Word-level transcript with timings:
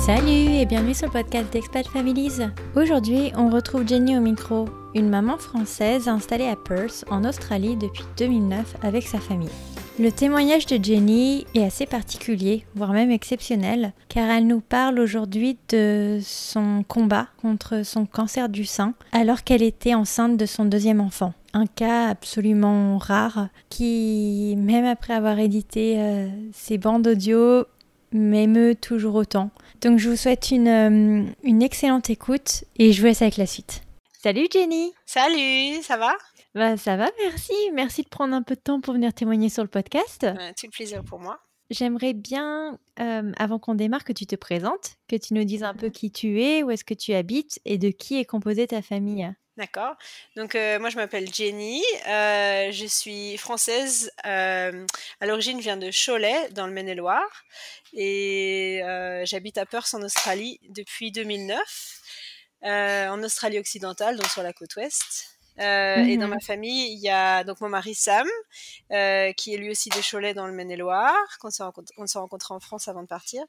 Salut 0.00 0.54
et 0.56 0.64
bienvenue 0.64 0.94
sur 0.94 1.08
le 1.08 1.12
podcast 1.12 1.52
d'Expat 1.52 1.86
Families. 1.86 2.38
Aujourd'hui, 2.74 3.32
on 3.36 3.50
retrouve 3.50 3.86
Jenny 3.86 4.16
au 4.16 4.20
micro, 4.22 4.66
une 4.94 5.10
maman 5.10 5.36
française 5.36 6.08
installée 6.08 6.48
à 6.48 6.56
Perth, 6.56 7.04
en 7.10 7.22
Australie 7.22 7.76
depuis 7.76 8.04
2009 8.16 8.76
avec 8.82 9.06
sa 9.06 9.20
famille. 9.20 9.50
Le 9.98 10.10
témoignage 10.10 10.64
de 10.64 10.82
Jenny 10.82 11.46
est 11.54 11.64
assez 11.64 11.84
particulier, 11.84 12.64
voire 12.74 12.94
même 12.94 13.10
exceptionnel, 13.10 13.92
car 14.08 14.30
elle 14.30 14.46
nous 14.46 14.62
parle 14.62 14.98
aujourd'hui 14.98 15.58
de 15.68 16.18
son 16.22 16.82
combat 16.88 17.26
contre 17.42 17.84
son 17.84 18.06
cancer 18.06 18.48
du 18.48 18.64
sein 18.64 18.94
alors 19.12 19.44
qu'elle 19.44 19.62
était 19.62 19.94
enceinte 19.94 20.38
de 20.38 20.46
son 20.46 20.64
deuxième 20.64 21.02
enfant. 21.02 21.34
Un 21.52 21.66
cas 21.66 22.08
absolument 22.08 22.96
rare 22.96 23.48
qui, 23.68 24.54
même 24.56 24.86
après 24.86 25.12
avoir 25.12 25.38
édité 25.38 25.96
euh, 25.98 26.28
ses 26.52 26.78
bandes 26.78 27.06
audio, 27.06 27.66
m'émeut 28.12 28.74
toujours 28.74 29.14
autant. 29.14 29.50
Donc 29.80 29.98
je 29.98 30.10
vous 30.10 30.16
souhaite 30.16 30.50
une, 30.50 30.68
euh, 30.68 31.24
une 31.42 31.62
excellente 31.62 32.10
écoute 32.10 32.64
et 32.76 32.92
je 32.92 33.00
vous 33.00 33.06
laisse 33.06 33.22
avec 33.22 33.36
la 33.36 33.46
suite. 33.46 33.82
Salut 34.22 34.48
Jenny 34.52 34.92
Salut, 35.06 35.82
ça 35.82 35.96
va? 35.96 36.12
Bah, 36.54 36.76
ça 36.76 36.96
va, 36.96 37.08
merci. 37.22 37.54
Merci 37.72 38.02
de 38.02 38.08
prendre 38.08 38.34
un 38.34 38.42
peu 38.42 38.56
de 38.56 38.60
temps 38.60 38.80
pour 38.80 38.94
venir 38.94 39.14
témoigner 39.14 39.48
sur 39.48 39.62
le 39.62 39.68
podcast. 39.68 40.24
Euh, 40.24 40.34
tout 40.58 40.66
le 40.66 40.70
plaisir 40.70 41.04
pour 41.04 41.20
moi. 41.20 41.38
J'aimerais 41.70 42.14
bien, 42.14 42.78
euh, 42.98 43.32
avant 43.38 43.60
qu'on 43.60 43.76
démarre, 43.76 44.02
que 44.02 44.12
tu 44.12 44.26
te 44.26 44.34
présentes, 44.34 44.96
que 45.08 45.14
tu 45.14 45.34
nous 45.34 45.44
dises 45.44 45.62
un 45.62 45.74
peu 45.74 45.88
qui 45.88 46.10
tu 46.10 46.42
es, 46.42 46.64
où 46.64 46.70
est-ce 46.72 46.84
que 46.84 46.94
tu 46.94 47.14
habites 47.14 47.60
et 47.64 47.78
de 47.78 47.90
qui 47.90 48.18
est 48.18 48.24
composée 48.24 48.66
ta 48.66 48.82
famille. 48.82 49.32
D'accord. 49.56 49.94
Donc 50.36 50.54
euh, 50.54 50.78
moi 50.78 50.88
je 50.90 50.96
m'appelle 50.96 51.32
Jenny, 51.32 51.82
je 52.04 52.86
suis 52.88 53.36
française. 53.36 54.10
à 54.24 54.70
l'origine, 55.22 55.58
je 55.58 55.64
viens 55.64 55.76
de 55.76 55.90
Cholet, 55.90 56.48
dans 56.50 56.66
le 56.66 56.72
Maine-et-Loire, 56.72 57.44
et 57.92 58.80
j'habite 59.24 59.58
à 59.58 59.66
Perth 59.66 59.92
en 59.94 60.02
Australie 60.02 60.58
depuis 60.70 61.12
2009, 61.12 62.00
en 62.62 63.22
Australie 63.22 63.58
occidentale, 63.58 64.16
donc 64.16 64.28
sur 64.28 64.42
la 64.42 64.52
côte 64.52 64.76
ouest. 64.76 65.30
Euh, 65.60 66.04
et 66.04 66.16
dans 66.16 66.26
mmh 66.26 66.30
ma 66.30 66.40
famille, 66.40 66.92
il 66.92 67.00
y 67.00 67.10
a 67.10 67.44
donc 67.44 67.60
mon 67.60 67.68
mari 67.68 67.94
Sam, 67.94 68.26
euh, 68.92 69.32
qui 69.32 69.54
est 69.54 69.58
lui 69.58 69.70
aussi 69.70 69.90
des 69.90 70.00
Cholet 70.00 70.32
dans 70.32 70.46
le 70.46 70.52
Maine-et-Loire, 70.52 71.14
qu'on 71.38 71.50
s'est 71.50 71.62
rencontrés 72.18 72.54
en 72.54 72.60
France 72.60 72.88
avant 72.88 73.02
de 73.02 73.08
partir. 73.08 73.42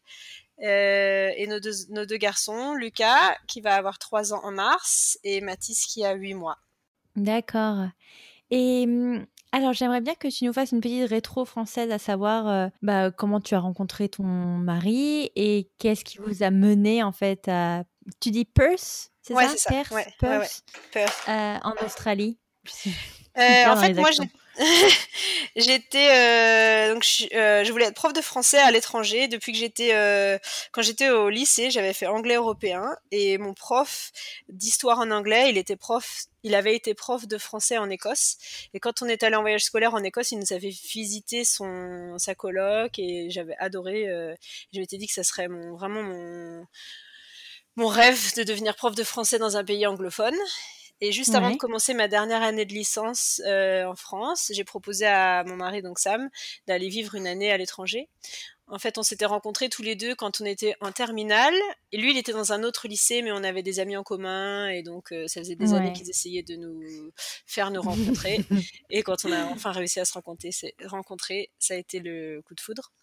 Euh, 0.61 1.31
et 1.35 1.47
nos 1.47 1.59
deux, 1.59 1.73
nos 1.89 2.05
deux 2.05 2.17
garçons, 2.17 2.73
Lucas, 2.73 3.35
qui 3.47 3.61
va 3.61 3.75
avoir 3.75 3.97
3 3.97 4.33
ans 4.33 4.41
en 4.43 4.51
mars, 4.51 5.17
et 5.23 5.41
Mathis, 5.41 5.85
qui 5.85 6.05
a 6.05 6.13
8 6.13 6.35
mois. 6.35 6.57
D'accord. 7.15 7.87
Et 8.51 8.85
mmh, 8.85 9.25
alors, 9.51 9.73
j'aimerais 9.73 10.01
bien 10.01 10.15
que 10.15 10.27
tu 10.27 10.45
nous 10.45 10.53
fasses 10.53 10.71
une 10.71 10.81
petite 10.81 11.09
rétro 11.09 11.45
française, 11.45 11.91
à 11.91 11.97
savoir 11.97 12.69
bah, 12.81 13.11
comment 13.11 13.41
tu 13.41 13.55
as 13.55 13.59
rencontré 13.59 14.07
ton 14.07 14.23
mari 14.23 15.31
et 15.35 15.69
qu'est-ce 15.77 16.05
qui 16.05 16.19
vous 16.19 16.43
a 16.43 16.51
mené 16.51 17.03
en 17.03 17.11
fait 17.11 17.47
à. 17.47 17.83
Tu 18.19 18.31
dis 18.31 18.45
Perth 18.45 19.11
c'est 19.21 19.35
ouais, 19.35 19.47
ça, 19.47 19.57
ça. 19.57 19.69
Perth, 19.69 19.91
ouais, 19.91 20.07
Perth, 20.19 20.63
Perth. 20.91 21.23
Euh, 21.27 21.57
en 21.63 21.73
Australie. 21.85 22.37
Euh, 23.37 23.65
en 23.69 23.77
fait, 23.77 23.93
moi, 23.93 24.09
j'étais 25.55 26.09
euh, 26.11 26.93
donc 26.93 27.03
je, 27.03 27.25
euh, 27.35 27.63
je, 27.63 27.71
voulais 27.71 27.85
être 27.85 27.95
prof 27.95 28.13
de 28.13 28.21
français 28.21 28.59
à 28.59 28.69
l'étranger 28.71 29.27
depuis 29.27 29.51
que 29.53 29.57
j'étais 29.57 29.93
euh, 29.95 30.37
quand 30.71 30.81
j'étais 30.81 31.09
au 31.09 31.29
lycée, 31.29 31.71
j'avais 31.71 31.93
fait 31.93 32.05
anglais 32.05 32.35
européen 32.35 32.95
et 33.11 33.37
mon 33.37 33.53
prof 33.53 34.11
d'histoire 34.49 34.99
en 34.99 35.09
anglais, 35.11 35.49
il 35.49 35.57
était 35.57 35.75
prof, 35.75 36.25
il 36.43 36.53
avait 36.53 36.75
été 36.75 36.93
prof 36.93 37.27
de 37.27 37.37
français 37.37 37.77
en 37.77 37.89
Écosse 37.89 38.37
et 38.73 38.79
quand 38.79 39.01
on 39.01 39.07
est 39.07 39.23
allé 39.23 39.35
en 39.35 39.41
voyage 39.41 39.63
scolaire 39.63 39.93
en 39.93 40.03
Écosse, 40.03 40.31
il 40.31 40.39
nous 40.39 40.53
avait 40.53 40.69
visité 40.69 41.43
son 41.43 42.17
sa 42.17 42.35
coloc 42.35 42.99
et 42.99 43.29
j'avais 43.29 43.55
adoré. 43.57 44.05
Je 44.73 44.79
m'étais 44.79 44.97
dit 44.97 45.07
que 45.07 45.13
ça 45.13 45.23
serait 45.23 45.47
mon 45.47 45.75
vraiment 45.75 46.03
mon 46.03 46.65
mon 47.77 47.87
rêve 47.87 48.35
de 48.35 48.43
devenir 48.43 48.75
prof 48.75 48.95
de 48.95 49.03
français 49.03 49.39
dans 49.39 49.57
un 49.57 49.63
pays 49.63 49.87
anglophone. 49.87 50.35
Et 51.03 51.11
juste 51.11 51.33
avant 51.33 51.49
de 51.49 51.57
commencer 51.57 51.95
ma 51.95 52.07
dernière 52.07 52.43
année 52.43 52.63
de 52.63 52.73
licence 52.73 53.41
euh, 53.47 53.85
en 53.85 53.95
France, 53.95 54.51
j'ai 54.53 54.63
proposé 54.63 55.07
à 55.07 55.43
mon 55.43 55.55
mari, 55.55 55.81
donc 55.81 55.97
Sam, 55.97 56.29
d'aller 56.67 56.89
vivre 56.89 57.15
une 57.15 57.25
année 57.25 57.51
à 57.51 57.57
l'étranger. 57.57 58.07
En 58.67 58.77
fait, 58.77 58.99
on 58.99 59.03
s'était 59.03 59.25
rencontrés 59.25 59.67
tous 59.67 59.81
les 59.81 59.95
deux 59.95 60.13
quand 60.15 60.39
on 60.39 60.45
était 60.45 60.75
en 60.79 60.91
terminale. 60.91 61.55
Et 61.91 61.97
lui, 61.97 62.11
il 62.11 62.17
était 62.17 62.31
dans 62.31 62.53
un 62.53 62.63
autre 62.63 62.87
lycée, 62.87 63.23
mais 63.23 63.31
on 63.31 63.43
avait 63.43 63.63
des 63.63 63.79
amis 63.79 63.97
en 63.97 64.03
commun. 64.03 64.69
Et 64.69 64.83
donc, 64.83 65.11
euh, 65.11 65.27
ça 65.27 65.41
faisait 65.41 65.55
des 65.55 65.73
années 65.73 65.91
qu'ils 65.91 66.09
essayaient 66.09 66.43
de 66.43 66.55
nous 66.55 67.11
faire 67.47 67.71
nous 67.71 67.81
rencontrer. 67.81 68.39
et 68.91 69.01
quand 69.01 69.25
on 69.25 69.31
a 69.31 69.43
enfin 69.45 69.71
réussi 69.71 69.99
à 69.99 70.05
se 70.05 70.13
rencontrer, 70.13 70.51
rencontrer 70.85 71.51
ça 71.57 71.73
a 71.73 71.77
été 71.77 71.99
le 71.99 72.41
coup 72.43 72.53
de 72.53 72.61
foudre. 72.61 72.93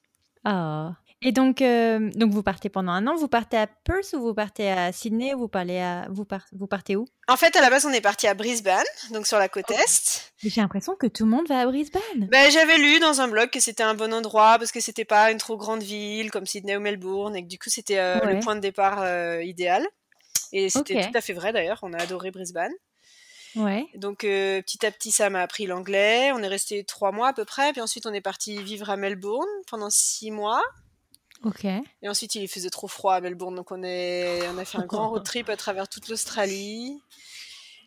Ah. 0.44 0.97
Et 1.21 1.33
donc, 1.33 1.62
euh, 1.62 2.11
donc, 2.15 2.33
vous 2.33 2.45
partez 2.45 2.69
pendant 2.69 2.93
un 2.93 3.06
an, 3.09 3.17
vous 3.17 3.27
partez 3.27 3.56
à 3.56 3.67
Perth 3.67 4.12
ou 4.12 4.21
vous 4.21 4.34
partez 4.34 4.71
à 4.71 4.93
Sydney 4.93 5.34
ou 5.34 5.41
vous, 5.41 5.49
parlez 5.49 5.81
à, 5.81 6.06
vous, 6.11 6.25
vous 6.53 6.67
partez 6.69 6.95
où? 6.95 7.06
En 7.27 7.37
fait, 7.37 7.56
à 7.56 7.61
la 7.61 7.71
base, 7.71 7.84
on 7.87 7.93
est 7.93 8.01
parti 8.01 8.29
à 8.29 8.34
Brisbane, 8.34 8.84
donc 9.11 9.27
sur 9.27 9.37
la 9.37 9.49
côte 9.49 9.69
est. 9.73 10.33
J'ai 10.39 10.61
l'impression 10.61 10.95
que 10.95 11.09
tout 11.09 11.25
le 11.25 11.31
monde 11.31 11.49
va 11.49 11.61
à 11.61 11.67
Brisbane. 11.67 12.29
Ben, 12.31 12.51
J'avais 12.53 12.79
lu 12.79 13.01
dans 13.01 13.21
un 13.21 13.27
blog 13.27 13.51
que 13.51 13.59
c'était 13.59 13.83
un 13.83 13.95
bon 13.95 14.15
endroit 14.15 14.59
parce 14.59 14.71
que 14.71 14.79
c'était 14.79 15.05
pas 15.05 15.33
une 15.33 15.39
trop 15.39 15.56
grande 15.56 15.83
ville 15.83 16.31
comme 16.31 16.47
Sydney 16.47 16.77
ou 16.77 16.81
Melbourne 16.81 17.35
et 17.35 17.43
que 17.43 17.49
du 17.49 17.59
coup, 17.59 17.69
c'était 17.69 17.99
euh, 17.99 18.21
le 18.21 18.39
point 18.39 18.55
de 18.55 18.61
départ 18.61 19.03
euh, 19.03 19.43
idéal. 19.43 19.85
Et 20.53 20.71
c'était 20.71 21.03
tout 21.03 21.19
à 21.19 21.21
fait 21.21 21.33
vrai 21.33 21.53
d'ailleurs, 21.53 21.81
on 21.83 21.93
a 21.95 22.00
adoré 22.00 22.31
Brisbane. 22.31 22.73
Ouais. 23.56 23.87
Donc 23.97 24.21
petit 24.21 24.87
à 24.87 24.93
petit, 24.93 25.11
ça 25.11 25.31
m'a 25.31 25.43
appris 25.43 25.67
l'anglais. 25.67 26.31
On 26.33 26.43
est 26.45 26.49
resté 26.49 26.85
trois 26.85 27.11
mois 27.11 27.29
à 27.29 27.33
peu 27.33 27.45
près, 27.45 27.73
puis 27.73 27.81
ensuite 27.81 28.06
on 28.06 28.15
est 28.15 28.21
parti 28.21 28.62
vivre 28.62 28.89
à 28.89 28.97
Melbourne 28.97 29.49
pendant 29.67 29.91
six 29.91 30.31
mois. 30.31 30.62
Ok. 31.44 31.65
Et 31.65 32.09
ensuite, 32.09 32.34
il 32.34 32.49
faisait 32.49 32.71
trop 32.71 32.88
froid 32.88 33.15
à 33.15 33.21
Melbourne, 33.21 33.54
donc 33.54 33.71
on, 33.71 33.82
est, 33.82 34.47
on 34.49 34.59
a 34.59 34.65
fait 34.65 34.78
un 34.78 34.87
grand 34.87 35.10
road 35.10 35.25
trip 35.25 35.49
à 35.49 35.56
travers 35.56 35.88
toute 35.88 36.09
l'Australie. 36.09 37.00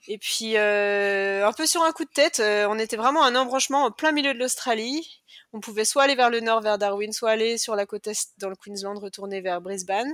Et 0.08 0.18
puis, 0.18 0.58
euh, 0.58 1.46
un 1.46 1.54
peu 1.54 1.68
sur 1.68 1.84
un 1.84 1.92
coup 1.92 2.06
de 2.06 2.10
tête, 2.10 2.40
euh, 2.40 2.66
on 2.70 2.80
était 2.80 2.96
vraiment 2.96 3.24
un 3.24 3.36
embranchement 3.36 3.86
au 3.86 3.92
plein 3.92 4.12
milieu 4.12 4.34
de 4.34 4.40
l'Australie. 4.40 5.22
On 5.54 5.60
pouvait 5.60 5.86
soit 5.86 6.04
aller 6.04 6.16
vers 6.16 6.30
le 6.30 6.40
nord, 6.40 6.62
vers 6.62 6.78
Darwin, 6.78 7.12
soit 7.12 7.32
aller 7.32 7.58
sur 7.58 7.76
la 7.76 7.86
côte 7.86 8.08
est, 8.08 8.32
dans 8.40 8.50
le 8.50 8.56
Queensland, 8.56 8.98
retourner 8.98 9.42
vers 9.42 9.62
Brisbane. 9.62 10.12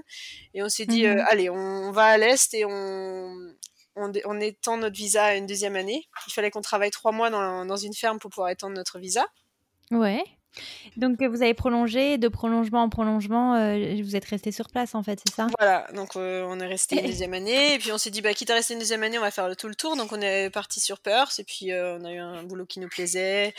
Et 0.54 0.64
on 0.64 0.70
s'est 0.70 0.86
dit, 0.86 1.06
euh, 1.06 1.16
mhm. 1.16 1.26
allez, 1.30 1.50
on, 1.50 1.92
va 1.92 2.06
à 2.06 2.18
l'est 2.18 2.54
et 2.54 2.66
on, 2.66 3.54
on, 3.96 4.40
étend 4.42 4.78
notre 4.78 4.96
visa 4.96 5.26
à 5.26 5.36
une 5.36 5.46
deuxième 5.46 5.76
année. 5.76 6.10
Il 6.28 6.34
fallait 6.34 6.52
qu'on 6.52 6.62
travaille 6.62 6.92
trois 6.92 7.12
mois 7.12 7.30
dans, 7.30 7.66
dans 7.66 7.78
une 7.78 7.94
ferme 7.94 8.20
pour 8.20 8.30
pouvoir 8.30 8.50
étendre 8.50 8.76
notre 8.76 9.00
visa. 9.00 9.26
Ouais. 9.92 10.24
Donc 10.98 11.22
vous 11.22 11.44
avez 11.44 11.54
prolongé, 11.54 12.18
de 12.18 12.28
prolongement 12.28 12.82
en 12.82 12.90
prolongement, 12.90 13.56
euh, 13.56 14.02
vous 14.02 14.16
êtes 14.16 14.26
resté 14.26 14.52
sur 14.52 14.68
place 14.70 14.96
en 14.96 15.04
fait, 15.04 15.20
c'est 15.26 15.36
ça? 15.36 15.48
Voilà, 15.60 15.88
donc 15.94 16.16
euh, 16.16 16.44
on 16.48 16.60
est 16.60 16.66
resté 16.68 17.00
une 17.00 17.06
deuxième 17.12 17.34
année, 17.34 17.76
et 17.76 17.78
puis 17.78 17.92
on 17.92 17.98
s'est 17.98 18.10
dit, 18.10 18.22
bah, 18.22 18.34
quitte 18.34 18.50
à 18.50 18.56
rester 18.56 18.74
une 18.74 18.80
deuxième 18.80 19.04
année, 19.04 19.18
on 19.18 19.22
va 19.22 19.32
faire 19.32 19.48
le, 19.48 19.56
tout 19.56 19.68
le 19.68 19.76
tour, 19.76 19.96
donc 19.96 20.12
on 20.12 20.22
est 20.22 20.50
parti 20.50 20.80
sur 20.80 21.00
Perth, 21.00 21.40
et 21.40 21.44
puis 21.44 21.72
euh, 21.72 21.98
on 22.00 22.06
a 22.06 22.12
eu 22.12 22.18
un 22.18 22.44
boulot 22.44 22.66
qui 22.66 22.80
nous 22.80 22.90
plaisait, 22.90 23.54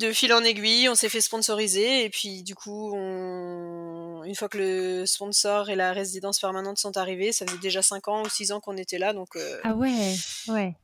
de 0.00 0.12
fil 0.12 0.32
en 0.32 0.42
aiguille, 0.42 0.88
on 0.88 0.94
s'est 0.94 1.08
fait 1.08 1.20
sponsoriser, 1.20 2.04
et 2.04 2.10
puis 2.10 2.42
du 2.42 2.54
coup, 2.56 2.94
une 2.94 4.34
fois 4.34 4.48
que 4.48 4.58
le 4.58 5.06
sponsor 5.06 5.70
et 5.70 5.76
la 5.76 5.92
résidence 5.92 6.40
permanente 6.40 6.78
sont 6.78 6.96
arrivés, 6.96 7.32
ça 7.32 7.46
faisait 7.46 7.58
déjà 7.58 7.82
5 7.82 8.08
ans 8.08 8.22
ou 8.22 8.28
6 8.28 8.52
ans 8.52 8.60
qu'on 8.60 8.76
était 8.76 8.98
là, 8.98 9.12
donc... 9.12 9.28
ah 9.62 9.74
ouais, 9.74 10.14
ouais. 10.48 10.74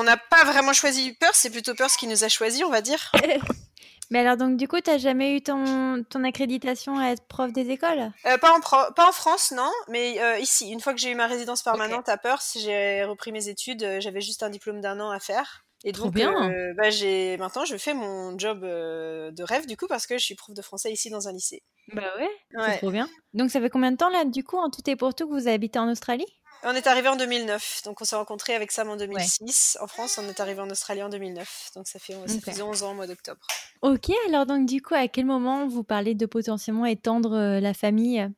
On 0.00 0.04
n'a 0.04 0.16
pas 0.16 0.44
vraiment 0.44 0.72
choisi 0.72 1.12
Perth, 1.14 1.34
c'est 1.34 1.50
plutôt 1.50 1.74
Perth 1.74 1.96
qui 1.96 2.06
nous 2.06 2.22
a 2.22 2.28
choisi, 2.28 2.62
on 2.62 2.70
va 2.70 2.82
dire. 2.82 3.10
Mais 4.10 4.20
alors, 4.20 4.36
donc, 4.36 4.56
du 4.56 4.68
coup, 4.68 4.80
tu 4.80 4.90
n'as 4.90 4.96
jamais 4.96 5.36
eu 5.36 5.42
ton, 5.42 6.04
ton 6.08 6.22
accréditation 6.22 6.96
à 6.96 7.08
être 7.08 7.26
prof 7.26 7.52
des 7.52 7.68
écoles? 7.70 8.12
Euh, 8.24 8.38
pas, 8.38 8.56
en 8.56 8.60
pas 8.92 9.08
en 9.08 9.12
France, 9.12 9.50
non, 9.50 9.70
mais 9.88 10.18
euh, 10.22 10.38
ici. 10.38 10.70
Une 10.70 10.80
fois 10.80 10.94
que 10.94 11.00
j'ai 11.00 11.10
eu 11.10 11.14
ma 11.14 11.26
résidence 11.26 11.62
permanente 11.62 12.08
à 12.08 12.16
Perth, 12.16 12.56
j'ai 12.58 13.04
repris 13.04 13.32
mes 13.32 13.48
études. 13.48 13.82
Euh, 13.82 14.00
j'avais 14.00 14.20
juste 14.20 14.42
un 14.44 14.50
diplôme 14.50 14.80
d'un 14.80 14.98
an 15.00 15.10
à 15.10 15.18
faire. 15.18 15.64
Et 15.84 15.92
donc, 15.92 16.14
bien. 16.14 16.32
bah, 16.76 16.90
j'ai 16.90 17.36
maintenant, 17.36 17.64
je 17.64 17.76
fais 17.76 17.92
mon 17.92 18.38
job 18.38 18.60
de 18.60 19.42
rêve, 19.42 19.66
du 19.66 19.76
coup, 19.76 19.88
parce 19.88 20.06
que 20.06 20.16
je 20.16 20.24
suis 20.24 20.36
prof 20.36 20.54
de 20.54 20.62
français 20.62 20.92
ici 20.92 21.10
dans 21.10 21.26
un 21.26 21.32
lycée. 21.32 21.62
Bah 21.92 22.02
ouais, 22.18 22.30
c'est 22.66 22.78
trop 22.78 22.90
bien. 22.92 23.08
Donc, 23.34 23.50
ça 23.50 23.60
fait 23.60 23.68
combien 23.68 23.90
de 23.90 23.96
temps, 23.96 24.10
là, 24.10 24.24
du 24.24 24.44
coup, 24.44 24.58
en 24.58 24.70
tout 24.70 24.88
et 24.88 24.96
pour 24.96 25.14
tout, 25.14 25.28
que 25.28 25.34
vous 25.34 25.48
habitez 25.48 25.80
en 25.80 25.90
Australie? 25.90 26.26
On 26.64 26.74
est 26.74 26.86
arrivé 26.86 27.08
en 27.08 27.16
2009, 27.16 27.82
donc 27.84 28.00
on 28.00 28.04
s'est 28.04 28.16
rencontré 28.16 28.54
avec 28.54 28.72
Sam 28.72 28.88
en 28.90 28.96
2006. 28.96 29.78
En 29.80 29.86
France, 29.86 30.18
on 30.18 30.28
est 30.28 30.40
arrivé 30.40 30.60
en 30.60 30.70
Australie 30.70 31.02
en 31.02 31.08
2009, 31.08 31.70
donc 31.74 31.86
ça 31.86 31.98
fait, 31.98 32.14
ça 32.52 32.64
11 32.64 32.82
ans 32.82 32.90
au 32.92 32.94
mois 32.94 33.06
d'octobre. 33.06 33.40
Ok, 33.82 34.10
alors 34.26 34.46
donc 34.46 34.66
du 34.66 34.82
coup, 34.82 34.94
à 34.94 35.08
quel 35.08 35.24
moment 35.24 35.68
vous 35.68 35.84
parlez 35.84 36.14
de 36.14 36.26
potentiellement 36.26 36.86
étendre 36.86 37.34
euh, 37.34 37.60
la 37.60 37.74
famille? 37.74 38.28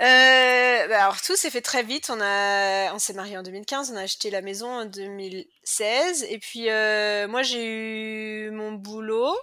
Euh, 0.00 0.88
bah, 0.88 1.04
alors 1.04 1.22
tout 1.22 1.36
s'est 1.36 1.50
fait 1.50 1.62
très 1.62 1.82
vite. 1.82 2.10
On 2.10 2.20
a, 2.20 2.92
on 2.94 2.98
s'est 2.98 3.14
marié 3.14 3.36
en 3.38 3.42
2015, 3.42 3.92
on 3.92 3.96
a 3.96 4.02
acheté 4.02 4.30
la 4.30 4.42
maison 4.42 4.68
en 4.68 4.84
2016, 4.84 6.26
et 6.28 6.38
puis 6.38 6.68
euh, 6.68 7.28
moi 7.28 7.42
j'ai 7.42 7.64
eu 7.64 8.50
mon 8.50 8.72
boulot 8.72 9.34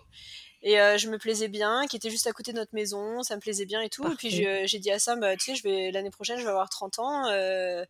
et 0.64 0.80
euh, 0.80 0.98
je 0.98 1.10
me 1.10 1.18
plaisais 1.18 1.50
bien, 1.50 1.86
qui 1.88 1.98
était 1.98 2.10
juste 2.10 2.26
à 2.26 2.32
côté 2.32 2.54
de 2.54 2.58
notre 2.58 2.74
maison, 2.74 3.22
ça 3.22 3.36
me 3.36 3.42
plaisait 3.42 3.66
bien 3.66 3.82
et 3.82 3.90
tout. 3.90 4.10
Et 4.10 4.16
puis 4.16 4.30
j'ai 4.32 4.80
dit 4.80 4.92
à 4.92 4.98
Sam, 4.98 5.20
bah, 5.20 5.36
tu 5.36 5.44
sais, 5.44 5.56
je 5.56 5.64
vais 5.64 5.92
l'année 5.92 6.10
prochaine, 6.10 6.38
je 6.40 6.44
vais 6.44 6.50
avoir 6.50 6.70
30 6.70 7.00
ans. 7.00 7.28
Euh, 7.28 7.84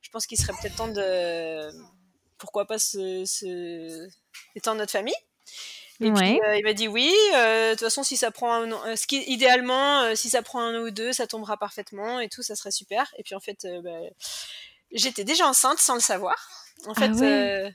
je 0.00 0.10
pense 0.10 0.26
qu'il 0.26 0.38
serait 0.38 0.52
peut-être 0.60 0.76
temps 0.76 0.88
de, 0.88 1.70
pourquoi 2.38 2.66
pas 2.66 2.78
se, 2.78 3.24
se... 3.24 4.08
étendre 4.54 4.78
notre 4.78 4.92
famille. 4.92 5.14
Et 6.02 6.10
puis 6.12 6.40
il 6.56 6.62
m'a 6.64 6.72
dit 6.72 6.86
oui. 6.86 7.12
De 7.32 7.72
toute 7.72 7.80
façon, 7.80 8.04
si 8.04 8.16
ça 8.16 8.30
prend 8.30 8.62
un, 8.62 8.96
ce 8.96 9.08
qui, 9.08 9.22
idéalement, 9.24 10.14
si 10.14 10.30
ça 10.30 10.40
prend 10.40 10.60
un 10.60 10.80
an 10.80 10.84
ou 10.84 10.90
deux, 10.92 11.12
ça 11.12 11.26
tombera 11.26 11.56
parfaitement 11.56 12.20
et 12.20 12.28
tout, 12.28 12.42
ça 12.42 12.54
serait 12.54 12.70
super. 12.70 13.12
Et 13.18 13.24
puis 13.24 13.34
en 13.34 13.40
fait, 13.40 13.66
bah, 13.82 13.98
j'étais 14.92 15.24
déjà 15.24 15.48
enceinte 15.48 15.80
sans 15.80 15.94
le 15.94 16.00
savoir. 16.00 16.48
En 16.86 16.94
fait, 16.94 17.10
ah 17.10 17.70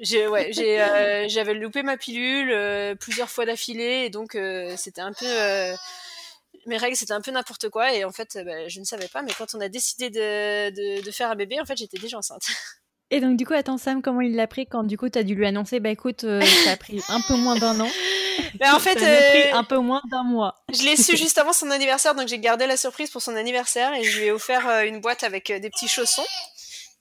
j'ai 0.00 0.26
ouais, 0.26 0.50
j'ai 0.52 0.80
euh, 0.80 1.28
j'avais 1.28 1.54
loupé 1.54 1.82
ma 1.82 1.96
pilule 1.96 2.50
euh, 2.52 2.94
plusieurs 2.94 3.28
fois 3.28 3.44
d'affilée 3.44 4.04
et 4.06 4.10
donc 4.10 4.34
euh, 4.34 4.74
c'était 4.76 5.02
un 5.02 5.12
peu 5.12 5.26
mes 6.66 6.78
règles 6.78 6.96
c'était 6.96 7.12
un 7.12 7.20
peu 7.20 7.30
n'importe 7.30 7.68
quoi 7.68 7.92
et 7.94 8.04
en 8.04 8.10
fait 8.10 8.38
bah, 8.44 8.68
je 8.68 8.80
ne 8.80 8.84
savais 8.84 9.08
pas 9.08 9.22
mais 9.22 9.32
quand 9.36 9.54
on 9.54 9.60
a 9.60 9.68
décidé 9.68 10.08
de, 10.10 11.02
de, 11.04 11.10
faire 11.10 11.30
un 11.30 11.34
bébé 11.36 11.60
en 11.60 11.66
fait 11.66 11.76
j'étais 11.76 11.98
déjà 11.98 12.18
enceinte. 12.18 12.46
Et 13.12 13.20
donc 13.20 13.36
du 13.36 13.44
coup 13.44 13.54
attends 13.54 13.76
Sam 13.76 14.02
comment 14.02 14.20
il 14.20 14.36
l'a 14.36 14.46
pris 14.46 14.66
quand 14.66 14.84
du 14.84 14.96
coup 14.96 15.08
tu 15.08 15.18
as 15.18 15.24
dû 15.24 15.34
lui 15.34 15.44
annoncer 15.44 15.80
bah 15.80 15.90
écoute 15.90 16.20
ça 16.20 16.70
a 16.70 16.76
pris 16.76 17.02
un 17.08 17.20
peu 17.20 17.34
moins 17.34 17.56
d'un 17.56 17.80
an. 17.80 17.88
Bah, 18.54 18.74
en 18.74 18.78
fait 18.78 18.98
ça 18.98 19.06
a 19.06 19.30
pris 19.30 19.50
un 19.52 19.64
peu 19.64 19.78
moins 19.78 20.00
d'un 20.10 20.22
mois. 20.22 20.54
Je 20.72 20.82
l'ai 20.84 20.96
su 20.96 21.16
juste 21.16 21.36
avant 21.36 21.52
son 21.52 21.70
anniversaire 21.70 22.14
donc 22.14 22.28
j'ai 22.28 22.38
gardé 22.38 22.66
la 22.66 22.76
surprise 22.76 23.10
pour 23.10 23.20
son 23.20 23.34
anniversaire 23.36 23.92
et 23.94 24.04
je 24.04 24.18
lui 24.18 24.26
ai 24.26 24.32
offert 24.32 24.82
une 24.86 25.00
boîte 25.00 25.24
avec 25.24 25.52
des 25.52 25.68
petits 25.68 25.88
chaussons 25.88 26.24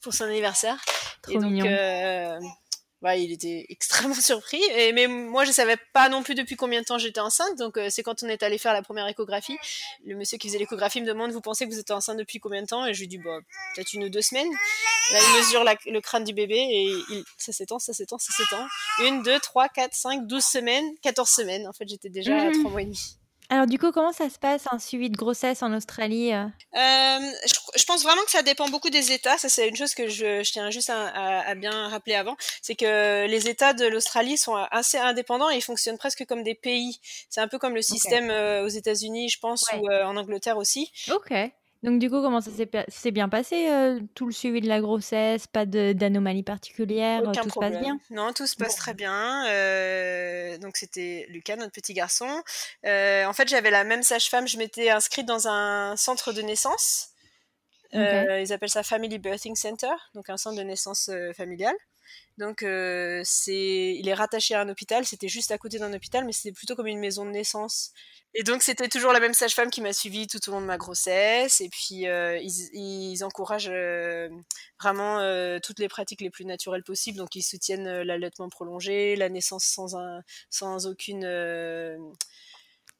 pour 0.01 0.13
son 0.13 0.25
anniversaire. 0.25 0.77
Trop 1.21 1.33
et 1.33 1.35
donc, 1.35 1.51
mignon 1.51 2.39
bah, 3.01 3.15
il 3.15 3.31
était 3.31 3.65
extrêmement 3.69 4.13
surpris. 4.13 4.61
Et, 4.75 4.91
mais 4.93 5.07
moi, 5.07 5.45
je 5.45 5.51
savais 5.51 5.77
pas 5.93 6.09
non 6.09 6.23
plus 6.23 6.35
depuis 6.35 6.55
combien 6.55 6.81
de 6.81 6.85
temps 6.85 6.97
j'étais 6.97 7.19
enceinte. 7.19 7.57
Donc, 7.57 7.77
euh, 7.77 7.87
c'est 7.89 8.03
quand 8.03 8.23
on 8.23 8.27
est 8.27 8.43
allé 8.43 8.57
faire 8.57 8.73
la 8.73 8.81
première 8.81 9.07
échographie. 9.07 9.57
Le 10.05 10.15
monsieur 10.15 10.37
qui 10.37 10.47
faisait 10.47 10.59
l'échographie 10.59 11.01
me 11.01 11.07
demande 11.07 11.31
Vous 11.31 11.41
pensez 11.41 11.65
que 11.65 11.71
vous 11.71 11.79
êtes 11.79 11.91
enceinte 11.91 12.17
depuis 12.17 12.39
combien 12.39 12.61
de 12.61 12.67
temps? 12.67 12.85
Et 12.85 12.93
je 12.93 12.99
lui 12.99 13.07
dis 13.07 13.17
bah, 13.17 13.39
Peut-être 13.75 13.93
une 13.93 14.03
ou 14.05 14.09
deux 14.09 14.21
semaines. 14.21 14.51
Là, 15.11 15.19
il 15.21 15.37
mesure 15.37 15.63
le 15.63 15.99
crâne 16.01 16.23
du 16.23 16.33
bébé 16.33 16.55
et 16.55 16.83
il, 16.83 17.23
ça 17.37 17.51
s'étend, 17.51 17.79
ça 17.79 17.93
s'étend, 17.93 18.17
ça 18.19 18.31
s'étend. 18.31 18.65
Une, 18.99 19.23
deux, 19.23 19.39
trois, 19.39 19.67
quatre, 19.69 19.95
cinq, 19.95 20.27
douze 20.27 20.45
semaines, 20.45 20.85
quatorze 21.01 21.31
semaines. 21.31 21.67
En 21.67 21.73
fait, 21.73 21.87
j'étais 21.87 22.09
déjà 22.09 22.39
à 22.39 22.49
mmh. 22.49 22.59
trois 22.59 22.71
mois 22.71 22.81
et 22.81 22.85
demi. 22.85 23.18
Alors 23.51 23.65
du 23.65 23.79
coup, 23.79 23.91
comment 23.91 24.11
ça 24.11 24.29
se 24.29 24.37
passe 24.37 24.65
un 24.71 24.77
suivi 24.77 25.09
de 25.09 25.17
grossesse 25.17 25.63
en 25.63 25.73
Australie 25.73 26.33
euh? 26.33 26.45
Euh, 26.75 27.31
je, 27.75 27.83
pense 27.85 28.03
vraiment 28.03 28.21
que 28.23 28.29
ça 28.29 28.43
dépend 28.43 28.69
beaucoup 28.69 28.91
des 28.91 29.11
États. 29.11 29.39
Ça, 29.39 29.49
c'est 29.49 29.67
une 29.67 29.75
chose 29.75 29.95
que 29.95 30.07
je, 30.07 30.43
tiens 30.43 30.69
juste 30.69 30.91
à, 30.91 31.55
bien 31.55 31.87
rappeler 31.89 32.13
avant, 32.13 32.37
c'est 32.61 32.75
que 32.75 33.25
les 33.25 33.49
États 33.49 33.73
de 33.73 33.87
l'Australie 33.87 34.37
sont 34.37 34.55
assez 34.55 34.99
indépendants 34.99 35.49
et 35.49 35.57
ils 35.57 35.63
fonctionnent 35.63 35.97
presque 35.97 36.25
comme 36.25 36.43
des 36.43 36.53
pays. 36.53 36.99
C'est 37.29 37.41
un 37.41 37.47
peu 37.47 37.57
comme 37.57 37.73
le 37.73 37.81
système 37.81 38.29
euh, 38.29 38.65
aux 38.65 38.69
États-Unis, 38.69 39.29
je 39.29 39.39
pense, 39.39 39.65
ou 39.79 39.91
en 39.91 40.15
Angleterre 40.15 40.57
aussi. 40.57 40.91
Ok. 41.11 41.33
Donc 41.81 41.99
du 41.99 42.09
coup, 42.09 42.21
comment 42.21 42.41
ça 42.41 42.51
s'est 42.87 43.11
bien 43.11 43.29
passé 43.29 43.69
euh, 43.69 44.01
tout 44.13 44.25
le 44.25 44.33
suivi 44.33 44.59
de 44.59 44.67
la 44.67 44.81
grossesse 44.81 45.47
Pas 45.47 45.65
d'anomalies 45.65 46.43
particulières 46.43 47.23
Tout 47.23 47.49
se 47.49 47.57
passe 47.57 47.79
bien? 47.79 47.99
Non, 48.09 48.33
tout 48.33 48.47
se 48.47 48.57
passe 48.57 48.75
très 48.75 48.93
bien. 48.93 49.45
Euh, 49.47 50.57
donc 50.57 50.75
c'était 50.75 51.25
Lucas, 51.29 51.55
notre 51.55 51.71
petit 51.71 51.93
garçon. 51.93 52.43
Euh, 52.85 53.25
en 53.25 53.31
fait, 53.31 53.47
j'avais 53.47 53.71
la 53.71 53.85
même 53.85 54.03
sage-femme. 54.03 54.45
Je 54.45 54.57
m'étais 54.57 54.89
inscrite 54.89 55.25
dans 55.25 55.47
un 55.47 55.95
centre 55.95 56.33
de 56.33 56.41
naissance. 56.41 57.11
ils 57.93 58.51
appellent 58.51 58.69
ça 58.69 58.83
Family 58.83 59.17
Birthing 59.17 59.55
Center, 59.55 59.93
donc 60.15 60.29
un 60.29 60.37
centre 60.37 60.57
de 60.57 60.63
naissance 60.63 61.09
familiale. 61.35 61.75
Donc 62.39 62.65
c'est, 63.23 63.95
il 63.95 64.07
est 64.07 64.13
rattaché 64.13 64.55
à 64.55 64.61
un 64.61 64.69
hôpital. 64.69 65.05
C'était 65.05 65.27
juste 65.27 65.51
à 65.51 65.57
côté 65.57 65.77
d'un 65.77 65.93
hôpital, 65.93 66.25
mais 66.25 66.31
c'était 66.31 66.53
plutôt 66.53 66.75
comme 66.75 66.87
une 66.87 66.99
maison 66.99 67.25
de 67.25 67.31
naissance. 67.31 67.93
Et 68.35 68.43
donc 68.43 68.61
c'était 68.61 68.87
toujours 68.87 69.11
la 69.11 69.19
même 69.19 69.33
sage-femme 69.33 69.71
qui 69.71 69.81
m'a 69.81 69.91
suivie 69.91 70.27
tout 70.27 70.39
au 70.49 70.51
long 70.51 70.61
de 70.61 70.65
ma 70.65 70.77
grossesse. 70.77 71.61
Et 71.61 71.69
puis 71.69 72.07
euh, 72.07 72.39
ils, 72.41 73.23
encouragent 73.23 73.71
euh, 73.71 74.29
vraiment 74.79 75.19
euh, 75.19 75.57
toutes 75.61 75.79
les 75.79 75.87
pratiques 75.87 76.21
les 76.21 76.29
plus 76.29 76.45
naturelles 76.45 76.83
possibles. 76.83 77.17
Donc 77.17 77.35
ils 77.35 77.41
soutiennent 77.41 78.01
l'allaitement 78.01 78.49
prolongé, 78.49 79.15
la 79.15 79.29
naissance 79.29 79.63
sans, 79.63 79.95
un, 79.95 80.21
sans 80.49 80.85
aucune 80.85 81.25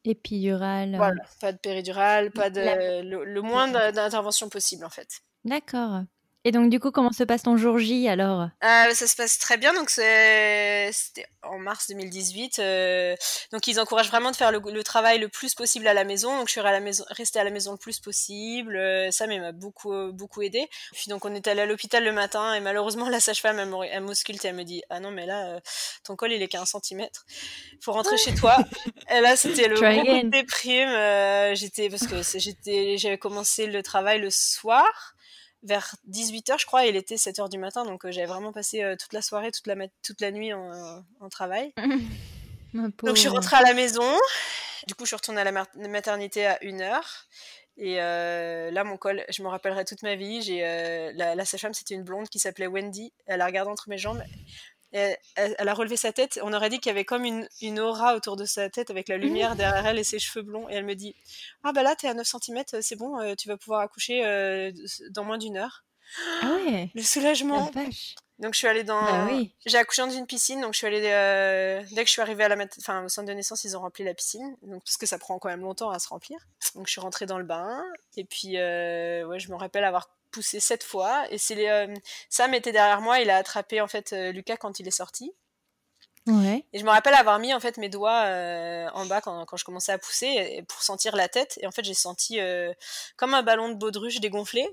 épidurale. 0.04 0.96
Voilà, 0.96 1.24
pas 1.40 1.52
de 1.52 1.58
péridurale, 1.58 2.32
pas 2.32 2.50
de 2.50 3.04
le, 3.04 3.24
le 3.24 3.42
moins 3.42 3.68
d'intervention 3.68 4.50
possible 4.50 4.84
en 4.84 4.90
fait. 4.90 5.22
D'accord. 5.46 6.02
Et 6.50 6.52
donc, 6.52 6.72
du 6.72 6.80
coup, 6.80 6.90
comment 6.90 7.12
se 7.12 7.24
passe 7.24 7.44
ton 7.44 7.58
jour 7.58 7.78
J 7.78 8.10
alors? 8.10 8.50
Euh, 8.64 8.94
Ça 8.96 9.06
se 9.06 9.16
passe 9.16 9.38
très 9.38 9.58
bien. 9.58 9.72
Donc, 9.72 9.92
c'était 9.92 11.28
en 11.44 11.60
mars 11.60 11.90
2018. 11.90 12.58
Euh, 12.58 13.16
donc, 13.52 13.68
ils 13.68 13.80
encouragent 13.80 14.08
vraiment 14.08 14.32
de 14.32 14.36
faire 14.36 14.52
le, 14.52 14.84
travail 14.84 15.20
le 15.20 15.28
plus 15.30 15.54
possible 15.54 15.88
à 15.88 15.94
la 15.94 16.06
maison. 16.06 16.36
Donc, 16.40 16.48
je 16.48 16.54
suis 16.54 16.60
à 16.60 16.72
la 16.72 16.80
maison, 16.80 17.06
restée 17.12 17.38
à 17.38 17.44
la 17.44 17.52
maison 17.52 17.74
le 17.74 17.78
plus 17.78 18.00
possible. 18.00 18.78
Euh, 18.78 19.12
ça 19.12 19.28
m'a 19.28 19.52
beaucoup, 19.52 19.94
beaucoup 20.12 20.42
aidé. 20.42 20.68
Puis, 20.94 21.10
donc, 21.10 21.24
on 21.24 21.36
est 21.36 21.48
allé 21.48 21.62
à 21.62 21.66
l'hôpital 21.68 22.04
le 22.04 22.14
matin 22.14 22.56
et 22.56 22.62
malheureusement, 22.62 23.10
la 23.10 23.20
sage-femme, 23.20 23.60
elle 23.60 24.02
m'ausculte 24.02 24.44
et 24.44 24.48
elle 24.48 24.56
me 24.56 24.64
dit 24.64 24.82
Ah 24.90 25.00
non, 25.00 25.12
mais 25.12 25.28
là, 25.28 25.60
ton 26.04 26.16
col, 26.16 26.32
il 26.32 26.42
est 26.42 26.48
qu'à 26.48 26.62
un 26.62 26.66
centimètre. 26.66 27.28
Faut 27.80 27.92
rentrer 27.92 28.18
chez 28.18 28.34
toi. 28.34 28.58
Et 29.16 29.22
là, 29.22 29.36
c'était 29.36 29.68
le 29.68 29.76
gros 29.76 30.30
déprime. 30.30 31.54
j'étais, 31.54 31.92
parce 31.92 32.08
que 32.08 32.40
j'étais, 32.40 32.98
j'avais 32.98 33.20
commencé 33.20 33.68
le 33.68 33.84
travail 33.84 34.20
le 34.20 34.32
soir 34.32 35.14
vers 35.64 35.96
18h, 36.10 36.60
je 36.60 36.66
crois, 36.66 36.86
il 36.86 36.96
était 36.96 37.16
7h 37.16 37.50
du 37.50 37.58
matin, 37.58 37.84
donc 37.86 38.06
euh, 38.06 38.12
j'avais 38.12 38.28
vraiment 38.28 38.52
passé 38.52 38.84
euh, 38.84 38.96
toute 38.96 39.14
la 39.14 39.22
soirée, 39.22 39.52
toute 39.52 39.68
la, 39.68 39.76
toute 40.04 40.22
la 40.22 40.32
nuit 40.32 40.54
en, 40.54 41.04
travail. 41.30 41.74
donc 42.74 42.94
je 43.04 43.20
suis 43.20 43.30
rentrée 43.30 43.58
à 43.58 43.64
la 43.64 43.74
maison, 43.74 44.10
du 44.88 44.96
coup 44.96 45.04
je 45.04 45.10
suis 45.10 45.16
retournée 45.16 45.42
à 45.42 45.52
la 45.52 45.66
maternité 45.88 46.46
à 46.46 46.58
1h. 46.58 47.00
Et 47.82 48.02
euh, 48.02 48.72
là, 48.72 48.84
mon 48.84 48.98
col, 48.98 49.24
je 49.30 49.42
me 49.42 49.48
rappellerai 49.48 49.86
toute 49.86 50.04
ma 50.04 50.16
vie. 50.16 50.42
J'ai 50.42 50.62
la, 51.16 51.34
la 51.36 51.46
sage-femme, 51.46 51.74
c'était 51.74 51.96
une 51.96 52.04
blonde 52.04 52.28
qui 52.28 52.38
s'appelait 52.38 52.68
Wendy. 52.68 53.14
Elle 53.26 53.40
a 53.40 53.46
regardé 53.46 53.72
entre 53.72 53.88
mes 53.88 53.98
jambes 53.98 54.22
elle, 54.92 55.18
a 55.36 55.74
relevé 55.74 55.98
sa 55.98 56.12
tête. 56.12 56.40
On 56.44 56.54
aurait 56.54 56.70
dit 56.70 56.80
qu'il 56.80 56.90
y 56.90 56.94
avait 56.94 57.06
comme 57.06 57.26
une, 57.26 57.48
une, 57.62 57.80
aura 57.80 58.16
autour 58.16 58.36
de 58.36 58.46
sa 58.46 58.70
tête 58.70 58.90
avec 58.90 59.08
la 59.08 59.18
lumière 59.18 59.56
derrière 59.56 59.86
elle 59.86 60.00
et 60.00 60.04
ses 60.04 60.20
cheveux 60.20 60.44
blonds. 60.44 60.70
Et 60.70 60.74
elle 60.74 60.86
me 60.86 60.96
dit 60.96 61.16
Ah, 61.64 61.72
bah 61.72 61.84
là, 61.84 61.96
t'es 61.96 62.08
à 62.08 62.14
9 62.14 62.28
cm, 62.28 62.64
c'est 62.82 62.96
bon, 62.96 63.20
euh, 63.20 63.36
tu 63.36 63.48
vas 63.48 63.58
pouvoir 63.58 63.82
accoucher 63.82 64.26
euh, 64.26 64.72
dans 65.12 65.24
moins 65.24 65.38
d'une 65.38 65.58
heure. 65.58 65.84
Ah 66.42 66.52
ouais 66.54 66.92
Le 66.96 67.02
soulagement. 67.02 67.72
Donc 68.40 68.54
je 68.54 68.60
suis 68.60 68.68
allée 68.68 68.86
dans. 68.86 69.02
Bah 69.02 69.28
j'ai 69.66 69.78
accouché 69.78 70.02
dans 70.02 70.10
une 70.10 70.26
piscine, 70.26 70.62
donc 70.62 70.74
je 70.74 70.78
suis 70.78 70.88
allée. 70.88 71.02
Euh, 71.04 71.84
dès 71.92 72.04
que 72.04 72.08
je 72.08 72.14
suis 72.14 72.22
arrivée 72.22 72.46
à 72.46 72.48
la 72.48 72.56
enfin, 72.78 73.04
au 73.04 73.10
centre 73.10 73.28
de 73.28 73.34
naissance, 73.34 73.66
ils 73.66 73.76
ont 73.76 73.82
rempli 73.82 74.06
la 74.06 74.14
piscine, 74.14 74.56
donc 74.62 74.84
parce 74.86 74.96
que 74.96 75.06
ça 75.06 75.18
prend 75.18 75.40
quand 75.40 75.50
même 75.50 75.62
longtemps 75.62 75.90
à 75.90 76.00
se 76.00 76.08
remplir. 76.08 76.40
Donc 76.76 76.88
je 76.88 76.92
suis 76.92 77.02
rentrée 77.02 77.26
dans 77.26 77.38
le 77.38 77.44
bain, 77.44 77.84
et 78.16 78.24
puis 78.24 78.54
ouais, 78.54 79.40
je 79.40 79.52
me 79.52 79.56
rappelle 79.56 79.84
avoir 79.84 80.10
poussé 80.32 80.60
sept 80.60 80.84
fois. 80.84 81.26
Et 81.32 81.38
c'est 81.38 81.56
les, 81.56 81.68
euh, 81.68 81.94
Sam 82.30 82.54
était 82.54 82.72
derrière 82.72 83.02
moi, 83.02 83.20
il 83.20 83.30
a 83.30 83.38
attrapé 83.38 83.82
en 83.82 83.88
fait 83.88 84.14
euh, 84.14 84.32
Lucas 84.32 84.58
quand 84.58 84.80
il 84.80 84.88
est 84.88 84.92
sorti. 84.92 85.32
Et 86.28 86.78
je 86.78 86.84
me 86.84 86.92
rappelle 86.92 87.16
avoir 87.16 87.40
mis 87.40 87.56
en 87.56 87.60
fait 87.60 87.78
mes 87.78 87.90
doigts 87.90 88.26
euh, 88.26 88.88
en 88.94 89.08
bas 89.08 89.20
quand, 89.20 89.46
quand, 89.46 89.58
je 89.58 89.66
commençais 89.66 89.92
à 89.92 89.98
pousser 89.98 90.64
pour 90.68 90.84
sentir 90.84 91.16
la 91.16 91.28
tête. 91.28 91.58
Et 91.60 91.66
en 91.66 91.72
fait, 91.72 91.84
j'ai 91.84 91.96
senti 91.96 92.38
comme 93.18 93.34
un 93.34 93.42
ballon 93.42 93.70
de 93.70 93.74
baudruche 93.74 94.20
dégonflé. 94.20 94.70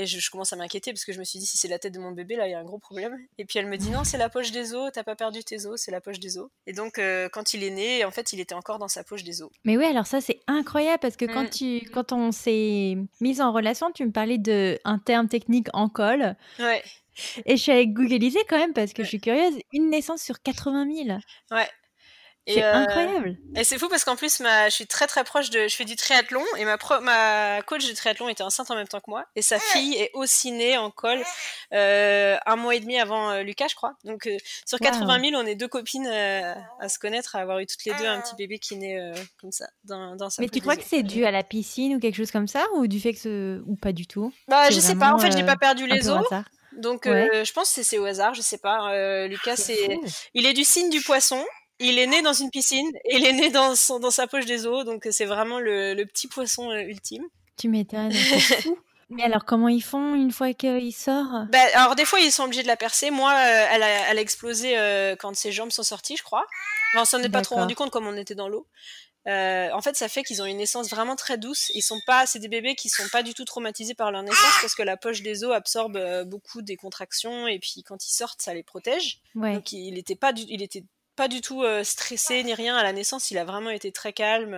Et 0.00 0.06
je, 0.06 0.30
commence 0.30 0.52
à 0.52 0.56
m'inquiéter 0.56 0.92
parce 0.92 1.04
que 1.04 1.12
je 1.12 1.18
me 1.18 1.24
suis 1.24 1.40
dit, 1.40 1.44
si 1.44 1.56
c'est 1.58 1.66
la 1.66 1.80
tête 1.80 1.92
de 1.92 1.98
mon 1.98 2.12
bébé, 2.12 2.36
là, 2.36 2.46
il 2.46 2.52
y 2.52 2.54
a 2.54 2.60
un 2.60 2.64
gros 2.64 2.78
problème. 2.78 3.18
Et 3.36 3.44
puis 3.44 3.58
elle 3.58 3.66
me 3.66 3.76
dit, 3.76 3.90
non, 3.90 4.04
c'est 4.04 4.16
la 4.16 4.28
poche 4.28 4.52
des 4.52 4.72
os, 4.72 4.92
t'as 4.92 5.02
pas 5.02 5.16
perdu 5.16 5.42
tes 5.42 5.66
os, 5.66 5.80
c'est 5.80 5.90
la 5.90 6.00
poche 6.00 6.20
des 6.20 6.38
os. 6.38 6.48
Et 6.68 6.72
donc, 6.72 7.00
euh, 7.00 7.28
quand 7.28 7.52
il 7.52 7.64
est 7.64 7.70
né, 7.70 8.04
en 8.04 8.12
fait, 8.12 8.32
il 8.32 8.38
était 8.38 8.54
encore 8.54 8.78
dans 8.78 8.86
sa 8.86 9.02
poche 9.02 9.24
des 9.24 9.42
os. 9.42 9.50
Mais 9.64 9.76
oui, 9.76 9.84
alors 9.84 10.06
ça, 10.06 10.20
c'est 10.20 10.38
incroyable 10.46 11.00
parce 11.00 11.16
que 11.16 11.24
quand, 11.24 11.46
mm. 11.46 11.50
tu, 11.50 11.90
quand 11.90 12.12
on 12.12 12.30
s'est 12.30 12.96
mis 13.20 13.40
en 13.40 13.50
relation, 13.50 13.90
tu 13.90 14.06
me 14.06 14.12
parlais 14.12 14.38
d'un 14.38 14.98
terme 15.04 15.26
technique 15.26 15.66
en 15.72 15.88
col. 15.88 16.36
Ouais. 16.60 16.84
Et 17.44 17.56
je 17.56 17.62
suis 17.62 17.72
allée 17.72 17.88
googliser 17.88 18.38
quand 18.48 18.58
même 18.58 18.72
parce 18.72 18.92
que 18.92 19.02
je 19.02 19.08
suis 19.08 19.20
curieuse. 19.20 19.54
Une 19.72 19.90
naissance 19.90 20.22
sur 20.22 20.40
80 20.40 20.86
000. 21.06 21.18
Ouais. 21.50 21.68
C'est 22.48 22.64
euh, 22.64 22.74
incroyable. 22.74 23.36
Et 23.54 23.64
c'est 23.64 23.78
fou 23.78 23.88
parce 23.88 24.04
qu'en 24.04 24.16
plus, 24.16 24.40
ma, 24.40 24.68
je 24.68 24.74
suis 24.74 24.86
très 24.86 25.06
très 25.06 25.22
proche 25.22 25.50
de. 25.50 25.68
Je 25.68 25.76
fais 25.76 25.84
du 25.84 25.96
triathlon 25.96 26.42
et 26.56 26.64
ma, 26.64 26.78
ma 27.02 27.62
coach 27.62 27.86
de 27.86 27.92
triathlon 27.94 28.28
était 28.28 28.42
enceinte 28.42 28.70
en 28.70 28.74
même 28.74 28.88
temps 28.88 29.00
que 29.00 29.10
moi. 29.10 29.26
Et 29.36 29.42
sa 29.42 29.58
fille 29.58 29.94
est 29.96 30.10
aussi 30.14 30.50
née 30.52 30.78
en 30.78 30.90
col 30.90 31.22
euh, 31.74 32.36
un 32.46 32.56
mois 32.56 32.74
et 32.74 32.80
demi 32.80 32.98
avant 32.98 33.30
euh, 33.30 33.42
Lucas, 33.42 33.66
je 33.68 33.74
crois. 33.74 33.94
Donc 34.04 34.28
sur 34.66 34.78
80 34.78 35.30
000, 35.30 35.42
on 35.42 35.46
est 35.46 35.54
deux 35.54 35.68
copines 35.68 36.06
à 36.06 36.88
se 36.88 36.98
connaître, 36.98 37.36
à 37.36 37.40
avoir 37.40 37.58
eu 37.58 37.66
toutes 37.66 37.84
les 37.84 37.92
deux 37.94 38.06
un 38.06 38.20
petit 38.20 38.36
bébé 38.36 38.58
qui 38.58 38.76
naît 38.76 39.12
comme 39.40 39.52
ça 39.52 39.66
dans, 39.84 40.16
dans 40.16 40.30
sa 40.30 40.40
Mais 40.40 40.48
tu 40.48 40.60
crois 40.60 40.76
que 40.76 40.84
c'est 40.84 41.02
dû 41.02 41.24
à 41.24 41.30
la 41.30 41.42
piscine 41.42 41.96
ou 41.96 42.00
quelque 42.00 42.16
chose 42.16 42.30
comme 42.30 42.48
ça 42.48 42.64
Ou 42.76 42.86
du 42.86 43.00
fait 43.00 43.12
que 43.12 43.20
ce... 43.20 43.62
Ou 43.66 43.76
pas 43.76 43.92
du 43.92 44.06
tout? 44.06 44.32
Bah, 44.48 44.70
je 44.70 44.80
sais 44.80 44.94
pas. 44.94 45.12
En 45.12 45.18
fait, 45.18 45.32
je 45.32 45.36
n'ai 45.36 45.46
pas 45.46 45.56
perdu 45.56 45.86
les 45.86 46.08
os. 46.08 46.26
Donc, 46.72 47.04
je 47.04 47.52
pense 47.52 47.74
que 47.74 47.82
c'est 47.82 47.98
au 47.98 48.06
hasard, 48.06 48.34
je 48.34 48.40
sais 48.40 48.58
pas. 48.58 49.26
Lucas, 49.26 49.56
c'est, 49.56 49.98
il 50.32 50.46
est 50.46 50.54
du 50.54 50.64
signe 50.64 50.88
du 50.88 51.02
poisson 51.02 51.44
il 51.78 51.98
est 51.98 52.06
né 52.06 52.22
dans 52.22 52.32
une 52.32 52.50
piscine 52.50 52.90
et 53.04 53.16
il 53.16 53.26
est 53.26 53.32
né 53.32 53.50
dans, 53.50 53.74
son, 53.74 54.00
dans 54.00 54.10
sa 54.10 54.26
poche 54.26 54.46
des 54.46 54.66
eaux, 54.66 54.84
donc 54.84 55.06
c'est 55.10 55.24
vraiment 55.24 55.60
le, 55.60 55.94
le, 55.94 56.06
petit 56.06 56.28
poisson 56.28 56.70
euh, 56.70 56.80
ultime. 56.80 57.24
Tu 57.56 57.68
m'étonnes, 57.68 58.12
Mais 59.10 59.22
alors, 59.22 59.44
comment 59.46 59.68
ils 59.68 59.82
font 59.82 60.14
une 60.14 60.32
fois 60.32 60.52
qu'il 60.52 60.92
sort? 60.92 61.46
Bah, 61.50 61.58
Alors, 61.74 61.94
des 61.94 62.04
fois, 62.04 62.20
ils 62.20 62.30
sont 62.30 62.44
obligés 62.44 62.62
de 62.62 62.66
la 62.66 62.76
percer. 62.76 63.10
Moi, 63.10 63.30
euh, 63.30 63.66
elle, 63.70 63.82
a, 63.82 64.10
elle, 64.10 64.18
a, 64.18 64.20
explosé 64.20 64.76
euh, 64.76 65.16
quand 65.16 65.34
ses 65.34 65.50
jambes 65.50 65.70
sont 65.70 65.82
sorties, 65.82 66.16
je 66.16 66.22
crois. 66.22 66.46
Enfin, 66.92 67.02
on 67.02 67.04
s'en 67.06 67.22
est 67.22 67.30
pas 67.30 67.40
trop 67.40 67.54
rendu 67.54 67.74
compte 67.74 67.90
comme 67.90 68.06
on 68.06 68.16
était 68.16 68.34
dans 68.34 68.48
l'eau. 68.48 68.66
Euh, 69.26 69.70
en 69.72 69.80
fait, 69.80 69.96
ça 69.96 70.08
fait 70.08 70.22
qu'ils 70.22 70.42
ont 70.42 70.46
une 70.46 70.58
naissance 70.58 70.90
vraiment 70.90 71.16
très 71.16 71.38
douce. 71.38 71.70
Ils 71.74 71.82
sont 71.82 72.00
pas, 72.06 72.26
c'est 72.26 72.38
des 72.38 72.48
bébés 72.48 72.74
qui 72.74 72.88
sont 72.88 73.08
pas 73.10 73.22
du 73.22 73.34
tout 73.34 73.44
traumatisés 73.44 73.94
par 73.94 74.10
leur 74.10 74.22
naissance 74.22 74.58
parce 74.60 74.74
que 74.74 74.82
la 74.82 74.96
poche 74.96 75.22
des 75.22 75.44
os 75.44 75.54
absorbe 75.54 75.98
beaucoup 76.24 76.62
des 76.62 76.76
contractions 76.76 77.46
et 77.46 77.58
puis 77.58 77.82
quand 77.82 78.06
ils 78.06 78.12
sortent, 78.12 78.40
ça 78.40 78.54
les 78.54 78.62
protège. 78.62 79.20
Donc 79.34 79.72
il 79.72 79.98
était 79.98 80.16
pas, 80.16 80.32
du, 80.32 80.44
il 80.48 80.62
était 80.62 80.84
pas 81.18 81.28
du 81.28 81.40
tout 81.40 81.64
stressé 81.82 82.44
ni 82.44 82.54
rien 82.54 82.76
à 82.76 82.82
la 82.82 82.92
naissance. 82.92 83.30
Il 83.30 83.38
a 83.38 83.44
vraiment 83.44 83.70
été 83.70 83.92
très 83.92 84.12
calme. 84.12 84.52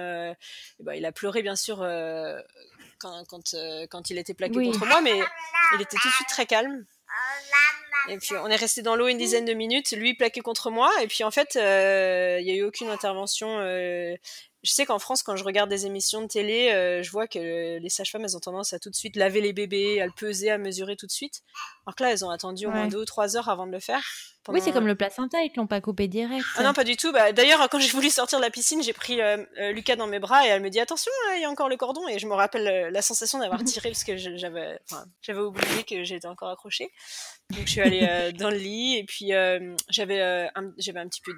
Bah, 0.78 0.94
il 0.94 1.04
a 1.06 1.10
pleuré 1.10 1.42
bien 1.42 1.56
sûr 1.56 1.78
quand, 2.98 3.24
quand, 3.28 3.54
quand, 3.90 4.10
il 4.10 4.18
était 4.18 4.34
plaqué 4.34 4.62
contre 4.62 4.84
moi, 4.86 5.00
mais 5.00 5.18
il 5.74 5.80
était 5.80 5.96
tout 5.96 6.08
de 6.08 6.12
suite 6.12 6.28
très 6.28 6.46
calme. 6.46 6.84
Et 8.08 8.18
puis 8.18 8.34
on 8.36 8.48
est 8.48 8.56
resté 8.56 8.82
dans 8.82 8.94
l'eau 8.94 9.08
une 9.08 9.18
dizaine 9.18 9.46
de 9.46 9.54
minutes, 9.54 9.92
lui 9.92 10.14
plaqué 10.14 10.42
contre 10.42 10.70
moi, 10.70 10.90
et 11.02 11.06
puis 11.06 11.24
en 11.24 11.30
fait, 11.30 11.54
il 11.54 12.44
n'y 12.44 12.50
a 12.50 12.54
eu 12.54 12.62
aucune 12.62 12.90
intervention 12.90 13.58
je 14.62 14.72
sais 14.72 14.84
qu'en 14.84 14.98
France, 14.98 15.22
quand 15.22 15.36
je 15.36 15.44
regarde 15.44 15.70
des 15.70 15.86
émissions 15.86 16.20
de 16.20 16.26
télé, 16.26 16.70
je 17.02 17.10
vois 17.10 17.26
que 17.26 17.78
les 17.78 17.88
sages-femmes, 17.88 18.24
elles 18.24 18.36
ont 18.36 18.40
tendance 18.40 18.72
à 18.72 18.78
tout 18.78 18.90
de 18.90 18.94
suite 18.94 19.16
laver 19.16 19.40
les 19.40 19.52
bébés, 19.52 20.00
à 20.00 20.06
le 20.06 20.12
peser, 20.12 20.50
à 20.50 20.58
mesurer 20.58 20.96
tout 20.96 21.06
de 21.06 21.12
suite. 21.12 21.42
Alors 21.86 21.96
que 21.96 22.02
là, 22.02 22.12
elles 22.12 22.24
ont 22.24 22.30
attendu 22.30 22.66
au 22.66 22.70
moins 22.70 22.86
deux 22.86 23.00
ou 23.00 23.04
trois 23.04 23.36
heures 23.36 23.48
avant 23.48 23.66
de 23.66 23.72
le 23.72 23.80
faire. 23.80 24.02
Oui, 24.48 24.60
c'est 24.62 24.72
comme 24.72 24.86
le 24.86 24.94
placenta, 24.94 25.42
ils 25.42 25.52
l'ont 25.54 25.66
pas 25.66 25.82
coupé 25.82 26.08
direct. 26.08 26.44
Ah 26.56 26.62
non, 26.62 26.72
pas 26.72 26.84
du 26.84 26.96
tout. 26.96 27.12
Bah, 27.12 27.30
D'ailleurs, 27.32 27.68
quand 27.68 27.78
j'ai 27.78 27.90
voulu 27.90 28.08
sortir 28.08 28.38
de 28.38 28.44
la 28.44 28.50
piscine, 28.50 28.82
j'ai 28.82 28.94
pris 28.94 29.20
euh, 29.20 29.36
euh, 29.58 29.72
Lucas 29.72 29.96
dans 29.96 30.06
mes 30.06 30.18
bras 30.18 30.46
et 30.46 30.48
elle 30.48 30.62
me 30.62 30.70
dit 30.70 30.80
attention, 30.80 31.12
hein, 31.28 31.34
il 31.36 31.42
y 31.42 31.44
a 31.44 31.50
encore 31.50 31.68
le 31.68 31.76
cordon. 31.76 32.08
Et 32.08 32.18
je 32.18 32.26
me 32.26 32.32
rappelle 32.32 32.90
la 32.90 33.02
sensation 33.02 33.38
d'avoir 33.38 33.62
tiré 33.64 33.90
parce 33.90 34.02
que 34.02 34.16
j'avais 34.16 34.78
j'avais 35.20 35.40
oublié 35.40 35.84
que 35.84 36.04
j'étais 36.04 36.26
encore 36.26 36.48
accrochée. 36.48 36.90
Donc 37.50 37.66
je 37.66 37.70
suis 37.70 37.80
allée 37.82 38.32
dans 38.38 38.50
le 38.50 38.56
lit 38.56 38.96
et 38.96 39.04
puis 39.04 39.32
j'avais 39.90 40.22
un, 40.22 40.64
un 40.64 41.08
petit 41.08 41.20
peu 41.20 41.34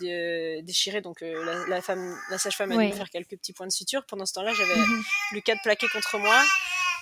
déchiré. 0.62 1.00
Donc 1.00 1.22
la, 1.22 1.82
femme, 1.82 2.16
la 2.30 2.38
sage-femme 2.38 2.70
a 2.70 2.86
dû 2.86 2.92
faire 2.92 3.10
quelques 3.10 3.36
petits 3.36 3.52
points 3.52 3.66
de 3.66 3.72
suture. 3.72 4.04
Pendant 4.06 4.26
ce 4.26 4.34
temps-là, 4.34 4.52
j'avais 4.52 4.76
mhm. 4.76 5.02
Lucas 5.32 5.56
plaqué 5.64 5.88
contre 5.92 6.18
moi 6.18 6.40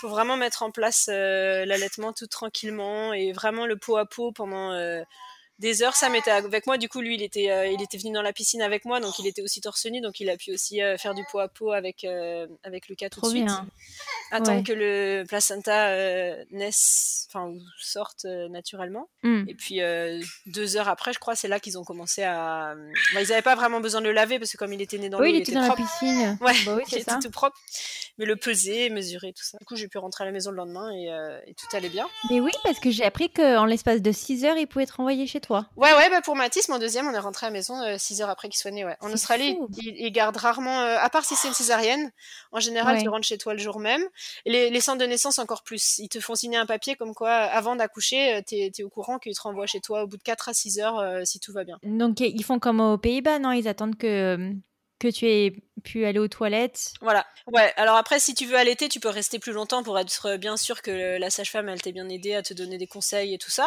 pour 0.01 0.09
vraiment 0.09 0.39
mettre 0.39 0.63
en 0.63 0.71
place 0.71 1.09
l'allaitement 1.09 2.15
tout 2.15 2.27
tranquillement 2.27 3.13
et 3.13 3.33
vraiment 3.33 3.67
le 3.67 3.77
pot 3.77 3.99
à 3.99 4.07
pot 4.07 4.33
pendant 4.33 4.73
des 5.61 5.83
heures. 5.83 5.95
Sam 5.95 6.15
était 6.15 6.31
avec 6.31 6.67
moi. 6.67 6.79
Du 6.79 6.89
coup, 6.89 7.01
lui, 7.01 7.15
il 7.15 7.23
était, 7.23 7.51
euh, 7.51 7.67
il 7.69 7.81
était 7.83 7.99
venu 7.99 8.13
dans 8.13 8.23
la 8.23 8.33
piscine 8.33 8.63
avec 8.63 8.85
moi, 8.85 8.99
donc 8.99 9.19
il 9.19 9.27
était 9.27 9.43
aussi 9.43 9.61
torse 9.61 9.87
nu, 9.87 10.01
donc 10.01 10.19
il 10.19 10.29
a 10.31 10.37
pu 10.37 10.53
aussi 10.53 10.83
euh, 10.83 10.97
faire 10.97 11.15
du 11.15 11.23
pot 11.31 11.39
à 11.39 11.49
pot 11.49 11.73
avec 11.73 12.05
euh, 12.05 12.47
avec 12.65 12.89
Lucas 12.89 13.11
tout 13.11 13.21
de 13.21 13.27
suite. 13.27 13.51
Attendre 14.33 14.65
que 14.65 14.73
le 14.73 15.25
placenta 15.29 15.95
naisse, 16.51 17.29
enfin 17.29 17.53
sorte 17.79 18.25
naturellement. 18.25 19.09
Hmm. 19.23 19.45
Et 19.49 19.55
puis 19.55 19.81
deux 20.47 20.77
heures 20.77 20.89
après, 20.89 21.13
je 21.13 21.19
crois, 21.19 21.37
c'est 21.37 21.49
là 21.49 21.61
qu'ils 21.61 21.79
ont 21.79 21.85
commencé 21.85 22.23
à. 22.23 22.75
Bah, 23.15 23.23
ils 23.23 23.29
n'avaient 23.29 23.43
pas 23.43 23.55
vraiment 23.55 23.81
besoin 23.81 24.01
de 24.01 24.07
le 24.07 24.13
laver 24.13 24.39
parce 24.39 24.51
que 24.53 24.57
comme 24.57 24.73
il 24.73 24.81
était 24.81 24.99
né 24.99 25.09
dans 25.09 25.19
l'eau, 25.19 25.27
il, 25.27 25.37
était, 25.37 25.53
dans 25.53 25.61
la 25.61 25.75
piscine. 25.77 26.39
Ouais, 26.41 26.55
bah 26.65 26.79
il 26.91 26.99
était 26.99 27.19
tout 27.21 27.31
propre. 27.31 27.57
Mais 28.19 28.25
le 28.25 28.37
peser, 28.37 28.91
mesurer, 28.91 29.33
tout 29.33 29.43
ça. 29.43 29.59
Du 29.59 29.65
coup, 29.65 29.77
j'ai 29.77 29.89
pu 29.89 29.99
rentrer 29.99 30.25
à 30.25 30.27
la 30.27 30.33
maison 30.33 30.51
le 30.51 30.57
lendemain 30.57 30.91
et, 30.93 31.07
et 31.47 31.55
tout 31.55 31.67
allait 31.77 31.89
bien. 31.89 32.07
Mais 32.31 32.41
oui, 32.41 32.53
parce 32.65 32.79
que 32.79 32.91
j'ai 32.91 33.05
appris 33.05 33.31
qu'en 33.31 33.65
l'espace 33.65 34.01
de 34.01 34.13
6 34.13 34.45
heures, 34.45 34.57
il 34.57 34.67
pouvait 34.67 34.85
être 34.85 35.01
envoyé 35.01 35.27
chez 35.27 35.41
toi. 35.41 35.50
Ouais, 35.77 35.93
ouais, 35.93 36.11
bah 36.11 36.21
pour 36.23 36.37
Mathis, 36.37 36.69
mon 36.69 36.79
deuxième, 36.79 37.09
on 37.09 37.13
est 37.13 37.19
rentré 37.19 37.47
à 37.47 37.49
la 37.49 37.53
maison 37.53 37.75
6 37.99 38.21
euh, 38.21 38.25
heures 38.25 38.31
après 38.31 38.49
qu'il 38.49 38.59
soit 38.59 38.71
né. 38.71 38.85
Ouais. 38.85 38.97
En 39.01 39.13
Australie, 39.13 39.59
ils, 39.79 40.13
gardent 40.13 40.37
rarement, 40.37 40.81
euh, 40.81 40.97
à 40.99 41.11
part 41.11 41.25
si 41.25 41.35
c'est 41.35 41.49
une 41.49 41.55
césarienne, 41.55 42.13
en 42.53 42.61
général, 42.61 43.01
tu 43.01 43.09
rentres 43.09 43.27
chez 43.27 43.39
toi 43.39 43.55
le 43.55 43.59
jour 43.59 43.81
même. 43.81 44.03
les, 44.47 44.71
les, 44.71 44.81
centres 44.81 44.99
de 44.99 45.07
naissance, 45.07 45.39
encore 45.39 45.63
plus. 45.63 45.99
Ils 45.99 46.09
te 46.09 46.21
font 46.21 46.35
signer 46.35 46.57
un 46.59 46.67
papier 46.67 46.97
comme 46.97 47.15
quoi, 47.15 47.33
avant 47.33 47.77
d'accoucher, 47.77 48.37
euh, 48.37 48.41
tu 48.47 48.57
es, 48.57 48.83
au 48.83 48.89
courant 48.89 49.19
qu'ils 49.19 49.35
te 49.35 49.43
renvoient 49.43 49.67
chez 49.67 49.81
toi 49.81 50.05
au 50.05 50.07
bout 50.07 50.17
de 50.17 50.23
4 50.23 50.49
à 50.49 50.55
6 50.55 50.79
heures 50.81 51.27
si 51.27 51.41
tout 51.41 51.53
va 51.53 51.65
bien. 51.65 51.79
Donc, 51.83 52.21
ils 52.21 52.45
font 52.45 52.59
comme 52.59 52.81
aux 52.81 52.99
Pays-Bas, 52.99 53.39
non? 53.39 53.53
Ils 53.53 53.69
attendent 53.69 53.97
que 53.97 54.55
que 55.01 55.09
tu 55.09 55.27
aies 55.27 55.55
pu 55.83 56.05
aller 56.05 56.19
aux 56.19 56.29
toilettes. 56.29 56.93
Voilà. 57.01 57.27
Ouais. 57.47 57.73
Alors 57.77 57.97
après, 57.97 58.21
si 58.21 58.35
tu 58.35 58.45
veux 58.45 58.57
allaiter, 58.57 58.89
tu 58.91 59.01
peux 59.01 59.09
rester 59.09 59.39
plus 59.39 59.53
longtemps 59.53 59.83
pour 59.83 59.99
être 59.99 60.37
bien 60.37 60.59
sûr 60.59 60.83
que 60.83 61.19
la 61.19 61.31
sage-femme, 61.31 61.71
elle 61.71 61.81
t'ait 61.81 61.93
bien 61.93 62.09
aidé 62.11 62.35
à 62.35 62.43
te 62.43 62.53
donner 62.53 62.77
des 62.77 62.87
conseils 62.87 63.33
et 63.33 63.39
tout 63.39 63.51
ça. 63.51 63.67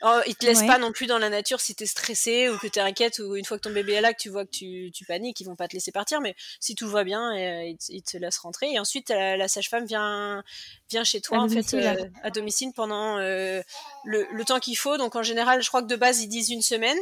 Alors, 0.00 0.22
ils 0.26 0.34
te 0.34 0.46
laissent 0.46 0.66
pas 0.66 0.78
non 0.78 0.90
plus 0.90 1.06
dans 1.06 1.18
la 1.18 1.28
nature 1.28 1.60
si 1.60 1.74
tu 1.74 1.84
es 1.84 1.86
stressé 1.86 2.48
ou 2.48 2.56
que 2.56 2.66
tu 2.66 2.78
es 2.78 2.82
inquiète 2.82 3.18
ou 3.18 3.36
une 3.36 3.44
fois 3.44 3.58
que 3.58 3.62
ton 3.62 3.72
bébé 3.72 3.92
est 3.92 4.00
là, 4.00 4.14
que 4.14 4.20
tu 4.20 4.30
vois 4.30 4.46
que 4.46 4.50
tu, 4.50 4.90
tu 4.92 5.04
paniques, 5.04 5.38
ils 5.40 5.44
vont 5.44 5.56
pas 5.56 5.68
te 5.68 5.74
laisser 5.74 5.92
partir. 5.92 6.22
Mais 6.22 6.34
si 6.58 6.74
tout 6.74 6.88
va 6.88 7.04
bien, 7.04 7.36
euh, 7.36 7.74
ils, 7.90 8.02
te 8.02 8.16
laissent 8.16 8.38
rentrer. 8.38 8.72
Et 8.72 8.78
ensuite, 8.78 9.10
la, 9.10 9.48
sage-femme 9.48 9.84
vient, 9.84 10.42
vient 10.90 11.04
chez 11.04 11.20
toi, 11.20 11.38
à 11.38 11.40
en 11.42 11.48
fait, 11.50 11.74
euh, 11.74 12.08
à 12.22 12.30
domicile 12.30 12.72
pendant 12.74 13.18
euh, 13.18 13.60
le, 14.04 14.26
le 14.32 14.44
temps 14.44 14.58
qu'il 14.58 14.78
faut. 14.78 14.96
Donc 14.96 15.16
en 15.16 15.22
général, 15.22 15.62
je 15.62 15.68
crois 15.68 15.82
que 15.82 15.88
de 15.88 15.96
base, 15.96 16.22
ils 16.22 16.28
disent 16.28 16.48
une 16.48 16.62
semaine. 16.62 16.98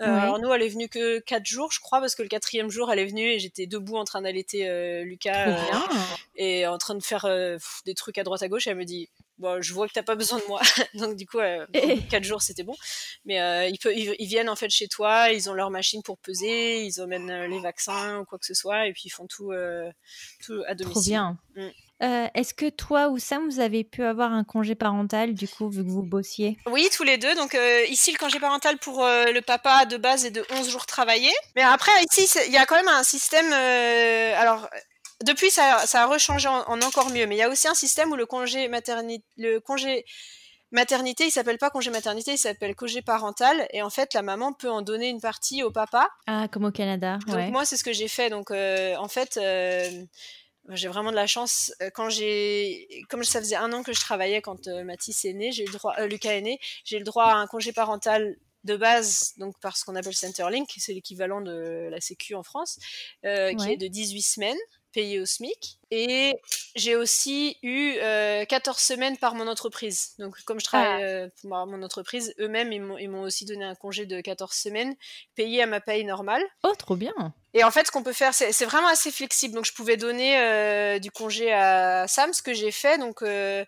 Euh, 0.00 0.04
alors 0.04 0.38
nous, 0.38 0.52
elle 0.52 0.62
est 0.62 0.68
venue 0.68 0.88
que 0.88 1.18
quatre 1.20 1.46
jours, 1.46 1.72
je 1.72 1.80
crois, 1.80 2.00
parce 2.00 2.14
que 2.14 2.22
le 2.22 2.28
quatrième 2.28 2.70
jour, 2.70 2.92
elle 2.92 2.98
est 2.98 3.06
venue 3.06 3.30
et 3.30 3.38
j'étais 3.38 3.66
debout 3.66 3.96
en 3.96 4.04
train 4.04 4.20
d'allaiter 4.20 4.68
euh, 4.68 5.02
Lucas 5.04 5.48
euh, 5.48 5.56
et 6.36 6.66
en 6.66 6.76
train 6.76 6.94
de 6.94 7.02
faire 7.02 7.26
des 7.86 7.94
trucs 7.94 8.18
à 8.18 8.24
droite 8.24 8.42
à 8.42 8.48
gauche. 8.48 8.66
Et 8.66 8.70
elle 8.70 8.76
me 8.76 8.84
dit, 8.84 9.08
bon, 9.38 9.62
je 9.62 9.72
vois 9.72 9.88
que 9.88 9.94
t'as 9.94 10.02
pas 10.02 10.14
besoin 10.14 10.38
de 10.38 10.44
moi, 10.48 10.60
donc 10.94 11.16
du 11.16 11.26
coup, 11.26 11.38
quatre 12.10 12.24
jours, 12.24 12.42
c'était 12.42 12.62
bon. 12.62 12.76
Mais 13.24 13.70
ils, 13.70 14.26
viennent 14.26 14.50
en 14.50 14.56
fait 14.56 14.70
chez 14.70 14.88
toi, 14.88 15.30
ils 15.30 15.48
ont 15.48 15.54
leur 15.54 15.70
machine 15.70 16.02
pour 16.02 16.18
peser, 16.18 16.84
ils 16.84 17.00
emmènent 17.00 17.46
les 17.46 17.60
vaccins 17.60 18.20
ou 18.20 18.24
quoi 18.24 18.38
que 18.38 18.46
ce 18.46 18.54
soit, 18.54 18.86
et 18.88 18.92
puis 18.92 19.04
ils 19.06 19.10
font 19.10 19.26
tout, 19.26 19.52
tout 20.44 20.62
à 20.66 20.74
domicile. 20.74 20.92
Trop 20.92 21.00
bien. 21.02 21.38
Mm. 21.56 21.70
Euh, 22.02 22.26
est-ce 22.34 22.52
que 22.52 22.68
toi 22.68 23.08
ou 23.08 23.18
Sam, 23.18 23.48
vous 23.48 23.60
avez 23.60 23.82
pu 23.82 24.04
avoir 24.04 24.32
un 24.32 24.44
congé 24.44 24.74
parental, 24.74 25.32
du 25.32 25.48
coup, 25.48 25.70
vu 25.70 25.82
que 25.82 25.88
vous 25.88 26.02
bossiez? 26.02 26.58
Oui, 26.66 26.88
tous 26.94 27.04
les 27.04 27.16
deux. 27.16 27.34
Donc, 27.34 27.54
euh, 27.54 27.84
ici, 27.88 28.12
le 28.12 28.18
congé 28.18 28.38
parental 28.38 28.76
pour 28.78 29.04
euh, 29.04 29.26
le 29.32 29.40
papa 29.40 29.86
de 29.86 29.96
base 29.96 30.26
est 30.26 30.30
de 30.30 30.44
11 30.50 30.70
jours 30.70 30.86
travaillés. 30.86 31.32
Mais 31.54 31.62
après, 31.62 31.92
ici, 32.12 32.28
il 32.46 32.52
y 32.52 32.58
a 32.58 32.66
quand 32.66 32.76
même 32.76 32.88
un 32.88 33.02
système. 33.02 33.50
alors, 33.52 34.68
depuis, 35.24 35.50
ça, 35.50 35.84
a 35.90 36.06
rechangé 36.06 36.48
en, 36.48 36.80
encore 36.82 37.10
mieux. 37.10 37.26
Mais 37.26 37.36
il 37.36 37.38
y 37.38 37.42
a 37.42 37.48
aussi 37.48 37.68
un 37.68 37.74
système 37.74 38.12
où 38.12 38.16
le 38.16 38.26
congé 38.26 38.68
maternité. 38.68 39.24
Le 39.38 39.58
congé 39.60 40.04
maternité, 40.72 41.24
il 41.24 41.30
s'appelle 41.30 41.58
pas 41.58 41.70
congé 41.70 41.90
maternité, 41.90 42.32
il 42.32 42.38
s'appelle 42.38 42.74
congé 42.74 43.00
parental. 43.00 43.66
Et 43.72 43.80
en 43.80 43.88
fait, 43.88 44.12
la 44.12 44.20
maman 44.20 44.52
peut 44.52 44.70
en 44.70 44.82
donner 44.82 45.08
une 45.08 45.20
partie 45.22 45.62
au 45.62 45.70
papa. 45.70 46.10
Ah, 46.26 46.46
comme 46.52 46.66
au 46.66 46.72
Canada. 46.72 47.18
Donc, 47.26 47.50
moi, 47.52 47.64
c'est 47.64 47.78
ce 47.78 47.84
que 47.84 47.94
j'ai 47.94 48.08
fait. 48.08 48.28
Donc, 48.28 48.50
en 48.50 49.08
fait 49.08 49.38
j'ai 50.70 50.88
vraiment 50.88 51.10
de 51.10 51.16
la 51.16 51.26
chance. 51.26 51.72
Euh, 51.82 51.90
quand 51.92 52.10
j'ai, 52.10 52.88
comme 53.08 53.24
ça 53.24 53.40
faisait 53.40 53.56
un 53.56 53.72
an 53.72 53.82
que 53.82 53.92
je 53.92 54.00
travaillais 54.00 54.40
quand 54.42 54.68
euh, 54.68 54.84
Mathis 54.84 55.24
est 55.24 55.32
né, 55.32 55.52
j'ai 55.52 55.64
le 55.64 55.72
droit, 55.72 55.94
euh, 55.98 56.06
Lucas 56.06 56.32
est 56.32 56.42
né, 56.42 56.58
j'ai 56.84 56.98
le 56.98 57.04
droit 57.04 57.24
à 57.24 57.34
un 57.34 57.46
congé 57.46 57.72
parental 57.72 58.36
de 58.64 58.76
base, 58.76 59.34
donc 59.36 59.58
par 59.60 59.76
ce 59.76 59.84
qu'on 59.84 59.94
appelle 59.94 60.14
Centerlink, 60.14 60.68
c'est 60.76 60.92
l'équivalent 60.92 61.40
de 61.40 61.88
la 61.88 62.00
Sécu 62.00 62.34
en 62.34 62.42
France, 62.42 62.78
qui 63.22 63.28
est 63.28 63.76
de 63.76 63.86
18 63.86 64.22
semaines 64.22 64.58
payé 64.96 65.20
au 65.20 65.26
SMIC. 65.26 65.78
Et 65.90 66.32
j'ai 66.74 66.96
aussi 66.96 67.58
eu 67.62 67.96
14 68.48 68.78
semaines 68.78 69.18
par 69.18 69.34
mon 69.34 69.46
entreprise. 69.46 70.14
Donc, 70.18 70.42
comme 70.44 70.58
je 70.58 70.64
travaille 70.64 71.04
ah. 71.04 71.28
pour 71.40 71.50
mon 71.50 71.82
entreprise, 71.82 72.34
eux-mêmes, 72.40 72.72
ils 72.72 73.10
m'ont 73.10 73.22
aussi 73.22 73.44
donné 73.44 73.64
un 73.64 73.74
congé 73.74 74.06
de 74.06 74.20
14 74.22 74.50
semaines 74.52 74.96
payé 75.34 75.62
à 75.62 75.66
ma 75.66 75.80
paye 75.80 76.04
normale. 76.04 76.42
Oh, 76.64 76.72
trop 76.78 76.96
bien! 76.96 77.12
Et 77.52 77.64
en 77.64 77.70
fait, 77.70 77.86
ce 77.86 77.90
qu'on 77.90 78.02
peut 78.02 78.12
faire, 78.12 78.34
c'est 78.34 78.64
vraiment 78.64 78.88
assez 78.88 79.10
flexible. 79.10 79.54
Donc, 79.54 79.64
je 79.64 79.72
pouvais 79.72 79.96
donner 79.96 80.38
euh, 80.38 80.98
du 80.98 81.10
congé 81.10 81.52
à 81.52 82.06
Sam, 82.06 82.32
ce 82.32 82.42
que 82.42 82.52
j'ai 82.52 82.70
fait. 82.70 82.98
Donc, 82.98 83.22
euh, 83.22 83.64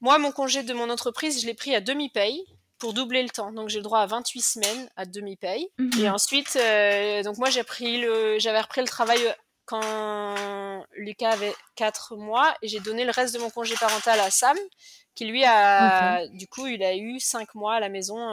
moi, 0.00 0.18
mon 0.18 0.32
congé 0.32 0.62
de 0.62 0.72
mon 0.72 0.88
entreprise, 0.88 1.40
je 1.40 1.46
l'ai 1.46 1.54
pris 1.54 1.74
à 1.74 1.80
demi-paye 1.80 2.44
pour 2.78 2.94
doubler 2.94 3.22
le 3.22 3.28
temps. 3.28 3.52
Donc, 3.52 3.68
j'ai 3.68 3.78
le 3.78 3.84
droit 3.84 4.00
à 4.00 4.06
28 4.06 4.40
semaines 4.40 4.90
à 4.96 5.04
demi-paye. 5.04 5.68
Mhm. 5.78 6.00
Et 6.00 6.08
ensuite, 6.08 6.56
euh, 6.56 7.22
donc 7.22 7.38
moi, 7.38 7.50
j'ai 7.50 7.62
pris 7.62 8.00
le, 8.00 8.38
j'avais 8.38 8.60
repris 8.60 8.80
le 8.80 8.88
travail 8.88 9.20
quand 9.66 10.84
Lucas 10.96 11.30
avait 11.30 11.54
4 11.74 12.16
mois 12.16 12.54
et 12.62 12.68
j'ai 12.68 12.80
donné 12.80 13.04
le 13.04 13.10
reste 13.10 13.34
de 13.34 13.40
mon 13.40 13.50
congé 13.50 13.74
parental 13.74 14.18
à 14.20 14.30
Sam, 14.30 14.56
qui 15.14 15.26
lui 15.26 15.44
a, 15.44 16.26
du 16.28 16.46
coup, 16.46 16.66
il 16.66 16.82
a 16.82 16.96
eu 16.96 17.20
5 17.20 17.54
mois 17.54 17.74
à 17.74 17.80
la 17.80 17.88
maison 17.88 18.32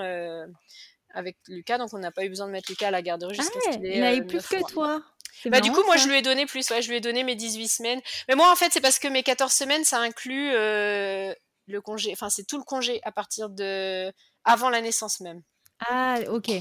avec 1.13 1.37
Lucas, 1.47 1.77
donc 1.77 1.93
on 1.93 1.99
n'a 1.99 2.11
pas 2.11 2.25
eu 2.25 2.29
besoin 2.29 2.47
de 2.47 2.51
mettre 2.51 2.69
Lucas 2.71 2.87
à 2.87 2.91
la 2.91 3.01
garderie 3.01 3.35
jusqu'à 3.35 3.59
ce 3.61 3.77
qu'il 3.77 3.85
ait. 3.85 3.97
Il 3.97 4.03
a 4.03 4.13
eu 4.13 4.21
euh, 4.21 4.25
plus 4.25 4.45
que 4.45 4.67
toi. 4.67 5.01
Bah, 5.45 5.61
du 5.61 5.71
coup, 5.71 5.83
moi, 5.83 5.97
je 5.97 6.07
lui 6.07 6.17
ai 6.17 6.21
donné 6.21 6.45
plus. 6.45 6.69
Ouais, 6.71 6.81
je 6.81 6.89
lui 6.89 6.97
ai 6.97 7.01
donné 7.01 7.23
mes 7.23 7.35
18 7.35 7.67
semaines. 7.67 8.01
Mais 8.27 8.35
moi, 8.35 8.51
en 8.51 8.55
fait, 8.55 8.71
c'est 8.71 8.81
parce 8.81 8.97
que 8.97 9.07
mes 9.07 9.23
14 9.23 9.51
semaines, 9.51 9.83
ça 9.83 9.99
inclut 9.99 10.51
euh, 10.53 11.33
le 11.67 11.81
congé. 11.81 12.11
Enfin, 12.13 12.29
c'est 12.29 12.45
tout 12.45 12.57
le 12.57 12.63
congé 12.63 12.99
à 13.03 13.11
partir 13.11 13.49
de. 13.49 14.11
avant 14.43 14.69
la 14.69 14.81
naissance 14.81 15.19
même. 15.19 15.41
Ah, 15.87 16.19
ok. 16.29 16.51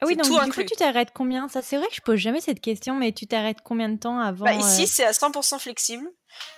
Ah 0.00 0.06
oui, 0.06 0.16
donc 0.16 0.26
du 0.26 0.52
coup, 0.52 0.62
tu 0.62 0.76
t'arrêtes 0.76 1.10
combien? 1.14 1.48
Ça, 1.48 1.62
c'est 1.62 1.78
vrai 1.78 1.86
que 1.88 1.94
je 1.94 2.02
pose 2.02 2.18
jamais 2.18 2.40
cette 2.40 2.60
question, 2.60 2.94
mais 2.94 3.12
tu 3.12 3.26
t'arrêtes 3.26 3.62
combien 3.64 3.88
de 3.88 3.98
temps 3.98 4.18
avant 4.18 4.44
bah, 4.44 4.52
Ici, 4.52 4.82
euh, 4.82 4.86
c'est 4.86 5.04
à 5.04 5.12
100% 5.12 5.58
flexible. 5.58 6.06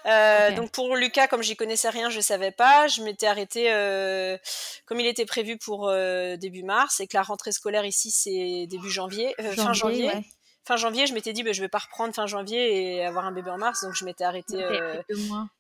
Euh, 0.06 0.50
donc 0.56 0.72
pour 0.72 0.96
Lucas, 0.96 1.28
comme 1.28 1.42
j'y 1.42 1.54
connaissais 1.54 1.88
rien, 1.88 2.10
je 2.10 2.18
savais 2.18 2.50
pas. 2.50 2.88
Je 2.88 3.00
m'étais 3.02 3.26
arrêtée 3.28 3.70
euh, 3.72 4.36
comme 4.86 4.98
il 4.98 5.06
était 5.06 5.24
prévu 5.24 5.56
pour 5.56 5.92
début 6.36 6.64
mars 6.64 6.98
et 6.98 7.06
que 7.06 7.16
la 7.16 7.22
rentrée 7.22 7.52
scolaire 7.52 7.84
ici 7.84 8.10
c'est 8.10 8.66
début 8.66 8.90
janvier, 8.90 9.36
fin 9.54 9.72
janvier 9.72 10.10
fin 10.68 10.76
janvier, 10.76 11.06
je 11.06 11.14
m'étais 11.14 11.32
dit, 11.32 11.42
bah, 11.42 11.52
je 11.52 11.62
vais 11.62 11.68
pas 11.68 11.78
reprendre 11.78 12.14
fin 12.14 12.26
janvier 12.26 12.98
et 12.98 13.04
avoir 13.04 13.24
un 13.24 13.32
bébé 13.32 13.50
en 13.50 13.56
mars, 13.56 13.82
donc 13.82 13.94
je 13.94 14.04
m'étais 14.04 14.24
arrêtée. 14.24 14.62
Euh... 14.62 15.02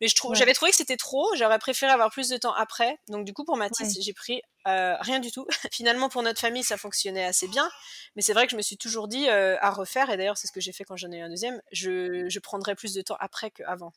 Mais 0.00 0.06
je 0.06 0.14
trouve, 0.14 0.34
j'avais 0.34 0.52
trouvé 0.52 0.70
que 0.70 0.76
c'était 0.76 0.98
trop. 0.98 1.26
J'aurais 1.34 1.58
préféré 1.58 1.90
avoir 1.90 2.10
plus 2.10 2.28
de 2.28 2.36
temps 2.36 2.52
après. 2.52 2.98
Donc 3.08 3.24
du 3.24 3.32
coup, 3.32 3.44
pour 3.44 3.56
Mathis, 3.56 3.98
j'ai 4.00 4.12
pris 4.12 4.42
euh, 4.66 4.96
rien 5.00 5.18
du 5.18 5.32
tout. 5.32 5.46
Finalement, 5.72 6.10
pour 6.10 6.22
notre 6.22 6.38
famille, 6.38 6.62
ça 6.62 6.76
fonctionnait 6.76 7.24
assez 7.24 7.48
bien. 7.48 7.68
Mais 8.16 8.22
c'est 8.22 8.34
vrai 8.34 8.46
que 8.46 8.52
je 8.52 8.56
me 8.56 8.62
suis 8.62 8.76
toujours 8.76 9.08
dit 9.08 9.28
euh, 9.28 9.56
à 9.60 9.70
refaire. 9.70 10.10
Et 10.10 10.18
d'ailleurs, 10.18 10.36
c'est 10.36 10.46
ce 10.46 10.52
que 10.52 10.60
j'ai 10.60 10.72
fait 10.72 10.84
quand 10.84 10.96
j'en 10.96 11.10
ai 11.10 11.16
eu 11.16 11.22
un 11.22 11.30
deuxième. 11.30 11.60
Je, 11.72 12.28
je 12.28 12.38
prendrais 12.38 12.74
plus 12.74 12.92
de 12.92 13.00
temps 13.00 13.16
après 13.18 13.50
qu'avant. 13.50 13.92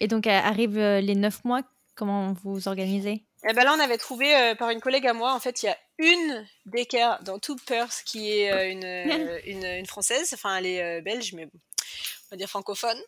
Et 0.00 0.08
donc 0.08 0.26
arrivent 0.26 0.78
euh, 0.78 1.00
les 1.00 1.14
neuf 1.14 1.44
mois 1.44 1.62
Comment 1.96 2.34
vous 2.44 2.68
organisez? 2.68 3.24
Eh 3.48 3.52
ben 3.52 3.64
là, 3.64 3.74
on 3.76 3.80
avait 3.80 3.98
trouvé 3.98 4.54
par 4.58 4.70
une 4.70 4.80
collègue 4.80 5.06
à 5.06 5.12
moi, 5.12 5.34
en 5.34 5.40
fait, 5.40 5.62
il 5.62 5.66
y 5.66 5.68
a 5.68 5.78
une 5.98 6.46
daycare 6.66 7.22
dans 7.22 7.38
tout 7.38 7.56
Perth 7.56 8.02
qui 8.04 8.30
est 8.30 8.72
une, 8.72 8.84
une, 9.46 9.64
une, 9.64 9.86
française, 9.86 10.32
enfin 10.34 10.56
elle 10.56 10.66
est 10.66 11.00
belge, 11.00 11.32
mais 11.32 11.46
on 11.46 12.30
va 12.32 12.36
dire 12.36 12.48
francophone. 12.48 12.98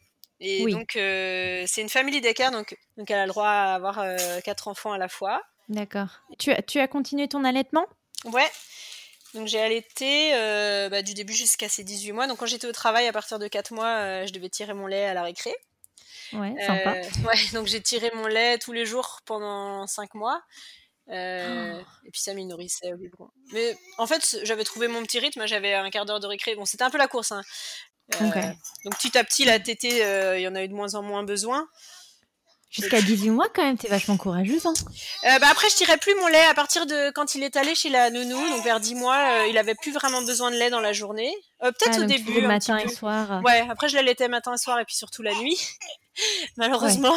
Et 0.40 0.64
donc, 0.66 0.92
c'est 0.94 1.80
une 1.82 1.88
famille 1.88 2.20
daycare, 2.20 2.50
donc, 2.50 2.76
donc 2.96 3.10
elle 3.10 3.18
a 3.18 3.26
le 3.26 3.32
droit 3.32 3.48
à 3.48 3.74
avoir 3.74 4.02
quatre 4.42 4.68
enfants 4.68 4.92
à 4.92 4.98
la 4.98 5.08
fois. 5.08 5.42
D'accord. 5.68 6.08
Tu 6.38 6.50
as, 6.50 6.62
tu 6.62 6.80
as 6.80 6.88
continué 6.88 7.28
ton 7.28 7.44
allaitement? 7.44 7.86
Ouais. 8.24 8.50
Donc 9.34 9.46
j'ai 9.46 9.60
allaité 9.60 10.34
euh, 10.34 10.88
bah, 10.88 11.02
du 11.02 11.14
début 11.14 11.34
jusqu'à 11.34 11.68
ses 11.68 11.84
18 11.84 12.12
mois. 12.12 12.26
Donc 12.26 12.38
quand 12.38 12.46
j'étais 12.46 12.66
au 12.66 12.72
travail, 12.72 13.06
à 13.06 13.12
partir 13.12 13.38
de 13.38 13.46
4 13.46 13.72
mois, 13.72 13.86
euh, 13.86 14.26
je 14.26 14.32
devais 14.32 14.48
tirer 14.48 14.72
mon 14.74 14.86
lait 14.86 15.04
à 15.04 15.14
la 15.14 15.22
récré. 15.22 15.54
Ouais, 16.32 16.54
sympa. 16.64 16.96
Euh, 16.96 17.02
ouais, 17.26 17.38
donc 17.52 17.66
j'ai 17.66 17.82
tiré 17.82 18.10
mon 18.14 18.26
lait 18.26 18.58
tous 18.58 18.72
les 18.72 18.86
jours 18.86 19.20
pendant 19.24 19.86
5 19.86 20.14
mois. 20.14 20.40
Oh. 21.10 21.12
Et 21.12 22.10
puis 22.12 22.20
ça 22.20 22.34
m'y 22.34 22.44
nourrissait. 22.44 22.92
Mais 23.52 23.76
en 23.96 24.06
fait, 24.06 24.38
j'avais 24.42 24.64
trouvé 24.64 24.88
mon 24.88 25.02
petit 25.02 25.18
rythme. 25.18 25.46
J'avais 25.46 25.74
un 25.74 25.88
quart 25.90 26.04
d'heure 26.04 26.20
de 26.20 26.26
récré. 26.26 26.54
Bon, 26.54 26.64
c'était 26.64 26.84
un 26.84 26.90
peu 26.90 26.98
la 26.98 27.08
course. 27.08 27.32
Hein. 27.32 27.42
Donc 28.20 28.96
petit 28.96 29.16
à 29.16 29.24
petit, 29.24 29.44
la 29.44 29.58
tétée, 29.58 30.02
il 30.36 30.42
y 30.42 30.48
en 30.48 30.54
a 30.54 30.62
eu 30.62 30.68
de 30.68 30.74
moins 30.74 30.94
en 30.94 31.02
moins 31.02 31.22
besoin. 31.22 31.66
Jusqu'à 32.70 33.00
18 33.00 33.30
mois, 33.30 33.48
quand 33.54 33.64
même, 33.64 33.78
t'es 33.78 33.88
vachement 33.88 34.18
courageuse. 34.18 34.66
Hein. 34.66 34.74
Euh, 35.24 35.38
bah 35.38 35.46
après, 35.50 35.70
je 35.70 35.76
tirais 35.76 35.96
plus 35.96 36.14
mon 36.16 36.26
lait 36.26 36.44
à 36.44 36.54
partir 36.54 36.84
de 36.84 37.10
quand 37.12 37.34
il 37.34 37.42
est 37.42 37.56
allé 37.56 37.74
chez 37.74 37.88
la 37.88 38.10
nounou, 38.10 38.36
donc 38.50 38.62
vers 38.62 38.78
10 38.78 38.94
mois, 38.94 39.16
euh, 39.16 39.46
il 39.48 39.56
avait 39.56 39.74
plus 39.74 39.92
vraiment 39.92 40.20
besoin 40.20 40.50
de 40.50 40.56
lait 40.56 40.68
dans 40.68 40.80
la 40.80 40.92
journée. 40.92 41.34
Euh, 41.62 41.72
peut-être 41.72 41.98
ah, 42.00 42.02
au 42.02 42.04
début. 42.04 42.42
matin 42.42 42.76
et 42.76 42.88
soir. 42.88 43.40
Ouais, 43.42 43.66
après, 43.70 43.88
je 43.88 43.96
l'allaitais 43.96 44.28
matin 44.28 44.52
et 44.54 44.58
soir 44.58 44.78
et 44.78 44.84
puis 44.84 44.96
surtout 44.96 45.22
la 45.22 45.34
nuit, 45.34 45.58
malheureusement. 46.58 47.16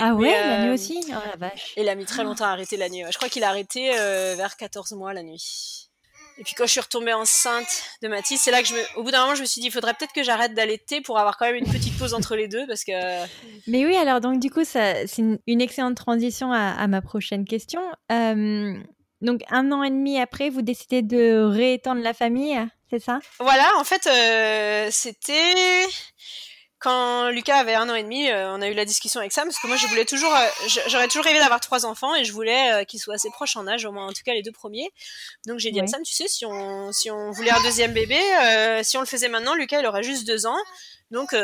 Ah 0.00 0.14
ouais, 0.14 0.32
la 0.32 0.64
nuit 0.64 0.74
aussi? 0.74 1.04
Oh 1.08 1.20
la 1.30 1.36
vache. 1.36 1.74
Il 1.76 1.88
a 1.88 1.94
mis 1.94 2.06
très 2.06 2.24
longtemps 2.24 2.46
à 2.46 2.50
arrêter 2.50 2.78
la 2.78 2.88
nuit. 2.88 3.04
Je 3.10 3.16
crois 3.16 3.28
qu'il 3.28 3.44
a 3.44 3.48
arrêté 3.50 3.90
vers 4.36 4.56
14 4.56 4.92
mois 4.92 5.12
la 5.12 5.22
nuit. 5.22 5.90
Et 6.38 6.44
puis 6.44 6.54
quand 6.54 6.66
je 6.66 6.72
suis 6.72 6.80
retombée 6.80 7.12
enceinte 7.12 7.84
de 8.02 8.08
Mathis, 8.08 8.40
c'est 8.40 8.50
là 8.50 8.62
que 8.62 8.68
je 8.68 8.74
me... 8.74 8.80
au 8.96 9.02
bout 9.02 9.10
d'un 9.10 9.22
moment, 9.22 9.34
je 9.34 9.42
me 9.42 9.46
suis 9.46 9.60
dit, 9.60 9.68
il 9.68 9.72
faudrait 9.72 9.94
peut-être 9.94 10.12
que 10.12 10.22
j'arrête 10.22 10.54
d'allaiter 10.54 11.00
pour 11.00 11.18
avoir 11.18 11.36
quand 11.36 11.46
même 11.46 11.56
une 11.56 11.70
petite 11.70 11.96
pause 11.98 12.14
entre 12.14 12.36
les 12.36 12.48
deux, 12.48 12.66
parce 12.66 12.84
que. 12.84 12.92
Mais 13.66 13.84
oui, 13.84 13.96
alors 13.96 14.20
donc 14.20 14.40
du 14.40 14.50
coup, 14.50 14.64
ça, 14.64 15.06
c'est 15.06 15.22
une, 15.46 15.60
excellente 15.60 15.96
transition 15.96 16.52
à, 16.52 16.86
ma 16.88 17.02
prochaine 17.02 17.44
question. 17.44 17.82
Euh, 18.10 18.74
donc 19.20 19.42
un 19.50 19.70
an 19.72 19.82
et 19.82 19.90
demi 19.90 20.18
après, 20.18 20.50
vous 20.50 20.62
décidez 20.62 21.02
de 21.02 21.44
réétendre 21.44 22.02
la 22.02 22.14
famille, 22.14 22.58
c'est 22.90 22.98
ça? 22.98 23.20
Voilà, 23.38 23.70
en 23.78 23.84
fait, 23.84 24.06
euh, 24.06 24.88
c'était 24.90 25.86
quand 26.82 27.30
Lucas 27.30 27.58
avait 27.58 27.74
un 27.74 27.88
an 27.88 27.94
et 27.94 28.02
demi, 28.02 28.28
euh, 28.28 28.52
on 28.52 28.60
a 28.60 28.68
eu 28.68 28.74
la 28.74 28.84
discussion 28.84 29.20
avec 29.20 29.32
Sam 29.32 29.44
parce 29.44 29.58
que 29.58 29.68
moi 29.68 29.76
je 29.76 29.86
voulais 29.86 30.04
toujours, 30.04 30.34
euh, 30.34 30.68
j'aurais 30.88 31.06
toujours 31.06 31.24
rêvé 31.24 31.38
d'avoir 31.38 31.60
trois 31.60 31.86
enfants 31.86 32.14
et 32.16 32.24
je 32.24 32.32
voulais 32.32 32.72
euh, 32.72 32.84
qu'ils 32.84 32.98
soient 32.98 33.14
assez 33.14 33.30
proches 33.30 33.56
en 33.56 33.68
âge, 33.68 33.84
au 33.84 33.92
moins 33.92 34.06
en 34.06 34.12
tout 34.12 34.22
cas 34.24 34.34
les 34.34 34.42
deux 34.42 34.52
premiers. 34.52 34.90
Donc 35.46 35.60
j'ai 35.60 35.70
dit 35.70 35.80
à 35.80 35.86
Sam, 35.86 36.02
tu 36.02 36.12
sais, 36.12 36.26
si 36.26 36.44
on, 36.44 36.90
si 36.92 37.08
on 37.10 37.30
voulait 37.30 37.52
un 37.52 37.62
deuxième 37.62 37.92
bébé, 37.92 38.18
si 38.82 38.96
on 38.96 39.00
le 39.00 39.06
faisait 39.06 39.28
maintenant, 39.28 39.54
Lucas 39.54 39.80
il 39.80 39.86
aurait 39.86 40.02
juste 40.02 40.26
deux 40.26 40.44
ans. 40.46 40.58
Donc 41.12 41.36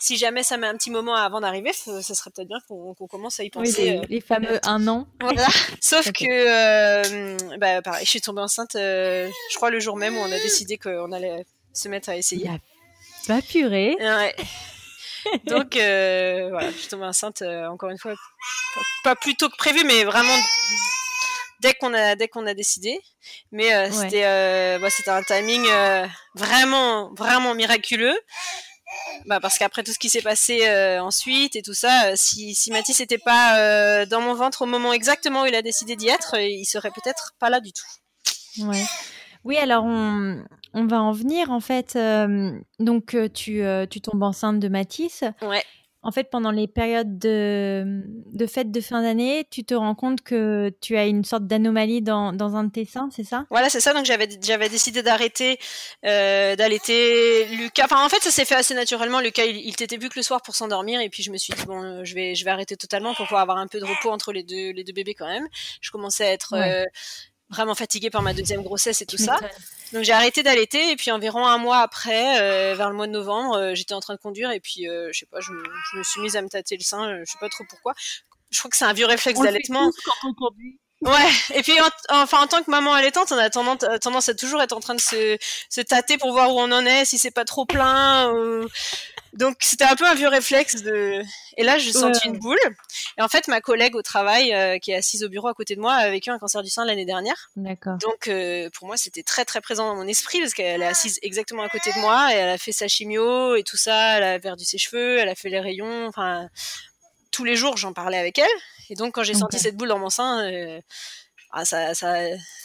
si 0.00 0.16
jamais 0.16 0.42
ça 0.42 0.56
met 0.56 0.66
un 0.66 0.76
petit 0.76 0.90
moment 0.90 1.14
avant 1.14 1.40
d'arriver, 1.40 1.72
ça 1.72 2.02
serait 2.02 2.30
peut-être 2.30 2.48
bien 2.48 2.58
qu'on 2.66 2.94
commence 3.06 3.38
à 3.38 3.44
y 3.44 3.50
penser. 3.50 4.00
les, 4.08 4.20
fameux 4.20 4.58
un 4.64 4.88
an. 4.88 5.06
Voilà. 5.20 5.46
Sauf 5.80 6.10
que, 6.10 7.56
bah, 7.58 7.80
pareil, 7.80 8.04
je 8.04 8.10
suis 8.10 8.20
tombée 8.20 8.42
enceinte, 8.42 8.72
je 8.74 9.54
crois 9.54 9.70
le 9.70 9.78
jour 9.78 9.96
même 9.96 10.16
où 10.16 10.20
on 10.20 10.32
a 10.32 10.38
décidé 10.42 10.78
qu'on 10.78 11.12
allait 11.12 11.46
se 11.72 11.88
mettre 11.88 12.08
à 12.08 12.16
essayer. 12.16 12.50
Pas 13.26 13.42
purée. 13.42 13.96
Ouais. 13.98 14.34
Donc 15.46 15.76
euh, 15.76 16.48
voilà, 16.50 16.70
je 16.70 16.76
suis 16.76 16.88
tombée 16.88 17.06
enceinte 17.06 17.42
euh, 17.42 17.66
encore 17.66 17.90
une 17.90 17.98
fois, 17.98 18.14
pas, 19.02 19.14
plus 19.16 19.36
tôt 19.36 19.48
que 19.48 19.56
prévu, 19.56 19.84
mais 19.84 20.04
vraiment 20.04 20.36
dès 21.60 21.74
qu'on 21.74 21.94
a 21.94 22.14
dès 22.14 22.28
qu'on 22.28 22.46
a 22.46 22.54
décidé. 22.54 23.00
Mais 23.52 23.74
euh, 23.74 23.90
c'était 23.90 24.78
bah, 24.78 24.90
c'était 24.90 25.10
un 25.10 25.22
timing 25.22 25.64
vraiment 26.34 27.12
vraiment 27.14 27.54
miraculeux. 27.54 28.18
Bah, 29.26 29.40
parce 29.40 29.58
qu'après 29.58 29.82
tout 29.82 29.92
ce 29.92 29.98
qui 29.98 30.08
s'est 30.08 30.22
passé 30.22 30.68
ensuite 31.00 31.56
et 31.56 31.62
tout 31.62 31.74
ça, 31.74 32.14
si, 32.16 32.54
si 32.54 32.70
Mathis 32.70 33.00
n'était 33.00 33.18
pas 33.18 34.06
dans 34.06 34.20
mon 34.20 34.34
ventre 34.34 34.62
au 34.62 34.66
moment 34.66 34.92
exactement 34.92 35.42
où 35.42 35.46
il 35.46 35.54
a 35.54 35.62
décidé 35.62 35.96
d'y 35.96 36.08
être, 36.08 36.38
il 36.38 36.64
serait 36.64 36.90
peut-être 36.90 37.32
pas 37.38 37.50
là 37.50 37.60
du 37.60 37.72
tout. 37.72 38.62
Ouais. 38.62 38.84
Oui, 39.42 39.58
alors 39.58 39.84
on, 39.84 40.44
on 40.74 40.86
va 40.86 41.00
en 41.00 41.12
venir 41.12 41.50
en 41.50 41.60
fait. 41.60 41.96
Euh, 41.96 42.50
donc 42.78 43.14
euh, 43.14 43.28
tu, 43.28 43.62
euh, 43.62 43.86
tu 43.86 44.00
tombes 44.00 44.22
enceinte 44.22 44.60
de 44.60 44.68
Matisse. 44.68 45.24
Ouais. 45.40 45.62
En 46.06 46.12
fait, 46.12 46.24
pendant 46.24 46.50
les 46.50 46.68
périodes 46.68 47.18
de, 47.18 48.02
de 48.34 48.46
fêtes 48.46 48.70
de 48.70 48.80
fin 48.82 49.00
d'année, 49.00 49.46
tu 49.50 49.64
te 49.64 49.72
rends 49.72 49.94
compte 49.94 50.20
que 50.20 50.70
tu 50.82 50.98
as 50.98 51.06
une 51.06 51.24
sorte 51.24 51.46
d'anomalie 51.46 52.02
dans, 52.02 52.34
dans, 52.34 52.56
un 52.56 52.64
de 52.64 52.70
tes 52.70 52.84
seins, 52.84 53.08
c'est 53.10 53.24
ça? 53.24 53.46
Voilà, 53.48 53.70
c'est 53.70 53.80
ça. 53.80 53.94
Donc 53.94 54.04
j'avais 54.04 54.28
j'avais 54.42 54.68
décidé 54.68 55.02
d'arrêter 55.02 55.58
d'allaiter 56.02 57.46
Lucas. 57.56 57.86
Enfin, 57.86 58.04
en 58.04 58.10
fait, 58.10 58.20
ça 58.20 58.30
s'est 58.30 58.44
fait 58.44 58.54
assez 58.54 58.74
naturellement. 58.74 59.20
Lucas, 59.20 59.46
il, 59.46 59.56
il 59.56 59.74
t'était 59.76 59.96
plus 59.96 60.10
que 60.10 60.18
le 60.18 60.22
soir 60.22 60.42
pour 60.42 60.54
s'endormir, 60.54 61.00
et 61.00 61.08
puis 61.08 61.22
je 61.22 61.30
me 61.30 61.38
suis 61.38 61.54
dit 61.54 61.64
bon, 61.64 62.04
je 62.04 62.14
vais 62.14 62.34
je 62.34 62.44
vais 62.44 62.50
arrêter 62.50 62.76
totalement 62.76 63.14
pour 63.14 63.24
pouvoir 63.24 63.40
avoir 63.40 63.56
un 63.56 63.66
peu 63.66 63.80
de 63.80 63.86
repos 63.86 64.10
entre 64.10 64.32
les 64.34 64.42
deux 64.42 64.72
les 64.72 64.84
deux 64.84 64.92
bébés 64.92 65.14
quand 65.14 65.28
même. 65.28 65.48
Je 65.80 65.90
commençais 65.90 66.26
à 66.26 66.32
être 66.32 66.54
vraiment 67.50 67.74
fatiguée 67.74 68.10
par 68.10 68.22
ma 68.22 68.34
deuxième 68.34 68.62
grossesse 68.62 69.02
et 69.02 69.06
tout 69.06 69.18
ça. 69.18 69.38
Donc 69.92 70.02
j'ai 70.02 70.12
arrêté 70.12 70.42
d'allaiter 70.42 70.90
et 70.90 70.96
puis 70.96 71.10
environ 71.10 71.46
un 71.46 71.58
mois 71.58 71.78
après, 71.78 72.40
euh, 72.40 72.74
vers 72.74 72.88
le 72.90 72.96
mois 72.96 73.06
de 73.06 73.12
novembre, 73.12 73.56
euh, 73.56 73.74
j'étais 73.74 73.94
en 73.94 74.00
train 74.00 74.14
de 74.14 74.20
conduire 74.20 74.50
et 74.50 74.60
puis 74.60 74.88
euh, 74.88 75.10
je 75.12 75.20
sais 75.20 75.26
pas, 75.26 75.40
je 75.40 75.52
me, 75.52 76.02
suis 76.02 76.20
mise 76.20 76.36
à 76.36 76.42
me 76.42 76.48
tâter 76.48 76.76
le 76.76 76.82
sein, 76.82 77.20
je 77.20 77.30
sais 77.30 77.38
pas 77.38 77.48
trop 77.48 77.64
pourquoi. 77.68 77.94
Je 78.50 78.58
crois 78.58 78.70
que 78.70 78.76
c'est 78.76 78.84
un 78.84 78.92
vieux 78.92 79.06
réflexe 79.06 79.40
d'allaitement. 79.40 79.90
quand 80.04 80.28
on 80.28 80.34
conduit. 80.34 80.78
Ouais, 81.04 81.30
et 81.54 81.62
puis 81.62 81.74
enfin 82.08 82.42
en 82.42 82.46
tant 82.46 82.62
que 82.62 82.70
maman 82.70 82.94
allaitante, 82.94 83.30
on 83.30 83.36
a 83.36 83.50
tendance, 83.50 83.84
tendance 84.00 84.28
à 84.30 84.34
toujours 84.34 84.62
être 84.62 84.72
en 84.72 84.80
train 84.80 84.94
de 84.94 85.00
se, 85.00 85.36
se 85.68 85.82
tâter 85.82 86.16
pour 86.16 86.32
voir 86.32 86.54
où 86.54 86.58
on 86.58 86.72
en 86.72 86.86
est, 86.86 87.04
si 87.04 87.18
c'est 87.18 87.30
pas 87.30 87.44
trop 87.44 87.66
plein. 87.66 88.32
Ou... 88.32 88.66
Donc 89.34 89.56
c'était 89.60 89.84
un 89.84 89.96
peu 89.96 90.06
un 90.06 90.14
vieux 90.14 90.28
réflexe 90.28 90.82
de. 90.82 91.22
Et 91.56 91.64
là, 91.64 91.76
je 91.76 91.90
sentis 91.90 92.26
une 92.26 92.38
boule. 92.38 92.56
Et 93.18 93.22
en 93.22 93.28
fait, 93.28 93.48
ma 93.48 93.60
collègue 93.60 93.96
au 93.96 94.02
travail, 94.02 94.54
euh, 94.54 94.78
qui 94.78 94.92
est 94.92 94.96
assise 94.96 95.24
au 95.24 95.28
bureau 95.28 95.48
à 95.48 95.54
côté 95.54 95.76
de 95.76 95.80
moi, 95.80 95.92
a 95.92 96.10
vécu 96.10 96.30
un 96.30 96.38
cancer 96.38 96.62
du 96.62 96.70
sein 96.70 96.86
l'année 96.86 97.04
dernière. 97.04 97.50
D'accord. 97.56 97.98
Donc 97.98 98.28
euh, 98.28 98.70
pour 98.72 98.86
moi, 98.86 98.96
c'était 98.96 99.22
très 99.22 99.44
très 99.44 99.60
présent 99.60 99.88
dans 99.88 99.96
mon 99.96 100.08
esprit 100.08 100.40
parce 100.40 100.54
qu'elle 100.54 100.80
est 100.80 100.86
assise 100.86 101.18
exactement 101.22 101.64
à 101.64 101.68
côté 101.68 101.92
de 101.92 101.98
moi 101.98 102.32
et 102.32 102.36
elle 102.36 102.48
a 102.48 102.58
fait 102.58 102.72
sa 102.72 102.88
chimio 102.88 103.56
et 103.56 103.62
tout 103.62 103.76
ça. 103.76 104.16
Elle 104.16 104.24
a 104.24 104.38
perdu 104.38 104.64
ses 104.64 104.78
cheveux, 104.78 105.18
elle 105.18 105.28
a 105.28 105.34
fait 105.34 105.50
les 105.50 105.60
rayons. 105.60 106.06
Enfin, 106.06 106.48
tous 107.34 107.44
les 107.44 107.56
jours, 107.56 107.76
j'en 107.76 107.92
parlais 107.92 108.18
avec 108.18 108.38
elle. 108.38 108.46
Et 108.90 108.94
donc 108.94 109.14
quand 109.14 109.24
j'ai 109.24 109.34
senti 109.34 109.58
cette 109.58 109.76
boule 109.76 109.88
dans 109.88 109.98
mon 109.98 110.10
sein. 110.10 110.46
Euh, 110.50 110.80
ah, 111.56 111.64
ça, 111.64 111.94
ça, 111.94 112.16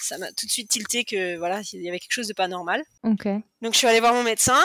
ça 0.01 0.17
m'a 0.17 0.31
tout 0.31 0.47
de 0.47 0.51
suite 0.51 0.67
tilté 0.67 1.03
que 1.03 1.37
voilà, 1.37 1.61
il 1.73 1.83
y 1.83 1.89
avait 1.89 1.99
quelque 1.99 2.11
chose 2.11 2.27
de 2.27 2.33
pas 2.33 2.47
normal. 2.47 2.83
Donc 3.61 3.73
je 3.73 3.77
suis 3.77 3.85
allée 3.85 3.99
voir 3.99 4.15
mon 4.15 4.23
médecin 4.23 4.63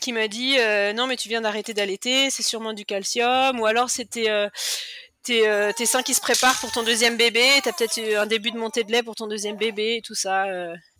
qui 0.00 0.14
m'a 0.14 0.28
dit 0.28 0.56
euh, 0.58 0.94
non 0.94 1.06
mais 1.06 1.16
tu 1.16 1.28
viens 1.28 1.42
d'arrêter 1.42 1.74
d'allaiter, 1.74 2.30
c'est 2.30 2.42
sûrement 2.42 2.72
du 2.72 2.86
calcium 2.86 3.60
ou 3.60 3.66
alors 3.66 3.90
c'était 3.90 4.30
euh, 4.30 4.48
tes, 5.26 5.48
euh, 5.48 5.72
tes, 5.72 5.86
seins 5.86 6.02
qui 6.02 6.14
se 6.14 6.20
préparent 6.20 6.58
pour 6.60 6.70
ton 6.72 6.82
deuxième 6.82 7.16
bébé, 7.16 7.44
t'as 7.62 7.72
peut-être 7.72 7.98
un 8.16 8.26
début 8.26 8.50
de 8.50 8.58
montée 8.58 8.84
de 8.84 8.92
lait 8.92 9.02
pour 9.02 9.14
ton 9.14 9.26
deuxième 9.26 9.56
bébé 9.56 9.96
et 9.96 10.02
tout 10.02 10.14
ça. 10.14 10.46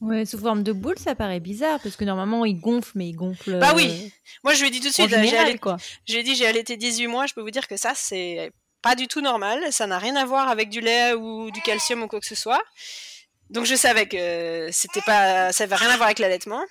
Ouais, 0.01 0.25
sous 0.27 0.39
forme 0.39 0.63
de 0.63 0.73
boule, 0.73 0.99
ça 0.99 1.15
paraît 1.15 1.41
bizarre 1.41 1.81
parce 1.81 1.97
que 1.97 2.05
normalement 2.05 2.45
il 2.45 2.61
gonfle 2.61 2.93
mais 2.95 3.09
il 3.09 3.15
gonfle. 3.15 3.59
Bah 3.59 3.73
oui. 3.75 4.13
Moi 4.45 4.55
je 4.55 4.61
lui 4.61 4.69
ai 4.69 4.71
dit 4.71 4.81
tout 4.81 4.89
de 4.89 4.93
suite, 4.93 5.11
j'ai 5.11 5.59
quoi. 5.59 5.77
J'ai 6.07 6.23
dit 6.23 6.35
j'ai 6.35 6.47
allaité 6.47 6.77
18 6.77 7.07
mois, 7.07 7.27
je 7.27 7.35
peux 7.35 7.43
vous 7.43 7.51
dire 7.51 7.69
que 7.69 7.77
ça 7.77 7.93
c'est 7.95 8.53
pas 8.83 8.95
du 8.95 9.09
tout 9.09 9.21
normal. 9.21 9.73
Ça 9.73 9.87
n'a 9.87 9.99
rien 9.99 10.17
à 10.17 10.25
voir 10.25 10.49
avec 10.49 10.69
du 10.69 10.81
lait 10.81 11.15
ou 11.15 11.51
du 11.51 11.61
calcium 11.63 12.03
ou 12.03 12.09
quoi 12.09 12.21
que 12.21 12.27
ce 12.27 12.35
soit. 12.35 12.63
Donc 13.51 13.65
je 13.65 13.75
savais 13.75 14.07
que 14.07 14.69
c'était 14.73 15.03
pas, 15.03 15.53
ça 15.53 15.65
n'avait 15.65 15.77
rien 15.77 15.91
à 15.91 15.97
voir 15.97 16.07
avec 16.07 16.19
l'allaitement. 16.19 16.63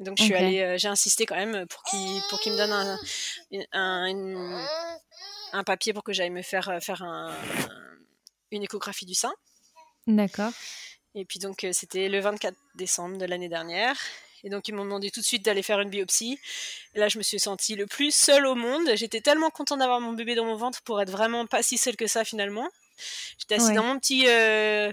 Donc 0.00 0.18
je 0.18 0.24
suis 0.24 0.34
allée, 0.34 0.60
euh, 0.60 0.76
j'ai 0.76 0.88
insisté 0.88 1.24
quand 1.24 1.36
même 1.36 1.66
pour 1.68 1.82
qu'il 1.84 2.20
pour 2.28 2.40
qu'il 2.40 2.52
me 2.52 2.56
donne 2.56 2.72
un, 2.72 2.98
un, 3.72 4.08
un, 4.12 4.66
papier 5.62 5.92
pour 5.92 6.02
que 6.02 6.12
j'aille 6.12 6.30
me 6.30 6.42
faire 6.42 6.68
euh, 6.68 6.80
faire 6.80 7.02
un, 7.02 7.32
une 8.50 8.62
échographie 8.64 9.06
du 9.06 9.14
sein. 9.14 9.32
D'accord. 10.06 10.52
Et 11.14 11.24
puis 11.24 11.38
donc 11.38 11.62
euh, 11.62 11.70
c'était 11.72 12.08
le 12.08 12.18
24 12.18 12.56
décembre 12.74 13.18
de 13.18 13.24
l'année 13.26 13.48
dernière. 13.48 13.96
Et 14.46 14.50
donc, 14.50 14.68
ils 14.68 14.74
m'ont 14.74 14.84
demandé 14.84 15.10
tout 15.10 15.20
de 15.20 15.24
suite 15.24 15.42
d'aller 15.42 15.62
faire 15.62 15.80
une 15.80 15.88
biopsie. 15.88 16.38
Et 16.94 16.98
là, 16.98 17.08
je 17.08 17.16
me 17.16 17.22
suis 17.22 17.40
sentie 17.40 17.76
le 17.76 17.86
plus 17.86 18.14
seule 18.14 18.44
au 18.44 18.54
monde. 18.54 18.90
J'étais 18.94 19.22
tellement 19.22 19.48
contente 19.48 19.78
d'avoir 19.78 20.02
mon 20.02 20.12
bébé 20.12 20.34
dans 20.34 20.44
mon 20.44 20.54
ventre 20.54 20.82
pour 20.82 21.00
être 21.00 21.10
vraiment 21.10 21.46
pas 21.46 21.62
si 21.62 21.78
seule 21.78 21.96
que 21.96 22.06
ça, 22.06 22.26
finalement. 22.26 22.68
J'étais 23.38 23.54
assise 23.54 23.72
dans 23.72 23.84
mon 23.84 23.98
petit, 23.98 24.26
euh, 24.28 24.92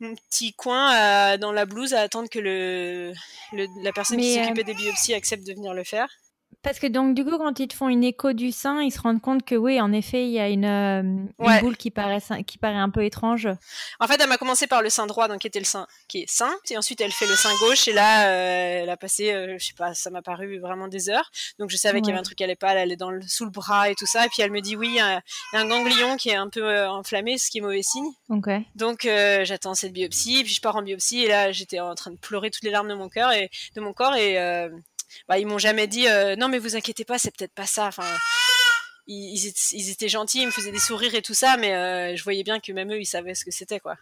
mon 0.00 0.16
petit 0.16 0.52
coin 0.52 1.38
dans 1.38 1.52
la 1.52 1.64
blouse 1.64 1.94
à 1.94 2.00
attendre 2.00 2.28
que 2.28 2.40
le, 2.40 3.14
la 3.52 3.92
personne 3.92 4.18
qui 4.18 4.34
s'occupait 4.34 4.60
euh, 4.60 4.64
des 4.64 4.74
biopsies 4.74 5.14
accepte 5.14 5.46
de 5.46 5.52
venir 5.52 5.74
le 5.74 5.84
faire. 5.84 6.08
Parce 6.62 6.80
que 6.80 6.88
donc 6.88 7.14
du 7.14 7.24
coup, 7.24 7.38
quand 7.38 7.60
ils 7.60 7.68
te 7.68 7.74
font 7.74 7.88
une 7.88 8.02
écho 8.02 8.32
du 8.32 8.50
sein, 8.50 8.82
ils 8.82 8.90
se 8.90 9.00
rendent 9.00 9.20
compte 9.20 9.44
que 9.44 9.54
oui, 9.54 9.80
en 9.80 9.92
effet, 9.92 10.24
il 10.24 10.32
y 10.32 10.40
a 10.40 10.48
une, 10.48 10.64
euh, 10.64 11.60
boule 11.60 11.76
qui 11.76 11.92
paraît, 11.92 12.18
qui 12.44 12.58
paraît 12.58 12.74
un 12.74 12.90
peu 12.90 13.04
étrange. 13.04 13.48
En 14.00 14.08
fait, 14.08 14.20
elle 14.20 14.28
m'a 14.28 14.38
commencé 14.38 14.66
par 14.66 14.82
le 14.82 14.90
sein 14.90 15.06
droit, 15.06 15.28
donc 15.28 15.40
qui 15.40 15.46
était 15.46 15.60
le 15.60 15.64
sein 15.64 15.86
qui 16.08 16.22
est 16.22 16.28
sain, 16.28 16.52
et 16.68 16.76
ensuite 16.76 17.00
elle 17.00 17.12
fait 17.12 17.28
le 17.28 17.36
sein 17.36 17.50
gauche, 17.60 17.86
et 17.86 17.92
là, 17.92 18.28
euh, 18.28 18.82
elle 18.82 18.90
a 18.90 18.96
passé, 18.96 19.32
euh, 19.32 19.56
je 19.56 19.66
sais 19.66 19.74
pas, 19.74 19.94
ça 19.94 20.10
m'a 20.10 20.20
paru 20.20 20.58
vraiment 20.58 20.88
des 20.88 21.10
heures. 21.10 21.30
Donc 21.60 21.70
je 21.70 21.76
savais 21.76 22.00
qu'il 22.00 22.08
y 22.08 22.10
avait 22.10 22.20
un 22.20 22.24
truc 22.24 22.38
qui 22.38 22.44
allait 22.44 22.56
pas, 22.56 22.72
elle 22.72 22.78
allait 22.78 22.96
dans 22.96 23.10
le, 23.10 23.22
sous 23.22 23.44
le 23.44 23.52
bras 23.52 23.88
et 23.88 23.94
tout 23.94 24.06
ça, 24.06 24.26
et 24.26 24.28
puis 24.28 24.42
elle 24.42 24.50
me 24.50 24.60
dit 24.60 24.74
oui, 24.74 24.88
il 24.88 24.96
y 24.96 25.00
a, 25.00 25.22
un 25.52 25.68
ganglion 25.68 26.16
qui 26.16 26.30
est 26.30 26.36
un 26.36 26.48
peu 26.48 26.86
enflammé, 26.86 27.38
ce 27.38 27.50
qui 27.50 27.58
est 27.58 27.62
mauvais 27.62 27.82
signe. 27.82 28.10
Donc 28.74 29.02
j'attends 29.04 29.74
cette 29.74 29.92
biopsie, 29.92 30.42
puis 30.42 30.52
je 30.52 30.60
pars 30.60 30.74
en 30.74 30.82
biopsie, 30.82 31.22
et 31.22 31.28
là 31.28 31.52
j'étais 31.52 31.78
en 31.78 31.94
train 31.94 32.10
de 32.10 32.18
pleurer 32.18 32.50
toutes 32.50 32.64
les 32.64 32.70
larmes 32.70 32.88
de 32.88 32.94
mon 32.94 33.08
cœur 33.08 33.30
et 33.32 33.48
de 33.76 33.80
mon 33.80 33.92
corps, 33.92 34.16
et 34.16 34.68
bah, 35.28 35.38
ils 35.38 35.46
m'ont 35.46 35.58
jamais 35.58 35.86
dit 35.86 36.08
euh, 36.08 36.36
non 36.36 36.48
mais 36.48 36.58
vous 36.58 36.76
inquiétez 36.76 37.04
pas, 37.04 37.18
c'est 37.18 37.34
peut-être 37.36 37.54
pas 37.54 37.66
ça. 37.66 37.90
Ils, 39.06 39.90
étaient 39.90 40.08
gentils, 40.08 40.42
ils 40.42 40.46
me 40.46 40.50
faisaient 40.50 40.70
des 40.70 40.78
sourires 40.78 41.14
et 41.14 41.22
tout 41.22 41.34
ça, 41.34 41.56
mais 41.56 41.74
euh, 41.74 42.14
je 42.14 42.22
voyais 42.22 42.42
bien 42.42 42.60
que 42.60 42.72
même 42.72 42.92
eux, 42.92 43.00
ils 43.00 43.06
savaient 43.06 43.34
ce 43.34 43.44
que 43.44 43.50
c'était 43.50 43.80
quoi. 43.80 43.96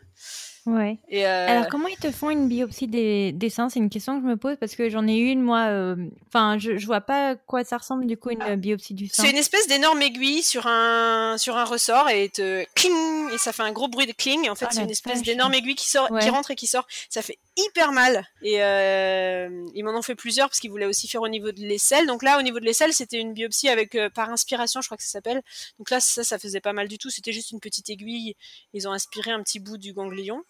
Ouais. 0.66 0.98
Euh, 1.12 1.46
Alors, 1.48 1.68
comment 1.68 1.86
ils 1.86 1.96
te 1.96 2.10
font 2.10 2.28
une 2.28 2.48
biopsie 2.48 2.88
des, 2.88 3.50
seins 3.50 3.68
C'est 3.68 3.78
une 3.78 3.88
question 3.88 4.16
que 4.16 4.26
je 4.26 4.28
me 4.28 4.36
pose 4.36 4.56
parce 4.58 4.74
que 4.74 4.90
j'en 4.90 5.06
ai 5.06 5.16
une, 5.16 5.40
moi. 5.40 5.66
Euh, 5.68 5.94
enfin, 6.26 6.58
je, 6.58 6.76
je 6.76 6.86
vois 6.86 7.00
pas 7.00 7.30
à 7.30 7.34
quoi 7.36 7.62
ça 7.62 7.78
ressemble, 7.78 8.06
du 8.06 8.16
coup, 8.16 8.30
une 8.30 8.42
ah. 8.42 8.56
biopsie 8.56 8.94
du 8.94 9.06
sein. 9.06 9.22
C'est 9.22 9.30
une 9.30 9.36
espèce 9.36 9.68
d'énorme 9.68 10.02
aiguille 10.02 10.42
sur 10.42 10.66
un, 10.66 11.36
sur 11.38 11.56
un 11.56 11.64
ressort 11.64 12.08
et 12.10 12.28
te 12.30 12.64
cling, 12.74 13.32
et 13.32 13.38
ça 13.38 13.52
fait 13.52 13.62
un 13.62 13.70
gros 13.70 13.86
bruit 13.86 14.06
de 14.06 14.12
cling. 14.12 14.50
En 14.50 14.56
fait, 14.56 14.66
oh, 14.68 14.72
c'est 14.72 14.82
une 14.82 14.90
espèce 14.90 15.22
d'énorme 15.22 15.54
aiguille 15.54 15.76
qui, 15.76 15.88
sort, 15.88 16.08
qui 16.18 16.28
rentre 16.30 16.50
et 16.50 16.56
qui 16.56 16.66
sort. 16.66 16.86
Ça 17.10 17.22
fait 17.22 17.38
hyper 17.56 17.92
mal. 17.92 18.26
Et 18.42 18.62
euh, 18.62 19.48
ils 19.74 19.84
m'en 19.84 19.96
ont 19.96 20.02
fait 20.02 20.16
plusieurs 20.16 20.48
parce 20.48 20.58
qu'ils 20.58 20.70
voulaient 20.70 20.86
aussi 20.86 21.06
faire 21.06 21.22
au 21.22 21.28
niveau 21.28 21.52
de 21.52 21.60
l'aisselle. 21.60 22.08
Donc 22.08 22.24
là, 22.24 22.40
au 22.40 22.42
niveau 22.42 22.58
de 22.58 22.64
l'aisselle, 22.64 22.92
c'était 22.92 23.20
une 23.20 23.34
biopsie 23.34 23.68
avec 23.68 23.96
par 24.14 24.30
inspiration, 24.30 24.80
je 24.80 24.88
crois 24.88 24.96
que 24.96 25.04
ça 25.04 25.10
s'appelle. 25.10 25.42
Donc 25.78 25.90
là, 25.90 26.00
ça, 26.00 26.24
ça 26.24 26.40
faisait 26.40 26.60
pas 26.60 26.72
mal 26.72 26.88
du 26.88 26.98
tout. 26.98 27.10
C'était 27.10 27.32
juste 27.32 27.52
une 27.52 27.60
petite 27.60 27.88
aiguille. 27.88 28.34
Ils 28.72 28.88
ont 28.88 28.92
inspiré 28.92 29.30
un 29.30 29.42
petit 29.44 29.60
bout 29.60 29.78
du 29.78 29.92
ganglion. 29.92 30.42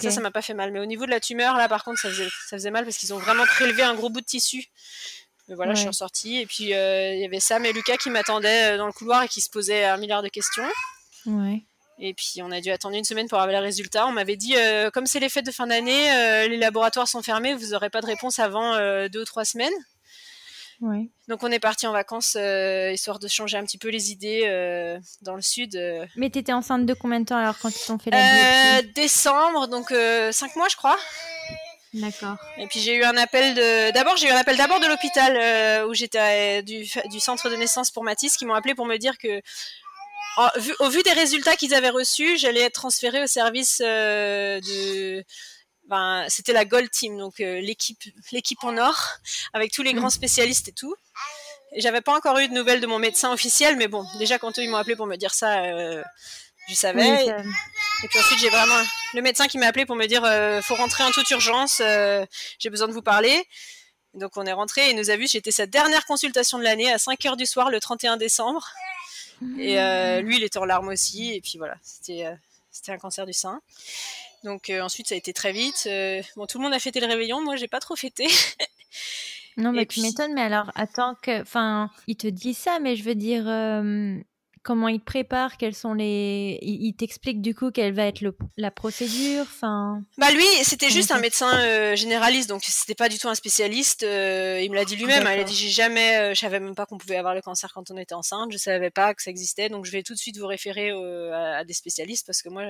Ça, 0.00 0.10
ça 0.10 0.20
m'a 0.20 0.30
pas 0.30 0.42
fait 0.42 0.54
mal. 0.54 0.72
Mais 0.72 0.80
au 0.80 0.86
niveau 0.86 1.06
de 1.06 1.10
la 1.10 1.20
tumeur, 1.20 1.56
là, 1.56 1.68
par 1.68 1.84
contre, 1.84 2.00
ça 2.00 2.10
faisait, 2.10 2.28
ça 2.48 2.56
faisait 2.56 2.70
mal 2.70 2.84
parce 2.84 2.96
qu'ils 2.96 3.14
ont 3.14 3.18
vraiment 3.18 3.46
prélevé 3.46 3.82
un 3.82 3.94
gros 3.94 4.10
bout 4.10 4.20
de 4.20 4.26
tissu. 4.26 4.66
Mais 5.48 5.56
voilà, 5.56 5.74
je 5.74 5.80
suis 5.80 5.88
ressortie. 5.88 6.38
Et 6.38 6.46
puis, 6.46 6.74
euh, 6.74 7.14
il 7.14 7.20
y 7.20 7.24
avait 7.24 7.40
Sam 7.40 7.64
et 7.64 7.72
Lucas 7.72 7.96
qui 7.96 8.08
m'attendaient 8.08 8.74
euh, 8.74 8.78
dans 8.78 8.86
le 8.86 8.92
couloir 8.92 9.24
et 9.24 9.28
qui 9.28 9.40
se 9.40 9.50
posaient 9.50 9.84
un 9.84 9.96
milliard 9.96 10.22
de 10.22 10.28
questions. 10.28 10.68
Ouais. 11.26 11.64
Et 11.98 12.14
puis, 12.14 12.40
on 12.40 12.52
a 12.52 12.60
dû 12.60 12.70
attendre 12.70 12.94
une 12.94 13.04
semaine 13.04 13.28
pour 13.28 13.40
avoir 13.40 13.60
les 13.60 13.66
résultats. 13.66 14.06
On 14.06 14.12
m'avait 14.12 14.36
dit, 14.36 14.54
euh, 14.56 14.90
comme 14.90 15.06
c'est 15.06 15.18
les 15.18 15.28
fêtes 15.28 15.44
de 15.44 15.50
fin 15.50 15.66
d'année, 15.66 16.48
les 16.48 16.56
laboratoires 16.56 17.08
sont 17.08 17.20
fermés, 17.20 17.54
vous 17.54 17.70
n'aurez 17.70 17.90
pas 17.90 18.00
de 18.00 18.06
réponse 18.06 18.38
avant 18.38 18.76
deux 19.08 19.22
ou 19.22 19.24
trois 19.24 19.44
semaines. 19.44 19.72
Donc 21.28 21.42
on 21.42 21.50
est 21.50 21.58
parti 21.58 21.86
en 21.86 21.92
vacances 21.92 22.36
euh, 22.38 22.90
histoire 22.92 23.18
de 23.18 23.28
changer 23.28 23.58
un 23.58 23.64
petit 23.64 23.78
peu 23.78 23.88
les 23.88 24.10
idées 24.10 24.42
euh, 24.44 24.98
dans 25.22 25.36
le 25.36 25.42
sud. 25.42 25.76
Euh. 25.76 26.06
Mais 26.16 26.30
t'étais 26.30 26.52
enceinte 26.52 26.86
de 26.86 26.94
combien 26.94 27.20
de 27.20 27.26
temps 27.26 27.36
alors 27.36 27.58
quand 27.58 27.68
ils 27.68 27.86
t'ont 27.86 27.98
fait 27.98 28.10
la 28.10 28.80
biopsie? 28.80 28.92
Décembre, 28.94 29.68
donc 29.68 29.90
5 29.90 30.56
mois 30.56 30.68
je 30.68 30.76
crois. 30.76 30.98
D'accord. 31.92 32.36
Et 32.56 32.66
puis 32.68 32.80
j'ai 32.80 32.94
eu 32.94 33.04
un 33.04 33.16
appel 33.16 33.54
de. 33.54 33.92
D'abord 33.92 34.16
j'ai 34.16 34.28
eu 34.28 34.30
un 34.30 34.36
appel 34.36 34.56
d'abord 34.56 34.80
de 34.80 34.86
l'hôpital 34.86 35.86
où 35.86 35.94
j'étais 35.94 36.62
du, 36.62 36.86
du 37.10 37.20
centre 37.20 37.50
de 37.50 37.56
naissance 37.56 37.90
pour 37.90 38.02
Mathis 38.02 38.36
qui 38.36 38.46
m'ont 38.46 38.54
appelé 38.54 38.74
pour 38.74 38.86
me 38.86 38.96
dire 38.96 39.18
que 39.18 39.42
au 40.78 40.88
vu 40.88 41.02
des 41.02 41.12
résultats 41.12 41.56
qu'ils 41.56 41.74
avaient 41.74 41.90
reçus, 41.90 42.38
j'allais 42.38 42.60
être 42.60 42.74
transférée 42.74 43.22
au 43.22 43.26
service 43.26 43.80
de 43.80 45.24
ben, 45.90 46.24
c'était 46.28 46.52
la 46.52 46.64
Gold 46.64 46.88
Team, 46.88 47.18
donc 47.18 47.40
euh, 47.40 47.60
l'équipe, 47.60 48.00
l'équipe 48.30 48.62
en 48.62 48.78
or, 48.78 49.08
avec 49.52 49.72
tous 49.72 49.82
les 49.82 49.92
grands 49.92 50.08
spécialistes 50.08 50.68
et 50.68 50.72
tout. 50.72 50.94
Et 51.72 51.80
j'avais 51.80 52.00
pas 52.00 52.16
encore 52.16 52.38
eu 52.38 52.46
de 52.46 52.54
nouvelles 52.54 52.80
de 52.80 52.86
mon 52.86 53.00
médecin 53.00 53.32
officiel, 53.32 53.76
mais 53.76 53.88
bon, 53.88 54.06
déjà 54.20 54.38
quand 54.38 54.56
eux 54.60 54.62
ils 54.62 54.70
m'ont 54.70 54.76
appelé 54.76 54.94
pour 54.94 55.06
me 55.06 55.16
dire 55.16 55.34
ça, 55.34 55.64
euh, 55.64 56.00
je 56.68 56.74
savais. 56.74 57.26
Et 57.26 58.08
puis 58.08 58.18
ensuite 58.20 58.38
j'ai 58.38 58.50
vraiment 58.50 58.80
le 59.14 59.20
médecin 59.20 59.48
qui 59.48 59.58
m'a 59.58 59.66
appelé 59.66 59.84
pour 59.84 59.96
me 59.96 60.06
dire 60.06 60.24
euh, 60.24 60.62
faut 60.62 60.76
rentrer 60.76 61.02
en 61.02 61.10
toute 61.10 61.28
urgence, 61.30 61.82
j'ai 62.60 62.70
besoin 62.70 62.86
de 62.86 62.92
vous 62.92 63.02
parler. 63.02 63.44
Donc 64.14 64.36
on 64.36 64.46
est 64.46 64.52
rentré 64.52 64.90
et 64.90 64.94
nous 64.94 65.10
a 65.10 65.16
vu, 65.16 65.26
j'étais 65.26 65.50
sa 65.50 65.66
dernière 65.66 66.04
consultation 66.06 66.58
de 66.58 66.62
l'année 66.62 66.92
à 66.92 66.98
5 66.98 67.26
heures 67.26 67.36
du 67.36 67.46
soir 67.46 67.68
le 67.68 67.80
31 67.80 68.16
décembre. 68.16 68.68
Et 69.58 69.74
lui 70.22 70.36
il 70.36 70.44
était 70.44 70.58
en 70.58 70.64
larmes 70.64 70.88
aussi 70.88 71.34
et 71.34 71.40
puis 71.40 71.58
voilà, 71.58 71.74
c'était 71.82 72.26
c'était 72.70 72.92
un 72.92 72.98
cancer 72.98 73.26
du 73.26 73.32
sein. 73.32 73.60
Donc 74.44 74.70
euh, 74.70 74.80
ensuite, 74.80 75.08
ça 75.08 75.14
a 75.14 75.18
été 75.18 75.32
très 75.32 75.52
vite. 75.52 75.84
Euh, 75.86 76.22
bon, 76.36 76.46
tout 76.46 76.58
le 76.58 76.64
monde 76.64 76.74
a 76.74 76.78
fêté 76.78 77.00
le 77.00 77.06
réveillon. 77.06 77.42
Moi, 77.42 77.56
j'ai 77.56 77.68
pas 77.68 77.80
trop 77.80 77.96
fêté. 77.96 78.26
non, 79.56 79.72
mais 79.72 79.86
tu 79.86 80.00
m'étonnes. 80.00 80.34
Mais 80.34 80.42
alors, 80.42 80.70
attends 80.74 81.14
que, 81.22 81.42
enfin, 81.42 81.90
il 82.06 82.16
te 82.16 82.26
dit 82.26 82.54
ça, 82.54 82.78
mais 82.80 82.96
je 82.96 83.04
veux 83.04 83.14
dire, 83.14 83.44
euh, 83.46 84.16
comment 84.62 84.88
il 84.88 85.00
te 85.00 85.04
prépare, 85.04 85.56
quels 85.56 85.74
sont 85.74 85.94
les, 85.94 86.58
il, 86.62 86.92
t'explique 86.94 87.40
du 87.40 87.54
coup 87.54 87.70
quelle 87.70 87.94
va 87.94 88.04
être 88.04 88.22
la 88.56 88.70
procédure, 88.70 89.42
enfin. 89.42 90.02
Bah 90.18 90.30
lui, 90.32 90.44
c'était 90.64 90.90
juste 90.90 91.10
un 91.10 91.18
médecin 91.18 91.58
euh, 91.60 91.96
généraliste, 91.96 92.48
donc 92.48 92.62
c'était 92.64 92.94
pas 92.94 93.08
du 93.08 93.18
tout 93.18 93.28
un 93.28 93.34
spécialiste. 93.34 94.02
Euh, 94.02 94.60
il 94.62 94.70
me 94.70 94.76
l'a 94.76 94.84
dit 94.84 94.96
lui-même. 94.96 95.26
Hein, 95.26 95.34
il 95.34 95.40
a 95.40 95.44
dit 95.44 95.54
j'ai 95.54 95.70
jamais, 95.70 96.18
euh, 96.18 96.34
je 96.34 96.40
savais 96.40 96.60
même 96.60 96.74
pas 96.74 96.84
qu'on 96.84 96.98
pouvait 96.98 97.16
avoir 97.16 97.34
le 97.34 97.40
cancer 97.40 97.72
quand 97.72 97.90
on 97.90 97.96
était 97.96 98.14
enceinte. 98.14 98.52
Je 98.52 98.58
savais 98.58 98.90
pas 98.90 99.14
que 99.14 99.22
ça 99.22 99.30
existait, 99.30 99.70
donc 99.70 99.86
je 99.86 99.92
vais 99.92 100.02
tout 100.02 100.12
de 100.12 100.18
suite 100.18 100.36
vous 100.36 100.46
référer 100.46 100.90
à, 100.90 101.64
des 101.64 101.74
spécialistes 101.74 102.26
parce 102.26 102.42
que 102.42 102.50
moi, 102.50 102.64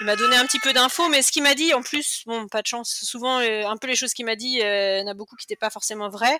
il 0.00 0.06
m'a 0.06 0.16
donné 0.16 0.36
un 0.36 0.46
petit 0.46 0.60
peu 0.60 0.72
d'infos, 0.72 1.08
mais 1.10 1.22
ce 1.22 1.30
qu'il 1.30 1.42
m'a 1.42 1.54
dit, 1.54 1.74
en 1.74 1.82
plus, 1.82 2.22
bon, 2.26 2.48
pas 2.48 2.62
de 2.62 2.66
chance. 2.66 3.00
Souvent, 3.02 3.38
un 3.38 3.76
peu 3.76 3.86
les 3.86 3.96
choses 3.96 4.14
qu'il 4.14 4.24
m'a 4.24 4.36
dit, 4.36 4.60
il 4.60 4.98
y 5.00 5.02
en 5.02 5.06
a 5.06 5.14
beaucoup 5.14 5.36
qui 5.36 5.44
n'étaient 5.44 5.58
pas 5.58 5.70
forcément 5.70 6.08
vraies. 6.08 6.38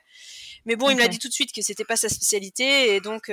Mais 0.64 0.76
bon, 0.76 0.90
il 0.90 0.96
me 0.96 1.00
l'a 1.00 1.08
dit 1.08 1.18
tout 1.18 1.28
de 1.28 1.32
suite 1.32 1.52
que 1.52 1.62
c'était 1.62 1.84
pas 1.84 1.96
sa 1.96 2.08
spécialité, 2.08 2.94
et 2.94 3.00
donc 3.00 3.30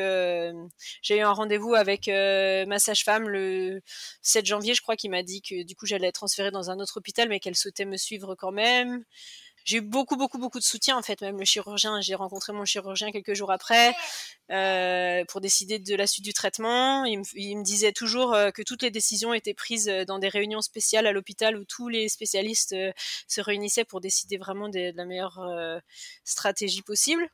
j'ai 1.02 1.18
eu 1.18 1.22
un 1.22 1.32
rendez-vous 1.46 1.76
avec 1.76 2.08
euh, 2.08 2.66
ma 2.66 2.80
sage-femme 2.80 3.30
le 3.30 3.80
7 4.24 4.48
janvier, 4.48 4.74
je 4.74 4.82
crois, 4.82 4.96
qui 4.96 5.10
m'a 5.10 5.22
dit 5.22 5.44
que 5.44 5.62
du 5.62 5.76
coup 5.76 5.86
j'allais 5.86 6.08
être 6.08 6.16
transférée 6.16 6.50
dans 6.50 6.72
un 6.72 6.80
autre 6.80 6.98
hôpital, 6.98 7.30
mais 7.30 7.40
qu'elle 7.40 7.56
souhaitait 7.56 7.86
me 7.86 7.98
suivre 7.98 8.34
quand 8.34 8.52
même. 8.52 9.04
J'ai 9.64 9.78
eu 9.78 9.82
beaucoup, 9.82 10.16
beaucoup, 10.16 10.40
beaucoup 10.40 10.58
de 10.58 10.64
soutien 10.64 10.98
en 10.98 11.04
fait, 11.04 11.22
même 11.22 11.38
le 11.38 11.46
chirurgien. 11.46 12.02
J'ai 12.02 12.16
rencontré 12.16 12.52
mon 12.52 12.66
chirurgien 12.66 13.12
quelques 13.12 13.36
jours 13.36 13.52
après 13.52 13.94
euh, 14.52 15.24
pour 15.26 15.40
décider 15.40 15.78
de 15.78 15.96
la 15.96 16.08
suite 16.08 16.26
du 16.26 16.34
traitement. 16.34 17.06
Il 17.06 17.20
me, 17.20 17.64
disait 17.64 17.92
toujours 17.92 18.34
euh, 18.34 18.50
que 18.50 18.64
toutes 18.64 18.82
les 18.82 18.92
décisions 18.92 19.32
étaient 19.36 19.54
prises 19.54 19.92
dans 20.08 20.18
des 20.18 20.30
réunions 20.30 20.62
spéciales 20.62 21.06
à 21.06 21.12
l'hôpital 21.12 21.58
où 21.58 21.64
tous 21.66 21.90
les 21.90 22.10
spécialistes 22.10 22.76
se 23.28 23.42
réunissaient 23.42 23.86
pour 23.86 24.02
décider 24.02 24.38
vraiment 24.38 24.68
de 24.70 24.92
la 24.96 25.06
meilleure 25.06 25.40
stratégie 26.24 26.82
possible. 26.82 27.30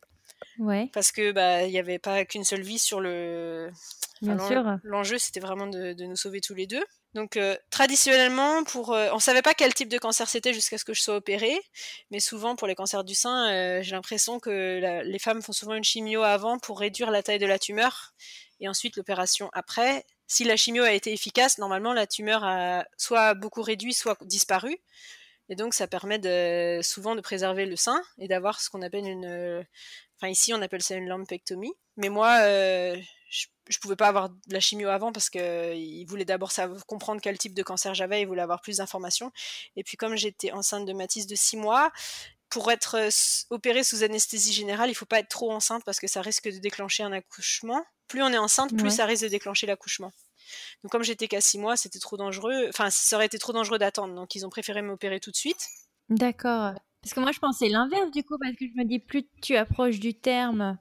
Ouais. 0.59 0.89
Parce 0.93 1.11
que 1.11 1.31
bah 1.31 1.63
il 1.63 1.71
n'y 1.71 1.79
avait 1.79 1.99
pas 1.99 2.25
qu'une 2.25 2.43
seule 2.43 2.61
vie 2.61 2.79
sur 2.79 2.99
le. 2.99 3.71
Bien 4.21 4.37
sûr. 4.39 4.77
L'enjeu 4.83 5.17
c'était 5.17 5.39
vraiment 5.39 5.67
de, 5.67 5.93
nous 6.03 6.15
sauver 6.15 6.41
tous 6.41 6.53
les 6.53 6.67
deux. 6.67 6.83
Donc 7.13 7.35
euh, 7.35 7.57
traditionnellement, 7.71 8.63
pour, 8.63 8.93
euh, 8.93 9.09
on 9.11 9.19
savait 9.19 9.41
pas 9.41 9.53
quel 9.53 9.73
type 9.73 9.89
de 9.89 9.97
cancer 9.97 10.29
c'était 10.29 10.53
jusqu'à 10.53 10.77
ce 10.77 10.85
que 10.85 10.93
je 10.93 11.01
sois 11.01 11.15
opérée, 11.15 11.59
mais 12.09 12.19
souvent 12.19 12.55
pour 12.55 12.67
les 12.67 12.75
cancers 12.75 13.03
du 13.03 13.15
sein, 13.15 13.51
euh, 13.51 13.81
j'ai 13.81 13.91
l'impression 13.91 14.39
que 14.39 15.01
les 15.03 15.19
femmes 15.19 15.41
font 15.41 15.51
souvent 15.51 15.73
une 15.73 15.83
chimio 15.83 16.23
avant 16.23 16.57
pour 16.57 16.79
réduire 16.79 17.11
la 17.11 17.21
taille 17.21 17.39
de 17.39 17.45
la 17.45 17.59
tumeur 17.59 18.13
et 18.61 18.69
ensuite 18.69 18.95
l'opération 18.95 19.49
après. 19.53 20.05
Si 20.27 20.45
la 20.45 20.55
chimio 20.55 20.83
a 20.83 20.93
été 20.93 21.11
efficace, 21.11 21.57
normalement 21.57 21.91
la 21.91 22.07
tumeur 22.07 22.45
a 22.45 22.85
soit 22.95 23.33
beaucoup 23.33 23.61
réduit, 23.61 23.93
soit 23.93 24.17
disparu. 24.23 24.77
Et 25.49 25.55
donc 25.55 25.73
ça 25.73 25.85
permet 25.87 26.17
de, 26.17 26.79
souvent 26.81 27.13
de 27.13 27.19
préserver 27.19 27.65
le 27.65 27.75
sein 27.75 28.01
et 28.19 28.29
d'avoir 28.29 28.61
ce 28.61 28.69
qu'on 28.69 28.81
appelle 28.81 29.05
une, 29.05 29.65
Enfin, 30.21 30.29
ici, 30.29 30.53
on 30.53 30.61
appelle 30.61 30.83
ça 30.83 30.95
une 30.95 31.07
lumpectomie. 31.07 31.73
Mais 31.97 32.09
moi, 32.09 32.37
euh, 32.41 32.95
je, 33.29 33.47
ne 33.69 33.77
pouvais 33.81 33.95
pas 33.95 34.07
avoir 34.07 34.29
de 34.29 34.35
la 34.49 34.59
chimio 34.59 34.89
avant 34.89 35.11
parce 35.11 35.31
qu'il 35.31 36.05
voulait 36.07 36.25
d'abord 36.25 36.51
comprendre 36.87 37.21
quel 37.21 37.39
type 37.39 37.55
de 37.55 37.63
cancer 37.63 37.95
j'avais, 37.95 38.21
il 38.21 38.27
voulait 38.27 38.43
avoir 38.43 38.61
plus 38.61 38.77
d'informations. 38.77 39.31
Et 39.75 39.83
puis, 39.83 39.97
comme 39.97 40.15
j'étais 40.15 40.51
enceinte 40.51 40.85
de 40.85 40.93
Mathis 40.93 41.25
de 41.25 41.35
6 41.35 41.57
mois, 41.57 41.91
pour 42.49 42.71
être 42.71 42.97
euh, 42.97 43.09
opérée 43.49 43.83
sous 43.83 44.03
anesthésie 44.03 44.53
générale, 44.53 44.91
il 44.91 44.93
faut 44.95 45.05
pas 45.05 45.19
être 45.19 45.29
trop 45.29 45.51
enceinte 45.51 45.83
parce 45.85 45.99
que 45.99 46.07
ça 46.07 46.21
risque 46.21 46.49
de 46.49 46.59
déclencher 46.59 47.01
un 47.01 47.13
accouchement. 47.13 47.83
Plus 48.07 48.21
on 48.21 48.29
est 48.29 48.37
enceinte, 48.37 48.77
plus 48.77 48.91
ça 48.91 49.05
risque 49.05 49.23
de 49.23 49.29
déclencher 49.29 49.65
l'accouchement. 49.65 50.11
Donc 50.83 50.91
comme 50.91 51.03
j'étais 51.03 51.29
qu'à 51.29 51.41
6 51.41 51.57
mois, 51.57 51.77
c'était 51.77 51.99
trop 51.99 52.17
dangereux. 52.17 52.67
Enfin, 52.67 52.89
ça 52.89 53.15
aurait 53.15 53.25
été 53.25 53.39
trop 53.39 53.53
dangereux 53.53 53.79
d'attendre. 53.79 54.13
Donc 54.13 54.35
ils 54.35 54.45
ont 54.45 54.49
préféré 54.49 54.81
m'opérer 54.81 55.21
tout 55.21 55.31
de 55.31 55.35
suite. 55.35 55.65
D'accord. 56.09 56.73
Parce 57.01 57.13
que 57.13 57.19
moi, 57.19 57.31
je 57.31 57.39
pensais 57.39 57.67
l'inverse 57.67 58.11
du 58.11 58.23
coup, 58.23 58.37
parce 58.39 58.55
que 58.55 58.65
je 58.65 58.79
me 58.79 58.85
dis, 58.85 58.99
plus 58.99 59.25
tu 59.41 59.55
approches 59.55 59.99
du 59.99 60.13
terme, 60.13 60.77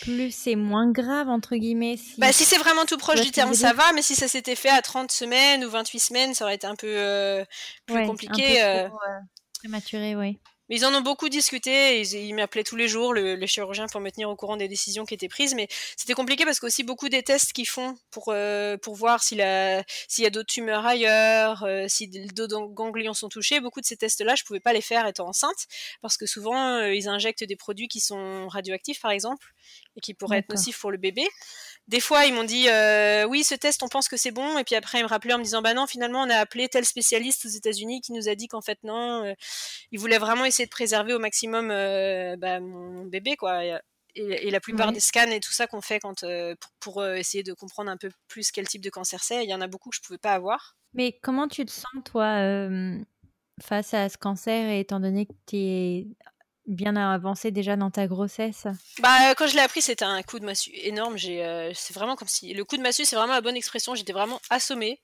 plus 0.00 0.34
c'est 0.34 0.56
moins 0.56 0.90
grave, 0.90 1.28
entre 1.28 1.56
guillemets. 1.56 1.96
Si, 1.96 2.18
bah, 2.18 2.32
si 2.32 2.44
c'est 2.44 2.58
vraiment 2.58 2.84
tout 2.84 2.96
proche 2.96 3.20
du 3.20 3.30
terme, 3.30 3.54
ça 3.54 3.72
va, 3.72 3.92
mais 3.92 4.02
si 4.02 4.14
ça 4.14 4.28
s'était 4.28 4.54
fait 4.54 4.70
à 4.70 4.80
30 4.80 5.10
semaines 5.10 5.64
ou 5.64 5.70
28 5.70 5.98
semaines, 5.98 6.34
ça 6.34 6.44
aurait 6.44 6.54
été 6.54 6.66
un 6.66 6.76
peu 6.76 6.86
euh, 6.88 7.44
plus 7.86 8.06
compliqué. 8.06 8.60
Un 8.60 8.88
peu 8.88 8.94
euh. 8.94 9.18
prématuré, 9.58 10.16
oui. 10.16 10.38
Mais 10.72 10.78
ils 10.78 10.86
en 10.86 10.94
ont 10.94 11.02
beaucoup 11.02 11.28
discuté. 11.28 12.00
Ils, 12.00 12.14
ils 12.14 12.34
m'appelaient 12.34 12.64
tous 12.64 12.76
les 12.76 12.88
jours, 12.88 13.12
le, 13.12 13.34
les 13.34 13.46
chirurgiens, 13.46 13.88
pour 13.88 14.00
me 14.00 14.08
tenir 14.08 14.30
au 14.30 14.36
courant 14.36 14.56
des 14.56 14.68
décisions 14.68 15.04
qui 15.04 15.12
étaient 15.12 15.28
prises. 15.28 15.54
Mais 15.54 15.68
c'était 15.98 16.14
compliqué 16.14 16.46
parce 16.46 16.60
qu'aussi 16.60 16.82
beaucoup 16.82 17.10
des 17.10 17.22
tests 17.22 17.52
qu'ils 17.52 17.68
font 17.68 17.98
pour, 18.10 18.28
euh, 18.28 18.78
pour 18.78 18.94
voir 18.94 19.22
s'il 19.22 19.36
y 19.36 19.42
a 19.42 19.84
d'autres 20.30 20.46
tumeurs 20.46 20.86
ailleurs, 20.86 21.62
euh, 21.64 21.84
si 21.88 22.08
d'autres 22.08 22.68
ganglions 22.68 23.12
sont 23.12 23.28
touchés. 23.28 23.60
Beaucoup 23.60 23.82
de 23.82 23.84
ces 23.84 23.98
tests-là, 23.98 24.34
je 24.34 24.44
pouvais 24.44 24.60
pas 24.60 24.72
les 24.72 24.80
faire 24.80 25.06
étant 25.06 25.28
enceinte 25.28 25.66
parce 26.00 26.16
que 26.16 26.24
souvent, 26.24 26.78
euh, 26.78 26.94
ils 26.94 27.06
injectent 27.06 27.44
des 27.44 27.56
produits 27.56 27.88
qui 27.88 28.00
sont 28.00 28.48
radioactifs, 28.48 29.02
par 29.02 29.10
exemple, 29.10 29.52
et 29.98 30.00
qui 30.00 30.14
pourraient 30.14 30.38
être 30.38 30.48
nocifs 30.48 30.80
pour 30.80 30.90
le 30.90 30.96
bébé. 30.96 31.28
Des 31.88 32.00
fois, 32.00 32.26
ils 32.26 32.34
m'ont 32.34 32.44
dit 32.44 32.68
euh, 32.68 33.24
oui, 33.26 33.42
ce 33.44 33.54
test, 33.54 33.82
on 33.82 33.88
pense 33.88 34.08
que 34.08 34.16
c'est 34.16 34.30
bon, 34.30 34.56
et 34.58 34.64
puis 34.64 34.74
après, 34.74 35.00
ils 35.00 35.02
me 35.02 35.08
rappelaient 35.08 35.34
en 35.34 35.38
me 35.38 35.44
disant 35.44 35.62
bah 35.62 35.74
non, 35.74 35.86
finalement, 35.86 36.22
on 36.22 36.30
a 36.30 36.36
appelé 36.36 36.68
tel 36.68 36.84
spécialiste 36.84 37.44
aux 37.44 37.48
États-Unis 37.48 38.00
qui 38.00 38.12
nous 38.12 38.28
a 38.28 38.34
dit 38.34 38.48
qu'en 38.48 38.60
fait 38.60 38.78
non, 38.84 39.24
euh, 39.24 39.34
il 39.90 39.98
voulait 39.98 40.18
vraiment 40.18 40.44
essayer 40.44 40.66
de 40.66 40.70
préserver 40.70 41.12
au 41.12 41.18
maximum 41.18 41.70
euh, 41.70 42.36
bah, 42.36 42.60
mon 42.60 43.04
bébé 43.04 43.36
quoi. 43.36 43.64
Et, 44.14 44.50
la 44.50 44.60
plupart 44.60 44.92
des 44.92 45.00
scans 45.00 45.30
et 45.30 45.40
tout 45.40 45.52
ça 45.52 45.66
qu'on 45.66 45.80
fait 45.80 45.98
quand 45.98 46.20
pour, 46.20 46.72
pour 46.80 47.06
essayer 47.06 47.42
de 47.42 47.54
comprendre 47.54 47.90
un 47.90 47.96
peu 47.96 48.10
plus 48.28 48.50
quel 48.50 48.68
type 48.68 48.82
de 48.82 48.90
cancer 48.90 49.24
c'est, 49.24 49.42
il 49.42 49.48
y 49.48 49.54
en 49.54 49.62
a 49.62 49.66
beaucoup 49.66 49.88
que 49.88 49.96
je 49.96 50.02
pouvais 50.02 50.18
pas 50.18 50.34
avoir. 50.34 50.76
Mais 50.92 51.18
comment 51.22 51.48
tu 51.48 51.64
te 51.64 51.70
sens 51.70 51.90
toi 52.04 52.68
face 53.62 53.94
à 53.94 54.08
ce 54.08 54.18
cancer, 54.18 54.70
étant 54.70 55.00
donné 55.00 55.26
que 55.26 55.32
tu 55.46 55.56
es 55.56 56.06
bien 56.66 56.96
avancé 56.96 57.50
déjà 57.50 57.76
dans 57.76 57.90
ta 57.90 58.06
grossesse? 58.06 58.66
Bah 59.00 59.34
quand 59.34 59.46
je 59.46 59.54
l'ai 59.54 59.62
appris, 59.62 59.82
c'était 59.82 60.04
un 60.04 60.22
coup 60.22 60.38
de 60.38 60.44
massue 60.44 60.70
énorme. 60.74 61.16
J'ai, 61.16 61.44
euh, 61.44 61.72
c'est 61.74 61.94
vraiment 61.94 62.16
comme 62.16 62.28
si 62.28 62.52
le 62.54 62.64
coup 62.64 62.76
de 62.76 62.82
massue, 62.82 63.04
c'est 63.04 63.16
vraiment 63.16 63.32
la 63.32 63.40
bonne 63.40 63.56
expression. 63.56 63.94
J'étais 63.94 64.12
vraiment 64.12 64.40
assommée. 64.50 65.00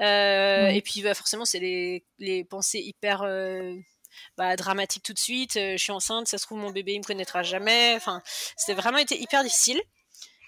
Euh, 0.00 0.68
et 0.68 0.80
puis 0.82 1.02
bah, 1.02 1.14
forcément, 1.14 1.44
c'est 1.44 1.60
les, 1.60 2.04
les 2.18 2.44
pensées 2.44 2.80
hyper 2.80 3.22
euh, 3.22 3.74
bah, 4.36 4.56
dramatiques 4.56 5.02
tout 5.02 5.12
de 5.12 5.18
suite. 5.18 5.54
je 5.54 5.76
suis 5.76 5.92
enceinte, 5.92 6.26
ça 6.26 6.38
se 6.38 6.46
trouve 6.46 6.58
mon 6.58 6.70
bébé 6.70 6.92
il 6.94 7.00
me 7.00 7.04
connaîtra 7.04 7.42
jamais. 7.42 7.94
Enfin, 7.96 8.22
c'était 8.56 8.74
vraiment 8.74 8.98
été 8.98 9.20
hyper 9.20 9.42
difficile 9.42 9.80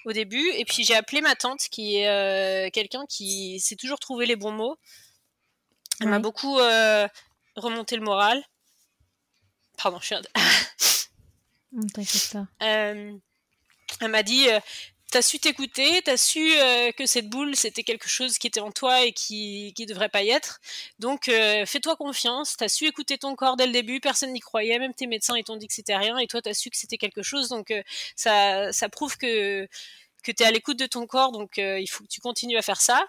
au 0.07 0.13
début. 0.13 0.51
Et 0.55 0.65
puis 0.65 0.85
j'ai 0.85 0.95
appelé 0.95 1.21
ma 1.21 1.35
tante, 1.35 1.61
qui 1.71 1.97
est 1.97 2.71
quelqu'un 2.73 3.05
qui 3.09 3.61
sait 3.61 3.77
toujours 3.77 3.99
trouver 3.99 4.27
les 4.27 4.37
bons 4.37 4.53
mots. 4.53 4.77
Elle 6.01 6.09
m'a 6.09 6.19
beaucoup 6.19 6.57
remonté 7.57 7.97
le 7.97 8.03
moral. 8.03 8.43
Pardon, 9.77 9.99
je 10.01 10.07
suis. 10.07 10.17
T'inquiète 11.95 12.31
pas. 12.33 12.47
Euh, 12.63 13.13
elle 14.01 14.11
m'a 14.11 14.23
dit 14.23 14.49
euh, 14.49 14.61
T'as 15.11 15.23
su 15.23 15.39
t'écouter, 15.39 16.03
t'as 16.03 16.17
su 16.17 16.53
euh, 16.59 16.91
que 16.93 17.07
cette 17.07 17.29
boule 17.29 17.55
c'était 17.55 17.85
quelque 17.85 18.09
chose 18.09 18.39
qui 18.39 18.49
était 18.49 18.61
en 18.61 18.73
toi 18.73 19.05
et 19.05 19.13
qui 19.13 19.73
qui 19.77 19.87
devrait 19.87 20.09
pas 20.09 20.23
y 20.23 20.31
être. 20.31 20.61
Donc 20.99 21.27
fais-toi 21.27 21.97
confiance. 21.97 22.57
T'as 22.57 22.69
su 22.69 22.87
écouter 22.87 23.17
ton 23.17 23.37
corps 23.37 23.57
dès 23.57 23.67
le 23.67 23.73
début. 23.73 24.01
Personne 24.01 24.33
n'y 24.33 24.41
croyait, 24.41 24.79
même 24.79 24.95
tes 24.95 25.07
médecins 25.07 25.37
ils 25.37 25.45
t'ont 25.45 25.57
dit 25.57 25.69
que 25.69 25.75
c'était 25.75 25.97
rien 25.97 26.19
et 26.19 26.27
toi 26.27 26.43
t'as 26.43 26.55
su 26.55 26.71
que 26.71 26.77
c'était 26.77 26.99
quelque 26.99 27.23
chose. 27.23 27.49
Donc 27.49 27.73
ça 28.17 28.73
ça 28.73 28.89
prouve 28.89 29.17
que 29.17 29.69
que 30.25 30.33
tu 30.33 30.43
es 30.43 30.47
à 30.47 30.51
l'écoute 30.51 30.79
de 30.79 30.87
ton 30.87 31.07
corps, 31.07 31.31
donc 31.31 31.59
il 31.59 31.87
faut 31.87 32.03
que 32.03 32.09
tu 32.09 32.21
continues 32.21 32.59
à 32.59 32.63
faire 32.63 32.81
ça. 32.81 33.07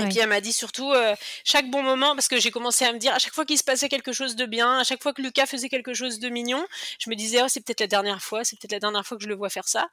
Et 0.00 0.08
puis 0.08 0.18
elle 0.18 0.28
m'a 0.28 0.40
dit 0.40 0.52
surtout 0.54 0.90
euh, 0.90 1.14
chaque 1.44 1.70
bon 1.70 1.82
moment, 1.82 2.14
parce 2.14 2.28
que 2.28 2.40
j'ai 2.40 2.50
commencé 2.50 2.84
à 2.84 2.92
me 2.92 2.98
dire 2.98 3.12
à 3.12 3.18
chaque 3.18 3.34
fois 3.34 3.44
qu'il 3.44 3.58
se 3.58 3.64
passait 3.64 3.90
quelque 3.90 4.12
chose 4.12 4.36
de 4.36 4.46
bien, 4.46 4.78
à 4.78 4.84
chaque 4.84 5.02
fois 5.02 5.12
que 5.12 5.20
Lucas 5.20 5.46
faisait 5.46 5.68
quelque 5.68 5.92
chose 5.92 6.18
de 6.18 6.30
mignon, 6.30 6.64
je 6.98 7.10
me 7.10 7.14
disais 7.14 7.42
oh, 7.42 7.48
c'est 7.48 7.60
peut-être 7.60 7.80
la 7.80 7.86
dernière 7.88 8.22
fois, 8.22 8.42
c'est 8.42 8.58
peut-être 8.58 8.72
la 8.72 8.80
dernière 8.80 9.06
fois 9.06 9.18
que 9.18 9.22
je 9.22 9.28
le 9.28 9.34
vois 9.34 9.50
faire 9.50 9.68
ça. 9.68 9.88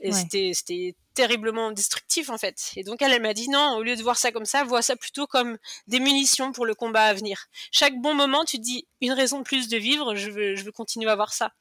Et 0.00 0.12
c'était, 0.12 0.52
c'était 0.54 0.94
terriblement 1.14 1.72
destructif 1.72 2.30
en 2.30 2.38
fait. 2.38 2.70
Et 2.76 2.84
donc 2.84 3.02
elle, 3.02 3.12
elle 3.12 3.22
m'a 3.22 3.34
dit 3.34 3.50
non, 3.50 3.76
au 3.76 3.82
lieu 3.82 3.96
de 3.96 4.02
voir 4.02 4.16
ça 4.16 4.30
comme 4.30 4.44
ça, 4.44 4.62
vois 4.62 4.80
ça 4.80 4.94
plutôt 4.94 5.26
comme 5.26 5.58
des 5.88 5.98
munitions 5.98 6.52
pour 6.52 6.66
le 6.66 6.74
combat 6.76 7.02
à 7.02 7.14
venir. 7.14 7.46
Chaque 7.72 7.96
bon 8.00 8.14
moment, 8.14 8.44
tu 8.44 8.58
te 8.58 8.62
dis 8.62 8.86
une 9.00 9.12
raison 9.12 9.40
de 9.40 9.44
plus 9.44 9.68
de 9.68 9.76
vivre, 9.76 10.14
je 10.14 10.30
veux, 10.30 10.54
je 10.54 10.62
veux 10.62 10.72
continuer 10.72 11.10
à 11.10 11.16
voir 11.16 11.32
ça. 11.32 11.52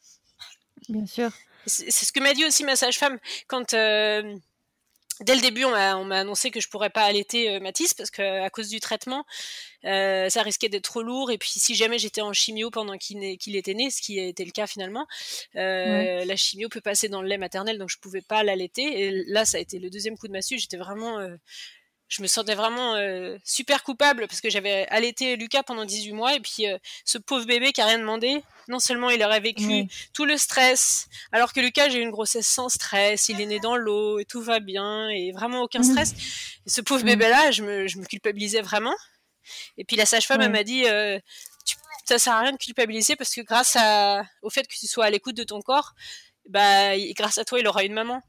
Bien 0.88 1.08
sûr. 1.08 1.32
C'est, 1.66 1.92
ce 1.92 2.12
que 2.12 2.20
m'a 2.20 2.34
dit 2.34 2.46
aussi 2.46 2.64
ma 2.64 2.76
sage-femme 2.76 3.18
quand. 3.48 3.74
Euh, 3.74 4.38
Dès 5.22 5.36
le 5.36 5.42
début, 5.42 5.64
on 5.66 5.72
m'a 6.06 6.20
annoncé 6.20 6.52
que 6.52 6.60
je 6.60 6.70
pourrais 6.70 6.92
pas 6.92 7.04
allaiter 7.04 7.50
euh, 7.50 7.60
Mathis 7.60 7.94
parce 7.94 8.12
que 8.12 8.22
à 8.22 8.50
cause 8.50 8.70
du 8.70 8.80
traitement, 8.80 9.26
euh, 9.86 10.30
ça 10.30 10.44
risquait 10.44 10.70
d'être 10.70 10.84
trop 10.84 11.02
lourd. 11.02 11.32
Et 11.32 11.38
puis, 11.38 11.50
si 11.50 11.76
jamais 11.76 11.98
j'étais 11.98 12.22
en 12.22 12.34
chimio 12.34 12.70
pendant 12.70 12.98
qu'il 12.98 13.56
était 13.56 13.74
né, 13.74 13.90
ce 13.90 14.02
qui 14.02 14.20
a 14.20 14.26
été 14.26 14.46
le 14.46 14.52
cas 14.52 14.68
finalement, 14.68 15.08
euh, 15.56 16.24
la 16.24 16.36
chimio 16.36 16.70
peut 16.70 16.82
passer 16.82 17.10
dans 17.10 17.22
le 17.22 17.28
lait 17.28 17.38
maternel, 17.38 17.80
donc 17.80 17.90
je 17.90 17.98
pouvais 17.98 18.22
pas 18.22 18.44
l'allaiter. 18.44 19.02
Et 19.02 19.12
là, 19.28 19.46
ça 19.46 19.58
a 19.58 19.62
été 19.62 19.80
le 19.80 19.90
deuxième 19.90 20.18
coup 20.18 20.28
de 20.28 20.34
massue. 20.34 20.60
J'étais 20.60 20.78
vraiment 20.78 21.20
je 22.10 22.22
me 22.22 22.28
sentais 22.28 22.56
vraiment 22.56 22.96
euh, 22.96 23.38
super 23.44 23.84
coupable 23.84 24.28
parce 24.28 24.40
que 24.40 24.50
j'avais 24.50 24.88
allaité 24.88 25.36
Lucas 25.36 25.64
pendant 25.64 25.84
18 25.84 26.14
mois 26.14 26.36
et 26.36 26.40
puis 26.40 26.68
euh, 26.68 26.78
ce 27.04 27.18
pauvre 27.18 27.46
bébé 27.46 27.74
qui 27.74 27.82
a 27.82 27.86
rien 27.86 28.00
demandé, 28.00 28.44
non 28.70 28.80
seulement 28.80 29.10
il 29.10 29.22
aurait 29.24 29.42
vécu 29.42 29.88
tout 30.14 30.26
le 30.26 30.38
stress, 30.38 31.10
alors 31.34 31.52
que 31.52 31.60
Lucas 31.60 31.90
j'ai 31.90 32.00
eu 32.00 32.02
une 32.02 32.12
grossesse 32.12 32.48
sans 32.48 32.70
stress, 32.70 33.28
il 33.30 33.42
est 33.42 33.46
né 33.46 33.60
dans 33.60 33.76
l'eau 33.76 34.20
et 34.20 34.26
tout 34.26 34.42
va 34.42 34.60
bien 34.60 35.10
et 35.10 35.32
vraiment 35.34 35.62
aucun 35.64 35.84
stress. 35.84 36.14
Et 36.66 36.70
ce 36.70 36.82
pauvre 36.82 37.04
bébé 37.04 37.28
là, 37.28 37.52
je 37.52 37.64
me, 37.64 37.88
je 37.88 37.98
me, 37.98 38.06
culpabilisais 38.06 38.62
vraiment. 38.62 38.96
Et 39.78 39.84
puis 39.84 39.98
la 39.98 40.06
sage-femme 40.06 40.42
elle 40.42 40.52
m'a 40.52 40.64
dit 40.64 40.86
euh, 40.88 41.20
tu, 41.66 41.76
ça 42.06 42.20
sert 42.20 42.34
à 42.34 42.40
rien 42.40 42.54
de 42.54 42.58
culpabiliser 42.58 43.18
parce 43.18 43.36
que 43.36 43.42
grâce 43.42 43.76
à, 43.78 44.24
au 44.42 44.50
fait 44.50 44.66
que 44.66 44.76
tu 44.76 44.88
sois 44.88 45.06
à 45.06 45.10
l'écoute 45.10 45.36
de 45.36 45.44
ton 45.44 45.62
corps, 45.62 45.94
bah 46.48 46.98
grâce 47.18 47.38
à 47.38 47.44
toi 47.44 47.60
il 47.60 47.68
aura 47.68 47.84
une 47.84 47.94
maman. 47.94 48.22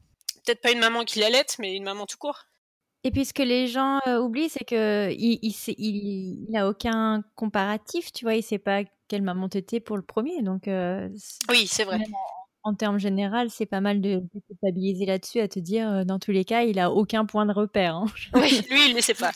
Peut-être 0.45 0.63
pas 0.63 0.73
une 0.73 0.81
maman 0.81 1.05
qui 1.05 1.21
l'allaite, 1.21 1.57
mais 1.61 1.75
une 1.75 1.85
maman 1.85 2.07
tout 2.07 2.17
court. 2.17 2.48
Et 3.05 3.11
puis 3.11 3.25
ce 3.25 3.33
que 3.33 3.43
les 3.43 3.69
gens 3.69 4.01
oublient, 4.21 4.49
c'est 4.49 4.65
que 4.65 5.11
il, 5.13 5.39
il, 5.79 6.57
a 6.57 6.69
aucun 6.69 7.23
comparatif, 7.37 8.13
tu 8.13 8.25
vois, 8.25 8.35
il 8.35 8.43
sait 8.43 8.59
pas 8.59 8.83
quelle 9.07 9.23
maman 9.23 9.49
t'étais 9.49 9.81
pour 9.81 9.97
le 9.97 10.03
premier, 10.03 10.43
donc. 10.43 10.65
oui, 11.49 11.67
c'est 11.67 11.85
vrai. 11.85 12.01
En, 12.65 12.75
termes 12.75 12.99
général, 12.99 13.49
c'est 13.51 13.67
pas 13.67 13.81
mal 13.81 14.01
de, 14.01 14.21
culpabiliser 14.47 15.07
là-dessus, 15.07 15.41
à 15.41 15.49
te 15.49 15.59
dire, 15.59 16.05
dans 16.05 16.19
tous 16.19 16.33
les 16.33 16.45
cas, 16.45 16.65
il 16.65 16.79
a 16.79 16.91
aucun 16.91 17.25
point 17.25 17.47
de 17.47 17.53
repère. 17.53 17.95
Hein. 17.95 18.07
Oui, 18.35 18.61
lui, 18.69 18.91
il 18.91 18.97
ne 18.97 19.01
sait 19.01 19.15
pas. 19.15 19.31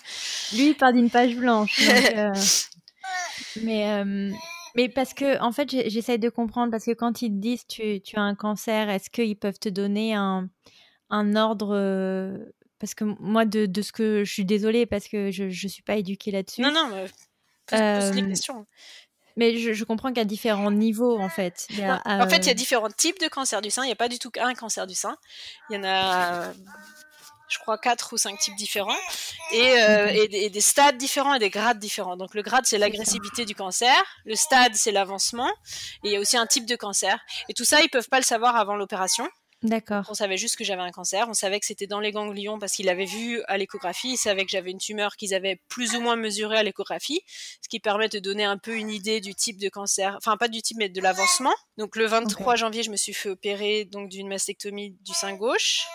lui, 0.52 0.70
il 0.70 0.74
part 0.74 0.92
d'une 0.92 1.08
page 1.08 1.36
blanche. 1.36 1.80
mais. 3.62 4.04
Mais 4.74 4.88
parce 4.88 5.12
que, 5.12 5.38
en 5.42 5.52
fait, 5.52 5.70
j'essaye 5.70 6.18
de 6.18 6.30
comprendre, 6.30 6.70
parce 6.70 6.86
que 6.86 6.92
quand 6.92 7.20
ils 7.20 7.28
te 7.28 7.34
disent 7.34 7.66
tu, 7.66 8.00
tu 8.00 8.16
as 8.16 8.22
un 8.22 8.34
cancer, 8.34 8.88
est-ce 8.88 9.10
qu'ils 9.10 9.36
peuvent 9.36 9.58
te 9.58 9.68
donner 9.68 10.14
un, 10.14 10.48
un 11.10 11.36
ordre 11.36 11.76
parce 12.82 12.94
que 12.94 13.04
moi, 13.04 13.44
de, 13.44 13.66
de, 13.66 13.80
ce 13.80 13.92
que 13.92 14.24
je 14.24 14.32
suis 14.32 14.44
désolée, 14.44 14.86
parce 14.86 15.06
que 15.06 15.30
je 15.30 15.44
ne 15.44 15.68
suis 15.68 15.84
pas 15.84 15.94
éduquée 15.94 16.32
là-dessus. 16.32 16.62
Non, 16.62 16.72
non, 16.72 16.88
mais 16.88 17.06
pose, 17.68 18.08
pose 18.08 18.16
les 18.16 18.26
questions. 18.26 18.66
Mais 19.36 19.56
je, 19.56 19.72
je 19.72 19.84
comprends 19.84 20.12
qu'à 20.12 20.24
différents 20.24 20.72
niveaux, 20.72 21.16
en 21.16 21.28
fait. 21.28 21.68
En 22.04 22.28
fait, 22.28 22.38
il 22.38 22.46
y 22.46 22.50
a 22.50 22.54
différents 22.54 22.90
types 22.90 23.20
de 23.20 23.28
cancer 23.28 23.62
du 23.62 23.70
sein. 23.70 23.84
Il 23.84 23.86
n'y 23.86 23.92
a 23.92 23.96
pas 23.96 24.08
du 24.08 24.18
tout 24.18 24.32
qu'un 24.32 24.52
cancer 24.54 24.88
du 24.88 24.96
sein. 24.96 25.16
Il 25.70 25.76
y 25.76 25.78
en 25.78 25.84
a, 25.84 26.52
je 27.48 27.58
crois, 27.60 27.78
quatre 27.78 28.14
ou 28.14 28.16
cinq 28.16 28.36
types 28.40 28.56
différents. 28.56 28.98
Et, 29.52 29.80
euh, 29.80 30.08
et, 30.08 30.50
des 30.50 30.60
stades 30.60 30.98
différents 30.98 31.34
et 31.34 31.38
des 31.38 31.50
grades 31.50 31.78
différents. 31.78 32.16
Donc, 32.16 32.34
le 32.34 32.42
grade, 32.42 32.66
c'est 32.66 32.78
l'agressivité 32.78 33.44
du 33.44 33.54
cancer. 33.54 33.94
Le 34.24 34.34
stade, 34.34 34.74
c'est 34.74 34.90
l'avancement. 34.90 35.52
Et 36.02 36.08
il 36.08 36.12
y 36.14 36.16
a 36.16 36.20
aussi 36.20 36.36
un 36.36 36.48
type 36.48 36.66
de 36.66 36.74
cancer. 36.74 37.16
Et 37.48 37.54
tout 37.54 37.64
ça, 37.64 37.78
ils 37.78 37.84
ne 37.84 37.90
peuvent 37.90 38.08
pas 38.08 38.18
le 38.18 38.24
savoir 38.24 38.56
avant 38.56 38.74
l'opération. 38.74 39.28
D'accord. 39.62 40.04
On 40.08 40.14
savait 40.14 40.36
juste 40.36 40.56
que 40.56 40.64
j'avais 40.64 40.82
un 40.82 40.90
cancer. 40.90 41.26
On 41.28 41.34
savait 41.34 41.60
que 41.60 41.66
c'était 41.66 41.86
dans 41.86 42.00
les 42.00 42.10
ganglions 42.10 42.58
parce 42.58 42.72
qu'il 42.72 42.88
avait 42.88 43.04
vu 43.04 43.42
à 43.46 43.58
l'échographie. 43.58 44.12
Ils 44.12 44.16
savaient 44.16 44.44
que 44.44 44.50
j'avais 44.50 44.70
une 44.70 44.78
tumeur 44.78 45.16
qu'ils 45.16 45.34
avaient 45.34 45.60
plus 45.68 45.94
ou 45.94 46.00
moins 46.00 46.16
mesurée 46.16 46.56
à 46.56 46.62
l'échographie, 46.62 47.20
ce 47.62 47.68
qui 47.68 47.78
permet 47.78 48.08
de 48.08 48.18
donner 48.18 48.44
un 48.44 48.58
peu 48.58 48.76
une 48.76 48.90
idée 48.90 49.20
du 49.20 49.34
type 49.34 49.58
de 49.58 49.68
cancer. 49.68 50.14
Enfin, 50.16 50.36
pas 50.36 50.48
du 50.48 50.62
type, 50.62 50.78
mais 50.78 50.88
de 50.88 51.00
l'avancement. 51.00 51.54
Donc, 51.78 51.96
le 51.96 52.06
23 52.06 52.56
janvier, 52.56 52.82
je 52.82 52.90
me 52.90 52.96
suis 52.96 53.14
fait 53.14 53.28
opérer 53.28 53.84
donc 53.84 54.08
d'une 54.08 54.28
mastectomie 54.28 54.96
du 55.00 55.12
sein 55.12 55.34
gauche. 55.34 55.86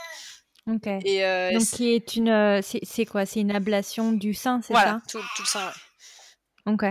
Ok. 0.68 0.88
Et 0.88 1.24
euh, 1.26 1.54
donc, 1.54 1.64
qui 1.64 1.90
est 1.94 2.16
une, 2.16 2.30
euh, 2.30 2.62
c'est 2.62 3.06
quoi? 3.06 3.26
C'est 3.26 3.40
une 3.40 3.52
ablation 3.52 4.12
du 4.12 4.34
sein, 4.34 4.62
c'est 4.62 4.74
ça? 4.74 5.02
Tout, 5.10 5.20
tout 5.36 5.44
le 5.44 5.48
sein. 5.48 5.72
Ok. 6.68 6.84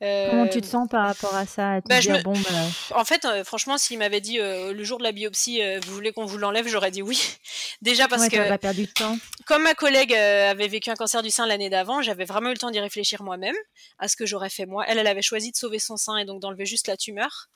Comment 0.00 0.48
tu 0.48 0.60
te 0.60 0.66
euh, 0.66 0.68
sens 0.68 0.88
par 0.88 1.06
rapport 1.06 1.36
à 1.36 1.46
ça 1.46 1.80
bah, 1.88 2.00
bon, 2.24 2.32
bah, 2.32 2.96
En 2.96 3.04
fait, 3.04 3.24
euh, 3.24 3.44
franchement, 3.44 3.78
s'il 3.78 3.96
m'avait 3.98 4.20
dit 4.20 4.40
euh, 4.40 4.72
le 4.72 4.82
jour 4.82 4.98
de 4.98 5.04
la 5.04 5.12
biopsie, 5.12 5.60
vous 5.86 5.94
voulez 5.94 6.12
qu'on 6.12 6.24
vous 6.24 6.36
l'enlève, 6.36 6.66
j'aurais 6.66 6.90
dit 6.90 7.00
oui. 7.00 7.22
Déjà 7.82 8.08
parce 8.08 8.28
que. 8.28 8.48
Pas 8.48 8.58
perdu 8.58 8.86
de 8.86 8.90
temps. 8.90 9.16
Comme 9.46 9.62
ma 9.62 9.74
collègue 9.74 10.12
avait 10.12 10.66
vécu 10.66 10.90
un 10.90 10.96
cancer 10.96 11.22
du 11.22 11.30
sein 11.30 11.46
l'année 11.46 11.70
d'avant, 11.70 12.02
j'avais 12.02 12.24
vraiment 12.24 12.48
eu 12.48 12.54
le 12.54 12.58
temps 12.58 12.72
d'y 12.72 12.80
réfléchir 12.80 13.22
moi-même 13.22 13.54
à 14.00 14.08
ce 14.08 14.16
que 14.16 14.26
j'aurais 14.26 14.50
fait 14.50 14.66
moi. 14.66 14.84
Elle, 14.88 14.98
elle 14.98 15.06
avait 15.06 15.22
choisi 15.22 15.52
de 15.52 15.56
sauver 15.56 15.78
son 15.78 15.96
sein 15.96 16.16
et 16.16 16.24
donc 16.24 16.40
d'enlever 16.40 16.66
juste 16.66 16.88
la 16.88 16.96
tumeur. 16.96 17.50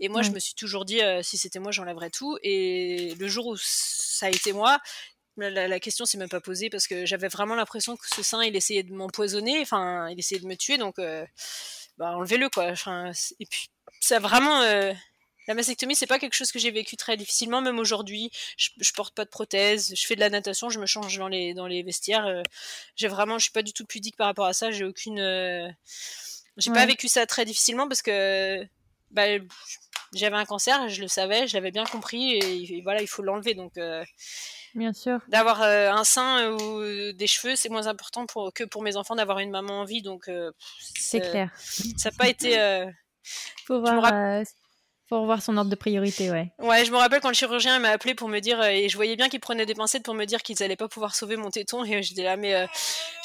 Et 0.00 0.08
moi, 0.08 0.22
je 0.22 0.30
me 0.30 0.38
suis 0.40 0.54
toujours 0.54 0.84
dit, 0.86 1.00
si 1.22 1.38
c'était 1.38 1.60
moi, 1.60 1.70
j'enlèverais 1.70 2.10
tout. 2.10 2.36
Et 2.42 3.14
le 3.18 3.28
jour 3.28 3.46
où 3.46 3.56
ça 3.58 4.26
a 4.26 4.30
été 4.30 4.52
moi, 4.52 4.78
la, 5.36 5.68
la, 5.68 5.80
question 5.80 6.04
s'est 6.04 6.18
même 6.18 6.28
pas 6.28 6.40
posée 6.40 6.70
parce 6.70 6.86
que 6.86 7.06
j'avais 7.06 7.28
vraiment 7.28 7.54
l'impression 7.54 7.96
que 7.96 8.06
ce 8.14 8.22
sein 8.22 8.42
il 8.44 8.56
essayait 8.56 8.82
de 8.82 8.92
m'empoisonner, 8.92 9.60
enfin 9.60 10.08
il 10.10 10.18
essayait 10.18 10.40
de 10.40 10.46
me 10.46 10.56
tuer, 10.56 10.78
donc 10.78 10.98
euh, 10.98 11.24
bah, 11.98 12.16
enlevez-le 12.16 12.48
quoi. 12.50 12.66
Enfin, 12.66 13.12
et 13.38 13.46
puis 13.46 13.70
ça 14.00 14.18
vraiment 14.18 14.60
euh, 14.62 14.92
la 15.48 15.54
mastectomie 15.54 15.94
c'est 15.94 16.06
pas 16.06 16.18
quelque 16.18 16.34
chose 16.34 16.52
que 16.52 16.58
j'ai 16.58 16.70
vécu 16.70 16.96
très 16.96 17.16
difficilement, 17.16 17.60
même 17.60 17.78
aujourd'hui. 17.78 18.30
Je, 18.56 18.70
je, 18.78 18.92
porte 18.92 19.14
pas 19.14 19.24
de 19.24 19.30
prothèse, 19.30 19.94
je 19.96 20.06
fais 20.06 20.14
de 20.14 20.20
la 20.20 20.30
natation, 20.30 20.68
je 20.68 20.80
me 20.80 20.86
change 20.86 21.16
dans 21.16 21.28
les 21.28 21.54
dans 21.54 21.66
les 21.66 21.82
vestiaires. 21.82 22.26
Euh, 22.26 22.42
j'ai 22.96 23.08
vraiment, 23.08 23.38
je 23.38 23.44
suis 23.44 23.52
pas 23.52 23.62
du 23.62 23.72
tout 23.72 23.86
pudique 23.86 24.16
par 24.16 24.26
rapport 24.26 24.46
à 24.46 24.52
ça. 24.52 24.70
J'ai 24.70 24.84
aucune, 24.84 25.18
j'ai 26.56 26.72
pas 26.72 26.86
vécu 26.86 27.08
ça 27.08 27.26
très 27.26 27.44
difficilement 27.44 27.88
parce 27.88 28.02
que 28.02 28.64
bah, 29.10 29.26
j'avais 30.14 30.36
un 30.36 30.44
cancer, 30.44 30.88
je 30.88 31.00
le 31.00 31.08
savais, 31.08 31.46
je 31.46 31.54
l'avais 31.54 31.70
bien 31.70 31.84
compris, 31.84 32.34
et, 32.34 32.80
voilà, 32.82 33.00
il 33.00 33.08
faut 33.08 33.22
l'enlever. 33.22 33.54
Donc, 33.54 33.78
bien 34.74 34.92
sûr. 34.92 35.20
D'avoir 35.28 35.62
un 35.62 36.04
sein 36.04 36.50
ou 36.52 37.12
des 37.12 37.26
cheveux, 37.26 37.56
c'est 37.56 37.68
moins 37.68 37.86
important 37.86 38.26
pour, 38.26 38.52
que 38.52 38.64
pour 38.64 38.82
mes 38.82 38.96
enfants 38.96 39.14
d'avoir 39.14 39.38
une 39.38 39.50
maman 39.50 39.80
en 39.80 39.84
vie. 39.84 40.02
Donc, 40.02 40.30
c'est 40.94 41.20
clair. 41.20 41.50
Ça 41.96 42.10
n'a 42.10 42.16
pas 42.16 42.28
été. 42.28 42.90
Faut 43.66 43.80
voir, 43.80 44.44
pour 45.10 45.22
revoir 45.22 45.42
son 45.42 45.56
ordre 45.56 45.70
de 45.70 45.74
priorité, 45.74 46.30
ouais. 46.30 46.52
Ouais, 46.60 46.84
je 46.84 46.92
me 46.92 46.96
rappelle 46.96 47.20
quand 47.20 47.30
le 47.30 47.34
chirurgien 47.34 47.80
m'a 47.80 47.88
appelé 47.88 48.14
pour 48.14 48.28
me 48.28 48.38
dire, 48.38 48.60
euh, 48.60 48.68
et 48.68 48.88
je 48.88 48.94
voyais 48.94 49.16
bien 49.16 49.28
qu'il 49.28 49.40
prenait 49.40 49.66
des 49.66 49.74
pincettes 49.74 50.04
pour 50.04 50.14
me 50.14 50.24
dire 50.24 50.40
qu'ils 50.40 50.62
allaient 50.62 50.76
pas 50.76 50.86
pouvoir 50.86 51.16
sauver 51.16 51.34
mon 51.34 51.50
téton, 51.50 51.84
et 51.84 52.00
j'étais 52.00 52.22
là, 52.22 52.36
mais 52.36 52.54
euh, 52.54 52.64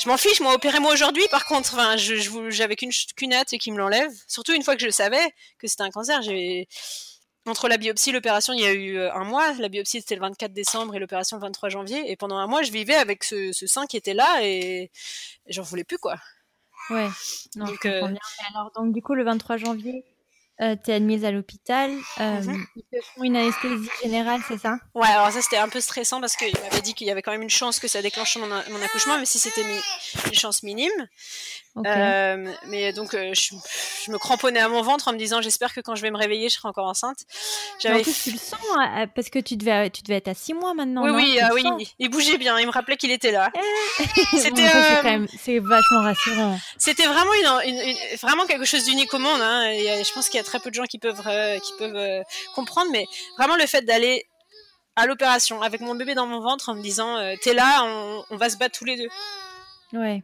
je 0.01 0.09
m'en 0.09 0.17
fiche, 0.17 0.39
moi, 0.39 0.55
opérez-moi 0.55 0.91
aujourd'hui, 0.91 1.27
par 1.29 1.45
contre, 1.45 1.75
enfin, 1.75 1.95
je, 1.95 2.15
j'avais 2.49 2.75
qu'une, 2.75 2.89
qu'une 3.15 3.33
hâte 3.33 3.53
et 3.53 3.59
qu'il 3.59 3.73
me 3.73 3.77
l'enlève. 3.77 4.11
Surtout 4.27 4.53
une 4.53 4.63
fois 4.63 4.75
que 4.75 4.83
je 4.83 4.89
savais 4.89 5.31
que 5.59 5.67
c'était 5.67 5.83
un 5.83 5.91
cancer, 5.91 6.23
j'ai. 6.23 6.67
Entre 7.47 7.67
la 7.67 7.77
biopsie 7.77 8.09
et 8.09 8.13
l'opération, 8.13 8.53
il 8.53 8.61
y 8.61 8.65
a 8.65 8.73
eu 8.73 8.97
euh, 8.97 9.13
un 9.13 9.23
mois. 9.23 9.53
La 9.53 9.69
biopsie, 9.69 10.01
c'était 10.01 10.15
le 10.15 10.21
24 10.21 10.51
décembre 10.51 10.95
et 10.95 10.99
l'opération 10.99 11.37
le 11.37 11.41
23 11.41 11.69
janvier. 11.69 12.11
Et 12.11 12.15
pendant 12.15 12.37
un 12.37 12.47
mois, 12.47 12.63
je 12.63 12.71
vivais 12.71 12.95
avec 12.95 13.23
ce, 13.23 13.51
ce 13.51 13.67
sein 13.67 13.85
qui 13.85 13.97
était 13.97 14.15
là 14.15 14.39
et 14.41 14.89
j'en 15.47 15.63
voulais 15.63 15.83
plus, 15.83 15.97
quoi. 15.99 16.15
Ouais. 16.89 17.07
donc, 17.55 17.85
alors, 17.85 18.71
donc, 18.75 18.93
du 18.93 19.01
coup, 19.01 19.13
le 19.13 19.23
23 19.23 19.57
janvier, 19.57 20.03
euh, 20.61 20.75
tu 20.81 20.91
es 20.91 20.93
admise 20.93 21.25
à 21.25 21.31
l'hôpital. 21.31 21.91
Euh, 22.19 22.41
mhm. 22.41 22.65
Ils 22.75 22.83
te 22.83 23.05
font 23.05 23.23
une 23.23 23.35
anesthésie 23.35 23.89
générale, 24.01 24.41
c'est 24.47 24.57
ça? 24.57 24.77
Ouais, 24.93 25.07
alors 25.07 25.31
ça 25.31 25.41
c'était 25.41 25.57
un 25.57 25.67
peu 25.67 25.81
stressant 25.81 26.21
parce 26.21 26.35
qu'il 26.35 26.53
m'avait 26.61 26.81
dit 26.81 26.93
qu'il 26.93 27.07
y 27.07 27.11
avait 27.11 27.21
quand 27.21 27.31
même 27.31 27.41
une 27.41 27.49
chance 27.49 27.79
que 27.79 27.87
ça 27.87 28.01
déclenche 28.01 28.37
mon, 28.37 28.47
mon 28.47 28.81
accouchement, 28.81 29.17
mais 29.19 29.25
si 29.25 29.37
c'était 29.37 29.63
une 29.63 30.33
chance 30.33 30.63
minime. 30.63 31.07
Euh, 31.85 32.53
mais 32.67 32.93
donc, 32.93 33.13
euh, 33.13 33.33
je, 33.33 34.11
me 34.11 34.17
cramponnais 34.17 34.61
à 34.61 34.69
mon 34.69 34.81
ventre 34.81 35.09
en 35.09 35.13
me 35.13 35.17
disant 35.17 35.41
j'espère 35.41 35.73
que 35.73 35.81
quand 35.81 35.95
je 35.95 36.01
vais 36.01 36.11
me 36.11 36.17
réveiller, 36.17 36.47
je 36.47 36.55
serai 36.55 36.69
encore 36.69 36.87
enceinte. 36.87 37.17
En 37.85 38.01
plus, 38.01 38.23
tu 38.23 38.31
le 38.31 38.37
sens 38.37 38.59
hein, 38.77 39.07
parce 39.13 39.29
que 39.29 39.39
tu 39.39 39.57
devais, 39.57 39.89
tu 39.89 40.01
devais 40.01 40.17
être 40.17 40.29
à 40.29 40.33
6 40.33 40.53
mois 40.53 40.73
maintenant. 40.73 41.03
Oui, 41.03 41.11
oui, 41.11 41.39
ah 41.41 41.49
oui. 41.53 41.93
Il 41.99 42.09
bougeait 42.09 42.37
bien. 42.37 42.57
Il 42.59 42.65
me 42.67 42.71
rappelait 42.71 42.95
qu'il 42.95 43.11
était 43.11 43.31
là. 43.31 43.51
Eh. 43.55 44.05
C'était 44.37 44.69
c'est 45.37 45.59
vachement 45.59 46.01
rassurant. 46.01 46.57
C'était 46.77 47.07
vraiment 47.07 47.61
une, 47.65 48.17
vraiment 48.21 48.45
quelque 48.45 48.65
chose 48.65 48.85
d'unique 48.85 49.13
au 49.13 49.19
monde. 49.19 49.41
Hein. 49.41 49.69
Et 49.71 50.03
je 50.03 50.13
pense 50.13 50.29
qu'il 50.29 50.37
y 50.37 50.43
a 50.43 50.44
très 50.45 50.59
peu 50.59 50.69
de 50.69 50.75
gens 50.75 50.85
qui 50.85 50.99
peuvent, 50.99 51.21
qui 51.61 51.73
peuvent 51.77 52.23
comprendre, 52.53 52.91
mais 52.91 53.05
vraiment 53.37 53.55
le 53.55 53.65
fait 53.65 53.81
d'aller 53.81 54.25
à 54.95 55.05
l'opération 55.05 55.61
avec 55.61 55.81
mon 55.81 55.95
bébé 55.95 56.15
dans 56.15 56.27
mon 56.27 56.39
ventre 56.39 56.69
en 56.69 56.75
me 56.75 56.81
disant 56.81 57.17
t'es 57.41 57.53
là, 57.53 57.83
on, 57.83 58.23
on 58.29 58.37
va 58.37 58.49
se 58.49 58.57
battre 58.57 58.77
tous 58.77 58.85
les 58.85 58.97
deux. 58.97 59.09
Ouais 59.93 60.23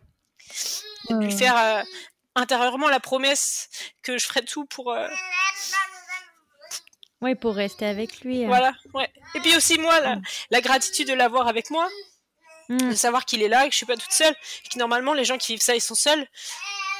de 1.10 1.25
lui 1.25 1.31
faire 1.31 1.57
euh, 1.57 1.84
intérieurement 2.36 2.89
la 2.89 2.99
promesse 2.99 3.69
que 4.03 4.17
je 4.17 4.25
ferais 4.25 4.43
tout 4.43 4.65
pour. 4.65 4.91
Euh, 4.91 5.07
oui, 7.21 7.36
pour 7.36 7.55
rester 7.55 7.86
avec 7.86 8.21
lui. 8.21 8.43
Hein. 8.43 8.47
Voilà, 8.47 8.73
ouais. 8.93 9.10
Et 9.36 9.39
puis 9.41 9.55
aussi, 9.55 9.77
moi, 9.77 9.95
la, 10.49 10.62
gratitude 10.62 11.07
de 11.07 11.13
l'avoir 11.13 11.47
avec 11.47 11.69
moi, 11.69 11.88
mm. 12.69 12.89
de 12.89 12.95
savoir 12.95 13.25
qu'il 13.25 13.43
est 13.43 13.47
là 13.47 13.65
et 13.65 13.67
que 13.67 13.73
je 13.73 13.77
suis 13.77 13.86
pas 13.86 13.97
toute 13.97 14.12
seule. 14.12 14.34
Et 14.65 14.69
que 14.69 14.79
normalement, 14.79 15.13
les 15.13 15.25
gens 15.25 15.38
qui 15.38 15.53
vivent 15.53 15.62
ça, 15.62 15.75
ils 15.75 15.81
sont 15.81 15.95
seuls. 15.95 16.27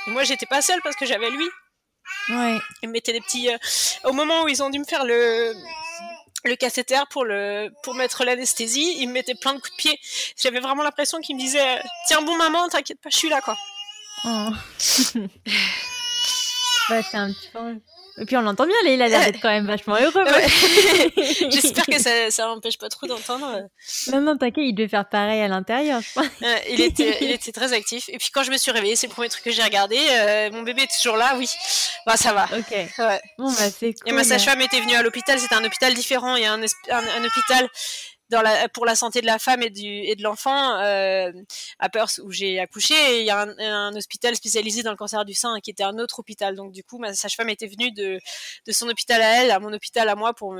Et 0.08 0.12
moi, 0.12 0.24
j'étais 0.24 0.46
pas 0.46 0.62
seule 0.62 0.82
parce 0.84 0.96
que 0.96 1.06
j'avais 1.06 1.30
lui. 1.32 1.48
Ouais. 2.30 2.58
Ils 2.82 2.88
me 2.88 2.94
mettaient 2.94 3.14
des 3.14 3.22
petits. 3.22 3.50
Euh, 3.50 3.58
au 4.06 4.14
moment 4.14 4.44
où 4.44 4.48
ils 4.48 4.62
ont 4.64 4.70
dû 4.70 4.80
me 4.80 4.86
faire 4.86 5.06
le 5.06 5.54
le 6.44 6.56
cathéter 6.56 7.00
pour 7.12 7.24
le 7.24 7.70
pour 7.84 7.94
mettre 7.94 8.24
l'anesthésie, 8.24 8.98
ils 9.00 9.08
me 9.08 9.14
mettaient 9.14 9.36
plein 9.36 9.54
de 9.54 9.60
coups 9.60 9.72
de 9.72 9.78
pied. 9.78 10.00
J'avais 10.38 10.60
vraiment 10.60 10.84
l'impression 10.84 11.20
qu'ils 11.20 11.36
me 11.36 11.42
disaient 11.42 11.82
tiens 12.08 12.22
bon 12.22 12.36
maman, 12.36 12.68
t'inquiète 12.68 13.00
pas, 13.02 13.10
je 13.10 13.18
suis 13.18 13.30
là 13.30 13.42
quoi. 13.42 13.56
Oh. 14.26 14.50
ouais, 16.90 17.04
c'est 17.10 17.18
un 17.18 17.32
petit 17.34 17.50
peu. 17.54 17.80
Et 18.18 18.26
puis 18.26 18.36
on 18.38 18.42
l'entend 18.42 18.66
bien, 18.66 18.76
il 18.86 19.02
a 19.02 19.08
l'air 19.08 19.26
d'être 19.26 19.40
quand 19.42 19.50
même 19.50 19.66
vachement 19.66 19.96
heureux. 19.96 20.26
J'espère 21.50 21.86
que 21.86 22.00
ça, 22.00 22.30
ça 22.30 22.46
n'empêche 22.46 22.78
pas 22.78 22.90
trop 22.90 23.08
d'entendre. 23.08 23.70
Non, 24.12 24.22
non, 24.22 24.38
t'inquiète, 24.38 24.66
il 24.66 24.74
devait 24.74 24.90
faire 24.90 25.08
pareil 25.08 25.42
à 25.42 25.48
l'intérieur, 25.48 26.02
je 26.02 26.22
il, 26.70 26.82
était, 26.82 27.18
il 27.22 27.32
était 27.32 27.52
très 27.52 27.74
actif. 27.74 28.10
Et 28.10 28.18
puis 28.18 28.30
quand 28.34 28.44
je 28.44 28.52
me 28.52 28.58
suis 28.58 28.72
réveillée, 28.72 28.96
c'est 28.96 29.08
le 29.08 29.14
premier 29.14 29.30
truc 29.30 29.44
que 29.44 29.52
j'ai 29.52 29.64
regardé. 29.64 29.98
Euh, 29.98 30.52
mon 30.52 30.64
bébé 30.64 30.84
est 30.84 30.98
toujours 30.98 31.18
là, 31.18 31.36
oui. 31.38 31.50
Bah 32.06 32.18
ça 32.18 32.34
va. 32.34 32.46
Ok. 32.58 32.72
Ouais. 32.72 33.22
Bon, 33.38 33.52
bah 33.52 33.70
c'est 33.70 33.94
cool. 33.94 34.10
Et 34.10 34.12
ma 34.12 34.24
sage-femme 34.24 34.62
était 34.62 34.82
venue 34.82 34.96
à 34.96 35.04
l'hôpital, 35.04 35.40
c'était 35.40 35.56
un 35.56 35.64
hôpital 35.64 35.94
différent. 35.94 36.36
Il 36.36 36.44
y 36.44 36.46
a 36.46 36.54
un, 36.54 36.62
un 36.62 37.24
hôpital 37.24 37.70
pour 38.74 38.86
la 38.86 38.96
santé 38.96 39.22
de 39.22 39.26
la 39.26 39.40
femme 39.40 39.62
et, 39.64 39.70
de 39.70 40.24
l'enfant 40.24 40.78
euh, 40.80 41.32
à 41.80 41.90
Perth 41.90 42.20
où 42.24 42.32
j'ai 42.32 42.60
accouché. 42.60 43.20
Il 43.20 43.26
y 43.26 43.30
a 43.30 43.42
un, 43.42 43.96
hôpital 43.96 44.36
spécialisé 44.36 44.84
dans 44.84 44.92
le 44.92 44.98
cancer 44.98 45.26
du 45.26 45.34
sein 45.34 45.60
qui 45.60 45.72
était 45.72 45.84
un 45.84 45.98
autre 45.98 46.20
hôpital. 46.20 46.56
Donc 46.56 46.72
du 46.72 46.84
coup, 46.84 46.98
ma 46.98 47.14
sage-femme 47.14 47.50
était 47.50 47.68
venue 47.68 47.92
de, 47.92 48.20
son 48.72 48.90
hôpital 48.90 49.22
à 49.22 49.44
elle 49.44 49.52
à 49.52 49.60
mon 49.60 49.74
hôpital 49.74 50.08
à 50.10 50.16
moi 50.16 50.34
pour 50.34 50.56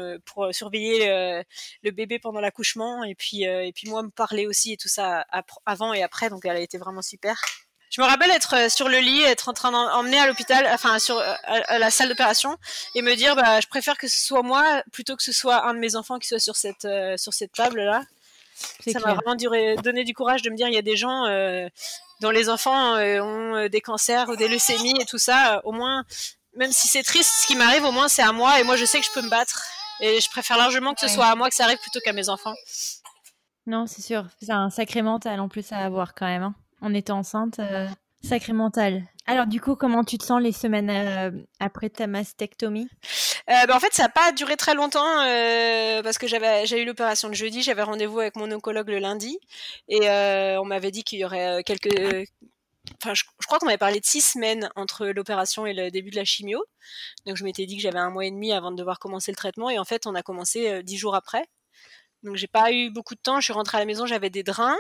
surveiller 0.52 1.08
le, 1.08 1.44
le 1.84 1.92
bébé 1.92 2.20
pendant 2.20 2.42
l'accouchement 2.42 3.04
et 3.04 3.16
puis 3.16 3.48
euh, 3.48 3.66
et 3.66 3.72
puis 3.74 3.90
moi 3.90 4.04
me 4.04 4.10
parler 4.10 4.48
aussi 4.48 4.74
et 4.74 4.78
tout 4.78 4.90
ça 4.90 5.26
avant 5.66 5.94
et 5.94 6.04
après. 6.04 6.30
Donc 6.30 6.46
elle 6.46 6.58
a 6.58 6.60
été 6.60 6.78
vraiment 6.78 7.02
super. 7.02 7.42
Je 7.92 8.02
me 8.02 8.08
rappelle 8.08 8.32
être 8.32 8.56
euh, 8.56 8.70
sur 8.70 8.88
le 8.88 9.00
lit, 9.00 9.22
être 9.22 9.50
en 9.50 9.54
train 9.54 9.72
d'emmener 9.72 10.18
à 10.18 10.26
l'hôpital, 10.26 10.66
enfin 10.74 10.98
sur 10.98 11.18
euh, 11.18 11.34
à, 11.44 11.78
la 11.78 11.92
salle 11.92 12.08
d'opération, 12.08 12.58
et 12.96 13.02
me 13.02 13.16
dire, 13.16 13.36
bah, 13.36 13.60
je 13.60 13.68
préfère 13.68 13.98
que 13.98 14.08
ce 14.08 14.26
soit 14.26 14.44
moi 14.44 14.82
plutôt 14.94 15.18
que 15.18 15.24
ce 15.24 15.34
soit 15.34 15.68
un 15.68 15.74
de 15.74 15.80
mes 15.80 15.98
enfants 15.98 16.18
qui 16.18 16.30
soit 16.30 16.40
sur 16.40 16.56
cette 16.56 16.86
euh, 16.86 17.18
sur 17.18 17.34
cette 17.34 17.52
table 17.52 17.82
là. 17.82 18.04
Ça 18.88 19.00
m'a 19.00 19.16
vraiment 19.16 19.36
donné 19.82 20.04
du 20.04 20.14
courage 20.14 20.42
de 20.44 20.50
me 20.52 20.56
dire, 20.56 20.68
il 20.68 20.74
y 20.74 20.78
a 20.78 20.84
des 20.84 20.96
gens 20.96 21.24
dont 22.20 22.30
les 22.30 22.48
enfants 22.48 22.94
ont 22.94 23.68
des 23.68 23.82
cancers 23.82 24.30
ou 24.30 24.36
des 24.36 24.48
leucémies 24.48 24.94
et 25.02 25.06
tout 25.06 25.18
ça. 25.18 25.62
au 25.64 25.72
moins, 25.72 26.04
même 26.56 26.72
si 26.72 26.88
c'est 26.88 27.02
triste, 27.02 27.32
ce 27.42 27.48
qui 27.48 27.56
m'arrive, 27.56 27.84
au 27.86 27.92
moins 27.92 28.08
c'est 28.08 28.22
à 28.22 28.32
moi, 28.34 28.60
et 28.60 28.64
moi 28.64 28.76
je 28.76 28.86
sais 28.86 29.00
que 29.00 29.06
je 29.08 29.12
peux 29.12 29.24
me 29.24 29.32
battre. 29.32 29.64
Et 30.00 30.22
je 30.22 30.30
préfère 30.30 30.58
largement 30.58 30.94
que 30.94 31.02
ce 31.02 31.08
soit 31.08 31.26
à 31.26 31.34
moi 31.34 31.50
que 31.50 31.56
ça 31.56 31.64
arrive 31.64 31.80
plutôt 31.80 32.00
qu'à 32.02 32.14
mes 32.14 32.30
enfants. 32.30 32.54
Non, 33.66 33.88
c'est 33.88 34.04
sûr. 34.04 34.28
C'est 34.40 34.52
un 34.52 34.70
sacré 34.70 35.02
mental 35.02 35.40
en 35.40 35.50
plus 35.50 35.72
à 35.72 35.78
avoir 35.78 36.14
quand 36.14 36.28
même. 36.28 36.44
Hein 36.44 36.56
en 36.82 36.94
étant 36.94 37.20
enceinte. 37.20 37.60
Euh, 37.60 37.88
sacré 38.24 38.54
mental. 38.54 39.04
Alors 39.26 39.48
du 39.48 39.62
coup, 39.62 39.76
comment 39.76 40.04
tu 40.04 40.18
te 40.18 40.24
sens 40.24 40.42
les 40.42 40.52
semaines 40.52 40.90
euh, 40.90 41.32
après 41.60 41.90
ta 41.90 42.08
mastectomie? 42.08 42.88
Euh, 43.50 43.66
bah, 43.68 43.76
En 43.76 43.80
fait, 43.80 43.94
ça 43.94 44.04
n'a 44.04 44.10
pas 44.10 44.32
duré 44.32 44.58
très 44.58 44.74
longtemps 44.76 45.18
parce 46.04 46.18
que 46.18 46.28
j'avais 46.28 46.66
j'ai 46.66 46.82
eu 46.82 46.86
l'opération 46.86 47.30
le 47.30 47.34
jeudi, 47.34 47.62
j'avais 47.62 47.84
rendez-vous 47.84 48.20
avec 48.20 48.36
mon 48.36 48.52
oncologue 48.52 48.90
le 48.90 49.00
lundi 49.00 49.40
et 49.88 50.10
on 50.10 50.66
m'avait 50.66 50.92
dit 50.92 51.04
qu'il 51.04 51.20
y 51.20 51.26
aurait 51.26 51.64
quelques... 51.64 52.28
Enfin, 53.02 53.14
je, 53.14 53.24
crois 53.46 53.60
qu'on 53.60 53.68
m'avait 53.68 53.78
parlé 53.78 54.00
de 54.00 54.06
six 54.06 54.22
semaines 54.22 54.70
entre 54.76 55.08
l'opération 55.08 55.66
et 55.66 55.74
le 55.74 55.92
début 55.92 56.10
de 56.10 56.16
la 56.16 56.26
chimio. 56.26 56.64
Donc 57.26 57.38
je 57.38 57.44
m'étais 57.44 57.66
dit 57.66 57.78
que 57.78 57.82
j'avais 57.82 58.00
un 58.00 58.10
mois 58.10 58.26
et 58.26 58.32
demi 58.32 58.52
avant 58.52 58.72
de 58.72 58.76
devoir 58.76 59.00
commencer 59.00 59.32
le 59.32 59.36
traitement 59.36 59.70
et 59.70 59.80
en 59.80 59.86
fait, 59.86 60.08
on 60.08 60.16
a 60.16 60.24
commencé 60.24 60.84
dix 60.84 60.98
jours 60.98 61.16
après. 61.16 61.46
Donc 62.24 62.36
j'ai 62.36 62.48
pas 62.48 62.72
eu 62.72 62.90
beaucoup 62.92 63.16
de 63.16 63.20
temps. 63.20 63.40
Je 63.40 63.46
suis 63.46 63.54
rentrée 63.54 63.78
à 63.78 63.80
la 63.80 63.86
maison, 63.86 64.06
j'avais 64.06 64.30
des 64.30 64.44
drains. 64.44 64.78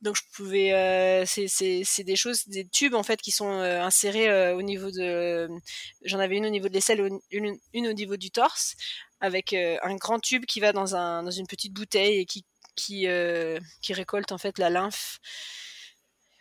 Donc 0.00 0.16
je 0.16 0.22
pouvais, 0.32 0.72
euh, 0.72 1.24
c'est 1.26 2.04
des 2.04 2.16
choses, 2.16 2.46
des 2.48 2.66
tubes 2.66 2.94
en 2.94 3.02
fait 3.02 3.20
qui 3.20 3.30
sont 3.30 3.50
euh, 3.50 3.80
insérés 3.80 4.28
euh, 4.28 4.54
au 4.54 4.62
niveau 4.62 4.90
de, 4.90 5.48
j'en 6.04 6.18
avais 6.18 6.36
une 6.36 6.46
au 6.46 6.50
niveau 6.50 6.68
de 6.68 6.74
l'aisselle, 6.74 7.00
une, 7.30 7.58
une, 7.72 7.88
au 7.88 7.92
niveau 7.92 8.16
du 8.16 8.30
torse, 8.30 8.74
avec 9.20 9.54
un 9.54 9.96
grand 9.96 10.20
tube 10.20 10.44
qui 10.44 10.60
va 10.60 10.72
dans 10.72 10.96
un 10.96 11.22
dans 11.22 11.30
une 11.30 11.46
petite 11.46 11.72
bouteille 11.72 12.18
et 12.20 12.26
qui 12.26 12.44
qui 12.76 13.06
qui 13.80 13.92
récolte 13.92 14.32
en 14.32 14.38
fait 14.38 14.58
la 14.58 14.70
lymphe 14.70 15.20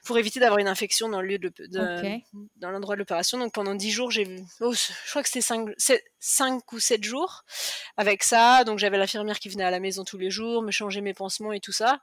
pour 0.04 0.18
éviter 0.18 0.40
d'avoir 0.40 0.60
une 0.60 0.68
infection 0.68 1.08
dans 1.10 1.22
le 1.22 1.28
lieu 1.28 1.38
de, 1.38 1.52
dans 2.58 2.72
l'endroit 2.72 2.96
de 2.96 3.00
l'opération. 3.00 3.38
Donc 3.38 3.54
pendant 3.54 3.74
10 3.74 3.92
jours, 3.92 4.12
j'ai 4.12 4.28
oh, 4.60 4.74
je 4.74 5.10
crois 5.10 5.24
que 5.24 5.30
c'était 5.30 5.42
5, 5.42 5.70
5, 6.20 6.74
ou 6.74 6.80
7 6.80 7.04
jours 7.04 7.44
avec 7.96 8.24
ça. 8.24 8.64
Donc 8.66 8.80
j'avais 8.80 8.98
l'infirmière 8.98 9.40
qui 9.40 9.50
venait 9.50 9.64
à 9.64 9.72
la 9.72 9.80
maison 9.80 10.04
tous 10.04 10.18
les 10.18 10.30
jours, 10.30 10.62
me 10.62 10.72
changer 10.72 11.02
mes 11.02 11.14
pansements 11.14 11.54
et 11.54 11.60
tout 11.60 11.72
ça. 11.72 12.00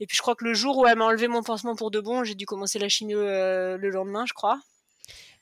Et 0.00 0.06
puis 0.06 0.16
je 0.16 0.22
crois 0.22 0.34
que 0.34 0.44
le 0.44 0.54
jour 0.54 0.78
où 0.78 0.86
elle 0.86 0.96
m'a 0.96 1.04
enlevé 1.04 1.28
mon 1.28 1.42
pansement 1.42 1.76
pour 1.76 1.90
de 1.90 2.00
bon, 2.00 2.24
j'ai 2.24 2.34
dû 2.34 2.46
commencer 2.46 2.78
la 2.78 2.88
chimio 2.88 3.18
euh, 3.18 3.76
le 3.76 3.90
lendemain, 3.90 4.24
je 4.26 4.32
crois. 4.32 4.60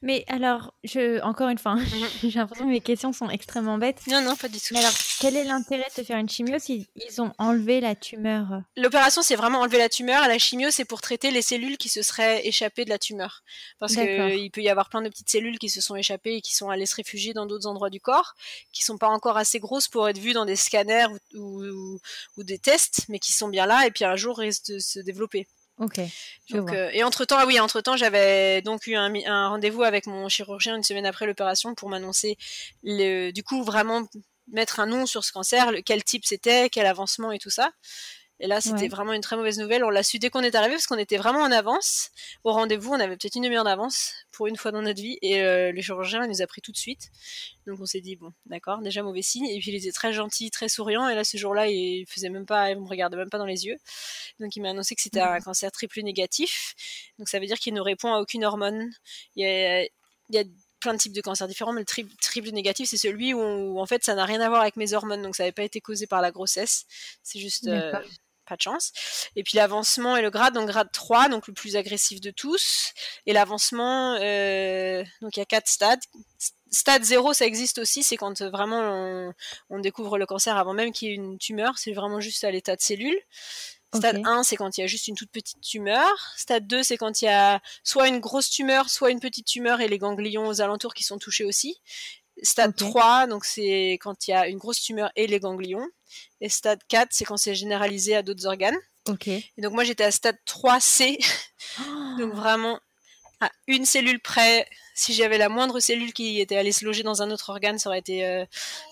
Mais 0.02 0.24
alors, 0.28 0.72
je, 0.82 1.20
encore 1.20 1.50
une 1.50 1.58
fois, 1.58 1.72
hein, 1.72 1.84
mhm. 1.84 2.08
j'ai 2.30 2.38
l'impression 2.38 2.64
que 2.64 2.70
mes 2.70 2.80
questions 2.80 3.12
sont 3.12 3.28
extrêmement 3.28 3.76
bêtes. 3.76 4.00
Non, 4.06 4.22
non, 4.22 4.34
pas 4.34 4.48
du 4.48 4.58
tout. 4.58 4.72
Mais 4.72 4.80
alors, 4.80 4.94
quel 5.20 5.36
est 5.36 5.44
l'intérêt 5.44 5.86
de 5.96 6.02
faire 6.02 6.16
une 6.16 6.28
chimio 6.28 6.58
s'ils 6.58 6.86
ont 7.18 7.32
enlevé 7.36 7.80
la 7.80 7.94
tumeur? 7.94 8.62
L'opération, 8.78 9.20
c'est 9.20 9.36
vraiment 9.36 9.60
enlever 9.60 9.76
la 9.76 9.90
tumeur. 9.90 10.26
La 10.26 10.38
chimio, 10.38 10.70
c'est 10.70 10.86
pour 10.86 11.02
traiter 11.02 11.30
les 11.30 11.42
cellules 11.42 11.76
qui 11.76 11.90
se 11.90 12.00
seraient 12.00 12.46
échappées 12.46 12.86
de 12.86 12.90
la 12.90 12.98
tumeur. 12.98 13.42
Parce 13.78 13.94
qu'il 13.94 14.50
peut 14.50 14.62
y 14.62 14.70
avoir 14.70 14.88
plein 14.88 15.02
de 15.02 15.08
petites 15.10 15.30
cellules 15.30 15.58
qui 15.58 15.68
se 15.68 15.82
sont 15.82 15.96
échappées 15.96 16.36
et 16.36 16.40
qui 16.40 16.54
sont 16.54 16.70
allées 16.70 16.86
se 16.86 16.96
réfugier 16.96 17.34
dans 17.34 17.44
d'autres 17.44 17.66
endroits 17.66 17.90
du 17.90 18.00
corps, 18.00 18.34
qui 18.72 18.82
sont 18.82 18.96
pas 18.96 19.08
encore 19.08 19.36
assez 19.36 19.58
grosses 19.58 19.88
pour 19.88 20.08
être 20.08 20.18
vues 20.18 20.32
dans 20.32 20.46
des 20.46 20.56
scanners 20.56 21.08
ou, 21.34 21.62
ou 22.36 22.42
des 22.42 22.58
tests, 22.58 23.04
mais 23.10 23.18
qui 23.18 23.32
sont 23.32 23.48
bien 23.48 23.66
là 23.66 23.86
et 23.86 23.90
puis 23.90 24.04
un 24.04 24.16
jour 24.16 24.38
risquent 24.38 24.72
de 24.72 24.78
se 24.78 24.98
développer. 24.98 25.46
Ok. 25.80 25.98
Euh, 26.54 26.90
et 26.92 27.02
entre 27.02 27.24
temps, 27.24 27.38
ah 27.38 27.46
oui, 27.46 27.58
entre 27.58 27.80
temps, 27.80 27.96
j'avais 27.96 28.60
donc 28.62 28.86
eu 28.86 28.96
un, 28.96 29.12
un 29.26 29.48
rendez-vous 29.48 29.82
avec 29.82 30.06
mon 30.06 30.28
chirurgien 30.28 30.76
une 30.76 30.82
semaine 30.82 31.06
après 31.06 31.26
l'opération 31.26 31.74
pour 31.74 31.88
m'annoncer 31.88 32.36
le, 32.82 33.30
du 33.30 33.42
coup 33.42 33.62
vraiment 33.64 34.06
mettre 34.52 34.80
un 34.80 34.86
nom 34.86 35.06
sur 35.06 35.24
ce 35.24 35.32
cancer, 35.32 35.72
quel 35.84 36.04
type 36.04 36.24
c'était, 36.24 36.68
quel 36.70 36.86
avancement 36.86 37.32
et 37.32 37.38
tout 37.38 37.50
ça. 37.50 37.70
Et 38.42 38.46
là, 38.46 38.62
c'était 38.62 38.88
vraiment 38.88 39.12
une 39.12 39.20
très 39.20 39.36
mauvaise 39.36 39.58
nouvelle. 39.58 39.84
On 39.84 39.90
l'a 39.90 40.02
su 40.02 40.18
dès 40.18 40.30
qu'on 40.30 40.40
est 40.40 40.54
arrivé 40.54 40.74
parce 40.74 40.86
qu'on 40.86 40.96
était 40.96 41.18
vraiment 41.18 41.40
en 41.40 41.52
avance 41.52 42.10
au 42.42 42.52
rendez-vous. 42.52 42.90
On 42.90 42.98
avait 42.98 43.16
peut-être 43.16 43.34
une 43.34 43.42
demi-heure 43.42 43.64
d'avance 43.64 44.14
pour 44.32 44.46
une 44.46 44.56
fois 44.56 44.72
dans 44.72 44.80
notre 44.80 45.00
vie. 45.00 45.18
Et 45.20 45.42
euh, 45.42 45.72
le 45.72 45.82
chirurgien 45.82 46.24
il 46.24 46.30
nous 46.30 46.40
a 46.40 46.46
pris 46.46 46.62
tout 46.62 46.72
de 46.72 46.76
suite. 46.78 47.10
Donc 47.66 47.78
on 47.80 47.86
s'est 47.86 48.00
dit 48.00 48.16
bon, 48.16 48.32
d'accord, 48.46 48.80
déjà 48.80 49.02
mauvais 49.02 49.20
signe. 49.20 49.44
Et 49.44 49.58
puis 49.60 49.72
il 49.72 49.76
était 49.76 49.92
très 49.92 50.14
gentil, 50.14 50.50
très 50.50 50.70
souriant. 50.70 51.06
Et 51.08 51.14
là, 51.14 51.22
ce 51.22 51.36
jour-là, 51.36 51.68
il 51.68 52.06
faisait 52.08 52.30
même 52.30 52.46
pas, 52.46 52.70
il 52.70 52.80
me 52.80 52.88
regardait 52.88 53.18
même 53.18 53.28
pas 53.28 53.38
dans 53.38 53.44
les 53.44 53.66
yeux. 53.66 53.76
Donc 54.40 54.56
il 54.56 54.62
m'a 54.62 54.70
annoncé 54.70 54.94
que 54.94 55.02
c'était 55.02 55.20
un 55.20 55.40
cancer 55.40 55.70
triple 55.70 56.00
négatif. 56.00 56.74
Donc 57.18 57.28
ça 57.28 57.38
veut 57.40 57.46
dire 57.46 57.58
qu'il 57.58 57.74
ne 57.74 57.80
répond 57.82 58.14
à 58.14 58.20
aucune 58.20 58.44
hormone. 58.44 58.90
Il 59.36 59.44
y 59.44 59.46
a, 59.46 59.82
il 59.82 59.90
y 60.30 60.38
a 60.38 60.44
plein 60.80 60.94
de 60.94 60.98
types 60.98 61.12
de 61.12 61.20
cancers 61.20 61.46
différents, 61.46 61.72
mais 61.72 61.82
le 61.82 62.06
triple 62.20 62.50
négatif, 62.50 62.88
c'est 62.88 62.96
celui 62.96 63.34
où, 63.34 63.78
en 63.78 63.86
fait 63.86 64.02
ça 64.02 64.14
n'a 64.14 64.24
rien 64.24 64.40
à 64.40 64.48
voir 64.48 64.62
avec 64.62 64.76
mes 64.76 64.94
hormones, 64.94 65.22
donc 65.22 65.36
ça 65.36 65.42
n'avait 65.42 65.52
pas 65.52 65.62
été 65.62 65.80
causé 65.80 66.06
par 66.06 66.22
la 66.22 66.30
grossesse, 66.30 66.86
c'est 67.22 67.38
juste 67.38 67.68
euh, 67.68 67.92
pas 68.50 68.56
de 68.56 68.62
chance. 68.62 68.92
Et 69.36 69.42
puis 69.42 69.56
l'avancement 69.56 70.16
et 70.16 70.22
le 70.22 70.30
grade, 70.30 70.54
donc 70.54 70.68
grade 70.68 70.90
3, 70.92 71.28
donc 71.28 71.46
le 71.46 71.54
plus 71.54 71.76
agressif 71.76 72.20
de 72.20 72.30
tous, 72.30 72.92
et 73.26 73.32
l'avancement, 73.32 74.16
euh, 74.20 75.02
donc 75.22 75.36
il 75.36 75.40
y 75.40 75.42
a 75.42 75.46
quatre 75.46 75.68
stades. 75.68 76.00
Stade 76.70 77.02
0, 77.02 77.32
ça 77.32 77.46
existe 77.46 77.78
aussi, 77.78 78.02
c'est 78.02 78.16
quand 78.16 78.42
vraiment 78.42 78.80
on, 78.80 79.32
on 79.70 79.78
découvre 79.78 80.18
le 80.18 80.26
cancer 80.26 80.56
avant 80.56 80.74
même 80.74 80.92
qu'il 80.92 81.08
y 81.08 81.10
ait 81.12 81.14
une 81.14 81.38
tumeur, 81.38 81.78
c'est 81.78 81.92
vraiment 81.92 82.20
juste 82.20 82.44
à 82.44 82.50
l'état 82.50 82.76
de 82.76 82.80
cellule. 82.80 83.18
Stade 83.92 84.22
1, 84.24 84.44
c'est 84.44 84.54
quand 84.54 84.78
il 84.78 84.82
y 84.82 84.84
a 84.84 84.86
juste 84.86 85.08
une 85.08 85.16
toute 85.16 85.32
petite 85.32 85.60
tumeur. 85.60 86.08
Stade 86.36 86.66
2, 86.68 86.84
c'est 86.84 86.96
quand 86.96 87.22
il 87.22 87.24
y 87.24 87.28
a 87.28 87.60
soit 87.82 88.06
une 88.06 88.20
grosse 88.20 88.48
tumeur, 88.48 88.88
soit 88.88 89.10
une 89.10 89.18
petite 89.18 89.46
tumeur 89.46 89.80
et 89.80 89.88
les 89.88 89.98
ganglions 89.98 90.46
aux 90.46 90.60
alentours 90.60 90.94
qui 90.94 91.02
sont 91.02 91.18
touchés 91.18 91.44
aussi. 91.44 91.80
Stade 92.42 92.74
3, 92.76 93.26
donc 93.26 93.44
c'est 93.44 93.98
quand 94.00 94.26
il 94.26 94.32
y 94.32 94.34
a 94.34 94.48
une 94.48 94.58
grosse 94.58 94.80
tumeur 94.80 95.10
et 95.16 95.26
les 95.26 95.40
ganglions. 95.40 95.86
Et 96.40 96.48
stade 96.48 96.80
4, 96.88 97.08
c'est 97.10 97.24
quand 97.24 97.36
c'est 97.36 97.54
généralisé 97.54 98.16
à 98.16 98.22
d'autres 98.22 98.46
organes. 98.46 98.76
Ok. 99.08 99.28
Et 99.28 99.52
donc 99.58 99.72
moi 99.72 99.84
j'étais 99.84 100.04
à 100.04 100.10
stade 100.10 100.38
3C, 100.46 101.18
donc 102.18 102.34
vraiment 102.34 102.78
à 103.40 103.50
une 103.66 103.86
cellule 103.86 104.20
près 104.20 104.66
si 105.00 105.14
j'avais 105.14 105.38
la 105.38 105.48
moindre 105.48 105.80
cellule 105.80 106.12
qui 106.12 106.40
était 106.40 106.56
allée 106.56 106.72
se 106.72 106.84
loger 106.84 107.02
dans 107.02 107.22
un 107.22 107.30
autre 107.30 107.48
organe, 107.48 107.78
ça 107.78 107.88
aurait 107.88 108.00
été 108.00 108.26
euh, 108.26 108.44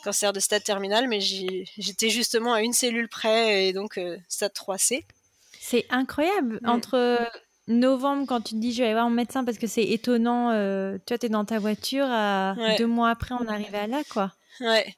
cancer 0.04 0.32
de 0.32 0.40
stade 0.40 0.64
terminal, 0.64 1.06
mais 1.06 1.20
j'étais 1.20 2.08
justement 2.08 2.54
à 2.54 2.62
une 2.62 2.72
cellule 2.72 3.08
près 3.08 3.66
et 3.66 3.72
donc 3.74 3.98
euh, 3.98 4.16
stade 4.26 4.52
3C. 4.52 5.04
C'est 5.60 5.84
incroyable. 5.90 6.60
Entre 6.64 7.18
novembre, 7.68 8.26
quand 8.26 8.40
tu 8.40 8.54
te 8.54 8.58
dis 8.60 8.72
je 8.72 8.78
vais 8.78 8.84
aller 8.84 8.94
voir 8.94 9.08
mon 9.08 9.14
médecin 9.14 9.44
parce 9.44 9.58
que 9.58 9.66
c'est 9.66 9.84
étonnant, 9.84 10.50
euh, 10.50 10.98
toi 11.06 11.18
tu 11.18 11.26
es 11.26 11.28
dans 11.28 11.44
ta 11.44 11.58
voiture, 11.58 12.06
à 12.08 12.54
deux 12.78 12.86
mois 12.86 13.10
après 13.10 13.34
on 13.34 13.46
arrive 13.46 13.74
à 13.74 13.86
là, 13.86 14.02
quoi. 14.10 14.32
Ouais. 14.60 14.94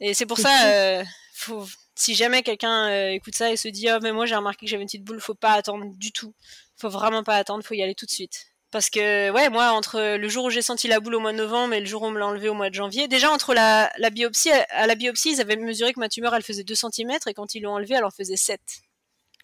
Et 0.00 0.14
c'est 0.14 0.26
pour 0.26 0.38
ça, 0.38 1.04
faut, 1.34 1.66
si 1.94 2.14
jamais 2.14 2.42
quelqu'un 2.42 3.10
écoute 3.10 3.34
ça 3.34 3.50
et 3.50 3.56
se 3.56 3.68
dit 3.68 3.88
oh 3.90 3.98
mais 4.02 4.12
moi 4.12 4.26
j'ai 4.26 4.36
remarqué 4.36 4.66
que 4.66 4.70
j'avais 4.70 4.82
une 4.82 4.88
petite 4.88 5.04
boule, 5.04 5.20
faut 5.20 5.34
pas 5.34 5.52
attendre 5.52 5.86
du 5.96 6.12
tout. 6.12 6.34
Faut 6.76 6.88
vraiment 6.88 7.22
pas 7.22 7.36
attendre, 7.36 7.62
faut 7.62 7.74
y 7.74 7.82
aller 7.82 7.94
tout 7.94 8.06
de 8.06 8.10
suite. 8.10 8.46
Parce 8.70 8.88
que, 8.88 9.30
ouais, 9.30 9.50
moi, 9.50 9.72
entre 9.72 10.16
le 10.16 10.28
jour 10.28 10.44
où 10.44 10.50
j'ai 10.50 10.62
senti 10.62 10.86
la 10.86 11.00
boule 11.00 11.16
au 11.16 11.20
mois 11.20 11.32
de 11.32 11.36
novembre 11.36 11.74
et 11.74 11.80
le 11.80 11.86
jour 11.86 12.02
où 12.02 12.06
on 12.06 12.10
me 12.10 12.18
l'a 12.18 12.26
enlevé 12.26 12.48
au 12.48 12.54
mois 12.54 12.70
de 12.70 12.74
janvier, 12.74 13.08
déjà 13.08 13.30
entre 13.30 13.52
la, 13.52 13.92
la 13.98 14.10
biopsie, 14.10 14.50
à 14.50 14.86
la 14.86 14.94
biopsie, 14.94 15.32
ils 15.32 15.40
avaient 15.40 15.56
mesuré 15.56 15.92
que 15.92 15.98
ma 15.98 16.08
tumeur, 16.08 16.34
elle 16.34 16.42
faisait 16.42 16.62
2 16.62 16.74
cm 16.74 17.10
et 17.26 17.34
quand 17.34 17.54
ils 17.54 17.62
l'ont 17.62 17.72
enlevée, 17.72 17.96
elle 17.96 18.04
en 18.04 18.10
faisait 18.10 18.36
7. 18.36 18.60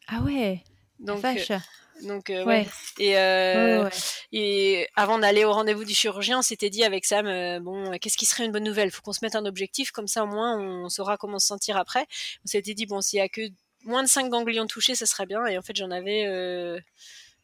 Ah 0.07 0.21
ouais 0.21 0.63
Donc, 1.01 1.21
vache. 1.21 1.51
Euh, 1.51 1.59
donc, 2.03 2.31
euh, 2.31 2.45
ouais. 2.45 2.67
Et, 2.99 3.19
euh, 3.19 3.89
et 4.33 4.89
avant 4.97 5.19
d'aller 5.19 5.45
au 5.45 5.53
rendez-vous 5.53 5.85
du 5.85 5.95
chirurgien, 5.95 6.39
on 6.39 6.43
s'était 6.43 6.71
dit 6.71 6.85
avec 6.85 7.05
Sam, 7.05 7.27
bon, 7.63 7.97
qu'est-ce 7.99 8.17
qui 8.17 8.27
serait 8.27 8.45
une 8.45 8.53
bonne 8.53 8.65
nouvelle? 8.65 8.91
Faut 8.91 9.03
qu'on 9.03 9.13
se 9.13 9.21
mette 9.23 9.37
un 9.37 9.47
objectif, 9.47 9.91
comme 9.91 10.07
ça 10.07 10.25
au 10.25 10.27
moins 10.27 10.59
on 10.59 10.89
saura 10.89 11.17
comment 11.17 11.39
se 11.39 11.47
sentir 11.47 11.77
après. 11.77 12.07
On 12.45 12.49
s'était 12.49 12.75
dit, 12.75 12.87
bon, 12.87 13.01
s'il 13.01 13.19
y 13.19 13.23
a 13.23 13.29
que 13.29 13.43
moins 13.85 14.03
de 14.03 14.09
5 14.09 14.29
ganglions 14.29 14.67
touchés, 14.67 14.95
ça 14.95 15.07
serait 15.07 15.27
bien. 15.27 15.45
Et 15.47 15.59
en 15.59 15.63
fait, 15.63 15.77
j'en 15.77 15.91
avais 15.91 16.27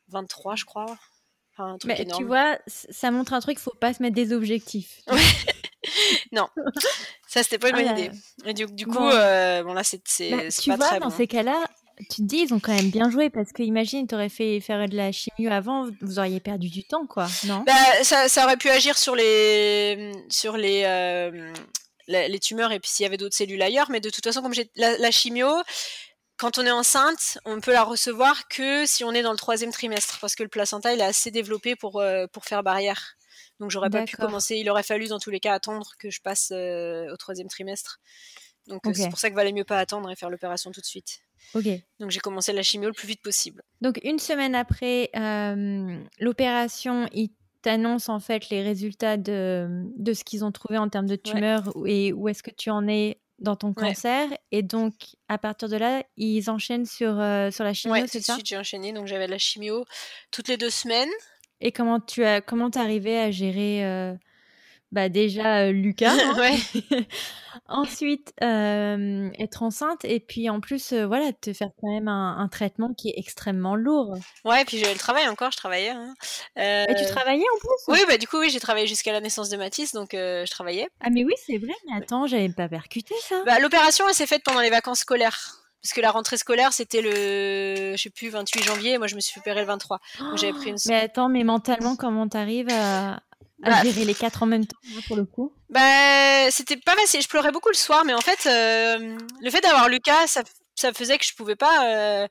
23, 0.08 0.56
je 0.56 0.64
crois. 0.64 0.98
Mais 1.84 2.04
tu 2.06 2.24
vois, 2.24 2.58
ça 2.66 3.10
montre 3.10 3.34
un 3.34 3.40
truc, 3.40 3.58
faut 3.58 3.74
pas 3.78 3.92
se 3.92 4.02
mettre 4.02 4.14
des 4.14 4.32
objectifs. 4.32 5.00
non, 6.32 6.48
ça 7.26 7.42
c'était 7.42 7.58
pas 7.58 7.70
une 7.70 7.76
bonne 7.76 7.98
idée. 7.98 8.10
Et 8.46 8.54
du, 8.54 8.66
coup, 8.86 8.92
bon. 8.92 9.10
Euh, 9.10 9.62
bon 9.62 9.74
là 9.74 9.82
c'est 9.84 9.98
bah, 10.30 10.48
tu 10.48 10.70
pas 10.70 10.76
vois, 10.76 10.98
dans 10.98 11.10
ces 11.10 11.26
cas-là, 11.26 11.62
tu 12.10 12.22
te 12.22 12.22
dis 12.22 12.38
ils 12.38 12.54
ont 12.54 12.60
quand 12.60 12.74
même 12.74 12.90
bien 12.90 13.10
joué 13.10 13.30
parce 13.30 13.52
que 13.52 13.62
imagine, 13.62 14.06
t'aurais 14.06 14.28
fait 14.28 14.60
faire 14.60 14.88
de 14.88 14.96
la 14.96 15.12
chimie 15.12 15.48
avant, 15.48 15.88
vous 16.00 16.18
auriez 16.18 16.40
perdu 16.40 16.68
du 16.68 16.84
temps 16.84 17.06
quoi, 17.06 17.28
non? 17.46 17.64
Bah, 17.66 17.72
ça, 18.02 18.28
ça, 18.28 18.44
aurait 18.44 18.56
pu 18.56 18.68
agir 18.68 18.98
sur 18.98 19.14
les 19.14 20.12
sur 20.28 20.56
les 20.56 20.82
euh, 20.84 21.52
les, 22.08 22.38
tumeurs 22.38 22.72
et 22.72 22.80
puis 22.80 22.90
s'il 22.90 23.04
y 23.04 23.06
avait 23.06 23.16
d'autres 23.16 23.36
cellules 23.36 23.62
ailleurs, 23.62 23.90
mais 23.90 24.00
de 24.00 24.10
toute 24.10 24.24
façon 24.24 24.42
comme 24.42 24.54
j'ai 24.54 24.70
la, 24.76 24.98
la 24.98 25.10
chimio 25.10 25.48
quand 26.42 26.58
on 26.58 26.66
est 26.66 26.72
enceinte, 26.72 27.38
on 27.44 27.60
peut 27.60 27.72
la 27.72 27.84
recevoir 27.84 28.48
que 28.48 28.84
si 28.84 29.04
on 29.04 29.12
est 29.12 29.22
dans 29.22 29.30
le 29.30 29.38
troisième 29.38 29.70
trimestre, 29.70 30.18
parce 30.20 30.34
que 30.34 30.42
le 30.42 30.48
placenta 30.48 30.92
il 30.92 31.00
est 31.00 31.04
assez 31.04 31.30
développé 31.30 31.76
pour, 31.76 32.00
euh, 32.00 32.26
pour 32.32 32.44
faire 32.46 32.64
barrière. 32.64 33.16
Donc 33.60 33.70
j'aurais 33.70 33.90
pas 33.90 34.02
pu 34.02 34.16
commencer. 34.16 34.56
Il 34.56 34.68
aurait 34.68 34.82
fallu 34.82 35.06
dans 35.06 35.20
tous 35.20 35.30
les 35.30 35.38
cas 35.38 35.54
attendre 35.54 35.92
que 36.00 36.10
je 36.10 36.20
passe 36.20 36.50
euh, 36.50 37.12
au 37.12 37.16
troisième 37.16 37.46
trimestre. 37.46 38.00
Donc 38.66 38.82
c'est 38.92 39.08
pour 39.08 39.20
ça 39.20 39.28
qu'il 39.28 39.36
valait 39.36 39.52
mieux 39.52 39.64
pas 39.64 39.78
attendre 39.78 40.10
et 40.10 40.16
faire 40.16 40.30
l'opération 40.30 40.72
tout 40.72 40.80
de 40.80 40.86
suite. 40.86 41.20
Ok. 41.54 41.66
Donc 42.00 42.10
j'ai 42.10 42.20
commencé 42.20 42.52
la 42.52 42.62
chimio 42.62 42.88
le 42.88 42.94
plus 42.94 43.08
vite 43.08 43.22
possible. 43.22 43.62
Donc 43.80 44.00
une 44.04 44.18
semaine 44.18 44.54
après 44.54 45.10
l'opération, 46.18 47.08
ils 47.12 47.30
t'annoncent 47.62 48.12
en 48.12 48.20
fait 48.20 48.48
les 48.50 48.62
résultats 48.62 49.16
de, 49.16 49.84
de 49.96 50.12
ce 50.12 50.24
qu'ils 50.24 50.44
ont 50.44 50.52
trouvé 50.52 50.78
en 50.78 50.88
termes 50.88 51.06
de 51.06 51.16
tumeur 51.16 51.72
et 51.86 52.12
où 52.12 52.28
est-ce 52.28 52.42
que 52.42 52.50
tu 52.50 52.70
en 52.70 52.88
es 52.88 53.18
dans 53.42 53.56
ton 53.56 53.74
cancer. 53.74 54.28
Et 54.50 54.62
donc, 54.62 54.94
à 55.28 55.36
partir 55.36 55.68
de 55.68 55.76
là, 55.76 56.04
ils 56.16 56.48
enchaînent 56.48 56.86
sur, 56.86 57.20
euh, 57.20 57.50
sur 57.50 57.64
la 57.64 57.74
chimio, 57.74 58.06
c'est 58.06 58.20
ça? 58.20 58.36
Oui, 58.36 58.42
j'ai 58.44 58.56
enchaîné. 58.56 58.92
Donc, 58.92 59.06
j'avais 59.06 59.26
la 59.26 59.38
chimio 59.38 59.84
toutes 60.30 60.48
les 60.48 60.56
deux 60.56 60.70
semaines. 60.70 61.10
Et 61.60 61.72
comment 61.72 62.00
tu 62.00 62.24
as 62.24 62.40
comment 62.40 62.70
arrivé 62.70 63.18
à 63.18 63.30
gérer 63.30 63.84
euh, 63.84 64.14
bah 64.92 65.08
déjà 65.08 65.62
euh, 65.62 65.72
Lucas, 65.72 66.12
hein. 66.36 66.56
ensuite 67.68 68.32
euh, 68.42 69.30
être 69.38 69.62
enceinte 69.62 70.04
et 70.04 70.20
puis 70.20 70.50
en 70.50 70.60
plus 70.60 70.92
euh, 70.92 71.06
voilà 71.06 71.32
te 71.32 71.52
faire 71.52 71.70
quand 71.80 71.90
même 71.90 72.08
un, 72.08 72.48
traitement 72.48 72.92
qui 72.92 73.08
est 73.08 73.14
extrêmement 73.16 73.74
lourd. 73.74 74.14
Ouais, 74.44 74.62
et 74.62 74.64
puis 74.66 74.78
j'ai 74.78 74.92
le 74.92 74.98
travail 74.98 75.26
encore, 75.28 75.50
je 75.50 75.56
travaillais. 75.56 75.90
Hein. 75.90 76.14
Et 76.56 76.94
tu 76.94 77.06
travaillais 77.06 77.42
en 77.42 77.58
plus? 77.58 77.94
Oui, 77.94 78.00
bah 78.06 78.18
du 78.18 78.28
coup 78.28 78.38
oui, 78.38 78.50
j'ai 78.50 78.60
travaillé 78.60 78.86
jusqu'à 78.86 79.12
la 79.12 79.20
naissance 79.20 79.48
de 79.48 79.56
Mathis, 79.56 79.92
donc 79.92 80.10
je 80.12 80.50
travaillais. 80.50 80.88
Ah 81.00 81.08
mais 81.10 81.24
oui, 81.24 81.32
c'est 81.46 81.56
vrai, 81.56 81.74
mais 81.86 81.96
attends, 81.96 82.26
j'avais 82.26 82.50
pas 82.50 82.68
percuté 82.68 83.14
ça. 83.22 83.42
Bah 83.46 83.58
l'opération 83.58 84.04
elle 84.06 84.14
s'est 84.14 84.26
faite 84.26 84.42
pendant 84.44 84.60
les 84.60 84.70
vacances 84.70 85.00
scolaires 85.00 85.58
parce 85.82 85.94
que 85.94 86.00
la 86.00 86.12
rentrée 86.12 86.36
scolaire 86.36 86.72
c'était 86.72 87.02
le 87.02 87.96
je 87.96 88.00
sais 88.00 88.10
plus 88.10 88.28
28 88.28 88.62
janvier 88.62 88.98
moi 88.98 89.08
je 89.08 89.16
me 89.16 89.20
suis 89.20 89.40
opérée 89.40 89.60
le 89.62 89.66
23 89.66 89.98
donc 90.20 90.38
j'avais 90.38 90.52
pris 90.52 90.70
une 90.70 90.76
mais 90.86 91.00
attends 91.00 91.28
mais 91.28 91.42
mentalement 91.42 91.96
comment 91.96 92.28
t'arrives 92.28 92.70
à, 92.70 93.20
à 93.62 93.70
bah, 93.70 93.82
gérer 93.82 94.04
les 94.04 94.14
quatre 94.14 94.42
en 94.42 94.46
même 94.46 94.66
temps 94.66 94.76
pour 95.06 95.16
le 95.16 95.24
coup 95.24 95.52
Bah 95.70 96.50
c'était 96.50 96.76
pas 96.76 96.94
facile. 96.96 97.22
Je 97.22 97.28
pleurais 97.28 97.52
beaucoup 97.52 97.68
le 97.68 97.74
soir, 97.74 98.04
mais 98.04 98.14
en 98.14 98.20
fait 98.20 98.46
euh, 98.46 99.16
le 99.40 99.50
fait 99.50 99.60
d'avoir 99.60 99.88
Lucas, 99.88 100.26
ça, 100.26 100.42
ça, 100.74 100.92
faisait 100.92 101.18
que 101.18 101.24
je 101.24 101.34
pouvais 101.34 101.54
pas, 101.54 101.86
euh, 101.86 102.28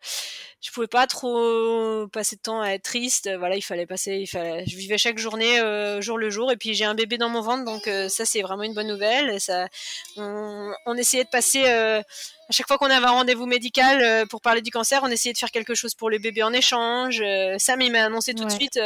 je 0.62 0.72
pouvais 0.72 0.88
pas 0.88 1.08
trop 1.08 2.08
passer 2.10 2.36
de 2.36 2.42
temps 2.42 2.62
à 2.62 2.72
être 2.72 2.84
triste. 2.84 3.30
Voilà, 3.40 3.56
il 3.56 3.62
fallait 3.62 3.86
passer, 3.86 4.18
il 4.18 4.28
fallait, 4.28 4.66
je 4.68 4.76
vivais 4.76 4.98
chaque 4.98 5.18
journée 5.18 5.60
euh, 5.62 6.02
jour 6.02 6.18
le 6.18 6.30
jour. 6.30 6.52
Et 6.52 6.58
puis 6.58 6.74
j'ai 6.74 6.86
un 6.86 6.96
bébé 6.96 7.18
dans 7.18 7.30
mon 7.30 7.42
ventre, 7.42 7.64
donc 7.64 7.90
ça 8.10 8.26
c'est 8.26 8.42
vraiment 8.42 8.64
une 8.64 8.74
bonne 8.74 8.88
nouvelle. 8.88 9.40
Ça, 9.40 9.68
on, 10.18 10.72
on, 10.86 10.96
essayait 10.96 11.24
de 11.24 11.30
passer 11.30 11.66
à 11.66 12.04
chaque 12.50 12.68
fois 12.68 12.78
qu'on 12.78 12.90
avait 12.90 13.06
un 13.06 13.12
rendez-vous 13.12 13.46
médical 13.46 14.28
pour 14.28 14.42
parler 14.42 14.62
du 14.62 14.72
cancer, 14.72 15.02
on 15.04 15.08
essayait 15.08 15.34
de 15.34 15.40
faire 15.40 15.52
quelque 15.52 15.76
chose 15.76 15.96
pour 15.96 16.10
le 16.10 16.18
bébé 16.20 16.44
en 16.44 16.52
échange. 16.52 17.24
Sam 17.58 17.82
il 17.82 17.92
m'a 17.92 18.04
annoncé 18.04 18.34
tout 18.34 18.44
de 18.46 18.52
suite 18.52 18.78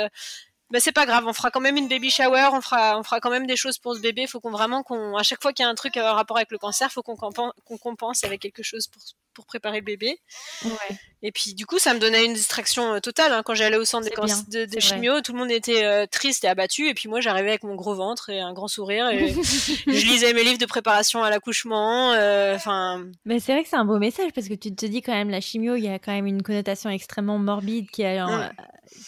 bah 0.75 0.81
c'est 0.81 0.91
pas 0.91 1.05
grave, 1.05 1.23
on 1.25 1.31
fera 1.31 1.51
quand 1.51 1.61
même 1.61 1.77
une 1.77 1.87
baby 1.87 2.11
shower, 2.11 2.49
on 2.51 2.59
fera, 2.59 2.99
on 2.99 3.03
fera 3.03 3.21
quand 3.21 3.29
même 3.29 3.47
des 3.47 3.55
choses 3.55 3.77
pour 3.77 3.95
ce 3.95 4.01
bébé. 4.01 4.23
Il 4.23 4.27
faut 4.27 4.41
qu'on 4.41 4.51
vraiment 4.51 4.83
qu'on, 4.83 5.15
à 5.15 5.23
chaque 5.23 5.41
fois 5.41 5.53
qu'il 5.53 5.63
y 5.63 5.65
a 5.65 5.69
un 5.69 5.73
truc 5.73 5.95
en 5.95 6.13
rapport 6.13 6.35
avec 6.35 6.51
le 6.51 6.57
cancer, 6.57 6.91
faut 6.91 7.01
qu'on 7.01 7.15
compense, 7.15 8.25
avec 8.25 8.41
quelque 8.41 8.61
chose 8.61 8.87
pour, 8.87 9.01
pour 9.33 9.45
préparer 9.45 9.79
le 9.79 9.85
bébé. 9.85 10.19
Ouais. 10.65 10.97
Et 11.21 11.31
puis 11.31 11.53
du 11.53 11.65
coup, 11.65 11.79
ça 11.79 11.93
me 11.93 11.99
donnait 11.99 12.25
une 12.25 12.33
distraction 12.33 12.95
euh, 12.95 12.99
totale. 12.99 13.31
Hein. 13.31 13.41
Quand 13.45 13.55
j'allais 13.55 13.77
au 13.77 13.85
centre 13.85 14.09
de, 14.49 14.65
de, 14.65 14.79
chimio, 14.81 15.21
tout 15.21 15.31
le 15.31 15.39
monde 15.39 15.49
était 15.49 15.85
euh, 15.85 16.05
triste 16.07 16.43
et 16.43 16.49
abattu. 16.49 16.89
Et 16.89 16.93
puis 16.93 17.07
moi, 17.07 17.21
j'arrivais 17.21 17.51
avec 17.51 17.63
mon 17.63 17.75
gros 17.75 17.95
ventre 17.95 18.29
et 18.29 18.41
un 18.41 18.51
grand 18.51 18.67
sourire. 18.67 19.07
Et 19.11 19.29
je 19.87 20.05
lisais 20.05 20.33
mes 20.33 20.43
livres 20.43 20.59
de 20.59 20.65
préparation 20.65 21.23
à 21.23 21.29
l'accouchement. 21.29 22.11
Euh, 22.11 22.57
enfin. 22.57 23.05
Mais 23.23 23.39
c'est 23.39 23.53
vrai 23.53 23.63
que 23.63 23.69
c'est 23.69 23.77
un 23.77 23.85
beau 23.85 23.97
message 23.97 24.33
parce 24.35 24.49
que 24.49 24.55
tu 24.55 24.75
te 24.75 24.85
dis 24.85 25.01
quand 25.01 25.13
même 25.13 25.29
la 25.29 25.39
chimio, 25.39 25.75
il 25.75 25.85
y 25.85 25.87
a 25.87 25.99
quand 25.99 26.11
même 26.11 26.27
une 26.27 26.43
connotation 26.43 26.89
extrêmement 26.89 27.39
morbide 27.39 27.89
qui 27.91 28.03
a, 28.03 28.51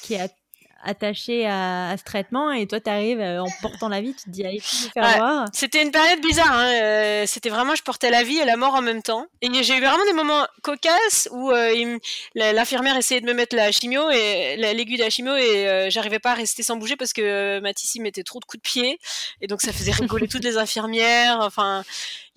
qui 0.02 0.16
a 0.16 0.30
attaché 0.84 1.48
à, 1.48 1.96
ce 1.98 2.04
traitement 2.04 2.52
et 2.52 2.68
toi 2.68 2.80
tu 2.80 2.90
arrives 2.90 3.20
euh, 3.20 3.42
en 3.42 3.48
portant 3.62 3.90
la 3.90 4.02
vie, 4.02 4.14
tu 4.14 4.26
te 4.26 4.30
dis 4.30 4.46
allez, 4.46 4.60
tu 4.60 4.90
faire 4.92 5.18
voir. 5.18 5.46
C'était 5.54 5.82
une 5.82 5.92
période 5.92 6.22
bizarre, 6.22 6.52
hein, 6.52 6.72
euh, 6.82 7.24
c'était 7.28 7.50
vraiment 7.50 7.76
je 7.76 7.84
portais 7.84 8.10
la 8.10 8.24
vie 8.24 8.38
et 8.38 8.46
la 8.46 8.58
mort 8.58 8.76
en 8.76 8.82
même 8.82 9.02
temps. 9.02 9.28
Et 9.42 9.48
j'ai 9.64 9.76
eu 9.76 9.80
vraiment 9.80 10.06
des 10.06 10.14
moments 10.14 10.46
cocasses 10.62 11.30
où 11.32 11.52
euh, 11.52 11.98
l'infirmière 12.36 12.98
essayait 12.98 13.22
de 13.22 13.26
me 13.26 13.34
mettre 13.34 13.56
la 13.56 13.72
chimio 13.72 14.10
et 14.10 14.56
l'aiguille 14.58 14.98
de 14.98 15.04
la 15.04 15.10
chimio 15.10 15.36
et 15.36 15.88
j'arrivais 15.90 16.20
pas 16.20 16.32
à 16.32 16.36
rester 16.36 16.64
sans 16.64 16.78
bouger 16.78 16.96
parce 16.96 17.14
que 17.14 17.60
Mathis 17.60 17.96
il 17.96 18.02
mettait 18.02 18.24
trop 18.24 18.40
de 18.40 18.46
coups 18.46 18.62
de 18.62 18.68
pied 18.68 19.00
et 19.42 19.48
donc 19.48 19.62
ça 19.62 19.74
faisait 19.74 19.92
rigoler 19.92 20.28
toutes 20.28 20.44
les 20.44 20.58
infirmières. 20.58 21.40
Enfin, 21.42 21.84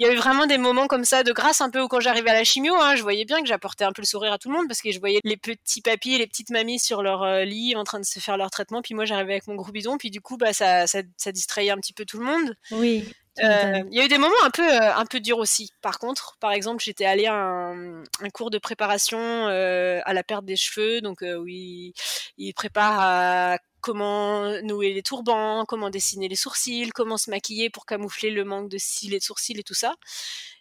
il 0.01 0.07
y 0.07 0.09
a 0.09 0.13
eu 0.13 0.17
vraiment 0.17 0.47
des 0.47 0.57
moments 0.57 0.87
comme 0.87 1.05
ça 1.05 1.23
de 1.23 1.31
grâce 1.31 1.61
un 1.61 1.71
peu 1.71 1.87
quand 1.87 2.01
j'arrivais 2.01 2.31
à 2.31 2.35
la 2.35 2.43
chimio, 2.43 2.75
hein, 2.75 2.97
je 2.97 3.03
voyais 3.03 3.27
bien 3.27 3.43
que 3.43 3.47
j'apportais 3.47 3.85
un 3.85 3.93
peu 3.93 4.01
le 4.01 4.07
sourire 4.07 4.33
à 4.33 4.39
tout 4.39 4.49
le 4.49 4.57
monde 4.57 4.67
parce 4.67 4.81
que 4.81 4.91
je 4.91 4.99
voyais 4.99 5.21
les 5.25 5.37
petits 5.37 5.83
papis 5.83 6.15
et 6.15 6.19
les 6.19 6.27
petites 6.27 6.51
mamies 6.51 6.79
sur 6.79 7.03
leur 7.03 7.45
lit 7.45 7.77
en 7.77 7.85
train 7.85 8.01
de 8.01 8.05
se 8.07 8.19
faire 8.19 8.39
leur 8.39 8.51
traitement, 8.51 8.81
puis 8.81 8.95
moi 8.95 9.05
j'arrivais 9.05 9.33
avec 9.33 9.47
mon 9.47 9.57
gros 9.57 9.71
bidon, 9.71 9.99
puis 9.99 10.11
du 10.11 10.23
coup 10.23 10.39
bah 10.39 10.55
ça, 10.55 10.87
ça, 10.87 11.03
ça 11.19 11.33
distrayait 11.33 11.71
un 11.71 11.77
petit 11.77 11.93
peu 11.93 12.07
tout 12.07 12.19
le 12.19 12.25
monde. 12.25 12.57
Oui. 12.71 13.05
Euh, 13.39 13.83
il 13.91 13.97
y 13.97 14.01
a 14.01 14.05
eu 14.05 14.09
des 14.09 14.18
moments 14.18 14.35
un 14.45 14.51
peu 14.51 14.68
euh, 14.68 14.95
un 14.95 15.07
peu 15.07 15.20
durs 15.20 15.39
aussi. 15.39 15.70
Par 15.83 15.99
contre, 15.99 16.37
par 16.41 16.53
exemple, 16.53 16.83
j'étais 16.83 17.05
allée 17.05 17.26
à 17.26 17.35
un, 17.35 18.03
cours 18.35 18.51
de 18.51 18.59
préparation 18.59 19.18
euh, 19.20 20.01
à 20.05 20.12
la 20.12 20.22
perte 20.24 20.45
des 20.45 20.57
cheveux, 20.57 21.01
donc 21.01 21.22
oui, 21.22 21.95
il, 22.37 22.53
prépare 22.55 22.99
à 23.01 23.59
comment 23.81 24.61
nouer 24.62 24.93
les 24.93 25.03
turbans, 25.03 25.64
comment 25.66 25.91
dessiner 25.91 26.28
les 26.28 26.37
sourcils, 26.37 26.91
comment 26.91 27.16
se 27.16 27.31
maquiller 27.31 27.70
pour 27.70 27.87
camoufler 27.87 28.31
le 28.31 28.45
manque 28.45 28.68
de 28.68 28.78
cils 28.78 29.14
et 29.14 29.18
de 29.18 29.24
sourcils 29.24 29.59
et 29.59 29.62
tout 29.62 29.74
ça. 29.74 29.95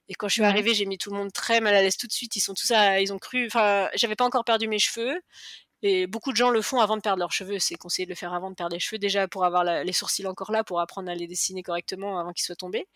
Et 0.07 0.15
quand 0.15 0.27
je 0.27 0.33
suis 0.33 0.43
arrivée, 0.43 0.73
j'ai 0.73 0.85
mis 0.85 0.97
tout 0.97 1.11
le 1.11 1.17
monde 1.17 1.31
très 1.33 1.61
mal 1.61 1.75
à 1.75 1.81
l'aise 1.81 1.97
tout 1.97 2.07
de 2.07 2.11
suite. 2.11 2.35
Ils 2.35 2.39
sont 2.39 2.55
tous, 2.55 2.71
à, 2.71 2.99
ils 2.99 3.13
ont 3.13 3.19
cru, 3.19 3.45
enfin, 3.45 3.89
j'avais 3.95 4.15
pas 4.15 4.25
encore 4.25 4.43
perdu 4.43 4.67
mes 4.67 4.79
cheveux 4.79 5.19
et 5.81 6.07
beaucoup 6.07 6.31
de 6.31 6.37
gens 6.37 6.49
le 6.49 6.61
font 6.61 6.81
avant 6.81 6.97
de 6.97 7.01
perdre 7.01 7.19
leurs 7.19 7.31
cheveux. 7.31 7.59
C'est 7.59 7.75
conseillé 7.75 8.05
de 8.05 8.11
le 8.11 8.15
faire 8.15 8.33
avant 8.33 8.49
de 8.49 8.55
perdre 8.55 8.73
les 8.73 8.79
cheveux, 8.79 8.99
déjà 8.99 9.27
pour 9.27 9.45
avoir 9.45 9.63
les 9.63 9.93
sourcils 9.93 10.27
encore 10.27 10.51
là, 10.51 10.63
pour 10.63 10.81
apprendre 10.81 11.09
à 11.09 11.15
les 11.15 11.27
dessiner 11.27 11.63
correctement 11.63 12.19
avant 12.19 12.33
qu'ils 12.33 12.43
soient 12.43 12.55
tombés. 12.55 12.87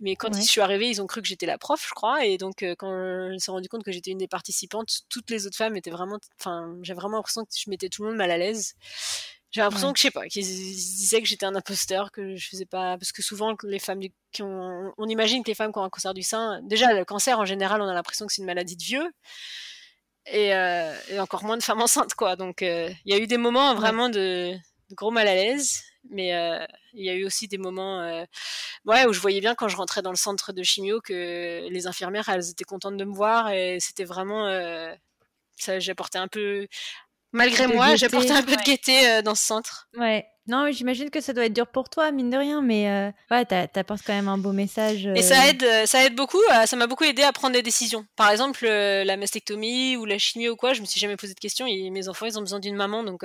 Mais 0.00 0.16
quand 0.16 0.34
je 0.34 0.40
suis 0.40 0.60
arrivée, 0.60 0.88
ils 0.88 1.00
ont 1.00 1.06
cru 1.06 1.22
que 1.22 1.28
j'étais 1.28 1.46
la 1.46 1.58
prof, 1.58 1.84
je 1.88 1.94
crois. 1.94 2.24
Et 2.24 2.36
donc, 2.36 2.62
euh, 2.62 2.74
quand 2.76 2.90
je 2.90 3.32
me 3.32 3.50
rendu 3.50 3.68
compte 3.68 3.84
que 3.84 3.92
j'étais 3.92 4.10
une 4.10 4.18
des 4.18 4.28
participantes, 4.28 5.02
toutes 5.08 5.30
les 5.30 5.46
autres 5.46 5.56
femmes 5.56 5.76
étaient 5.76 5.90
vraiment. 5.90 6.18
Enfin, 6.40 6.76
j'avais 6.82 7.00
vraiment 7.00 7.18
l'impression 7.18 7.44
que 7.44 7.50
je 7.56 7.70
mettais 7.70 7.88
tout 7.88 8.02
le 8.02 8.08
monde 8.08 8.18
mal 8.18 8.30
à 8.30 8.38
l'aise. 8.38 8.74
J'ai 9.52 9.60
l'impression 9.60 9.92
que, 9.92 9.98
je 9.98 10.02
sais 10.02 10.10
pas, 10.10 10.26
qu'ils 10.26 10.44
disaient 10.44 11.22
que 11.22 11.28
j'étais 11.28 11.46
un 11.46 11.54
imposteur, 11.54 12.10
que 12.10 12.36
je 12.36 12.48
faisais 12.48 12.66
pas. 12.66 12.98
Parce 12.98 13.12
que 13.12 13.22
souvent, 13.22 13.56
les 13.62 13.78
femmes 13.78 14.00
qui 14.32 14.42
ont. 14.42 14.92
On 14.98 15.08
imagine 15.08 15.42
que 15.44 15.48
les 15.48 15.54
femmes 15.54 15.72
qui 15.72 15.78
ont 15.78 15.84
un 15.84 15.90
cancer 15.90 16.12
du 16.12 16.22
sein. 16.22 16.60
Déjà, 16.64 16.92
le 16.92 17.04
cancer, 17.04 17.38
en 17.38 17.44
général, 17.44 17.80
on 17.80 17.88
a 17.88 17.94
l'impression 17.94 18.26
que 18.26 18.32
c'est 18.32 18.42
une 18.42 18.46
maladie 18.46 18.76
de 18.76 18.82
vieux. 18.82 19.12
Euh, 20.34 20.94
et, 21.08 21.20
encore 21.20 21.44
moins 21.44 21.56
de 21.56 21.62
femmes 21.62 21.82
enceintes 21.82 22.14
quoi. 22.14 22.34
Donc 22.36 22.62
euh, 22.62 22.90
il 23.04 23.14
y 23.14 23.16
a 23.16 23.22
eu 23.22 23.26
des 23.28 23.38
moments 23.38 23.74
vraiment 23.74 24.08
de, 24.08 24.56
gros 24.92 25.10
mal 25.10 25.28
à 25.28 25.34
l'aise 25.34 25.82
mais 26.10 26.34
euh, 26.34 26.64
il 26.94 27.04
y 27.04 27.10
a 27.10 27.14
eu 27.14 27.24
aussi 27.24 27.48
des 27.48 27.58
moments 27.58 28.24
ouais 28.84 29.06
où 29.06 29.12
je 29.12 29.20
voyais 29.20 29.40
bien 29.40 29.56
quand 29.56 29.68
je 29.68 29.76
rentrais 29.76 30.02
dans 30.02 30.10
le 30.10 30.16
centre 30.16 30.52
de 30.52 30.62
chimio 30.62 31.00
que 31.00 31.68
les 31.68 31.86
infirmières 31.88 32.28
elles 32.28 32.50
étaient 32.50 32.64
contentes 32.64 32.96
de 32.96 33.04
me 33.04 33.12
voir 33.12 33.50
et 33.50 33.78
c'était 33.80 34.04
vraiment 34.04 34.46
ça 35.56 35.80
j'apportais 35.80 36.18
un 36.18 36.28
peu 36.28 36.68
malgré 37.32 37.66
moi 37.66 37.96
j'apportais 37.96 38.32
un 38.32 38.42
peu 38.42 38.56
de 38.56 38.62
gaieté 38.62 39.22
dans 39.22 39.34
ce 39.34 39.44
centre 39.44 39.88
ouais 39.98 40.26
non, 40.48 40.70
j'imagine 40.70 41.10
que 41.10 41.20
ça 41.20 41.32
doit 41.32 41.46
être 41.46 41.52
dur 41.52 41.66
pour 41.66 41.88
toi, 41.88 42.12
mine 42.12 42.30
de 42.30 42.36
rien, 42.36 42.62
mais 42.62 42.88
euh, 42.88 43.10
ouais, 43.32 43.44
t'apportes 43.44 44.02
quand 44.06 44.12
même 44.12 44.28
un 44.28 44.38
beau 44.38 44.52
message. 44.52 45.06
Et 45.16 45.22
ça 45.22 45.42
euh. 45.42 45.48
aide, 45.48 45.64
euh, 45.64 45.86
ça 45.86 46.04
aide 46.04 46.14
beaucoup. 46.14 46.40
ça 46.66 46.76
m'a 46.76 46.86
beaucoup 46.86 47.02
aidé 47.02 47.22
à 47.22 47.32
prendre 47.32 47.54
des 47.54 47.62
décisions. 47.62 48.06
Par 48.14 48.30
exemple, 48.30 48.64
la 48.64 49.16
mastectomie 49.16 49.96
ou 49.96 50.04
la 50.04 50.18
chimie 50.18 50.48
ou 50.48 50.54
quoi, 50.54 50.72
je 50.72 50.80
me 50.80 50.86
suis 50.86 51.00
jamais 51.00 51.16
posé 51.16 51.34
de 51.34 51.40
questions. 51.40 51.66
Et 51.66 51.90
mes 51.90 52.08
enfants, 52.08 52.26
ils 52.26 52.38
ont 52.38 52.42
besoin 52.42 52.60
d'une 52.60 52.76
maman, 52.76 53.02
donc 53.02 53.24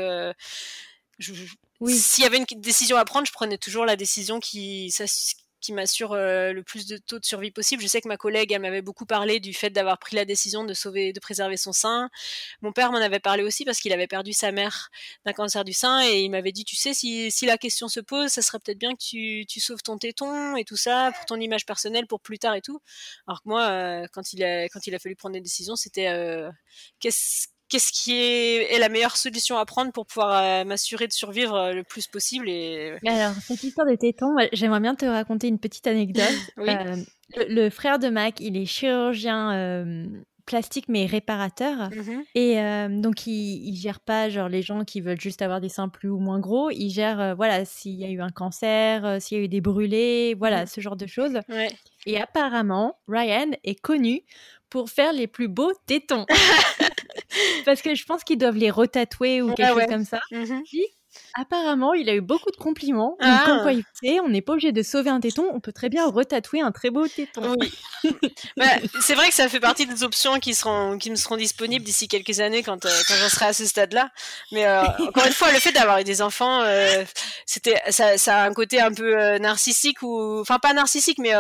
oui. 1.80 1.96
s'il 1.96 2.24
y 2.24 2.28
avait 2.28 2.38
une 2.38 2.46
décision 2.58 2.98
à 2.98 3.06
prendre, 3.06 3.28
je 3.28 3.32
prenais 3.32 3.60
toujours 3.60 3.86
la 3.86 3.96
décision 3.96 4.40
qui, 4.40 4.92
qui 5.62 5.74
m'assure 5.74 6.14
euh, 6.14 6.52
le 6.52 6.64
plus 6.64 6.88
de 6.88 6.98
taux 6.98 7.20
de 7.20 7.26
survie 7.26 7.52
possible. 7.52 7.82
Je 7.82 7.88
sais 7.88 8.02
que 8.02 8.08
ma 8.08 8.18
collègue, 8.18 8.52
elle 8.52 8.62
m'avait 8.62 8.82
beaucoup 8.82 9.06
parlé 9.06 9.40
du 9.40 9.54
fait 9.54 9.70
d'avoir 9.70 9.98
pris 10.00 10.16
la 10.16 10.26
décision 10.26 10.64
de 10.64 10.74
sauver, 10.74 11.14
de 11.14 11.20
préserver 11.20 11.58
son 11.58 11.72
sein. 11.72 12.10
Mon 12.62 12.72
père 12.72 12.92
m'en 12.92 12.98
avait 12.98 13.20
parlé 13.20 13.44
aussi 13.44 13.64
parce 13.64 13.80
qu'il 13.80 13.94
avait 13.94 14.08
perdu 14.08 14.34
sa 14.34 14.52
mère 14.52 14.90
d'un 15.26 15.34
cancer 15.34 15.64
du 15.64 15.74
sein 15.74 16.04
et 16.06 16.22
il 16.22 16.30
m'avait 16.30 16.52
dit, 16.52 16.66
tu 16.66 16.76
sais, 16.76 16.94
si, 16.94 17.32
si 17.32 17.46
la 17.46 17.58
question 17.58 17.88
se 17.88 18.00
pose, 18.00 18.30
ça 18.30 18.42
serait 18.42 18.60
peut-être 18.60 18.80
bien 18.80 18.94
que 18.94 19.04
tu, 19.04 19.46
tu 19.48 19.60
sauves 19.60 19.84
ton 19.84 19.98
téton 19.98 20.56
et 20.56 20.66
tout 20.66 20.78
ça 20.78 21.12
pour 21.16 21.26
ton 21.26 21.40
image 21.40 21.66
personnelle 21.66 22.08
pour 22.08 22.20
plus 22.20 22.40
tard 22.40 22.56
et 22.56 22.62
tout. 22.62 22.82
Alors 23.28 23.42
que 23.42 23.50
moi, 23.50 23.70
euh, 23.70 24.08
quand 24.12 24.34
il 24.34 24.44
a, 24.44 24.66
quand 24.70 24.86
il 24.88 24.96
a 24.96 25.00
fallu 25.00 25.16
prendre 25.16 25.34
des 25.34 25.42
décisions, 25.42 25.76
c'était 25.76 26.08
euh, 26.08 26.50
qu'est-ce 27.00 27.48
qu'est-ce 27.72 27.92
qui 27.94 28.14
est, 28.14 28.78
la 28.78 28.90
meilleure 28.90 29.18
solution 29.18 29.58
à 29.58 29.66
prendre 29.66 29.92
pour 29.92 30.06
pouvoir 30.06 30.44
euh, 30.44 30.66
m'assurer 30.66 31.08
de 31.08 31.14
survivre 31.14 31.56
euh, 31.56 31.74
le 31.74 31.84
plus 31.84 32.06
possible. 32.06 32.50
Et... 32.50 32.94
Alors, 33.08 33.34
cette 33.48 33.64
histoire 33.64 33.88
de 33.88 33.96
tétons, 33.96 34.36
j'aimerais 34.52 34.82
bien 34.82 34.94
te 34.94 35.06
raconter 35.06 35.48
une 35.48 35.60
petite 35.60 35.88
anecdote. 35.88 36.26
Euh, 37.38 37.46
le, 37.48 37.70
frère 37.70 37.98
de 37.98 38.10
Mac, 38.10 38.40
il 38.40 38.58
est 38.58 38.66
chirurgien 38.66 40.06
plastique 40.46 40.86
mais 40.90 41.06
réparateur. 41.06 41.90
Mm-hmm. 41.90 42.24
Et 42.36 43.02
donc, 43.02 43.26
il, 43.26 43.70
il 43.70 43.76
gère 43.76 44.02
pas 44.02 44.30
genre 44.30 44.50
les 44.50 44.62
gens 44.62 44.84
qui 44.84 45.00
veulent 45.00 45.20
juste 45.20 45.42
avoir 45.42 45.62
des 45.62 45.70
seins 45.70 45.88
plus 45.88 46.10
ou 46.10 46.20
moins 46.20 46.40
gros. 46.40 46.70
Il 46.72 46.90
gère, 46.90 47.36
voilà, 47.36 47.64
s'il 47.64 47.94
y 47.94 48.04
a 48.04 48.10
eu 48.10 48.22
un 48.22 48.30
cancer, 48.30 49.22
s'il 49.22 49.38
y 49.38 49.42
a 49.42 49.44
eu 49.46 49.48
des 49.48 49.62
brûlés, 49.62 50.36
voilà, 50.38 50.66
mm-hmm. 50.66 50.74
ce 50.74 50.82
genre 50.82 50.98
de 50.98 51.08
choses. 51.08 51.40
Et 52.06 52.20
apparemment, 52.20 53.00
Ryan 53.08 53.52
est 53.64 53.80
connu 53.80 54.24
pour 54.72 54.90
faire 54.90 55.14
les 55.14 55.28
plus 55.28 55.48
beaux 55.48 55.74
tétons. 55.86 56.26
Parce 57.66 57.82
que 57.82 57.94
je 57.94 58.06
pense 58.06 58.24
qu'ils 58.24 58.38
doivent 58.38 58.58
les 58.58 58.72
retatouer 58.72 59.42
ou 59.42 59.54
quelque 59.54 59.74
chose 59.74 59.88
comme 59.88 60.06
ça. 60.06 60.20
Mhm. 60.32 60.64
apparemment, 61.34 61.94
il 61.94 62.10
a 62.10 62.16
eu 62.16 62.22
beaucoup 62.22 62.52
de 62.52 62.56
compliments. 62.56 63.18
Ah. 63.20 63.44
comme 63.46 63.62
quoi, 63.62 63.72
on 64.24 64.30
n'est 64.30 64.42
pas 64.42 64.54
obligé 64.54 64.72
de 64.72 64.82
sauver 64.82 65.10
un 65.10 65.20
téton, 65.20 65.46
on 65.54 65.60
peut 65.60 65.74
très 65.74 65.90
bien 65.90 66.08
retatouer 66.08 66.62
un 66.62 66.72
très 66.72 66.90
beau 66.90 67.08
téton. 67.08 67.56
Oui. 67.60 67.72
Bah, 68.58 68.66
c'est 69.00 69.14
vrai 69.14 69.30
que 69.30 69.34
ça 69.34 69.48
fait 69.48 69.60
partie 69.60 69.86
des 69.86 70.04
options 70.04 70.40
qui, 70.40 70.54
seront, 70.54 70.98
qui 70.98 71.12
me 71.12 71.16
seront 71.16 71.38
disponibles 71.38 71.86
d'ici 71.86 72.08
quelques 72.08 72.40
années 72.40 72.64
quand, 72.64 72.86
euh, 72.86 73.02
quand 73.08 73.14
j'en 73.16 73.30
serai 73.30 73.46
à 73.46 73.54
ce 73.54 73.66
stade-là. 73.66 74.10
Mais 74.52 74.66
euh, 74.66 74.84
encore 75.00 75.26
une 75.26 75.34
fois, 75.34 75.52
le 75.52 75.60
fait 75.60 75.72
d'avoir 75.72 76.00
eu 76.00 76.04
des 76.04 76.22
enfants, 76.22 76.62
euh, 76.64 77.04
c'était, 77.46 77.80
ça, 77.90 78.18
ça, 78.18 78.40
a 78.40 78.50
un 78.50 78.54
côté 78.54 78.82
un 78.82 78.92
peu 78.92 79.38
narcissique 79.38 80.02
ou, 80.02 80.40
enfin 80.40 80.60
pas 80.60 80.74
narcissique, 80.74 81.20
mais 81.20 81.34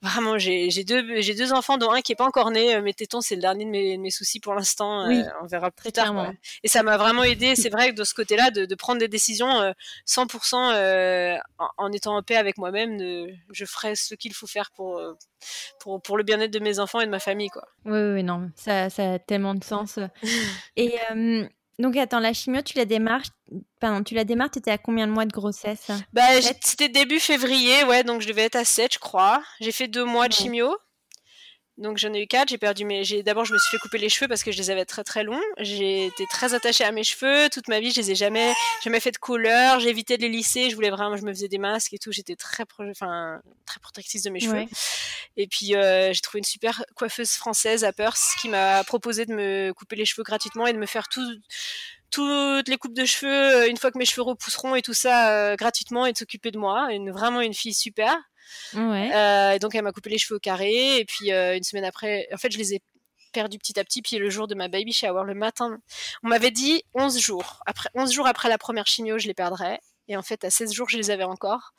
Vraiment, 0.00 0.38
j'ai 0.38 0.68
deux, 0.84 1.20
j'ai 1.20 1.34
deux 1.34 1.52
enfants, 1.52 1.76
dont 1.76 1.90
un 1.90 2.02
qui 2.02 2.12
est 2.12 2.16
pas 2.16 2.26
encore 2.26 2.52
né. 2.52 2.74
Euh, 2.74 2.82
mes 2.82 2.94
tétons, 2.94 3.20
c'est 3.20 3.34
le 3.34 3.40
dernier 3.40 3.64
de 3.64 3.70
mes, 3.70 3.98
mes 3.98 4.10
soucis 4.10 4.38
pour 4.38 4.54
l'instant. 4.54 5.08
Euh, 5.08 5.22
on 5.42 5.46
verra 5.46 5.72
plus 5.72 5.90
tard. 5.90 6.32
Et 6.62 6.68
ça 6.68 6.84
m'a 6.84 6.96
vraiment 6.96 7.24
aidé. 7.24 7.56
C'est 7.56 7.68
vrai 7.68 7.90
que 7.90 7.96
de 7.96 8.04
ce 8.04 8.14
côté-là, 8.14 8.52
de, 8.52 8.64
de, 8.64 8.74
prendre 8.76 9.00
des 9.00 9.08
décisions 9.08 9.74
100% 10.06 10.72
euh, 10.72 11.36
en, 11.58 11.68
en, 11.78 11.92
étant 11.92 12.16
en 12.16 12.22
paix 12.22 12.36
avec 12.36 12.58
moi-même, 12.58 12.98
je 13.50 13.64
ferai 13.64 13.96
ce 13.96 14.14
qu'il 14.14 14.34
faut 14.34 14.46
faire 14.46 14.70
pour, 14.70 15.02
pour, 15.80 16.00
pour 16.00 16.16
le 16.16 16.22
bien-être 16.22 16.52
de 16.52 16.60
mes 16.60 16.78
enfants 16.78 17.00
et 17.00 17.06
de 17.06 17.10
ma 17.10 17.18
famille, 17.18 17.48
quoi. 17.48 17.66
Oui, 17.84 17.98
oui, 17.98 18.22
non, 18.22 18.50
ça, 18.54 18.90
ça 18.90 19.14
a 19.14 19.18
tellement 19.18 19.54
de 19.54 19.64
sens. 19.64 19.98
et 20.76 20.94
donc 21.78 21.96
attends, 21.96 22.20
la 22.20 22.32
chimio, 22.32 22.62
tu 22.62 22.76
la 22.76 22.84
démarres, 22.84 23.22
pardon, 23.80 24.02
tu 24.02 24.14
la 24.14 24.24
démarres, 24.24 24.50
étais 24.56 24.70
à 24.70 24.78
combien 24.78 25.06
de 25.06 25.12
mois 25.12 25.24
de 25.24 25.32
grossesse? 25.32 25.88
Bah 26.12 26.22
c'était 26.60 26.88
début 26.88 27.20
février, 27.20 27.84
ouais, 27.84 28.04
donc 28.04 28.20
je 28.20 28.28
devais 28.28 28.44
être 28.44 28.56
à 28.56 28.64
7 28.64 28.94
je 28.94 28.98
crois. 28.98 29.42
J'ai 29.60 29.72
fait 29.72 29.88
deux 29.88 30.04
mois 30.04 30.28
de 30.28 30.32
chimio. 30.32 30.74
Donc 31.78 31.96
j'en 31.96 32.12
ai 32.12 32.22
eu 32.22 32.26
quatre. 32.26 32.48
J'ai 32.48 32.58
perdu 32.58 32.84
mes. 32.84 33.04
J'ai 33.04 33.22
d'abord 33.22 33.44
je 33.44 33.52
me 33.52 33.58
suis 33.58 33.70
fait 33.70 33.78
couper 33.78 33.98
les 33.98 34.08
cheveux 34.08 34.26
parce 34.26 34.42
que 34.42 34.50
je 34.50 34.58
les 34.58 34.70
avais 34.70 34.84
très 34.84 35.04
très 35.04 35.22
longs. 35.22 35.40
J'ai 35.58 36.06
été 36.06 36.24
très 36.28 36.52
attachée 36.52 36.84
à 36.84 36.90
mes 36.90 37.04
cheveux 37.04 37.48
toute 37.50 37.68
ma 37.68 37.78
vie. 37.78 37.92
Je 37.92 38.00
les 38.00 38.10
ai 38.10 38.14
jamais 38.16 38.52
jamais 38.82 38.98
fait 38.98 39.12
de 39.12 39.16
couleur. 39.18 39.78
J'ai 39.78 39.88
évité 39.88 40.16
de 40.16 40.22
les 40.22 40.28
lisser. 40.28 40.70
Je 40.70 40.74
voulais 40.74 40.90
vraiment. 40.90 41.16
Je 41.16 41.22
me 41.22 41.32
faisais 41.32 41.46
des 41.46 41.58
masques 41.58 41.94
et 41.94 41.98
tout. 41.98 42.10
J'étais 42.10 42.34
très 42.34 42.64
enfin 42.80 43.40
très 43.64 43.78
protectrice 43.78 44.24
de 44.24 44.30
mes 44.30 44.40
cheveux. 44.40 44.64
Et 45.36 45.46
puis 45.46 45.76
euh, 45.76 46.12
j'ai 46.12 46.20
trouvé 46.20 46.38
une 46.38 46.44
super 46.44 46.84
coiffeuse 46.96 47.30
française 47.30 47.84
à 47.84 47.92
Perth 47.92 48.20
qui 48.40 48.48
m'a 48.48 48.82
proposé 48.82 49.24
de 49.24 49.32
me 49.32 49.72
couper 49.72 49.94
les 49.94 50.04
cheveux 50.04 50.24
gratuitement 50.24 50.66
et 50.66 50.72
de 50.72 50.78
me 50.78 50.86
faire 50.86 51.08
tout 51.08 51.22
toutes 52.10 52.68
les 52.68 52.76
coupes 52.76 52.94
de 52.94 53.04
cheveux 53.04 53.30
euh, 53.30 53.68
une 53.68 53.76
fois 53.76 53.90
que 53.90 53.98
mes 53.98 54.04
cheveux 54.04 54.22
repousseront 54.22 54.74
et 54.74 54.82
tout 54.82 54.94
ça 54.94 55.30
euh, 55.30 55.56
gratuitement 55.56 56.06
et 56.06 56.12
de 56.12 56.18
s'occuper 56.18 56.50
de 56.50 56.58
moi. 56.58 56.88
Une, 56.90 57.10
vraiment 57.10 57.40
une 57.40 57.54
fille 57.54 57.74
super. 57.74 58.16
Euh, 58.74 59.52
et 59.52 59.58
donc 59.58 59.74
elle 59.74 59.82
m'a 59.82 59.92
coupé 59.92 60.10
les 60.10 60.18
cheveux 60.18 60.36
au 60.36 60.40
carré 60.40 60.98
et 60.98 61.04
puis 61.04 61.32
euh, 61.32 61.56
une 61.56 61.62
semaine 61.62 61.84
après, 61.84 62.28
en 62.32 62.36
fait 62.36 62.50
je 62.50 62.58
les 62.58 62.74
ai 62.74 62.82
perdus 63.32 63.58
petit 63.58 63.78
à 63.78 63.84
petit. 63.84 64.02
Puis 64.02 64.16
le 64.16 64.30
jour 64.30 64.46
de 64.46 64.54
ma 64.54 64.68
baby 64.68 64.92
shower, 64.92 65.24
le 65.26 65.34
matin, 65.34 65.78
on 66.22 66.28
m'avait 66.28 66.50
dit 66.50 66.82
11 66.94 67.18
jours. 67.18 67.60
Après 67.66 67.90
11 67.94 68.12
jours 68.12 68.26
après 68.26 68.48
la 68.48 68.58
première 68.58 68.86
chimio, 68.86 69.18
je 69.18 69.26
les 69.26 69.34
perdrais. 69.34 69.80
Et 70.08 70.16
en 70.16 70.22
fait 70.22 70.44
à 70.44 70.50
16 70.50 70.72
jours, 70.72 70.88
je 70.88 70.96
les 70.96 71.10
avais 71.10 71.24
encore. 71.24 71.74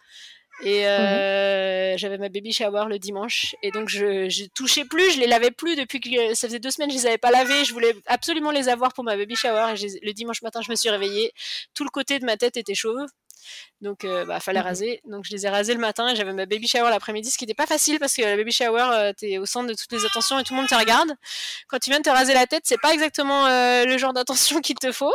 Et 0.61 0.87
euh, 0.87 1.97
j'avais 1.97 2.17
ma 2.17 2.29
baby 2.29 2.51
shower 2.51 2.85
le 2.89 2.99
dimanche. 2.99 3.55
Et 3.63 3.71
donc, 3.71 3.87
je, 3.87 4.29
je 4.29 4.45
touchais 4.53 4.85
plus, 4.85 5.11
je 5.11 5.19
les 5.19 5.27
lavais 5.27 5.51
plus 5.51 5.75
depuis 5.75 5.99
que 5.99 6.33
ça 6.33 6.47
faisait 6.47 6.59
deux 6.59 6.71
semaines, 6.71 6.89
je 6.89 6.95
les 6.95 7.07
avais 7.07 7.17
pas 7.17 7.31
lavés. 7.31 7.63
Je 7.63 7.73
voulais 7.73 7.95
absolument 8.07 8.51
les 8.51 8.67
avoir 8.67 8.93
pour 8.93 9.03
ma 9.03 9.15
baby 9.15 9.35
shower. 9.35 9.73
Et 9.73 10.05
le 10.05 10.13
dimanche 10.13 10.41
matin, 10.41 10.61
je 10.61 10.69
me 10.69 10.75
suis 10.75 10.89
réveillée. 10.89 11.31
Tout 11.73 11.83
le 11.83 11.89
côté 11.89 12.19
de 12.19 12.25
ma 12.25 12.37
tête 12.37 12.57
était 12.57 12.75
chauve. 12.75 13.05
Donc, 13.81 14.03
euh, 14.03 14.25
bah, 14.25 14.39
fallait 14.39 14.59
raser. 14.59 15.01
Donc, 15.05 15.25
je 15.25 15.31
les 15.31 15.45
ai 15.45 15.49
rasés 15.49 15.73
le 15.73 15.79
matin 15.79 16.09
et 16.09 16.15
j'avais 16.15 16.33
ma 16.33 16.45
baby 16.45 16.67
shower 16.67 16.89
l'après-midi, 16.89 17.31
ce 17.31 17.37
qui 17.37 17.45
n'était 17.45 17.53
pas 17.53 17.65
facile 17.65 17.99
parce 17.99 18.13
que 18.13 18.21
la 18.21 18.35
baby 18.35 18.51
shower, 18.51 18.89
euh, 18.91 19.13
t'es 19.17 19.37
au 19.37 19.45
centre 19.45 19.67
de 19.67 19.73
toutes 19.73 19.91
les 19.91 20.05
attentions 20.05 20.39
et 20.39 20.43
tout 20.43 20.53
le 20.53 20.59
monde 20.59 20.69
te 20.69 20.75
regarde. 20.75 21.11
Quand 21.67 21.79
tu 21.79 21.89
viens 21.89 21.99
de 21.99 22.03
te 22.03 22.09
raser 22.09 22.33
la 22.33 22.47
tête, 22.47 22.63
c'est 22.65 22.79
pas 22.81 22.93
exactement 22.93 23.47
euh, 23.47 23.85
le 23.85 23.97
genre 23.97 24.13
d'attention 24.13 24.59
qu'il 24.61 24.75
te 24.75 24.91
faut. 24.91 25.13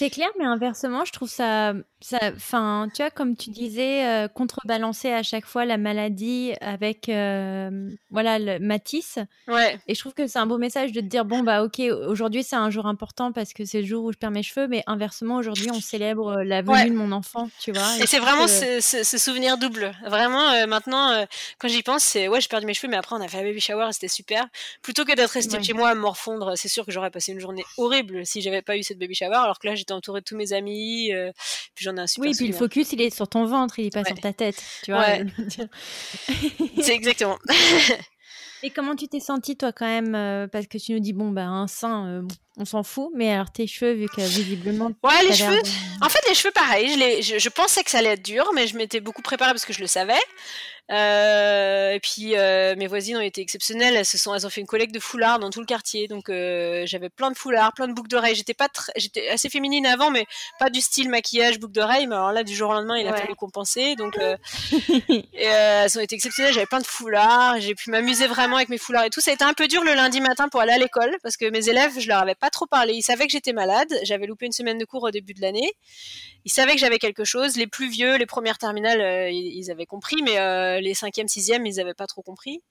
C'est 0.00 0.08
clair, 0.08 0.30
mais 0.38 0.46
inversement, 0.46 1.04
je 1.04 1.12
trouve 1.12 1.28
ça, 1.28 1.74
enfin, 2.22 2.88
tu 2.94 3.02
vois, 3.02 3.10
comme 3.10 3.36
tu 3.36 3.50
disais, 3.50 4.06
euh, 4.06 4.28
contrebalancer 4.28 5.12
à 5.12 5.22
chaque 5.22 5.44
fois 5.44 5.66
la 5.66 5.76
maladie 5.76 6.54
avec, 6.62 7.10
euh, 7.10 7.90
voilà, 8.08 8.38
le 8.38 8.58
Matisse. 8.60 9.18
Ouais. 9.46 9.78
Et 9.88 9.94
je 9.94 10.00
trouve 10.00 10.14
que 10.14 10.26
c'est 10.26 10.38
un 10.38 10.46
beau 10.46 10.56
message 10.56 10.92
de 10.92 11.02
te 11.02 11.04
dire, 11.04 11.26
bon, 11.26 11.40
bah, 11.40 11.62
ok, 11.62 11.80
aujourd'hui 12.08 12.42
c'est 12.42 12.56
un 12.56 12.70
jour 12.70 12.86
important 12.86 13.30
parce 13.30 13.52
que 13.52 13.66
c'est 13.66 13.82
le 13.82 13.86
jour 13.86 14.04
où 14.04 14.10
je 14.10 14.16
perds 14.16 14.30
mes 14.30 14.42
cheveux, 14.42 14.68
mais 14.68 14.82
inversement, 14.86 15.36
aujourd'hui, 15.36 15.68
on 15.70 15.82
célèbre 15.82 16.38
euh, 16.38 16.44
la 16.44 16.62
venue 16.62 16.92
de 16.92 16.96
mon 16.96 17.12
enfant, 17.12 17.50
tu 17.60 17.70
vois. 17.70 17.98
Et, 17.98 18.06
c'est 18.06 18.20
vraiment 18.20 18.48
ce, 18.48 18.80
ce, 18.80 19.18
souvenir 19.18 19.58
double. 19.58 19.92
Vraiment, 20.06 20.66
maintenant, 20.66 21.26
quand 21.58 21.68
j'y 21.68 21.82
pense, 21.82 22.04
c'est, 22.04 22.26
ouais, 22.26 22.40
j'ai 22.40 22.48
perdu 22.48 22.64
mes 22.64 22.72
cheveux, 22.72 22.90
mais 22.90 22.96
après, 22.96 23.16
on 23.16 23.20
a 23.20 23.28
fait 23.28 23.40
un 23.40 23.42
baby 23.42 23.60
shower 23.60 23.88
et 23.90 23.92
c'était 23.92 24.08
super. 24.08 24.46
Plutôt 24.80 25.04
que 25.04 25.14
d'être 25.14 25.28
resté 25.28 25.62
chez 25.62 25.74
moi 25.74 25.90
à 25.90 25.94
me 25.94 26.00
morfondre, 26.00 26.56
c'est 26.56 26.68
sûr 26.68 26.86
que 26.86 26.90
j'aurais 26.90 27.10
passé 27.10 27.32
une 27.32 27.40
journée 27.40 27.64
horrible 27.76 28.24
si 28.24 28.40
j'avais 28.40 28.62
pas 28.62 28.78
eu 28.78 28.82
cette 28.82 28.98
baby 28.98 29.14
shower, 29.14 29.36
alors 29.36 29.58
que 29.58 29.66
là, 29.66 29.74
j'étais 29.74 29.89
entourée 29.92 30.20
de 30.20 30.24
tous 30.24 30.36
mes 30.36 30.52
amis, 30.52 31.10
puis 31.74 31.84
j'en 31.84 31.96
ai 31.96 32.00
un 32.00 32.06
super 32.06 32.28
Oui, 32.28 32.36
puis 32.36 32.46
le 32.46 32.52
focus, 32.52 32.92
il 32.92 33.00
est 33.00 33.14
sur 33.14 33.28
ton 33.28 33.44
ventre, 33.44 33.78
il 33.78 33.86
est 33.86 33.94
pas 33.94 34.04
sur 34.04 34.18
ta 34.18 34.32
tête, 34.32 34.62
tu 34.82 34.92
vois. 34.92 35.06
c'est 36.80 36.94
exactement. 36.94 37.38
Et 38.62 38.70
comment 38.70 38.94
tu 38.94 39.08
t'es 39.08 39.20
sentie, 39.20 39.56
toi, 39.56 39.72
quand 39.72 39.86
même 39.86 40.14
euh, 40.14 40.46
Parce 40.46 40.66
que 40.66 40.76
tu 40.76 40.92
nous 40.92 41.00
dis, 41.00 41.14
bon, 41.14 41.30
bah, 41.30 41.46
un 41.46 41.66
sein, 41.66 42.06
euh, 42.08 42.22
on 42.58 42.66
s'en 42.66 42.82
fout, 42.82 43.10
mais 43.14 43.32
alors 43.32 43.50
tes 43.50 43.66
cheveux, 43.66 43.92
vu 43.92 44.06
que 44.06 44.20
visiblement. 44.20 44.92
Ouais, 45.02 45.22
les 45.26 45.32
cheveux. 45.32 45.62
En 46.02 46.08
fait, 46.08 46.20
les 46.28 46.34
cheveux, 46.34 46.52
pareil. 46.52 46.88
Je, 46.88 47.22
je, 47.22 47.38
je, 47.38 47.48
pensais 47.48 47.82
que 47.82 47.90
ça 47.90 47.98
allait 47.98 48.10
être 48.10 48.24
dur, 48.24 48.50
mais 48.54 48.66
je 48.66 48.76
m'étais 48.76 49.00
beaucoup 49.00 49.22
préparée 49.22 49.52
parce 49.52 49.64
que 49.64 49.72
je 49.72 49.80
le 49.80 49.86
savais. 49.86 50.20
Euh, 50.90 51.92
et 51.92 52.00
puis 52.00 52.36
euh, 52.36 52.74
mes 52.76 52.88
voisines 52.88 53.16
ont 53.16 53.22
été 53.22 53.40
exceptionnelles. 53.40 53.94
Elles 53.94 54.06
se 54.06 54.18
sont, 54.18 54.34
elles 54.34 54.46
ont 54.46 54.50
fait 54.50 54.60
une 54.60 54.66
collecte 54.66 54.92
de 54.92 54.98
foulards 54.98 55.38
dans 55.38 55.50
tout 55.50 55.60
le 55.60 55.66
quartier. 55.66 56.08
Donc 56.08 56.28
euh, 56.28 56.82
j'avais 56.86 57.08
plein 57.08 57.30
de 57.30 57.36
foulards, 57.36 57.72
plein 57.74 57.86
de 57.86 57.92
boucles 57.92 58.08
d'oreilles. 58.08 58.34
J'étais 58.34 58.54
pas, 58.54 58.68
j'étais 58.96 59.28
assez 59.28 59.48
féminine 59.48 59.86
avant, 59.86 60.10
mais 60.10 60.26
pas 60.58 60.68
du 60.68 60.80
style 60.80 61.08
maquillage, 61.08 61.60
boucles 61.60 61.74
d'oreilles. 61.74 62.06
Mais 62.06 62.16
alors 62.16 62.32
là, 62.32 62.42
du 62.42 62.54
jour 62.54 62.70
au 62.70 62.74
lendemain, 62.74 62.98
il 62.98 63.06
a 63.06 63.14
fallu 63.14 63.34
compenser. 63.36 63.94
Donc 63.94 64.18
et, 64.98 65.44
elles 65.44 65.98
ont 65.98 66.02
été 66.02 66.16
exceptionnelles. 66.16 66.52
J'avais 66.52 66.66
plein 66.66 66.80
de 66.80 66.86
foulards. 66.86 67.60
J'ai 67.60 67.74
pu 67.74 67.90
m'amuser 67.90 68.26
vraiment 68.26 68.56
avec 68.56 68.68
mes 68.68 68.78
foulards 68.78 69.04
et 69.04 69.10
tout. 69.10 69.20
Ça 69.20 69.30
a 69.30 69.34
été 69.34 69.44
un 69.44 69.54
peu 69.54 69.68
dur 69.68 69.84
le 69.84 69.94
lundi 69.94 70.20
matin 70.20 70.48
pour 70.48 70.60
aller 70.60 70.72
à 70.72 70.78
l'école 70.78 71.16
parce 71.22 71.36
que 71.36 71.48
mes 71.50 71.68
élèves, 71.68 71.92
je 71.98 72.08
leur 72.08 72.18
avais 72.18 72.34
pas 72.34 72.50
trop 72.50 72.66
parlé. 72.66 72.94
Ils 72.94 73.02
savaient 73.02 73.26
que 73.26 73.32
j'étais 73.32 73.52
malade. 73.52 73.92
J'avais 74.02 74.26
loupé 74.26 74.46
une 74.46 74.52
semaine 74.52 74.78
de 74.78 74.84
cours 74.84 75.04
au 75.04 75.10
début 75.10 75.34
de 75.34 75.40
l'année. 75.40 75.72
Ils 76.44 76.50
savaient 76.50 76.72
que 76.72 76.80
j'avais 76.80 76.98
quelque 76.98 77.24
chose. 77.24 77.56
Les 77.56 77.66
plus 77.66 77.88
vieux, 77.88 78.16
les 78.16 78.26
premières 78.26 78.58
terminales, 78.58 79.32
ils, 79.32 79.70
avaient 79.70 79.86
compris, 79.86 80.16
mais 80.22 80.38
les 80.80 80.94
cinquièmes, 80.94 81.28
sixièmes 81.28 81.66
ils 81.66 81.76
n'avaient 81.76 81.94
pas 81.94 82.06
trop 82.06 82.22
compris. 82.22 82.62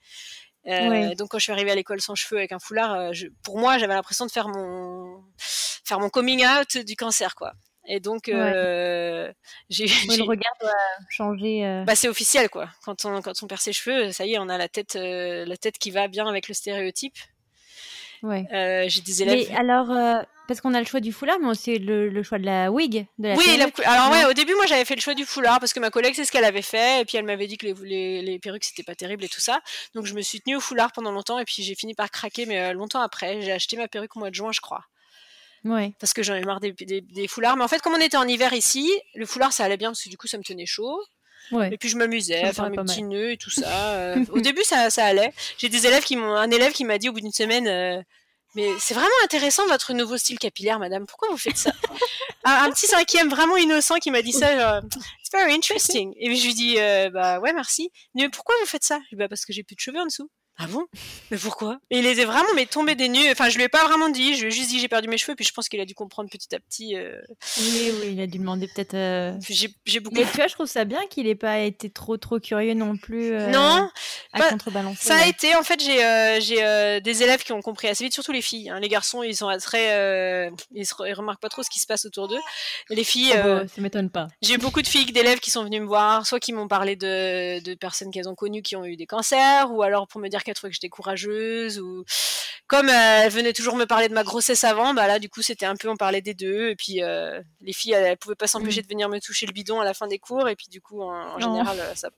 Euh, 0.68 1.16
donc 1.16 1.30
quand 1.30 1.40
je 1.40 1.44
suis 1.44 1.52
arrivée 1.52 1.72
à 1.72 1.76
l'école 1.76 2.02
sans 2.02 2.16
cheveux 2.16 2.38
avec 2.38 2.52
un 2.52 2.60
foulard, 2.60 2.94
euh, 2.94 3.12
pour 3.44 3.58
moi 3.58 3.78
j'avais 3.78 3.94
l'impression 3.94 4.26
de 4.26 4.32
faire 4.32 4.50
mon 4.50 5.24
faire 5.38 6.00
mon 6.00 6.10
coming 6.10 6.46
out 6.46 6.78
du 6.78 6.96
cancer 6.96 7.36
quoi. 7.36 7.54
Et 7.88 8.00
donc 8.00 8.30
euh, 8.30 9.32
j'ai 9.70 9.86
le 9.86 10.24
regard 10.24 10.54
doit 10.60 10.72
changer. 11.10 11.84
Bah 11.88 11.96
c'est 11.96 12.10
officiel 12.10 12.50
quoi. 12.50 12.70
Quand 12.84 13.06
on 13.06 13.22
quand 13.22 13.42
on 13.42 13.48
perd 13.48 13.62
ses 13.62 13.74
cheveux, 13.74 14.12
ça 14.12 14.26
y 14.26 14.34
est, 14.34 14.38
on 14.38 14.50
a 14.50 14.58
la 14.58 14.68
tête 14.68 14.96
la 14.96 15.58
tête 15.58 15.78
qui 15.78 15.92
va 15.92 16.08
bien 16.08 16.28
avec 16.28 16.48
le 16.48 16.54
stéréotype. 16.54 17.18
Ouais. 18.22 18.46
j'ai 18.90 19.02
des 19.02 19.22
élèves. 19.22 19.48
Mais 19.50 19.56
alors 19.56 20.26
parce 20.50 20.62
qu'on 20.62 20.74
a 20.74 20.80
le 20.80 20.86
choix 20.88 21.00
du 21.00 21.14
foulard, 21.14 21.38
mais 21.40 21.48
aussi 21.48 21.78
le, 21.78 22.10
le 22.10 22.24
choix 22.24 22.40
de 22.40 22.46
la 22.46 22.72
wig. 22.72 23.06
De 23.20 23.28
la 23.28 23.36
oui, 23.36 23.46
alors 23.86 24.12
ouais, 24.12 24.26
au 24.26 24.34
début, 24.34 24.56
moi 24.56 24.66
j'avais 24.66 24.84
fait 24.84 24.96
le 24.96 25.02
choix 25.02 25.14
du 25.14 25.24
foulard 25.24 25.60
parce 25.60 25.74
que 25.74 25.80
ma 25.80 25.92
collègue, 25.92 26.14
c'est 26.16 26.26
ce 26.26 26.32
qu'elle 26.32 26.44
avait 26.44 26.64
fait. 26.64 27.02
Et 27.02 27.06
puis 27.06 27.18
elle 27.18 27.24
m'avait 27.26 27.46
dit 27.46 27.56
que 27.60 27.68
les, 27.68 27.76
les, 27.84 28.22
les 28.24 28.40
perruques, 28.40 28.64
c'était 28.64 28.82
pas 28.82 28.96
terrible 28.96 29.24
et 29.24 29.30
tout 29.30 29.42
ça. 29.42 29.62
Donc 29.94 30.08
je 30.08 30.16
me 30.16 30.22
suis 30.22 30.42
tenue 30.42 30.56
au 30.56 30.60
foulard 30.60 30.92
pendant 30.92 31.12
longtemps 31.12 31.38
et 31.38 31.46
puis 31.46 31.62
j'ai 31.62 31.76
fini 31.76 31.94
par 31.94 32.10
craquer, 32.10 32.48
mais 32.48 32.60
euh, 32.60 32.74
longtemps 32.74 33.00
après. 33.00 33.44
J'ai 33.44 33.52
acheté 33.52 33.78
ma 33.78 33.88
perruque 33.88 34.16
au 34.16 34.20
mois 34.20 34.32
de 34.32 34.36
juin, 34.36 34.52
je 34.52 34.60
crois. 34.60 34.86
Ouais. 35.66 35.94
Parce 36.00 36.14
que 36.14 36.24
j'en 36.24 36.34
ai 36.34 36.42
marre 36.42 36.62
des, 36.62 36.72
des, 36.72 37.28
foulards. 37.28 37.56
Mais 37.56 37.64
en 37.64 37.68
fait, 37.68 37.80
comme 37.84 37.94
on 37.94 38.02
était 38.02 38.18
en 38.18 38.28
hiver 38.28 38.52
ici, 38.54 38.92
le 39.14 39.28
foulard, 39.28 39.54
ça 39.54 39.66
allait 39.66 39.78
bien 39.78 39.90
parce 39.90 40.04
que 40.04 40.10
du 40.10 40.18
coup, 40.18 40.26
ça 40.26 40.40
me 40.40 40.44
tenait 40.44 40.66
chaud. 40.66 41.00
Ouais. 41.52 41.72
Et 41.72 41.78
puis 41.78 41.90
je 41.90 41.98
m'amusais 41.98 42.42
à 42.42 42.54
faire 42.54 42.72
mes 42.72 42.78
petits 42.78 43.04
nœuds 43.04 43.34
et 43.34 43.38
tout 43.38 43.52
ça. 43.52 43.94
Euh. 43.94 44.26
au 44.32 44.40
début, 44.40 44.64
ça, 44.64 44.90
ça 44.90 45.06
allait. 45.06 45.32
J'ai 45.60 45.70
des 45.70 45.86
élèves 45.86 46.04
qui 46.04 46.16
m'ont, 46.16 46.34
un 46.34 46.50
élève 46.50 46.72
qui 46.72 46.86
m'a 46.86 46.98
dit 46.98 47.10
au 47.10 47.14
bout 47.14 47.22
d'une 47.22 47.32
semaine, 47.32 47.68
euh, 47.68 48.02
mais 48.56 48.72
c'est 48.80 48.94
vraiment 48.94 49.10
intéressant 49.24 49.66
votre 49.68 49.94
nouveau 49.94 50.18
style 50.18 50.40
capillaire, 50.40 50.80
madame. 50.80 51.06
Pourquoi 51.06 51.30
vous 51.30 51.38
faites 51.38 51.58
ça? 51.58 51.72
Un, 52.46 52.72
petit 52.72 52.88
cinquième 52.88 53.30
vraiment 53.30 53.58
innocent 53.58 53.98
qui 53.98 54.12
m'a 54.12 54.22
dit 54.22 54.32
ça, 54.32 54.58
genre, 54.58 54.82
it's 55.20 55.32
very 55.32 55.54
interesting. 55.56 56.14
Et 56.18 56.36
je 56.36 56.46
lui 56.46 56.54
dis, 56.54 56.80
euh, 56.80 57.10
bah 57.12 57.40
ouais, 57.40 57.54
merci. 57.54 57.92
Mais 58.16 58.30
pourquoi 58.30 58.56
vous 58.62 58.66
faites 58.68 58.84
ça? 58.84 58.96
Je 58.96 59.02
lui 59.02 59.08
dis, 59.12 59.16
bah 59.18 59.30
parce 59.30 59.46
que 59.46 59.54
j'ai 59.54 59.64
plus 59.64 59.76
de 59.76 59.82
cheveux 59.82 60.00
en 60.00 60.06
dessous. 60.06 60.30
Ah 60.62 60.68
bon? 60.68 60.86
Mais 61.32 61.38
pourquoi? 61.38 61.80
Et 61.90 62.00
il 62.00 62.06
était 62.06 62.26
vraiment 62.26 62.50
mais 62.54 62.66
tombé 62.66 62.94
des 62.96 63.08
nues. 63.08 63.32
Enfin, 63.32 63.48
je 63.48 63.56
lui 63.56 63.64
ai 63.64 63.70
pas 63.70 63.86
vraiment 63.86 64.10
dit. 64.10 64.36
Je 64.36 64.42
lui 64.42 64.48
ai 64.50 64.52
juste 64.52 64.70
dit 64.70 64.80
j'ai 64.80 64.90
perdu 64.90 65.08
mes 65.08 65.18
cheveux. 65.18 65.34
Puis 65.34 65.46
je 65.46 65.54
pense 65.54 65.70
qu'il 65.70 65.80
a 65.80 65.86
dû 65.86 65.94
comprendre 65.94 66.30
petit 66.30 66.54
à 66.54 66.60
petit. 66.60 66.98
Euh. 66.98 67.18
Oui, 67.60 67.94
oui, 68.02 68.10
il 68.12 68.22
a 68.22 68.28
dû 68.28 68.40
demander 68.40 68.68
peut-être. 68.68 68.94
Euh... 68.94 69.34
J'ai 69.48 70.00
beaucoup. 70.02 70.18
Mais 70.18 70.26
tu 70.26 70.36
vois, 70.36 70.48
je 70.48 70.54
trouve 70.54 70.68
ça 70.68 70.84
bien 70.84 71.08
qu'il 71.10 71.28
ait 71.28 71.36
pas 71.36 71.60
été 71.60 71.90
trop 71.90 72.18
trop 72.18 72.42
curieux 72.42 72.74
non 72.74 72.98
plus. 72.98 73.32
Euh, 73.32 73.48
non. 73.52 73.90
À 74.34 74.40
bah, 74.40 74.50
contrebalancer. 74.50 75.02
Ça 75.02 75.16
a 75.16 75.28
été. 75.28 75.56
En 75.56 75.64
fait, 75.64 75.82
j'ai 75.82 76.40
j'ai 76.42 77.00
des 77.00 77.24
élèves 77.24 77.44
qui 77.44 77.54
ont 77.54 77.62
compris 77.62 77.88
assez 77.88 78.04
vite, 78.04 78.14
surtout 78.14 78.34
les 78.34 78.42
filles. 78.42 78.70
Hein. 78.70 78.82
Les 78.82 78.90
garçons, 78.90 79.24
ils 79.24 79.38
sont 79.38 79.50
très. 79.62 80.52
Ils, 80.76 80.86
se, 80.86 80.94
remarquent 80.94 81.42
pas 81.42 81.50
trop 81.50 81.64
ce 81.64 81.70
qui 81.70 81.80
se 81.80 81.88
passe 81.88 82.06
autour 82.06 82.28
d'eux. 82.28 82.40
Les 82.90 83.06
filles. 83.06 83.34
Oh, 83.38 83.66
ça 83.74 83.82
m'étonne 83.82 84.10
pas. 84.10 84.28
J'ai 84.42 84.58
beaucoup 84.58 84.82
de 84.82 84.88
filles, 84.88 85.06
d'élèves 85.06 85.40
qui 85.40 85.52
sont 85.52 85.64
venus 85.64 85.80
me 85.80 85.88
voir, 85.88 86.26
soit 86.26 86.42
qui 86.42 86.52
m'ont 86.52 86.68
parlé 86.68 86.98
de, 86.98 87.62
de 87.62 87.74
personnes 87.76 88.12
qu'elles 88.12 88.28
ont 88.28 88.36
connues 88.36 88.62
qui 88.62 88.76
ont 88.76 88.84
eu 88.84 88.98
des 88.98 89.06
cancers, 89.06 89.72
ou 89.72 89.84
alors 89.84 90.08
pour 90.08 90.20
me 90.20 90.28
dire 90.28 90.44
qu'elles 90.50 90.56
trouvaient 90.56 90.72
que 90.72 90.76
j'étais 90.76 90.90
courageuse 90.90 91.80
ou 91.80 92.04
comme 92.68 92.90
euh, 92.90 93.22
elle 93.24 93.32
venait 93.32 93.54
toujours 93.54 93.76
me 93.76 93.86
parler 93.86 94.10
de 94.10 94.14
ma 94.14 94.24
grossesse 94.24 94.64
avant, 94.64 94.94
bah 94.94 95.08
là 95.08 95.20
du 95.20 95.30
coup 95.30 95.42
c'était 95.42 95.66
un 95.66 95.76
peu 95.76 95.90
on 95.90 95.96
parlait 95.96 96.22
des 96.22 96.34
deux 96.34 96.70
et 96.70 96.76
puis 96.76 97.02
euh, 97.02 97.42
les 97.62 97.74
filles 97.74 97.94
elles, 97.94 98.18
pouvaient 98.18 98.36
pas 98.36 98.48
s'empêcher 98.48 98.82
mm. 98.82 98.84
de 98.84 98.88
venir 98.88 99.10
me 99.10 99.20
toucher 99.20 99.46
le 99.46 99.54
bidon 99.54 99.80
à 99.80 99.86
la 99.86 99.94
fin 99.94 100.08
des 100.08 100.20
cours 100.20 100.50
et 100.50 100.56
puis 100.56 100.68
du 100.70 100.82
coup 100.82 101.02
en, 101.02 101.40
général 101.40 101.80
euh, 101.80 101.96
ça 101.96 102.10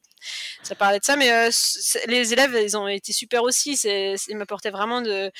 ça 0.61 0.75
parlait 0.75 0.99
de 0.99 1.03
ça. 1.03 1.15
Mais 1.15 1.49
les 2.07 2.33
élèves 2.33 2.55
ils 2.61 2.77
ont 2.77 2.87
été 2.87 3.11
super 3.11 3.41
aussi. 3.41 3.75
C'est 3.75 4.15
ils 4.27 4.37
m'apportaient 4.37 4.69
vraiment 4.69 5.01
de 5.01 5.31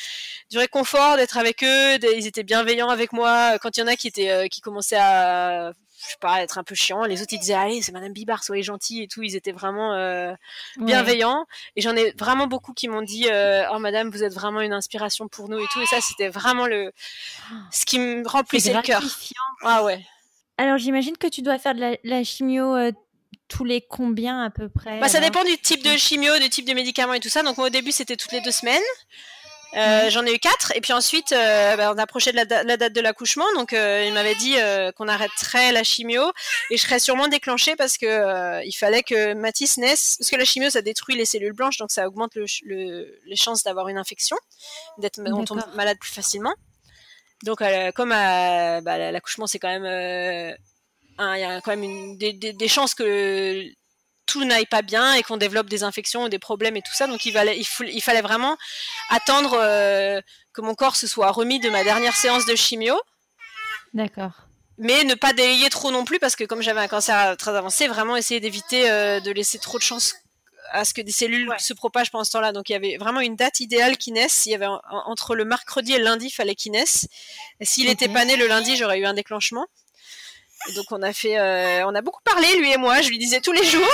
du 0.49 0.57
réconfort 0.57 1.17
d'être 1.17 1.37
avec 1.37 1.63
eux 1.63 1.97
ils 2.01 2.25
étaient 2.25 2.43
bienveillants 2.43 2.89
avec 2.89 3.13
moi. 3.13 3.59
Quand 3.59 3.77
il 3.77 3.81
y 3.81 3.83
en 3.83 3.87
a 3.87 3.95
qui 3.95 4.07
étaient 4.07 4.49
qui 4.49 4.59
commençaient 4.61 4.97
à 4.99 5.73
je 6.03 6.09
sais 6.11 6.17
pas, 6.19 6.41
être 6.41 6.57
un 6.57 6.63
peu 6.63 6.75
chiant. 6.75 7.03
Les 7.03 7.21
autres, 7.21 7.33
ils 7.33 7.39
disaient, 7.39 7.53
allez, 7.53 7.81
c'est 7.81 7.91
Madame 7.91 8.13
Bibard, 8.13 8.43
soyez 8.43 8.63
gentille 8.63 9.03
et 9.03 9.07
tout. 9.07 9.21
Ils 9.21 9.35
étaient 9.35 9.51
vraiment 9.51 9.93
euh, 9.93 10.33
bienveillants. 10.77 11.45
Et 11.75 11.81
j'en 11.81 11.95
ai 11.95 12.11
vraiment 12.17 12.47
beaucoup 12.47 12.73
qui 12.73 12.87
m'ont 12.87 13.01
dit, 13.01 13.27
euh, 13.29 13.63
oh 13.71 13.79
Madame, 13.79 14.09
vous 14.09 14.23
êtes 14.23 14.33
vraiment 14.33 14.61
une 14.61 14.73
inspiration 14.73 15.27
pour 15.27 15.49
nous 15.49 15.59
et 15.59 15.67
tout. 15.71 15.81
Et 15.81 15.85
ça, 15.85 16.01
c'était 16.01 16.29
vraiment 16.29 16.65
le, 16.65 16.91
ce 17.71 17.85
qui 17.85 17.99
me 17.99 18.27
remplissait 18.27 18.73
le 18.73 18.81
cœur. 18.81 19.03
Ah 19.63 19.83
ouais. 19.83 20.03
Alors, 20.57 20.77
j'imagine 20.77 21.17
que 21.17 21.27
tu 21.27 21.41
dois 21.41 21.59
faire 21.59 21.75
de 21.75 21.97
la, 22.03 22.23
chimio 22.23 22.75
euh, 22.75 22.91
tous 23.47 23.63
les 23.63 23.81
combien 23.81 24.43
à 24.43 24.49
peu 24.49 24.69
près 24.69 24.99
bah, 24.99 25.09
Ça 25.09 25.19
dépend 25.19 25.43
du 25.43 25.57
type 25.57 25.83
de 25.83 25.97
chimio, 25.97 26.39
du 26.39 26.49
type 26.49 26.67
de 26.67 26.73
médicaments 26.73 27.13
et 27.13 27.19
tout 27.19 27.29
ça. 27.29 27.43
Donc, 27.43 27.57
moi, 27.57 27.67
au 27.67 27.71
début, 27.71 27.91
c'était 27.91 28.15
toutes 28.15 28.31
les 28.31 28.41
deux 28.41 28.51
semaines. 28.51 28.81
Euh, 29.73 30.09
j'en 30.09 30.25
ai 30.25 30.33
eu 30.33 30.39
quatre 30.39 30.75
et 30.75 30.81
puis 30.81 30.91
ensuite 30.91 31.31
euh, 31.31 31.77
bah, 31.77 31.93
on 31.95 31.97
approchait 31.97 32.33
de 32.33 32.37
la, 32.37 32.63
la 32.63 32.75
date 32.75 32.91
de 32.91 32.99
l'accouchement 32.99 33.45
donc 33.55 33.71
euh, 33.71 34.03
il 34.05 34.13
m'avait 34.13 34.35
dit 34.35 34.55
qu'on 34.97 35.07
arrêterait 35.07 35.71
la 35.71 35.83
chimio 35.83 36.23
et 36.71 36.77
je 36.77 36.81
serais 36.81 36.99
sûrement 36.99 37.29
déclenchée 37.29 37.77
parce 37.77 37.97
que 37.97 38.65
il 38.65 38.73
fallait 38.73 39.03
que 39.03 39.33
Mathis 39.33 39.77
naisse 39.77 40.17
parce 40.19 40.29
que 40.29 40.35
la 40.35 40.43
chimio 40.43 40.69
ça 40.69 40.81
détruit 40.81 41.15
les 41.15 41.25
cellules 41.25 41.53
blanches 41.53 41.77
donc 41.77 41.89
ça 41.91 42.05
augmente 42.05 42.35
le, 42.35 43.19
les 43.25 43.35
chances 43.37 43.63
d'avoir 43.63 43.87
une 43.87 43.97
infection 43.97 44.35
d'être 44.97 45.21
malade 45.75 45.97
plus 45.99 46.11
facilement. 46.11 46.53
Donc 47.43 47.63
comme 47.95 48.09
bah, 48.09 48.81
l'accouchement 48.81 49.47
c'est 49.47 49.59
quand 49.59 49.79
même 49.79 49.85
il 51.19 51.39
y 51.39 51.43
a 51.43 51.61
quand 51.61 51.71
même 51.71 51.83
une, 51.83 52.17
des, 52.17 52.33
des, 52.33 52.51
des 52.51 52.67
chances 52.67 52.93
que 52.93 53.63
tout 54.31 54.45
n'aille 54.45 54.65
pas 54.65 54.81
bien 54.81 55.13
et 55.13 55.23
qu'on 55.23 55.35
développe 55.35 55.67
des 55.67 55.83
infections 55.83 56.23
ou 56.23 56.29
des 56.29 56.39
problèmes 56.39 56.77
et 56.77 56.81
tout 56.81 56.93
ça. 56.93 57.05
Donc 57.05 57.25
il 57.25 57.33
fallait, 57.33 57.59
il, 57.59 58.01
fallait 58.01 58.21
vraiment 58.21 58.57
attendre 59.09 59.57
euh, 59.59 60.21
que 60.53 60.61
mon 60.61 60.73
corps 60.73 60.95
se 60.95 61.05
soit 61.05 61.31
remis 61.31 61.59
de 61.59 61.69
ma 61.69 61.83
dernière 61.83 62.15
séance 62.15 62.45
de 62.45 62.55
chimio. 62.55 62.95
D'accord. 63.93 64.31
Mais 64.77 65.03
ne 65.03 65.15
pas 65.15 65.33
délayer 65.33 65.69
trop 65.69 65.91
non 65.91 66.05
plus 66.05 66.17
parce 66.17 66.37
que 66.37 66.45
comme 66.45 66.61
j'avais 66.61 66.79
un 66.79 66.87
cancer 66.87 67.35
très 67.35 67.53
avancé, 67.55 67.89
vraiment 67.89 68.15
essayer 68.15 68.39
d'éviter 68.39 68.89
euh, 68.89 69.19
de 69.19 69.31
laisser 69.31 69.59
trop 69.59 69.77
de 69.77 69.83
chance 69.83 70.15
à 70.71 70.85
ce 70.85 70.93
que 70.93 71.01
des 71.01 71.11
cellules 71.11 71.53
se 71.59 71.73
propagent 71.73 72.09
pendant 72.09 72.23
ce 72.23 72.31
temps-là. 72.31 72.53
Donc 72.53 72.69
il 72.69 72.73
y 72.73 72.75
avait 72.77 72.95
vraiment 72.97 73.19
une 73.19 73.35
date 73.35 73.59
idéale 73.59 73.97
qui 73.97 74.13
naisse. 74.13 74.45
Il 74.45 74.53
y 74.53 74.55
avait 74.55 74.69
entre 74.89 75.35
le 75.35 75.43
mercredi 75.43 75.91
et 75.91 75.97
le 75.97 76.05
lundi, 76.05 76.27
il 76.27 76.31
fallait 76.31 76.55
qu'il 76.55 76.71
naisse. 76.71 77.09
S'il 77.59 77.87
n'était 77.87 78.07
pas 78.07 78.23
né 78.23 78.37
le 78.37 78.47
lundi, 78.47 78.77
j'aurais 78.77 78.99
eu 78.99 79.05
un 79.05 79.13
déclenchement 79.13 79.67
donc 80.75 80.85
on 80.91 81.01
a 81.01 81.13
fait, 81.13 81.37
euh, 81.39 81.85
on 81.85 81.95
a 81.95 82.01
beaucoup 82.01 82.21
parlé 82.23 82.47
lui 82.57 82.71
et 82.71 82.77
moi. 82.77 83.01
Je 83.01 83.09
lui 83.09 83.17
disais 83.17 83.41
tous 83.41 83.51
les 83.51 83.63
jours. 83.63 83.87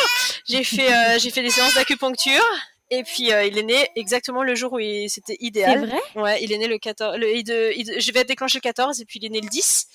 J'ai 0.45 0.63
fait, 0.63 0.93
euh, 0.93 1.19
j'ai 1.19 1.29
fait 1.31 1.43
des 1.43 1.49
séances 1.49 1.75
d'acupuncture. 1.75 2.43
Et 2.89 3.03
puis 3.03 3.33
euh, 3.33 3.43
il 3.43 3.57
est 3.57 3.63
né 3.63 3.89
exactement 3.97 4.43
le 4.43 4.55
jour 4.55 4.73
où 4.73 4.79
c'était 5.09 5.35
idéal. 5.41 5.81
C'est 5.81 5.87
vrai? 5.87 6.01
Ouais, 6.15 6.43
il 6.43 6.53
est 6.53 6.57
né 6.57 6.67
le 6.67 6.77
14. 6.77 7.17
Le, 7.17 7.27
je 7.27 8.11
vais 8.13 8.23
déclencher 8.23 8.59
le 8.59 8.61
14 8.61 9.01
et 9.01 9.05
puis 9.05 9.19
il 9.21 9.25
est 9.25 9.29
né 9.29 9.41
le 9.41 9.49
10. 9.49 9.87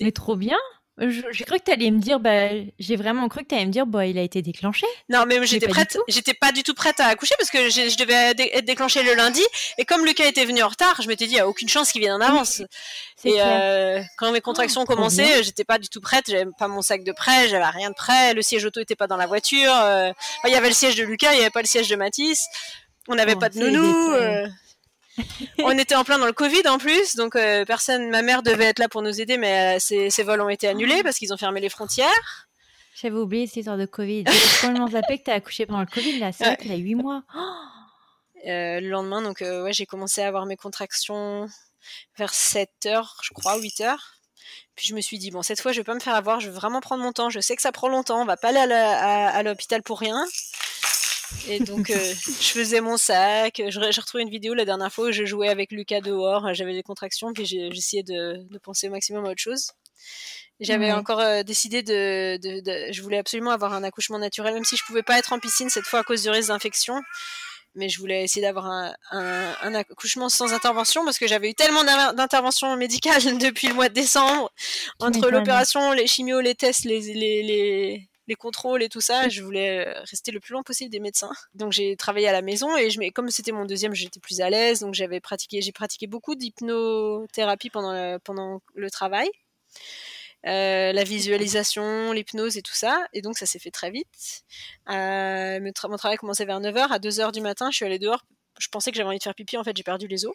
mais 0.00 0.12
trop 0.12 0.36
bien 0.36 0.58
J'ai 0.98 1.44
cru 1.44 1.58
que 1.58 1.64
tu 1.64 1.70
allais 1.70 1.90
me 1.90 1.98
dire, 1.98 2.20
bah, 2.20 2.48
j'ai 2.78 2.96
vraiment 2.96 3.28
cru 3.28 3.42
que 3.42 3.48
tu 3.48 3.54
allais 3.54 3.66
me 3.66 3.70
dire, 3.70 3.86
bah, 3.86 4.06
il 4.06 4.16
a 4.16 4.22
été 4.22 4.40
déclenché. 4.40 4.86
Non, 5.10 5.24
mais 5.26 5.44
j'étais 5.46 5.68
prête, 5.68 5.98
j'étais 6.08 6.32
pas 6.32 6.52
du 6.52 6.62
tout 6.62 6.72
prête 6.72 7.00
à 7.00 7.06
accoucher 7.08 7.34
parce 7.38 7.50
que 7.50 7.68
je, 7.68 7.96
devais 7.98 8.32
être 8.54 8.64
déclenchée 8.64 9.02
le 9.02 9.14
lundi. 9.14 9.42
Et 9.76 9.84
comme 9.84 10.06
Lucas 10.06 10.26
était 10.26 10.46
venu 10.46 10.62
en 10.62 10.68
retard, 10.68 11.02
je 11.02 11.08
m'étais 11.08 11.26
dit, 11.26 11.32
il 11.32 11.36
n'y 11.36 11.40
a 11.40 11.48
aucune 11.48 11.68
chance 11.68 11.92
qu'il 11.92 12.00
vienne 12.00 12.14
en 12.14 12.20
avance. 12.22 12.62
et 13.24 13.34
euh, 13.40 14.00
quand 14.16 14.32
mes 14.32 14.40
contractions 14.40 14.80
ont 14.80 14.86
commencé, 14.86 15.42
j'étais 15.42 15.64
pas 15.64 15.78
du 15.78 15.88
tout 15.90 16.00
prête. 16.00 16.24
J'avais 16.28 16.46
pas 16.58 16.68
mon 16.68 16.80
sac 16.80 17.04
de 17.04 17.12
prêt, 17.12 17.48
j'avais 17.48 17.64
rien 17.64 17.90
de 17.90 17.94
prêt. 17.94 18.32
Le 18.32 18.40
siège 18.40 18.64
auto 18.64 18.80
était 18.80 18.96
pas 18.96 19.06
dans 19.06 19.18
la 19.18 19.26
voiture. 19.26 19.74
Euh, 19.74 20.12
il 20.46 20.50
y 20.50 20.56
avait 20.56 20.68
le 20.68 20.74
siège 20.74 20.96
de 20.96 21.04
Lucas, 21.04 21.34
il 21.34 21.38
y 21.38 21.40
avait 21.42 21.50
pas 21.50 21.62
le 21.62 21.68
siège 21.68 21.88
de 21.88 21.96
Mathis. 21.96 22.46
On 23.08 23.16
n'avait 23.16 23.34
oh, 23.36 23.38
pas 23.38 23.50
de 23.50 23.58
nounou. 23.58 24.16
On 25.58 25.78
était 25.78 25.94
en 25.94 26.04
plein 26.04 26.18
dans 26.18 26.26
le 26.26 26.32
Covid 26.32 26.66
en 26.68 26.78
plus, 26.78 27.16
donc 27.16 27.36
euh, 27.36 27.64
personne, 27.64 28.10
ma 28.10 28.22
mère 28.22 28.42
devait 28.42 28.64
être 28.64 28.78
là 28.78 28.88
pour 28.88 29.02
nous 29.02 29.20
aider, 29.20 29.38
mais 29.38 29.78
ses, 29.80 30.08
euh, 30.08 30.24
vols 30.24 30.40
ont 30.40 30.48
été 30.48 30.68
annulés 30.68 31.02
parce 31.02 31.16
qu'ils 31.16 31.32
ont 31.32 31.36
fermé 31.36 31.60
les 31.60 31.68
frontières. 31.68 32.48
J'avais 32.94 33.16
oublié 33.16 33.46
cette 33.46 33.58
histoire 33.58 33.76
de 33.76 33.86
Covid. 33.86 34.24
J'ai 34.26 34.60
complètement 34.60 34.88
zappé 34.88 35.18
que 35.18 35.24
tu 35.24 35.30
as 35.30 35.34
accouché 35.34 35.66
pendant 35.66 35.80
le 35.80 35.86
Covid, 35.86 36.18
là. 36.18 36.32
C'est 36.32 36.44
vrai 36.44 36.56
qu'il 36.56 36.72
a 36.72 36.76
8 36.76 36.94
mois. 36.94 37.22
Euh, 38.46 38.80
le 38.80 38.88
lendemain, 38.88 39.22
donc, 39.22 39.40
ouais, 39.40 39.72
j'ai 39.72 39.86
commencé 39.86 40.22
à 40.22 40.28
avoir 40.28 40.46
mes 40.46 40.56
contractions 40.56 41.46
vers 42.16 42.32
7 42.32 42.70
h 42.84 43.06
je 43.22 43.30
crois, 43.34 43.58
8 43.58 43.80
h 43.80 43.96
Puis 44.76 44.86
je 44.86 44.94
me 44.94 45.00
suis 45.00 45.18
dit, 45.18 45.30
bon, 45.30 45.42
cette 45.42 45.60
fois, 45.60 45.72
je 45.72 45.80
vais 45.80 45.84
pas 45.84 45.94
me 45.94 46.00
faire 46.00 46.14
avoir, 46.14 46.40
je 46.40 46.48
vais 46.48 46.56
vraiment 46.56 46.80
prendre 46.80 47.02
mon 47.02 47.12
temps. 47.12 47.28
Je 47.28 47.40
sais 47.40 47.54
que 47.54 47.62
ça 47.62 47.72
prend 47.72 47.88
longtemps, 47.88 48.22
on 48.22 48.24
va 48.24 48.36
pas 48.36 48.48
aller 48.48 48.72
à 48.72 49.42
l'hôpital 49.42 49.82
pour 49.82 50.00
rien. 50.00 50.24
Et 51.48 51.60
donc, 51.60 51.90
euh, 51.90 52.14
je 52.40 52.48
faisais 52.48 52.80
mon 52.80 52.96
sac. 52.96 53.62
J'ai 53.68 54.00
retrouvé 54.00 54.22
une 54.22 54.30
vidéo 54.30 54.54
la 54.54 54.64
dernière 54.64 54.92
fois 54.92 55.08
où 55.08 55.12
je 55.12 55.24
jouais 55.24 55.48
avec 55.48 55.72
Lucas 55.72 56.00
dehors. 56.00 56.52
J'avais 56.54 56.74
des 56.74 56.82
contractions, 56.82 57.32
puis 57.32 57.46
j'essayais 57.46 58.02
de, 58.02 58.46
de, 58.50 58.58
penser 58.58 58.88
au 58.88 58.90
maximum 58.90 59.24
à 59.26 59.30
autre 59.30 59.40
chose. 59.40 59.72
J'avais 60.60 60.92
encore 60.92 61.20
euh, 61.20 61.42
décidé 61.42 61.82
de, 61.82 62.38
de, 62.38 62.92
Je 62.92 63.02
voulais 63.02 63.18
absolument 63.18 63.50
avoir 63.50 63.74
un 63.74 63.82
accouchement 63.84 64.18
naturel, 64.18 64.54
même 64.54 64.64
si 64.64 64.76
je 64.76 64.84
pouvais 64.84 65.02
pas 65.02 65.18
être 65.18 65.32
en 65.32 65.38
piscine 65.38 65.68
cette 65.68 65.84
fois 65.84 66.00
à 66.00 66.02
cause 66.02 66.22
du 66.22 66.30
risque 66.30 66.48
d'infection. 66.48 67.02
Mais 67.74 67.90
je 67.90 67.98
voulais 67.98 68.24
essayer 68.24 68.40
d'avoir 68.40 68.64
un, 68.64 68.94
un, 69.10 69.74
accouchement 69.74 70.30
sans 70.30 70.54
intervention 70.54 71.04
parce 71.04 71.18
que 71.18 71.26
j'avais 71.26 71.50
eu 71.50 71.54
tellement 71.54 71.84
d'interventions 71.84 72.74
médicales 72.76 73.20
depuis 73.38 73.68
le 73.68 73.74
mois 73.74 73.90
de 73.90 73.94
décembre. 73.94 74.50
Entre 74.98 75.30
l'opération, 75.30 75.92
les 75.92 76.06
chimios, 76.06 76.40
les 76.40 76.54
tests, 76.54 76.86
les, 76.86 77.00
les, 77.00 77.42
les 77.42 78.08
les 78.26 78.34
contrôles 78.34 78.82
et 78.82 78.88
tout 78.88 79.00
ça. 79.00 79.28
Je 79.28 79.42
voulais 79.42 79.86
euh, 79.86 80.00
rester 80.02 80.32
le 80.32 80.40
plus 80.40 80.52
loin 80.52 80.62
possible 80.62 80.90
des 80.90 81.00
médecins. 81.00 81.32
Donc 81.54 81.72
j'ai 81.72 81.96
travaillé 81.96 82.28
à 82.28 82.32
la 82.32 82.42
maison 82.42 82.76
et 82.76 82.90
je, 82.90 83.10
comme 83.10 83.30
c'était 83.30 83.52
mon 83.52 83.64
deuxième, 83.64 83.94
j'étais 83.94 84.20
plus 84.20 84.40
à 84.40 84.50
l'aise. 84.50 84.80
Donc 84.80 84.94
j'avais 84.94 85.20
pratiqué, 85.20 85.62
j'ai 85.62 85.72
pratiqué 85.72 86.06
beaucoup 86.06 86.34
d'hypnothérapie 86.34 87.70
pendant 87.70 87.92
le, 87.92 88.18
pendant 88.18 88.62
le 88.74 88.90
travail. 88.90 89.28
Euh, 90.46 90.92
la 90.92 91.02
visualisation, 91.02 92.12
l'hypnose 92.12 92.56
et 92.56 92.62
tout 92.62 92.74
ça. 92.74 93.06
Et 93.12 93.22
donc 93.22 93.38
ça 93.38 93.46
s'est 93.46 93.58
fait 93.58 93.70
très 93.70 93.90
vite. 93.90 94.44
Euh, 94.90 95.60
mon 95.60 95.96
travail 95.96 96.16
commençait 96.16 96.44
vers 96.44 96.60
9h. 96.60 96.92
À 96.92 96.98
2h 96.98 97.32
du 97.32 97.40
matin, 97.40 97.70
je 97.70 97.76
suis 97.76 97.84
allée 97.84 97.98
dehors. 97.98 98.24
Je 98.58 98.68
pensais 98.68 98.90
que 98.90 98.96
j'avais 98.96 99.08
envie 99.08 99.18
de 99.18 99.22
faire 99.22 99.34
pipi. 99.34 99.56
En 99.56 99.64
fait, 99.64 99.76
j'ai 99.76 99.82
perdu 99.82 100.06
les 100.06 100.26
os 100.26 100.34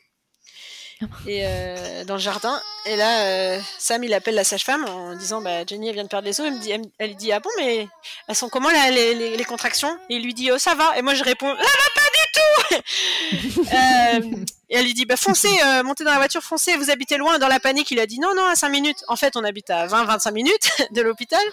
et 1.27 1.45
euh, 1.45 2.05
dans 2.05 2.15
le 2.15 2.19
jardin. 2.19 2.61
Et 2.85 2.95
là, 2.95 3.25
euh, 3.25 3.59
Sam, 3.77 4.03
il 4.03 4.13
appelle 4.13 4.35
la 4.35 4.43
sage-femme 4.43 4.85
en 4.85 5.15
disant 5.15 5.41
bah, 5.41 5.65
Jenny, 5.65 5.87
elle 5.87 5.93
vient 5.93 6.03
de 6.03 6.09
perdre 6.09 6.27
les 6.27 6.39
os. 6.39 6.47
Elle, 6.47 6.53
me 6.53 6.59
dit, 6.59 6.71
elle, 6.97 7.15
dit 7.15 7.31
Ah 7.31 7.39
bon, 7.39 7.49
mais 7.57 7.87
elles 8.27 8.35
sont 8.35 8.49
comment 8.49 8.69
là, 8.69 8.89
les, 8.91 9.35
les, 9.35 9.45
contractions? 9.45 9.95
Et 10.09 10.15
il 10.15 10.23
lui 10.23 10.33
dit 10.33 10.51
Oh, 10.51 10.57
ça 10.57 10.75
va. 10.75 10.97
Et 10.97 11.01
moi, 11.01 11.13
je 11.13 11.23
réponds 11.23 11.53
Ça 11.55 11.63
va 11.63 11.91
pas 11.95 12.01
du 12.13 13.51
tout 13.53 13.61
euh, 13.73 14.45
Et 14.69 14.77
elle 14.77 14.85
lui 14.85 14.93
dit 14.93 15.05
bah, 15.05 15.17
Foncez, 15.17 15.49
montez 15.83 16.03
dans 16.03 16.11
la 16.11 16.17
voiture, 16.17 16.43
foncez, 16.43 16.75
vous 16.77 16.89
habitez 16.89 17.17
loin. 17.17 17.39
Dans 17.39 17.47
la 17.47 17.59
panique, 17.59 17.91
il 17.91 17.99
a 17.99 18.05
dit 18.05 18.19
Non, 18.19 18.33
non, 18.35 18.45
à 18.45 18.55
5 18.55 18.69
minutes. 18.69 19.03
En 19.07 19.15
fait, 19.15 19.35
on 19.35 19.43
habite 19.43 19.69
à 19.69 19.87
20-25 19.87 20.31
minutes 20.33 20.69
de 20.91 21.01
l'hôpital. 21.01 21.43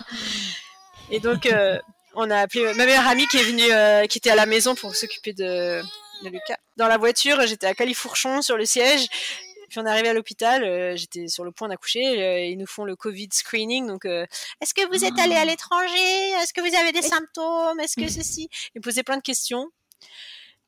Et 1.10 1.20
donc, 1.20 1.48
on 2.14 2.30
a 2.30 2.38
appelé 2.38 2.72
ma 2.74 2.84
meilleure 2.84 3.06
amie 3.06 3.26
qui 3.28 3.38
est 3.38 3.44
venue, 3.44 4.08
qui 4.08 4.18
était 4.18 4.30
à 4.30 4.34
la 4.34 4.46
maison 4.46 4.74
pour 4.74 4.94
s'occuper 4.94 5.32
de 5.32 5.82
Lucas. 6.24 6.58
Dans 6.76 6.88
la 6.88 6.98
voiture, 6.98 7.46
j'étais 7.46 7.66
à 7.66 7.74
Califourchon 7.74 8.42
sur 8.42 8.56
le 8.56 8.64
siège. 8.64 9.08
Puis 9.68 9.78
on 9.80 9.86
est 9.86 9.90
arrivé 9.90 10.08
à 10.08 10.14
l'hôpital, 10.14 10.64
euh, 10.64 10.96
j'étais 10.96 11.28
sur 11.28 11.44
le 11.44 11.52
point 11.52 11.68
d'accoucher, 11.68 12.22
euh, 12.22 12.44
ils 12.46 12.56
nous 12.56 12.66
font 12.66 12.84
le 12.84 12.96
Covid 12.96 13.28
screening. 13.32 13.86
Donc, 13.86 14.06
euh, 14.06 14.24
est-ce 14.62 14.72
que 14.72 14.86
vous 14.88 15.04
êtes 15.04 15.18
allé 15.18 15.34
à 15.34 15.44
l'étranger? 15.44 16.30
Est-ce 16.40 16.54
que 16.54 16.62
vous 16.62 16.74
avez 16.74 16.92
des 16.92 17.02
symptômes? 17.02 17.78
Est-ce 17.80 18.00
que 18.00 18.08
ceci? 18.08 18.48
Ils 18.74 18.78
me 18.78 18.82
posaient 18.82 19.02
plein 19.02 19.18
de 19.18 19.22
questions. 19.22 19.70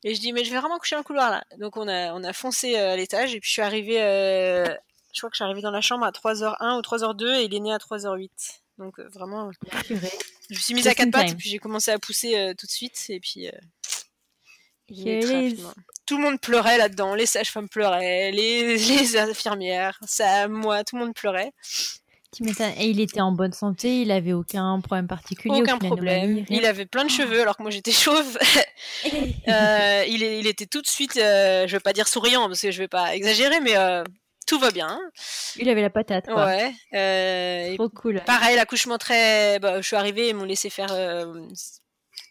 Et 0.03 0.13
je 0.13 0.21
dis, 0.21 0.33
mais 0.33 0.43
je 0.43 0.51
vais 0.51 0.59
vraiment 0.59 0.77
coucher 0.77 0.95
dans 0.95 0.99
le 1.01 1.05
couloir 1.05 1.29
là. 1.29 1.43
Donc 1.57 1.77
on 1.77 1.87
a, 1.87 2.13
on 2.13 2.23
a 2.23 2.33
foncé 2.33 2.75
à 2.75 2.95
l'étage 2.95 3.35
et 3.35 3.39
puis 3.39 3.47
je 3.47 3.53
suis 3.53 3.61
arrivée, 3.61 3.97
je 3.97 5.19
crois 5.19 5.29
que 5.29 5.35
je 5.35 5.37
suis 5.37 5.43
arrivée 5.43 5.61
dans 5.61 5.69
la 5.69 5.81
chambre 5.81 6.05
à 6.05 6.11
3h01 6.11 6.77
ou 6.77 6.81
3h02 6.81 7.35
et 7.35 7.43
il 7.43 7.53
est 7.53 7.59
né 7.59 7.71
à 7.71 7.77
3h08. 7.77 8.29
Donc 8.79 8.99
vraiment, 8.99 9.51
je 9.89 9.93
me 9.93 10.59
suis 10.59 10.73
mise 10.73 10.87
à 10.87 10.95
quatre 10.95 11.11
pattes 11.11 11.31
et 11.31 11.35
puis 11.35 11.51
j'ai 11.51 11.59
commencé 11.59 11.91
à 11.91 11.99
pousser 11.99 12.53
tout 12.57 12.65
de 12.65 12.71
suite 12.71 12.99
et 13.09 13.19
puis 13.19 13.47
tout 16.05 16.17
le 16.17 16.23
monde 16.23 16.39
pleurait 16.39 16.77
là-dedans, 16.77 17.15
les 17.15 17.25
sages-femmes 17.25 17.69
pleuraient, 17.69 18.31
les, 18.31 18.77
les, 18.77 19.17
infirmières, 19.17 19.99
ça, 20.05 20.47
moi, 20.47 20.83
tout 20.83 20.97
le 20.97 21.05
monde 21.05 21.13
pleurait. 21.13 21.53
Et 22.77 22.89
il 22.89 23.01
était 23.01 23.19
en 23.19 23.33
bonne 23.33 23.51
santé, 23.51 24.01
il 24.01 24.11
avait 24.11 24.31
aucun 24.31 24.79
problème 24.79 25.07
particulier. 25.07 25.61
Aucun 25.61 25.77
problème. 25.77 26.45
Il 26.49 26.65
avait 26.65 26.85
plein 26.85 27.03
de 27.03 27.09
cheveux 27.09 27.41
alors 27.41 27.57
que 27.57 27.61
moi 27.61 27.71
j'étais 27.71 27.91
chauve. 27.91 28.37
euh, 29.49 30.05
il, 30.07 30.23
il, 30.23 30.47
était 30.47 30.65
tout 30.65 30.81
de 30.81 30.87
suite, 30.87 31.17
euh, 31.17 31.67
je 31.67 31.73
vais 31.73 31.81
pas 31.81 31.91
dire 31.91 32.07
souriant 32.07 32.47
parce 32.47 32.61
que 32.61 32.71
je 32.71 32.77
vais 32.77 32.87
pas 32.87 33.15
exagérer, 33.15 33.59
mais 33.59 33.75
euh, 33.75 34.03
tout 34.47 34.59
va 34.59 34.71
bien. 34.71 34.97
Il 35.57 35.67
avait 35.67 35.81
la 35.81 35.89
patate. 35.89 36.25
Quoi. 36.25 36.45
Ouais. 36.45 36.73
Euh, 36.93 37.75
Trop 37.75 37.89
cool. 37.89 38.21
Pareil, 38.25 38.55
l'accouchement 38.55 38.97
très. 38.97 39.59
Bah, 39.59 39.81
je 39.81 39.87
suis 39.87 39.97
arrivée, 39.97 40.29
ils 40.29 40.35
m'ont 40.35 40.45
laissé 40.45 40.69
faire 40.69 40.95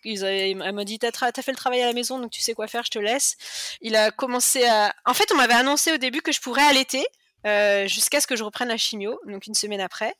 elle 0.04 0.72
m'a 0.72 0.84
dit 0.84 0.98
t'as, 0.98 1.10
fait 1.10 1.50
le 1.50 1.56
travail 1.56 1.82
à 1.82 1.86
la 1.86 1.92
maison 1.92 2.18
donc 2.18 2.30
tu 2.30 2.40
sais 2.40 2.54
quoi 2.54 2.66
faire 2.66 2.84
je 2.84 2.90
te 2.90 2.98
laisse 2.98 3.36
il 3.80 3.96
a 3.96 4.10
commencé 4.10 4.64
à 4.64 4.94
en 5.04 5.14
fait 5.14 5.30
on 5.32 5.36
m'avait 5.36 5.54
annoncé 5.54 5.92
au 5.92 5.98
début 5.98 6.22
que 6.22 6.32
je 6.32 6.40
pourrais 6.40 6.62
allaiter 6.62 7.04
euh, 7.46 7.86
jusqu'à 7.86 8.20
ce 8.20 8.26
que 8.26 8.36
je 8.36 8.44
reprenne 8.44 8.68
la 8.68 8.76
chimio 8.76 9.20
donc 9.26 9.46
une 9.46 9.54
semaine 9.54 9.80
après 9.80 10.14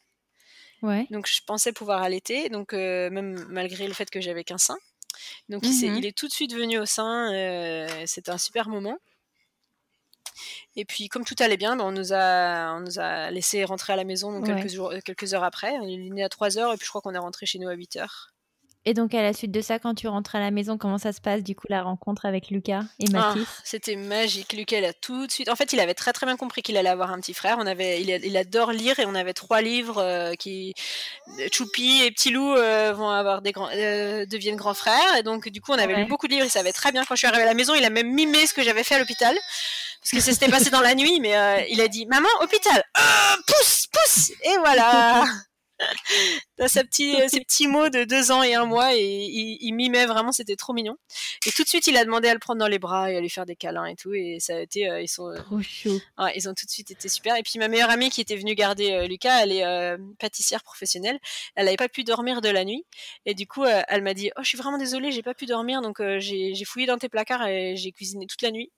ouais. 0.83 1.07
donc 1.11 1.27
je 1.27 1.41
pensais 1.47 1.73
pouvoir 1.73 2.03
allaiter 2.03 2.49
donc 2.49 2.73
euh, 2.73 3.11
même 3.11 3.45
malgré 3.49 3.87
le 3.87 3.95
fait 3.95 4.11
que 4.11 4.21
j'avais 4.21 4.45
qu'un 4.45 4.59
sein 4.59 4.79
donc 5.49 5.65
il, 5.65 5.91
mhm. 5.91 6.05
est, 6.05 6.17
tout 6.17 6.29
de 6.29 6.33
suite 6.33 6.55
venu 6.55 6.79
au 6.79 6.87
sein 6.87 7.33
euh, 7.33 8.05
c'était 8.07 8.31
un 8.31 8.39
super 8.39 8.69
moment 8.69 8.99
et 10.77 10.85
puis, 10.85 11.09
comme 11.09 11.25
tout 11.25 11.35
allait 11.41 11.57
bien, 11.57 11.77
ben, 11.77 11.85
on, 11.85 11.93
nous 11.93 12.13
a, 12.13 12.75
on 12.77 12.81
nous 12.81 12.99
a 12.99 13.31
laissé 13.31 13.65
rentrer 13.65 13.93
à 13.93 13.97
la 13.97 14.05
maison 14.05 14.33
donc 14.33 14.47
quelques, 14.47 14.69
jours, 14.69 14.93
quelques 15.05 15.35
heures 15.35 15.45
après. 15.45 15.73
On 15.81 15.89
est 15.89 15.97
né 15.97 16.23
à 16.23 16.29
3 16.29 16.59
heures 16.59 16.73
et 16.73 16.77
puis 16.77 16.85
je 16.85 16.91
crois 16.91 17.03
qu'on 17.03 17.15
est 17.15 17.19
rentré 17.19 17.45
chez 17.45 17.59
nous 17.59 17.69
à 17.69 17.75
8 17.75 17.97
heures. 17.97 18.33
Et 18.87 18.95
donc, 18.95 19.13
à 19.15 19.23
la 19.23 19.35
suite 19.35 19.53
de 19.53 19.61
ça, 19.61 19.79
quand 19.79 19.95
tu 19.95 20.09
rentres 20.09 20.37
à 20.37 20.41
la 20.41 20.51
maison, 20.51 20.79
comment 20.79 20.97
ça 20.97 21.13
se 21.13 21.21
passe, 21.21 21.43
du 21.43 21.55
coup, 21.55 21.67
la 21.69 21.83
rencontre 21.83 22.25
avec 22.25 22.49
Lucas 22.49 22.81
et 22.99 23.05
ah, 23.09 23.35
Mathis 23.35 23.47
C'était 23.63 23.97
magique. 23.97 24.55
Lucas, 24.55 24.79
il 24.79 24.87
a 24.87 24.95
tout 24.95 25.27
de 25.27 25.31
suite. 25.31 25.51
En 25.51 25.57
fait, 25.57 25.75
il 25.75 25.81
avait 25.81 25.93
très, 25.93 26.15
très 26.15 26.25
bien 26.25 26.39
compris 26.39 26.63
qu'il 26.63 26.79
allait 26.79 26.89
avoir 26.89 27.11
un 27.13 27.21
petit 27.21 27.35
frère. 27.35 27.59
On 27.61 27.67
avait, 27.67 28.01
il, 28.01 28.37
adore 28.39 28.73
lire 28.73 28.99
et 28.99 29.05
on 29.05 29.15
avait 29.15 29.35
trois 29.35 29.61
livres 29.61 29.99
euh, 29.99 30.35
qui. 30.35 30.73
Choupi 31.53 32.03
et 32.05 32.11
Petit 32.11 32.31
Loup 32.31 32.55
euh, 32.55 32.95
vont 32.95 33.11
avoir 33.11 33.43
des 33.43 33.53
grands, 33.53 33.69
euh, 33.75 34.25
deviennent 34.25 34.57
grands 34.57 34.73
frères. 34.73 35.15
Et 35.19 35.23
donc, 35.23 35.51
du 35.51 35.61
coup, 35.61 35.73
on 35.73 35.79
avait 35.79 35.97
lu 35.97 36.07
beaucoup 36.07 36.27
de 36.27 36.33
livres. 36.33 36.47
Il 36.47 36.51
savait 36.51 36.73
très 36.73 36.91
bien. 36.91 37.05
Quand 37.05 37.15
je 37.15 37.19
suis 37.19 37.29
arrivée 37.29 37.43
à 37.43 37.47
la 37.47 37.55
maison, 37.55 37.75
il 37.75 37.85
a 37.85 37.91
même 37.91 38.11
mimé 38.11 38.47
ce 38.47 38.55
que 38.55 38.63
j'avais 38.63 38.83
fait 38.83 38.95
à 38.95 38.99
l'hôpital. 38.99 39.37
Parce 40.01 40.13
que 40.13 40.21
ça 40.21 40.33
s'était 40.33 40.49
passé 40.49 40.71
dans 40.71 40.81
la 40.81 40.95
nuit, 40.95 41.21
mais 41.21 41.67
il 41.71 41.83
a 41.83 41.89
dit 41.89 42.07
Maman, 42.07 42.29
hôpital 42.41 42.83
Pousse, 43.47 43.87
pousse 43.93 44.31
Et 44.45 44.57
voilà 44.61 45.25
T'as 46.57 46.69
ses 46.69 46.85
petits, 46.85 47.21
euh, 47.21 47.29
ses 47.29 47.41
petits 47.41 47.67
mots 47.67 47.89
de 47.89 48.05
deux 48.05 48.31
ans 48.31 48.43
et 48.43 48.55
un 48.55 48.67
mois 48.67 48.95
et 48.95 49.03
il, 49.03 49.59
il 49.61 49.73
mimait 49.73 50.07
vraiment, 50.07 50.33
c'était 50.33 50.57
trop 50.57 50.73
mignon. 50.73 50.97
Et 51.47 51.51
tout 51.53 51.63
de 51.63 51.69
suite, 51.69 51.87
il 51.87 51.97
a 51.97 52.05
demandé 52.05 52.29
à 52.29 52.35
le 52.35 52.39
prendre 52.39 52.59
dans 52.59 52.69
les 52.69 52.79
bras 52.79 53.11
et 53.11 53.17
à 53.17 53.21
lui 53.21 53.31
faire 53.31 53.47
des 53.47 53.57
câlins 53.57 53.87
et 53.87 53.97
tout. 53.97 54.13
Et 54.13 54.39
ça 54.41 54.57
a 54.57 54.61
été, 54.61 54.89
euh, 54.89 55.01
ils 55.01 55.09
sont, 55.09 55.29
euh, 55.29 55.37
trop 55.37 55.61
chaud. 55.63 55.99
ils 56.35 56.49
ont 56.49 56.55
tout 56.55 56.67
de 56.67 56.71
suite 56.71 56.91
été 56.91 57.09
super. 57.09 57.37
Et 57.37 57.43
puis 57.43 57.59
ma 57.59 57.69
meilleure 57.69 57.91
amie 57.91 58.11
qui 58.11 58.21
était 58.21 58.37
venue 58.37 58.55
garder 58.55 59.07
Lucas, 59.09 59.43
elle 59.43 59.53
est 59.53 59.97
pâtissière 60.19 60.63
professionnelle. 60.63 61.19
Elle 61.55 61.65
n'avait 61.67 61.77
pas 61.77 61.89
pu 61.89 62.05
dormir 62.05 62.41
de 62.41 62.49
la 62.49 62.65
nuit 62.65 62.85
et 63.27 63.35
du 63.35 63.47
coup, 63.47 63.65
elle 63.65 64.03
m'a 64.03 64.15
dit, 64.15 64.31
oh, 64.37 64.41
je 64.43 64.49
suis 64.49 64.59
vraiment 64.59 64.79
désolée, 64.79 65.13
j'ai 65.13 65.23
pas 65.23 65.35
pu 65.35 65.47
dormir, 65.47 65.81
donc 65.83 66.03
j'ai 66.19 66.65
fouillé 66.65 66.87
dans 66.87 66.99
tes 66.99 67.09
placards 67.09 67.47
et 67.47 67.77
j'ai 67.77 67.93
cuisiné 67.93 68.27
toute 68.27 68.43
la 68.43 68.51
nuit. 68.51 68.71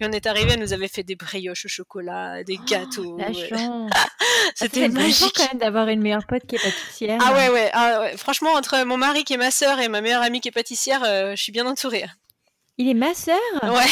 Et 0.00 0.06
on 0.06 0.12
est 0.12 0.26
arrivé, 0.26 0.52
elle 0.52 0.60
nous 0.60 0.72
avait 0.72 0.88
fait 0.88 1.02
des 1.02 1.16
brioches 1.16 1.64
au 1.64 1.68
chocolat, 1.68 2.44
des 2.44 2.58
oh, 2.60 2.64
gâteaux. 2.66 3.18
C'était 4.54 4.88
magique 4.88 5.32
quand 5.34 5.48
même 5.48 5.58
d'avoir 5.58 5.88
une 5.88 6.00
meilleure 6.00 6.26
pote 6.26 6.35
qui 6.44 6.56
est 6.56 6.62
pâtissière. 6.62 7.18
Ah 7.24 7.32
ouais, 7.32 7.70
ah 7.72 8.00
ouais. 8.00 8.16
Franchement, 8.16 8.52
entre 8.52 8.82
mon 8.84 8.96
mari 8.96 9.24
qui 9.24 9.34
est 9.34 9.38
ma 9.38 9.50
sœur 9.50 9.78
et 9.78 9.88
ma 9.88 10.00
meilleure 10.00 10.22
amie 10.22 10.40
qui 10.40 10.48
est 10.48 10.52
pâtissière, 10.52 11.02
euh, 11.04 11.34
je 11.36 11.42
suis 11.42 11.52
bien 11.52 11.66
entourée. 11.66 12.04
Il 12.78 12.88
est 12.88 12.94
ma 12.94 13.14
sœur? 13.14 13.36
Ouais. 13.62 13.86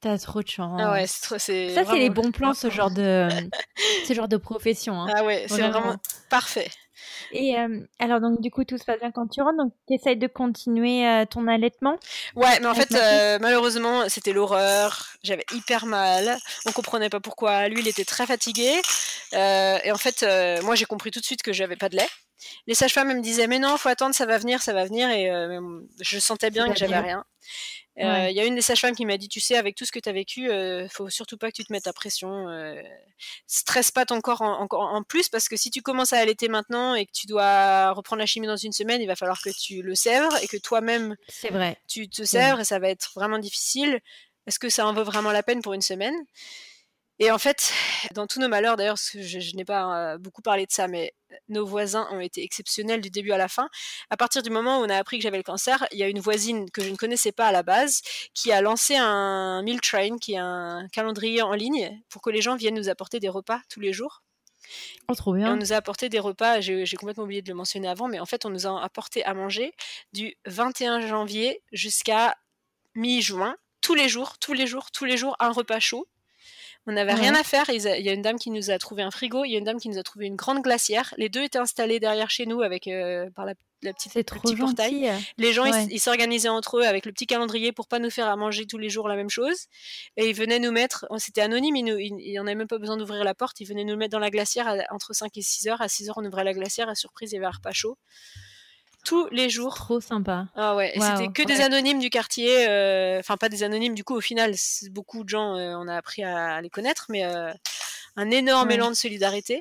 T'as 0.00 0.18
trop 0.18 0.42
de 0.42 0.48
chance. 0.48 0.80
Ah 0.82 0.92
ouais, 0.92 1.06
c'est 1.06 1.22
trop, 1.22 1.38
Ça, 1.38 1.46
c'est 1.46 1.98
les 1.98 2.10
bons 2.10 2.32
plans, 2.32 2.54
ce 2.54 2.70
genre 2.70 2.90
de, 2.90 3.28
ce 4.06 4.12
genre 4.12 4.28
de 4.28 4.36
profession. 4.36 5.00
Hein. 5.00 5.12
Ah 5.16 5.24
ouais, 5.24 5.46
c'est 5.48 5.62
vraiment... 5.62 5.96
parfait. 6.28 6.70
Et 7.32 7.56
alors, 7.98 8.20
donc, 8.20 8.40
du 8.40 8.50
coup, 8.50 8.64
tout 8.64 8.78
se 8.78 8.84
passe 8.84 9.00
bien 9.00 9.10
quand 9.10 9.28
tu 9.28 9.42
rentres. 9.42 9.58
Donc, 9.58 9.72
tu 9.88 9.94
essayes 9.94 10.16
de 10.16 10.26
continuer 10.26 11.24
ton 11.30 11.46
allaitement? 11.48 11.96
Ouais, 12.36 12.58
mais 12.60 12.66
en 12.66 12.74
fait, 12.74 12.90
malheureusement, 13.40 14.08
c'était 14.08 14.32
l'horreur. 14.32 15.08
J'avais 15.22 15.44
hyper 15.52 15.86
mal. 15.86 16.38
On 16.66 16.72
comprenait 16.72 17.10
pas 17.10 17.20
pourquoi. 17.20 17.68
Lui, 17.68 17.80
il 17.80 17.88
était 17.88 18.04
très 18.04 18.26
fatigué. 18.26 18.80
et 19.32 19.92
en 19.92 19.98
fait, 19.98 20.24
moi, 20.62 20.74
j'ai 20.74 20.84
compris 20.84 21.10
tout 21.10 21.20
de 21.20 21.24
suite 21.24 21.42
que 21.42 21.52
j'avais 21.52 21.76
pas 21.76 21.88
de 21.88 21.96
lait. 21.96 22.08
Les 22.66 22.74
sages-femmes 22.74 23.14
me 23.14 23.20
disaient 23.20 23.46
mais 23.46 23.58
non, 23.58 23.76
faut 23.76 23.88
attendre, 23.88 24.14
ça 24.14 24.26
va 24.26 24.38
venir, 24.38 24.62
ça 24.62 24.72
va 24.72 24.84
venir, 24.84 25.10
et 25.10 25.30
je 26.00 26.18
sentais 26.18 26.50
bien 26.50 26.68
que 26.70 26.78
j'avais 26.78 26.98
rien. 26.98 27.24
Il 27.96 28.32
y 28.32 28.40
a 28.40 28.44
une 28.44 28.54
des 28.54 28.62
sages-femmes 28.62 28.94
qui 28.94 29.04
m'a 29.04 29.18
dit, 29.18 29.28
tu 29.28 29.40
sais, 29.40 29.56
avec 29.56 29.76
tout 29.76 29.84
ce 29.84 29.92
que 29.92 29.98
tu 29.98 30.08
as 30.08 30.12
vécu, 30.12 30.50
euh, 30.50 30.88
faut 30.88 31.10
surtout 31.10 31.36
pas 31.36 31.50
que 31.50 31.56
tu 31.56 31.64
te 31.64 31.72
mettes 31.72 31.86
à 31.86 31.92
pression. 31.92 32.48
Euh, 32.48 32.80
stresse 33.46 33.90
pas 33.90 34.06
ton 34.06 34.20
corps 34.20 34.42
en, 34.42 34.66
en, 34.70 35.02
plus, 35.02 35.28
parce 35.28 35.48
que 35.48 35.56
si 35.56 35.70
tu 35.70 35.82
commences 35.82 36.12
à 36.12 36.18
allaiter 36.18 36.48
maintenant 36.48 36.94
et 36.94 37.06
que 37.06 37.12
tu 37.12 37.26
dois 37.26 37.92
reprendre 37.92 38.20
la 38.20 38.26
chimie 38.26 38.46
dans 38.46 38.56
une 38.56 38.72
semaine, 38.72 39.00
il 39.00 39.06
va 39.06 39.16
falloir 39.16 39.40
que 39.42 39.50
tu 39.50 39.82
le 39.82 39.94
sèvres 39.94 40.34
et 40.42 40.48
que 40.48 40.56
toi-même, 40.56 41.16
c'est 41.28 41.50
vrai, 41.50 41.78
tu 41.86 42.08
te 42.08 42.24
sèvres 42.24 42.60
et 42.60 42.64
ça 42.64 42.78
va 42.78 42.88
être 42.88 43.10
vraiment 43.14 43.38
difficile. 43.38 44.00
Est-ce 44.46 44.58
que 44.58 44.70
ça 44.70 44.86
en 44.86 44.94
vaut 44.94 45.04
vraiment 45.04 45.30
la 45.30 45.42
peine 45.42 45.62
pour 45.62 45.74
une 45.74 45.82
semaine? 45.82 46.14
Et 47.18 47.30
en 47.30 47.38
fait, 47.38 47.72
dans 48.14 48.26
tous 48.26 48.40
nos 48.40 48.48
malheurs, 48.48 48.76
d'ailleurs, 48.76 48.96
je, 48.96 49.20
je 49.40 49.56
n'ai 49.56 49.64
pas 49.64 50.14
euh, 50.14 50.18
beaucoup 50.18 50.42
parlé 50.42 50.66
de 50.66 50.72
ça, 50.72 50.88
mais 50.88 51.14
nos 51.48 51.64
voisins 51.66 52.08
ont 52.10 52.20
été 52.20 52.42
exceptionnels 52.42 53.00
du 53.00 53.10
début 53.10 53.32
à 53.32 53.38
la 53.38 53.48
fin. 53.48 53.68
À 54.10 54.16
partir 54.16 54.42
du 54.42 54.50
moment 54.50 54.80
où 54.80 54.84
on 54.84 54.88
a 54.88 54.96
appris 54.96 55.18
que 55.18 55.22
j'avais 55.22 55.36
le 55.36 55.42
cancer, 55.42 55.86
il 55.92 55.98
y 55.98 56.02
a 56.02 56.08
une 56.08 56.20
voisine 56.20 56.70
que 56.70 56.82
je 56.82 56.90
ne 56.90 56.96
connaissais 56.96 57.32
pas 57.32 57.46
à 57.46 57.52
la 57.52 57.62
base 57.62 58.02
qui 58.34 58.50
a 58.50 58.60
lancé 58.60 58.96
un 58.96 59.62
meal 59.62 59.80
train, 59.80 60.18
qui 60.18 60.34
est 60.34 60.38
un 60.38 60.88
calendrier 60.92 61.42
en 61.42 61.52
ligne, 61.52 62.02
pour 62.08 62.22
que 62.22 62.30
les 62.30 62.42
gens 62.42 62.56
viennent 62.56 62.74
nous 62.74 62.88
apporter 62.88 63.20
des 63.20 63.28
repas 63.28 63.60
tous 63.68 63.80
les 63.80 63.92
jours. 63.92 64.22
Oh, 65.08 65.14
trop 65.14 65.34
bien. 65.34 65.52
on 65.52 65.56
nous 65.56 65.72
a 65.72 65.76
apporté 65.76 66.08
des 66.08 66.20
repas, 66.20 66.60
j'ai 66.60 66.84
complètement 66.96 67.24
oublié 67.24 67.42
de 67.42 67.48
le 67.48 67.54
mentionner 67.54 67.88
avant, 67.88 68.08
mais 68.08 68.20
en 68.20 68.26
fait, 68.26 68.46
on 68.46 68.50
nous 68.50 68.66
a 68.66 68.82
apporté 68.82 69.24
à 69.24 69.34
manger 69.34 69.72
du 70.12 70.36
21 70.46 71.06
janvier 71.06 71.62
jusqu'à 71.72 72.36
mi-juin, 72.94 73.56
tous 73.80 73.94
les 73.94 74.08
jours, 74.08 74.38
tous 74.38 74.52
les 74.52 74.66
jours, 74.66 74.90
tous 74.90 75.04
les 75.04 75.16
jours, 75.16 75.36
un 75.40 75.50
repas 75.50 75.80
chaud. 75.80 76.06
On 76.86 76.92
n'avait 76.92 77.14
rien 77.14 77.34
à 77.36 77.44
faire. 77.44 77.66
Il 77.68 77.80
y 77.80 78.08
a 78.08 78.12
une 78.12 78.22
dame 78.22 78.38
qui 78.38 78.50
nous 78.50 78.70
a 78.70 78.78
trouvé 78.78 79.02
un 79.02 79.12
frigo, 79.12 79.44
il 79.44 79.52
y 79.52 79.54
a 79.54 79.58
une 79.58 79.64
dame 79.64 79.78
qui 79.78 79.88
nous 79.88 79.98
a 79.98 80.02
trouvé 80.02 80.26
une 80.26 80.34
grande 80.34 80.62
glacière. 80.62 81.14
Les 81.16 81.28
deux 81.28 81.42
étaient 81.42 81.58
installés 81.58 82.00
derrière 82.00 82.28
chez 82.28 82.44
nous 82.44 82.60
avec 82.62 82.88
euh, 82.88 83.30
par 83.30 83.44
la, 83.44 83.54
petite 83.82 84.14
le 84.16 84.22
petit 84.22 84.56
portail. 84.56 85.12
Les 85.38 85.52
gens 85.52 85.64
ils 85.64 86.00
s'organisaient 86.00 86.48
entre 86.48 86.78
eux 86.78 86.82
avec 86.82 87.06
le 87.06 87.12
petit 87.12 87.26
calendrier 87.26 87.70
pour 87.70 87.86
pas 87.86 88.00
nous 88.00 88.10
faire 88.10 88.26
à 88.26 88.34
manger 88.34 88.66
tous 88.66 88.78
les 88.78 88.90
jours 88.90 89.06
la 89.06 89.14
même 89.14 89.30
chose. 89.30 89.66
Et 90.16 90.28
ils 90.28 90.34
venaient 90.34 90.58
nous 90.58 90.72
mettre, 90.72 91.06
c'était 91.18 91.40
anonyme, 91.40 91.76
il, 91.76 92.40
en 92.40 92.46
avait 92.46 92.56
même 92.56 92.66
pas 92.66 92.78
besoin 92.78 92.96
d'ouvrir 92.96 93.22
la 93.22 93.34
porte, 93.34 93.60
ils 93.60 93.68
venaient 93.68 93.84
nous 93.84 93.96
mettre 93.96 94.12
dans 94.12 94.18
la 94.18 94.30
glacière 94.30 94.74
entre 94.90 95.14
5 95.14 95.36
et 95.36 95.42
6 95.42 95.68
heures. 95.68 95.80
À 95.80 95.88
6 95.88 96.10
heures 96.10 96.18
on 96.18 96.24
ouvrait 96.24 96.44
la 96.44 96.52
glacière, 96.52 96.88
à 96.88 96.96
surprise 96.96 97.30
il 97.30 97.36
y 97.36 97.38
avait 97.38 97.46
un 97.46 97.50
repas 97.50 97.72
chaud 97.72 97.96
tous 99.04 99.28
les 99.30 99.50
jours. 99.50 99.74
Trop 99.74 100.00
sympa. 100.00 100.48
Ah 100.54 100.76
ouais, 100.76 100.92
c'était 100.94 101.28
que 101.28 101.42
des 101.42 101.60
anonymes 101.60 101.98
du 101.98 102.10
quartier, 102.10 102.68
euh, 102.68 103.18
enfin 103.18 103.36
pas 103.36 103.48
des 103.48 103.62
anonymes 103.62 103.94
du 103.94 104.04
coup 104.04 104.14
au 104.14 104.20
final, 104.20 104.54
beaucoup 104.90 105.24
de 105.24 105.28
gens 105.28 105.56
euh, 105.56 105.74
on 105.76 105.88
a 105.88 105.96
appris 105.96 106.22
à, 106.22 106.60
les 106.60 106.70
connaître, 106.70 107.06
mais 107.08 107.24
euh, 107.24 107.52
un 108.16 108.30
énorme 108.30 108.70
élan 108.70 108.90
de 108.90 108.96
solidarité. 108.96 109.60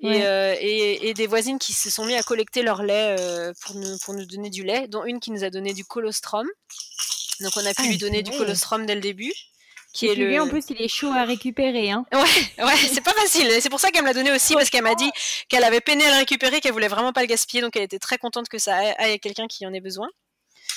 Et, 0.00 1.14
des 1.14 1.26
voisines 1.26 1.58
qui 1.58 1.72
se 1.72 1.90
sont 1.90 2.04
mis 2.04 2.14
à 2.14 2.22
collecter 2.22 2.62
leur 2.62 2.82
lait 2.82 3.16
pour, 3.62 3.74
nous, 3.74 3.98
pour 4.04 4.14
nous 4.14 4.26
donner 4.26 4.50
du 4.50 4.62
lait, 4.62 4.86
dont 4.86 5.04
une 5.04 5.18
qui 5.18 5.32
nous 5.32 5.42
a 5.42 5.50
donné 5.50 5.72
du 5.74 5.84
colostrum. 5.84 6.46
Donc 7.40 7.52
on 7.56 7.66
a 7.66 7.74
pu 7.74 7.82
ah, 7.84 7.86
lui 7.88 7.98
donner 7.98 8.22
du 8.22 8.30
colostrum 8.30 8.86
dès 8.86 8.94
le 8.94 9.00
début. 9.00 9.32
Qui 9.92 10.06
est 10.06 10.14
le... 10.14 10.40
en 10.40 10.48
plus, 10.48 10.64
il 10.70 10.80
est 10.82 10.88
chaud 10.88 11.10
à 11.10 11.24
récupérer. 11.24 11.90
Hein. 11.90 12.04
Ouais, 12.12 12.64
ouais 12.64 12.76
c'est 12.76 13.02
pas 13.02 13.14
facile. 13.14 13.48
C'est 13.60 13.70
pour 13.70 13.80
ça 13.80 13.90
qu'elle 13.90 14.02
me 14.02 14.08
l'a 14.08 14.14
donné 14.14 14.30
aussi, 14.32 14.54
parce 14.54 14.70
qu'elle 14.70 14.84
m'a 14.84 14.94
dit 14.94 15.10
qu'elle 15.48 15.64
avait 15.64 15.80
peiné 15.80 16.04
à 16.04 16.10
le 16.10 16.18
récupérer, 16.18 16.60
qu'elle 16.60 16.72
voulait 16.72 16.88
vraiment 16.88 17.12
pas 17.12 17.22
le 17.22 17.26
gaspiller, 17.26 17.62
donc 17.62 17.76
elle 17.76 17.82
était 17.82 17.98
très 17.98 18.18
contente 18.18 18.48
que 18.48 18.58
ça 18.58 18.76
aille 18.76 19.12
à 19.12 19.18
quelqu'un 19.18 19.46
qui 19.46 19.66
en 19.66 19.72
ait 19.72 19.80
besoin. 19.80 20.08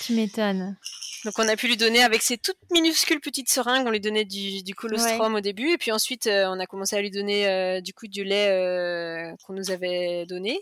Tu 0.06 0.14
m'étonnes. 0.14 0.78
Donc 1.26 1.38
on 1.38 1.48
a 1.48 1.56
pu 1.56 1.68
lui 1.68 1.78
donner 1.78 2.02
avec 2.02 2.22
ses 2.24 2.38
toutes 2.38 2.58
minuscules 2.72 3.20
petites 3.20 3.50
seringues, 3.50 3.86
on 3.86 3.92
lui 3.92 4.00
donnait 4.00 4.26
du, 4.26 4.64
du 4.64 4.74
colostrum 4.74 5.36
au 5.36 5.42
début, 5.42 5.70
et 5.70 5.78
puis 5.78 5.92
ensuite 5.92 6.26
euh, 6.26 6.48
on 6.48 6.60
a 6.60 6.66
commencé 6.66 6.96
à 6.96 7.02
lui 7.02 7.12
donner 7.12 7.48
euh, 7.48 7.82
du 7.82 7.94
coup 7.94 8.08
du 8.08 8.24
lait 8.24 8.50
euh, 8.50 9.36
qu'on 9.46 9.54
nous 9.54 9.70
avait 9.70 10.26
donné. 10.26 10.60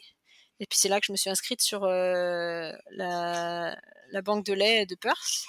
Et 0.59 0.65
puis 0.65 0.77
c'est 0.77 0.89
là 0.89 0.99
que 0.99 1.05
je 1.05 1.13
me 1.13 1.17
suis 1.17 1.29
inscrite 1.29 1.61
sur 1.61 1.85
la, 1.85 2.75
la, 2.91 4.21
banque 4.21 4.45
de 4.45 4.51
lait 4.51 4.85
de 4.85 4.95
Perth. 4.95 5.45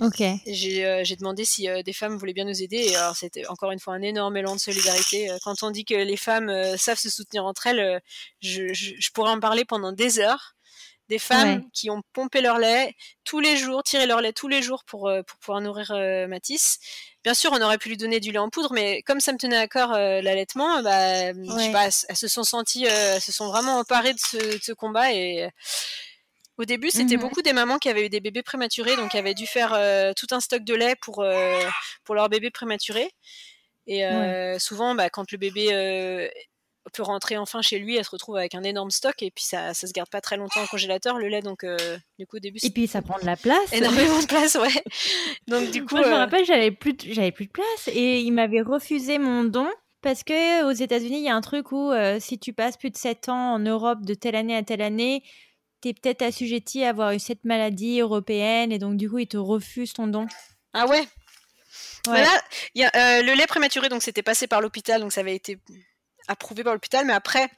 Ok. 0.00 0.22
J'ai 0.46 1.16
demandé 1.16 1.44
si 1.44 1.68
des 1.84 1.92
femmes 1.92 2.16
voulaient 2.16 2.32
bien 2.32 2.44
nous 2.44 2.62
aider. 2.62 2.78
Et 2.78 2.96
alors, 2.96 3.16
c'était 3.16 3.46
encore 3.46 3.70
une 3.70 3.78
fois 3.78 3.94
un 3.94 4.02
énorme 4.02 4.36
élan 4.36 4.54
de 4.54 4.60
solidarité. 4.60 5.30
Quand 5.44 5.62
on 5.62 5.70
dit 5.70 5.84
que 5.84 5.94
les 5.94 6.16
femmes 6.16 6.76
savent 6.76 6.98
se 6.98 7.10
soutenir 7.10 7.44
entre 7.44 7.66
elles, 7.66 8.00
je, 8.40 8.72
je, 8.72 9.10
pourrais 9.12 9.32
en 9.32 9.40
parler 9.40 9.64
pendant 9.64 9.92
des 9.92 10.18
heures. 10.18 10.54
Des 11.08 11.18
femmes 11.18 11.68
qui 11.72 11.90
ont 11.90 12.02
pompé 12.12 12.40
leur 12.40 12.58
lait 12.58 12.94
tous 13.24 13.40
les 13.40 13.56
jours, 13.56 13.82
tiré 13.82 14.06
leur 14.06 14.20
lait 14.20 14.32
tous 14.32 14.46
les 14.46 14.62
jours 14.62 14.84
pour, 14.84 15.10
pour 15.26 15.38
pouvoir 15.40 15.60
nourrir 15.60 15.92
Matisse. 16.28 16.78
Bien 17.24 17.34
sûr, 17.34 17.50
on 17.52 17.60
aurait 17.60 17.78
pu 17.78 17.88
lui 17.88 17.96
donner 17.96 18.20
du 18.20 18.30
lait 18.30 18.38
en 18.38 18.48
poudre, 18.48 18.72
mais 18.72 19.02
comme 19.02 19.20
ça 19.20 19.32
me 19.32 19.38
tenait 19.38 19.56
à 19.56 19.66
cœur 19.66 19.90
l'allaitement, 19.90 20.82
bah, 20.82 21.32
je 21.32 21.58
sais 21.58 21.72
pas, 21.72 21.86
elles, 21.86 22.16
se 22.16 22.28
sont 22.28 22.44
senties, 22.44 22.84
elles 22.84 23.20
se 23.20 23.32
sont 23.32 23.48
vraiment 23.48 23.80
emparées 23.80 24.14
de 24.14 24.20
ce, 24.20 24.36
de 24.36 24.62
ce 24.62 24.72
combat 24.72 25.12
et 25.12 25.50
au 26.60 26.64
début, 26.66 26.90
c'était 26.90 27.16
mmh 27.16 27.20
beaucoup 27.20 27.42
des 27.42 27.54
mamans 27.54 27.78
qui 27.78 27.88
avaient 27.88 28.06
eu 28.06 28.08
des 28.10 28.20
bébés 28.20 28.42
prématurés, 28.42 28.94
donc 28.96 29.12
qui 29.12 29.18
avaient 29.18 29.34
dû 29.34 29.46
faire 29.46 29.72
euh, 29.72 30.12
tout 30.14 30.26
un 30.30 30.40
stock 30.40 30.62
de 30.62 30.74
lait 30.74 30.94
pour, 31.00 31.20
euh, 31.20 31.58
pour 32.04 32.14
leur 32.14 32.28
bébé 32.28 32.50
prématuré. 32.50 33.10
Et 33.86 34.04
euh, 34.04 34.58
souvent, 34.58 34.94
bah, 34.94 35.08
quand 35.08 35.32
le 35.32 35.38
bébé 35.38 36.30
peut 36.92 37.02
rentrer 37.02 37.38
enfin 37.38 37.62
chez 37.62 37.78
lui, 37.78 37.96
elle 37.96 38.04
se 38.04 38.10
retrouve 38.10 38.36
avec 38.36 38.54
un 38.54 38.62
énorme 38.62 38.90
stock 38.90 39.22
et 39.22 39.30
puis 39.30 39.44
ça, 39.44 39.74
ça 39.74 39.86
se 39.86 39.92
garde 39.92 40.10
pas 40.10 40.20
très 40.20 40.36
longtemps 40.36 40.62
au 40.62 40.66
congélateur 40.66 41.18
le 41.18 41.28
lait, 41.28 41.40
donc 41.40 41.64
du 42.18 42.26
coup 42.26 42.36
au 42.36 42.40
début. 42.40 42.58
Et 42.62 42.70
puis 42.70 42.86
ça 42.86 43.00
prend 43.00 43.18
de 43.18 43.26
la 43.26 43.36
place. 43.36 43.72
Énormément 43.72 44.18
de 44.20 44.26
place, 44.26 44.56
ouais. 44.56 44.82
donc 45.48 45.70
du 45.70 45.84
coup. 45.84 45.94
Moi, 45.94 46.04
je 46.04 46.10
me 46.10 46.14
rappelle, 46.14 46.44
j'avais 46.44 46.72
plus, 46.72 46.94
j'avais 47.06 47.32
plus 47.32 47.46
de 47.46 47.52
place 47.52 47.88
et 47.88 48.20
il 48.20 48.32
m'avait 48.32 48.62
refusé 48.62 49.18
mon 49.18 49.44
don. 49.44 49.68
Parce 50.02 50.24
que 50.24 50.64
aux 50.64 50.72
États-Unis, 50.72 51.18
il 51.18 51.24
y 51.24 51.28
a 51.28 51.34
un 51.34 51.42
truc 51.42 51.72
où 51.72 51.92
si 52.20 52.38
tu 52.38 52.52
passes 52.52 52.76
plus 52.76 52.90
de 52.90 52.96
7 52.96 53.28
ans 53.28 53.54
en 53.54 53.58
Europe 53.58 54.00
de 54.02 54.14
telle 54.14 54.34
année 54.34 54.56
à 54.56 54.62
telle 54.62 54.80
année, 54.82 55.22
tu 55.80 55.88
es 55.88 55.94
peut-être 55.94 56.22
assujetti 56.22 56.84
à 56.84 56.90
avoir 56.90 57.12
eu 57.12 57.18
cette 57.18 57.44
maladie 57.44 58.00
européenne 58.00 58.72
et 58.72 58.78
donc 58.78 58.96
du 58.96 59.08
coup, 59.10 59.18
ils 59.18 59.26
te 59.26 59.36
refusent 59.36 59.92
ton 59.92 60.06
don. 60.06 60.26
Ah 60.72 60.86
ouais? 60.86 61.06
Voilà, 62.06 62.30
y 62.74 62.82
a, 62.82 62.90
euh, 62.94 63.22
le 63.22 63.34
lait 63.34 63.46
prématuré, 63.46 63.88
donc 63.88 64.02
c'était 64.02 64.22
passé 64.22 64.46
par 64.46 64.60
l'hôpital, 64.60 65.00
donc 65.00 65.12
ça 65.12 65.20
avait 65.20 65.34
été 65.34 65.58
approuvé 66.28 66.64
par 66.64 66.72
l'hôpital, 66.72 67.04
mais 67.04 67.12
après, 67.12 67.50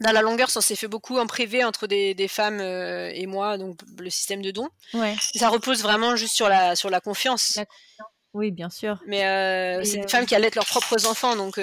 dans 0.00 0.12
la 0.12 0.22
longueur, 0.22 0.50
ça 0.50 0.60
s'est 0.60 0.76
fait 0.76 0.88
beaucoup 0.88 1.18
en 1.18 1.26
privé 1.26 1.64
entre 1.64 1.86
des, 1.86 2.28
femmes 2.28 2.60
euh, 2.60 3.10
et 3.12 3.26
moi, 3.26 3.58
donc 3.58 3.78
le 3.98 4.10
système 4.10 4.42
de 4.42 4.50
don. 4.50 4.68
Ouais. 4.94 5.14
Ça 5.34 5.48
repose 5.48 5.82
vraiment 5.82 6.16
juste 6.16 6.34
sur 6.34 6.48
la, 6.48 6.76
sur 6.76 6.90
la 6.90 7.00
confiance. 7.00 7.58
Oui, 8.32 8.50
bien 8.50 8.70
sûr. 8.70 8.98
Mais 9.06 9.24
euh, 9.26 9.84
c'est 9.84 9.98
des 9.98 10.08
femmes 10.08 10.26
qui 10.26 10.34
allaitent 10.34 10.56
leurs 10.56 10.66
propres 10.66 11.06
enfants, 11.06 11.36
donc 11.36 11.58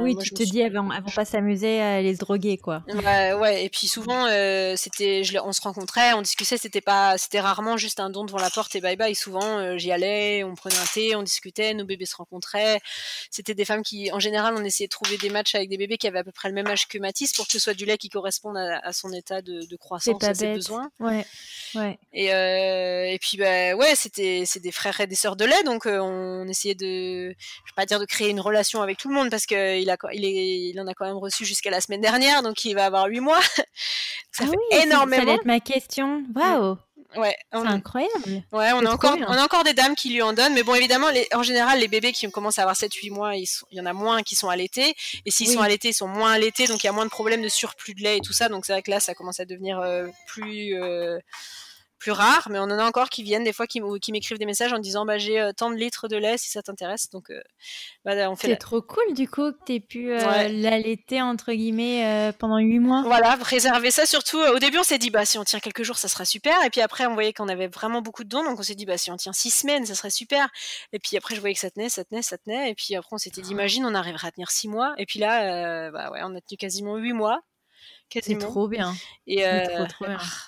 oui, 0.00 0.16
tu 0.16 0.30
te 0.30 0.42
dis, 0.42 0.60
elles 0.60 0.74
vont, 0.74 0.88
pas 1.14 1.24
s'amuser 1.24 1.80
à 1.80 2.02
les 2.02 2.14
droguer, 2.14 2.58
quoi. 2.58 2.82
ouais, 2.86 3.64
et 3.64 3.68
puis 3.68 3.86
souvent, 3.86 4.26
euh, 4.26 4.74
c'était, 4.76 5.22
on 5.44 5.52
se 5.52 5.60
rencontrait, 5.60 6.12
on 6.14 6.22
discutait, 6.22 6.56
c'était 6.56 6.80
pas, 6.80 7.18
c'était 7.18 7.40
rarement 7.40 7.76
juste 7.76 8.00
un 8.00 8.10
don 8.10 8.24
devant 8.24 8.38
la 8.38 8.50
porte 8.50 8.74
et 8.76 8.80
bye 8.80 8.96
bye. 8.96 9.14
Souvent, 9.14 9.58
euh, 9.58 9.78
j'y 9.78 9.92
allais, 9.92 10.44
on 10.44 10.54
prenait 10.54 10.76
un 10.76 10.86
thé, 10.92 11.16
on 11.16 11.22
discutait, 11.22 11.74
nos 11.74 11.84
bébés 11.84 12.06
se 12.06 12.16
rencontraient. 12.16 12.80
C'était 13.30 13.54
des 13.54 13.64
femmes 13.64 13.82
qui, 13.82 14.10
en 14.12 14.20
général, 14.20 14.54
on 14.56 14.64
essayait 14.64 14.86
de 14.86 14.90
trouver 14.90 15.16
des 15.18 15.30
matchs 15.30 15.54
avec 15.54 15.68
des 15.68 15.76
bébés 15.76 15.98
qui 15.98 16.06
avaient 16.06 16.20
à 16.20 16.24
peu 16.24 16.32
près 16.32 16.48
le 16.48 16.54
même 16.54 16.66
âge 16.66 16.88
que 16.88 16.98
Mathis 16.98 17.32
pour 17.34 17.46
que 17.46 17.52
ce 17.52 17.58
soit 17.58 17.74
du 17.74 17.84
lait 17.84 17.98
qui 17.98 18.08
corresponde 18.08 18.56
à, 18.56 18.92
son 18.92 19.12
état 19.12 19.42
de, 19.42 19.76
croissance, 19.76 20.22
à 20.24 20.34
ses 20.34 20.54
besoins. 20.54 20.90
Ouais, 21.00 21.24
ouais. 21.74 21.98
Et, 22.12 22.32
euh, 22.32 23.04
et 23.06 23.18
puis, 23.18 23.36
bah, 23.36 23.74
ouais, 23.74 23.94
c'était, 23.94 24.44
c'est 24.46 24.60
des 24.60 24.72
frères 24.72 25.00
et 25.00 25.06
des 25.06 25.14
sœurs 25.14 25.36
de 25.36 25.44
lait, 25.44 25.62
donc 25.64 25.86
on 25.86 26.46
essayait 26.48 26.74
de, 26.74 27.30
je 27.30 27.70
vais 27.70 27.74
pas 27.74 27.86
dire 27.86 28.00
de 28.00 28.04
créer 28.04 28.30
une 28.30 28.40
relation 28.40 28.82
avec 28.82 28.98
tout 28.98 29.08
le 29.08 29.14
monde 29.14 29.30
parce 29.30 29.46
que 29.46 29.65
il, 29.74 29.90
a, 29.90 29.96
il, 30.12 30.24
est, 30.24 30.70
il 30.70 30.80
en 30.80 30.86
a 30.86 30.94
quand 30.94 31.06
même 31.06 31.16
reçu 31.16 31.44
jusqu'à 31.44 31.70
la 31.70 31.80
semaine 31.80 32.00
dernière, 32.00 32.42
donc 32.42 32.64
il 32.64 32.74
va 32.74 32.86
avoir 32.86 33.06
8 33.06 33.20
mois. 33.20 33.40
ça 34.32 34.44
ah 34.44 34.44
fait 34.44 34.50
oui, 34.50 34.78
énormément. 34.82 35.26
Ça 35.26 35.34
être 35.34 35.44
ma 35.44 35.60
question. 35.60 36.24
Waouh! 36.34 36.76
Ouais, 37.16 37.36
c'est 37.52 37.58
incroyable. 37.58 38.42
Ouais, 38.52 38.72
on 38.74 38.84
a 38.84 38.90
encore, 38.90 39.16
on 39.16 39.32
a 39.32 39.42
encore 39.42 39.64
des 39.64 39.72
dames 39.72 39.94
qui 39.94 40.10
lui 40.10 40.22
en 40.22 40.32
donnent, 40.32 40.54
mais 40.54 40.62
bon, 40.62 40.74
évidemment, 40.74 41.08
les, 41.10 41.26
en 41.32 41.42
général, 41.42 41.78
les 41.78 41.88
bébés 41.88 42.12
qui 42.12 42.30
commencent 42.30 42.58
à 42.58 42.62
avoir 42.62 42.76
7-8 42.76 43.10
mois, 43.10 43.34
il 43.36 43.46
y 43.72 43.80
en 43.80 43.86
a 43.86 43.92
moins 43.92 44.22
qui 44.22 44.34
sont 44.34 44.48
allaités, 44.48 44.94
et 45.24 45.30
s'ils 45.30 45.48
sont 45.48 45.60
allaités, 45.60 45.88
ils 45.88 45.94
sont 45.94 46.08
moins 46.08 46.32
allaités, 46.32 46.66
donc 46.66 46.82
il 46.82 46.86
y 46.86 46.90
a 46.90 46.92
moins 46.92 47.04
de 47.04 47.10
problèmes 47.10 47.42
de 47.42 47.48
surplus 47.48 47.94
de 47.94 48.02
lait 48.02 48.18
et 48.18 48.20
tout 48.20 48.32
ça, 48.32 48.48
donc 48.48 48.66
c'est 48.66 48.72
vrai 48.72 48.82
que 48.82 48.90
là, 48.90 49.00
ça 49.00 49.14
commence 49.14 49.40
à 49.40 49.44
devenir 49.44 49.78
euh, 49.78 50.08
plus, 50.26 50.74
euh, 50.74 51.18
plus 51.98 52.12
rare, 52.12 52.48
mais 52.50 52.58
on 52.58 52.64
en 52.64 52.78
a 52.78 52.84
encore 52.84 53.08
qui 53.08 53.22
viennent 53.22 53.44
des 53.44 53.52
fois 53.52 53.66
qui, 53.66 53.80
qui 54.00 54.12
m'écrivent 54.12 54.38
des 54.38 54.46
messages 54.46 54.72
en 54.72 54.78
disant 54.78 55.04
bah 55.06 55.18
j'ai 55.18 55.40
euh, 55.40 55.52
tant 55.52 55.70
de 55.70 55.76
litres 55.76 56.08
de 56.08 56.16
lait 56.16 56.36
si 56.36 56.50
ça 56.50 56.62
t'intéresse. 56.62 57.10
Donc 57.10 57.30
euh, 57.30 57.40
bah, 58.04 58.30
on 58.30 58.36
fait. 58.36 58.48
C'est 58.48 58.56
trop 58.56 58.82
cool 58.82 59.14
du 59.14 59.28
coup 59.28 59.52
que 59.52 59.64
t'aies 59.64 59.80
pu 59.80 60.12
euh, 60.12 60.48
l'allaiter 60.48 61.22
entre 61.22 61.52
guillemets 61.52 62.32
pendant 62.38 62.58
huit 62.58 62.78
mois. 62.78 63.02
Voilà, 63.02 63.36
préserver 63.38 63.90
ça 63.90 64.06
surtout. 64.06 64.38
Au 64.38 64.58
début 64.58 64.78
on 64.78 64.82
s'est 64.82 64.98
dit 64.98 65.10
bah 65.10 65.24
si 65.24 65.38
on 65.38 65.44
tient 65.44 65.60
quelques 65.60 65.82
jours 65.82 65.96
ça 65.96 66.08
sera 66.08 66.24
super, 66.24 66.62
et 66.64 66.70
puis 66.70 66.80
après 66.80 67.06
on 67.06 67.14
voyait 67.14 67.32
qu'on 67.32 67.48
avait 67.48 67.68
vraiment 67.68 68.02
beaucoup 68.02 68.24
de 68.24 68.28
dons, 68.28 68.44
donc 68.44 68.58
on 68.58 68.62
s'est 68.62 68.74
dit 68.74 68.86
bah 68.86 68.98
si 68.98 69.10
on 69.10 69.16
tient 69.16 69.32
six 69.32 69.50
semaines 69.50 69.86
ça 69.86 69.94
serait 69.94 70.10
super. 70.10 70.48
Et 70.92 70.98
puis 70.98 71.16
après 71.16 71.34
je 71.34 71.40
voyais 71.40 71.54
que 71.54 71.60
ça 71.60 71.70
tenait, 71.70 71.88
ça 71.88 72.04
tenait, 72.04 72.22
ça 72.22 72.36
tenait, 72.38 72.70
et 72.70 72.74
puis 72.74 72.94
après 72.94 73.12
on 73.12 73.18
s'était 73.18 73.40
dit 73.40 73.52
imagine 73.52 73.86
on 73.86 73.94
arrivera 73.94 74.28
à 74.28 74.30
tenir 74.30 74.50
six 74.50 74.68
mois, 74.68 74.94
et 74.98 75.06
puis 75.06 75.18
là 75.18 75.90
bah 75.90 76.10
ouais 76.10 76.20
on 76.22 76.34
a 76.34 76.40
tenu 76.40 76.58
quasiment 76.58 76.96
huit 76.96 77.14
mois. 77.14 77.40
C'est 78.12 78.38
trop 78.38 78.68
bien. 78.68 78.94
Et, 79.26 79.46
euh, 79.46 79.86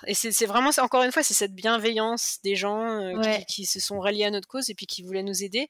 et 0.07 0.15
c'est 0.15 0.47
vraiment, 0.47 0.71
encore 0.79 1.03
une 1.03 1.13
fois, 1.13 1.23
c'est 1.23 1.35
cette 1.35 1.55
bienveillance 1.55 2.39
des 2.45 2.57
gens 2.57 3.01
euh, 3.01 3.39
qui, 3.49 3.67
se 3.67 3.81
sont 3.81 4.01
ralliés 4.01 4.25
à 4.25 4.31
notre 4.31 4.49
cause 4.49 4.71
et 4.71 4.75
puis 4.75 4.87
qui 4.87 5.03
voulaient 5.03 5.23
nous 5.23 5.43
aider. 5.43 5.69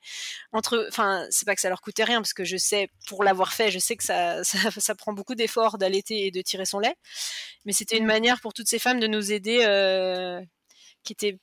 Entre, 0.53 0.87
enfin, 0.89 1.25
c'est 1.31 1.47
pas 1.47 1.55
que 1.55 1.61
ça 1.61 1.69
leur 1.69 1.81
coûtait 1.81 2.05
rien 2.05 2.21
parce 2.21 2.35
que 2.35 2.45
je 2.45 2.57
sais, 2.57 2.91
pour 3.09 3.25
l'avoir 3.25 3.53
fait, 3.53 3.71
je 3.71 3.79
sais 3.79 3.97
que 3.97 4.05
ça, 4.05 4.45
ça, 4.45 4.95
prend 4.95 5.13
beaucoup 5.13 5.35
d'efforts 5.35 5.79
d'allaiter 5.79 6.27
et 6.27 6.31
de 6.31 6.41
tirer 6.43 6.67
son 6.67 6.79
lait. 6.79 6.95
Mais 7.65 7.73
c'était 7.73 7.97
une 7.97 8.05
mmh. 8.05 8.07
manière 8.07 8.41
pour 8.41 8.53
toutes 8.53 8.69
ces 8.69 8.79
femmes 8.79 9.01
de 9.01 9.07
nous 9.07 9.33
aider 9.33 9.65
euh, 9.67 10.41
qui 11.05 11.13
était 11.13 11.39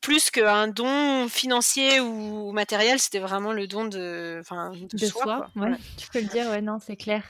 plus 0.00 0.30
qu'un 0.30 0.68
don 0.68 1.28
financier 1.28 2.00
ou 2.00 2.52
matériel, 2.52 2.98
c'était 2.98 3.18
vraiment 3.18 3.52
le 3.52 3.66
don 3.66 3.84
de, 3.84 4.42
de, 4.92 5.06
soi. 5.06 5.50
Tu 5.98 6.08
peux 6.10 6.20
le 6.20 6.26
dire, 6.26 6.48
ouais, 6.48 6.62
non, 6.62 6.78
c'est 6.84 6.96
clair. 6.96 7.22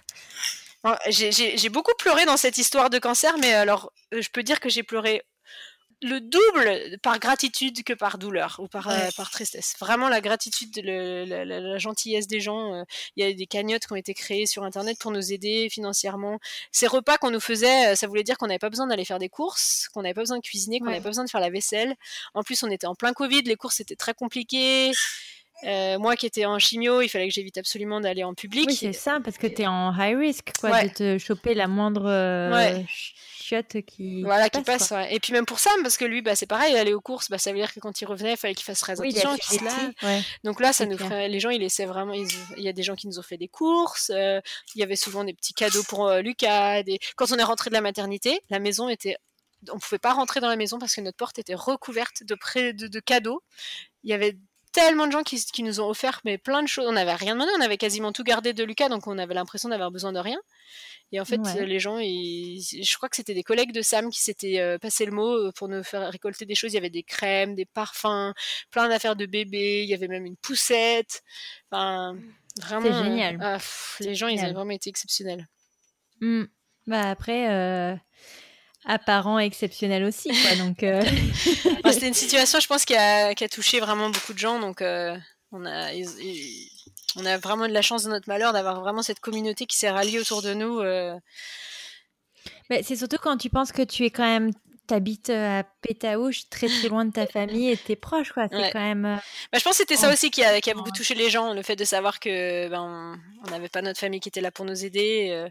J'ai 1.08 1.68
beaucoup 1.68 1.94
pleuré 1.98 2.24
dans 2.24 2.36
cette 2.36 2.58
histoire 2.58 2.90
de 2.90 2.98
cancer, 2.98 3.36
mais 3.38 3.52
alors 3.52 3.92
euh, 4.14 4.22
je 4.22 4.28
peux 4.30 4.42
dire 4.42 4.60
que 4.60 4.68
j'ai 4.68 4.82
pleuré 4.82 5.22
le 6.02 6.18
double 6.20 6.98
par 7.02 7.18
gratitude 7.18 7.84
que 7.84 7.92
par 7.92 8.16
douleur 8.16 8.56
ou 8.58 8.68
par, 8.68 8.88
euh, 8.88 9.08
par 9.18 9.30
tristesse. 9.30 9.74
Vraiment 9.78 10.08
la 10.08 10.22
gratitude, 10.22 10.74
la, 10.82 11.76
gentillesse 11.76 12.26
des 12.26 12.40
gens. 12.40 12.74
Euh, 12.74 12.84
il 13.16 13.24
y 13.24 13.28
a 13.28 13.32
des 13.34 13.46
cagnottes 13.46 13.86
qui 13.86 13.92
ont 13.92 13.96
été 13.96 14.14
créées 14.14 14.46
sur 14.46 14.64
Internet 14.64 14.98
pour 14.98 15.10
nous 15.10 15.32
aider 15.32 15.68
financièrement. 15.70 16.38
Ces 16.72 16.86
repas 16.86 17.18
qu'on 17.18 17.30
nous 17.30 17.40
faisait, 17.40 17.94
ça 17.96 18.06
voulait 18.06 18.22
dire 18.22 18.38
qu'on 18.38 18.46
n'avait 18.46 18.58
pas 18.58 18.70
besoin 18.70 18.86
d'aller 18.86 19.04
faire 19.04 19.18
des 19.18 19.28
courses, 19.28 19.88
qu'on 19.92 20.00
n'avait 20.00 20.14
pas 20.14 20.22
besoin 20.22 20.38
de 20.38 20.42
cuisiner, 20.42 20.80
qu'on 20.80 20.86
n'avait 20.86 21.02
pas 21.02 21.10
besoin 21.10 21.24
de 21.24 21.30
faire 21.30 21.42
la 21.42 21.50
vaisselle. 21.50 21.94
En 22.32 22.42
plus, 22.42 22.62
on 22.62 22.70
était 22.70 22.86
en 22.86 22.94
plein 22.94 23.12
Covid, 23.12 23.42
les 23.42 23.56
courses 23.56 23.80
étaient 23.80 23.96
très 23.96 24.14
compliquées. 24.14 24.92
Euh, 25.64 25.98
moi 25.98 26.16
qui 26.16 26.26
étais 26.26 26.46
en 26.46 26.58
chimio, 26.58 27.02
il 27.02 27.08
fallait 27.08 27.28
que 27.28 27.34
j'évite 27.34 27.58
absolument 27.58 28.00
d'aller 28.00 28.24
en 28.24 28.34
public. 28.34 28.66
Oui, 28.68 28.74
c'est 28.74 28.92
ça, 28.92 29.20
parce 29.22 29.38
que 29.38 29.46
tu 29.46 29.62
es 29.62 29.66
en 29.66 29.92
high 29.92 30.16
risk, 30.16 30.52
quoi, 30.58 30.84
de 30.84 30.88
te 30.88 31.18
choper 31.18 31.54
la 31.54 31.66
moindre 31.66 32.06
euh, 32.06 32.82
chiotte 32.88 33.82
qui, 33.86 34.22
voilà, 34.22 34.48
qui 34.48 34.62
passe. 34.62 34.92
Et 35.10 35.20
puis 35.20 35.32
même 35.32 35.44
pour 35.44 35.58
Sam, 35.58 35.82
parce 35.82 35.96
que 35.96 36.04
lui, 36.04 36.22
bah, 36.22 36.34
c'est 36.34 36.46
pareil, 36.46 36.76
aller 36.76 36.94
aux 36.94 37.00
courses, 37.00 37.28
bah, 37.28 37.38
ça 37.38 37.52
veut 37.52 37.58
dire 37.58 37.72
que 37.74 37.80
quand 37.80 38.00
il 38.00 38.06
revenait, 38.06 38.32
il 38.32 38.36
fallait 38.36 38.54
qu'il 38.54 38.64
fasse 38.64 38.80
très 38.80 38.92
attention. 38.92 39.30
Donc 40.44 40.60
là, 40.60 40.72
ça 40.72 40.86
nous 40.86 40.96
ferait... 40.96 41.28
les 41.28 41.40
gens, 41.40 41.50
ils 41.50 41.60
laissaient 41.60 41.86
vraiment. 41.86 42.14
Il 42.14 42.62
y 42.62 42.68
a 42.68 42.72
des 42.72 42.82
gens 42.82 42.96
qui 42.96 43.06
nous 43.06 43.18
ont 43.18 43.22
fait 43.22 43.36
des 43.36 43.48
courses. 43.48 44.10
Euh, 44.14 44.40
il 44.74 44.80
y 44.80 44.82
avait 44.82 44.96
souvent 44.96 45.24
des 45.24 45.34
petits 45.34 45.54
cadeaux 45.54 45.82
pour 45.88 46.10
Lucas. 46.14 46.82
Des... 46.82 46.98
Quand 47.16 47.30
on 47.32 47.36
est 47.36 47.42
rentré 47.42 47.70
de 47.70 47.74
la 47.74 47.80
maternité, 47.80 48.40
la 48.50 48.60
maison 48.60 48.88
était 48.88 49.16
on 49.70 49.78
pouvait 49.78 49.98
pas 49.98 50.14
rentrer 50.14 50.40
dans 50.40 50.48
la 50.48 50.56
maison 50.56 50.78
parce 50.78 50.94
que 50.94 51.02
notre 51.02 51.18
porte 51.18 51.38
était 51.38 51.54
recouverte 51.54 52.22
de, 52.22 52.34
de, 52.72 52.86
de 52.86 53.00
cadeaux. 53.00 53.42
Il 54.04 54.10
y 54.10 54.14
avait 54.14 54.38
tellement 54.72 55.06
de 55.06 55.12
gens 55.12 55.22
qui, 55.22 55.42
qui, 55.44 55.62
nous 55.62 55.80
ont 55.80 55.88
offert 55.88 56.20
mais 56.24 56.38
plein 56.38 56.62
de 56.62 56.68
choses. 56.68 56.86
On 56.88 56.92
n'avait 56.92 57.14
rien 57.14 57.34
demandé, 57.34 57.50
on 57.58 57.60
avait 57.60 57.78
quasiment 57.78 58.12
tout 58.12 58.24
gardé 58.24 58.52
de 58.52 58.64
Lucas, 58.64 58.88
donc 58.88 59.06
on 59.06 59.18
avait 59.18 59.34
l'impression 59.34 59.68
d'avoir 59.68 59.90
besoin 59.90 60.12
de 60.12 60.18
rien. 60.18 60.40
Et 61.12 61.20
en 61.20 61.24
fait, 61.24 61.40
les 61.58 61.80
gens, 61.80 61.98
je 61.98 62.96
crois 62.96 63.08
que 63.08 63.16
c'était 63.16 63.34
des 63.34 63.42
collègues 63.42 63.72
de 63.72 63.82
Sam 63.82 64.10
qui 64.10 64.20
s'étaient 64.20 64.60
euh, 64.60 64.78
passé 64.78 65.04
le 65.04 65.10
mot 65.10 65.28
euh, 65.28 65.52
pour 65.56 65.68
nous 65.68 65.82
faire 65.82 66.08
récolter 66.08 66.46
des 66.46 66.54
choses. 66.54 66.72
Il 66.72 66.76
y 66.76 66.78
avait 66.78 66.88
des 66.88 67.02
crèmes, 67.02 67.56
des 67.56 67.64
parfums, 67.64 68.32
plein 68.70 68.88
d'affaires 68.88 69.16
de 69.16 69.26
bébé. 69.26 69.82
Il 69.82 69.88
y 69.88 69.94
avait 69.94 70.06
même 70.06 70.24
une 70.24 70.36
poussette. 70.36 71.24
Enfin, 71.70 72.16
vraiment. 72.60 72.86
C'est 72.86 73.04
génial. 73.04 73.38
Ah, 73.40 73.58
les 73.98 74.14
gens, 74.14 74.28
ils 74.28 74.40
ont 74.40 74.52
vraiment 74.52 74.70
été 74.70 74.88
exceptionnels. 74.88 75.48
Mmh. 76.20 76.44
Bah 76.86 77.10
après. 77.10 77.50
Euh, 77.50 77.96
apparent 78.84 79.38
exceptionnel 79.38 80.04
aussi. 80.04 80.28
Quoi, 80.28 80.56
donc, 80.56 80.82
euh. 80.82 81.02
C'était 81.90 82.08
une 82.08 82.14
situation, 82.14 82.60
je 82.60 82.66
pense, 82.66 82.84
qui 82.84 82.94
a, 82.94 83.34
qui 83.34 83.44
a, 83.44 83.48
touché 83.48 83.80
vraiment 83.80 84.10
beaucoup 84.10 84.32
de 84.32 84.38
gens. 84.38 84.58
Donc, 84.58 84.82
euh, 84.82 85.16
on, 85.52 85.66
a, 85.66 85.90
on 87.16 87.26
a 87.26 87.38
vraiment 87.38 87.68
de 87.68 87.72
la 87.72 87.82
chance 87.82 88.04
de 88.04 88.10
notre 88.10 88.28
malheur 88.28 88.52
d'avoir 88.52 88.80
vraiment 88.80 89.02
cette 89.02 89.20
communauté 89.20 89.66
qui 89.66 89.76
s'est 89.76 89.90
ralliée 89.90 90.18
autour 90.18 90.42
de 90.42 90.54
nous. 90.54 90.80
Euh. 90.80 91.18
Mais 92.70 92.82
c'est 92.82 92.96
surtout 92.96 93.18
quand 93.20 93.36
tu 93.36 93.50
penses 93.50 93.72
que 93.72 93.82
tu 93.82 94.04
es 94.04 94.10
quand 94.10 94.24
même 94.24 94.52
t'habites 94.86 95.30
à 95.30 95.62
Pétaouche, 95.82 96.48
très 96.48 96.66
très 96.66 96.88
loin 96.88 97.04
de 97.04 97.12
ta 97.12 97.26
famille 97.26 97.70
et 97.70 97.76
tes 97.76 97.94
proches, 97.96 98.32
quoi. 98.32 98.48
C'est 98.50 98.72
quand 98.72 98.80
même. 98.80 99.20
Bah, 99.52 99.58
je 99.58 99.62
pense 99.62 99.72
que 99.72 99.78
c'était 99.78 99.96
ça 99.96 100.12
aussi 100.12 100.30
qui 100.30 100.42
a, 100.42 100.60
qui 100.60 100.70
a, 100.70 100.74
beaucoup 100.74 100.90
touché 100.90 101.14
les 101.14 101.30
gens, 101.30 101.52
le 101.52 101.62
fait 101.62 101.76
de 101.76 101.84
savoir 101.84 102.18
que 102.18 102.68
ben, 102.68 103.20
on 103.46 103.50
n'avait 103.50 103.68
pas 103.68 103.82
notre 103.82 104.00
famille 104.00 104.20
qui 104.20 104.30
était 104.30 104.40
là 104.40 104.50
pour 104.50 104.64
nous 104.64 104.84
aider. 104.84 105.48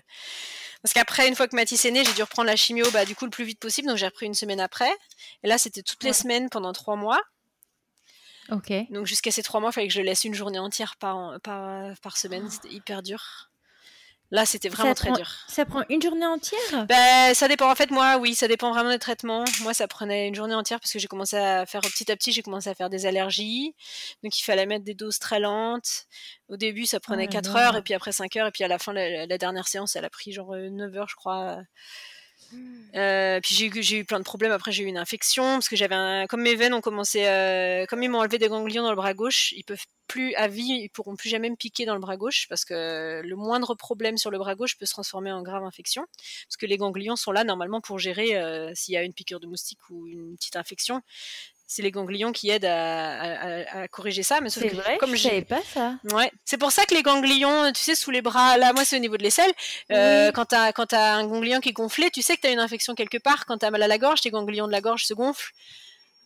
Parce 0.82 0.94
qu'après, 0.94 1.28
une 1.28 1.36
fois 1.36 1.48
que 1.48 1.56
Mathis 1.56 1.84
est 1.86 1.92
né, 1.92 2.04
j'ai 2.06 2.14
dû 2.14 2.24
reprendre 2.24 2.48
la 2.48 2.56
chimio 2.56 2.90
bah, 2.92 3.06
du 3.06 3.16
coup 3.16 3.26
le 3.26 3.32
plus 3.32 3.44
vite 3.44 3.60
possible. 3.60 3.88
Donc 3.88 3.98
j'ai 3.98 4.06
repris 4.06 4.26
une 4.26 4.34
semaine 4.34 4.60
après. 4.60 4.92
Et 5.44 5.48
là, 5.48 5.58
c'était 5.58 5.84
toutes 5.84 6.04
les 6.04 6.14
semaines 6.14 6.50
pendant 6.50 6.72
trois 6.74 6.96
mois. 6.96 7.20
Ok. 8.52 8.72
Donc 8.90 9.06
jusqu'à 9.06 9.32
ces 9.32 9.44
trois 9.44 9.60
mois, 9.60 9.70
il 9.72 9.74
fallait 9.74 9.88
que 9.88 9.94
je 9.94 10.02
laisse 10.02 10.24
une 10.24 10.34
journée 10.34 10.60
entière 10.60 10.96
par, 10.98 11.40
par, 11.42 11.94
par 12.02 12.18
semaine. 12.18 12.46
Oh. 12.46 12.50
C'était 12.50 12.74
hyper 12.74 13.04
dur. 13.04 13.50
Là, 14.32 14.46
c'était 14.46 14.70
vraiment 14.70 14.94
très 14.94 15.12
dur. 15.12 15.28
Ça 15.48 15.66
prend 15.66 15.84
une 15.90 16.02
journée 16.02 16.26
entière? 16.26 16.86
Ben, 16.88 17.34
Ça 17.34 17.48
dépend. 17.48 17.70
En 17.72 17.76
fait, 17.76 17.90
moi, 17.90 18.18
oui, 18.18 18.36
ça 18.36 18.48
dépend 18.48 18.72
vraiment 18.72 18.92
des 18.92 19.00
traitements. 19.00 19.44
Moi, 19.62 19.74
ça 19.74 19.88
prenait 19.88 20.28
une 20.28 20.36
journée 20.36 20.54
entière 20.54 20.80
parce 20.80 20.94
que 20.94 21.00
j'ai 21.00 21.08
commencé 21.08 21.36
à 21.36 21.66
faire 21.66 21.82
petit 21.82 22.12
à 22.12 22.16
petit, 22.16 22.32
j'ai 22.32 22.44
commencé 22.44 22.70
à 22.70 22.76
faire 22.76 22.90
des 22.92 23.08
allergies. 23.08 23.76
Donc, 24.24 24.38
il 24.40 24.44
fallait 24.44 24.68
mettre 24.68 24.86
des 24.86 24.94
doses 24.94 25.18
très 25.18 25.40
lentes. 25.40 26.06
Au 26.48 26.58
début, 26.58 26.86
ça 26.86 27.00
prenait 27.00 27.28
4 27.28 27.56
heures, 27.56 27.76
et 27.76 27.82
puis 27.82 27.94
après 27.94 28.12
5 28.12 28.36
heures, 28.36 28.48
et 28.48 28.52
puis 28.52 28.64
à 28.64 28.68
la 28.68 28.78
fin, 28.78 28.94
la, 28.94 29.26
la 29.26 29.38
dernière 29.38 29.68
séance, 29.68 29.96
elle 29.96 30.06
a 30.06 30.10
pris 30.10 30.32
genre 30.32 30.56
9 30.56 30.96
heures, 30.96 31.10
je 31.10 31.16
crois. 31.16 31.58
Euh, 32.96 33.40
puis 33.42 33.54
j'ai 33.56 33.68
eu, 33.68 34.00
eu 34.02 34.06
plein 34.06 34.20
de 34.20 34.24
problèmes. 34.24 34.52
Après, 34.52 34.72
j'ai 34.72 34.84
eu 34.84 34.88
une 34.88 34.98
infection 34.98 35.44
parce 35.44 35.70
que 35.70 35.76
j'avais 35.76 35.96
un, 35.96 36.26
comme 36.28 36.42
mes 36.42 36.56
veines 36.56 36.74
ont 36.74 36.82
commencé, 36.82 37.28
euh, 37.28 37.86
comme 37.86 38.02
ils 38.02 38.10
m'ont 38.10 38.20
enlevé 38.20 38.38
des 38.38 38.48
ganglions 38.48 38.84
dans 38.84 38.90
le 38.90 38.96
bras 38.96 39.14
gauche, 39.14 39.52
ils 39.52 39.64
peuvent 39.64 39.86
plus 40.08 40.34
à 40.36 40.48
vie, 40.48 40.82
ils 40.84 40.90
pourront 40.90 41.16
plus 41.16 41.30
jamais 41.30 41.50
me 41.50 41.56
piquer 41.56 41.86
dans 41.86 41.94
le 41.94 42.00
bras 42.00 42.18
gauche 42.18 42.48
parce 42.50 42.66
que 42.66 43.22
le 43.24 43.36
moindre 43.36 43.76
problème 43.76 44.18
sur 44.18 44.32
le 44.32 44.40
bras 44.40 44.56
gauche 44.56 44.78
peut 44.78 44.88
se 44.88 44.94
transformer 44.94 45.32
en 45.32 45.44
grave 45.44 45.64
infection. 45.64 46.06
Parce 46.48 46.58
que 46.58 46.66
les 46.66 46.78
ganglions 46.78 47.16
sont 47.16 47.32
là 47.32 47.44
normalement 47.44 47.80
pour 47.80 48.00
gérer 48.00 48.36
euh, 48.36 48.72
s'il 48.74 48.96
y 48.96 48.98
a 48.98 49.04
une 49.04 49.14
piqûre 49.14 49.40
de 49.40 49.48
moustique 49.48 49.80
ou 49.92 50.08
une 50.08 50.36
petite 50.36 50.56
infection 50.56 51.02
c'est 51.70 51.84
les 51.84 51.92
ganglions 51.92 52.32
qui 52.32 52.50
aident 52.50 52.66
à, 52.66 53.88
corriger 53.92 54.24
ça. 54.24 54.42
Mais 54.42 54.50
c'est 54.50 54.68
vrai, 54.70 54.98
comme 54.98 55.16
je 55.16 55.22
savais 55.22 55.44
pas 55.44 55.62
ça. 55.62 55.94
Ouais, 56.12 56.32
c'est 56.44 56.58
pour 56.58 56.72
ça 56.72 56.84
que 56.86 56.96
les 56.96 57.04
ganglions, 57.04 57.72
tu 57.72 57.84
sais, 57.84 57.94
sous 57.94 58.10
les 58.10 58.24
bras, 58.24 58.58
là, 58.58 58.74
moi 58.74 58.84
c'est 58.84 58.98
au 58.98 59.00
niveau 59.00 59.18
de 59.18 59.24
l'aisselle. 59.24 59.52
Euh, 59.92 60.32
Quand 60.32 60.46
t'as 60.46 60.74
quand 60.74 60.92
as 60.94 61.14
un 61.14 61.28
ganglion 61.28 61.60
qui 61.60 61.70
est 61.70 61.74
gonflé, 61.74 62.10
tu 62.10 62.24
sais 62.24 62.36
que 62.36 62.42
t'as 62.42 62.52
une 62.52 62.60
infection 62.60 62.96
quelque 62.96 63.20
part. 63.20 63.46
Quand 63.46 63.60
t'as 63.60 63.70
mal 63.70 63.84
à 63.84 63.88
la 63.88 64.00
gorge, 64.00 64.22
tes 64.22 64.32
ganglions 64.32 64.66
de 64.66 64.72
la 64.72 64.82
gorge 64.82 65.06
se 65.06 65.14
gonflent. 65.14 65.54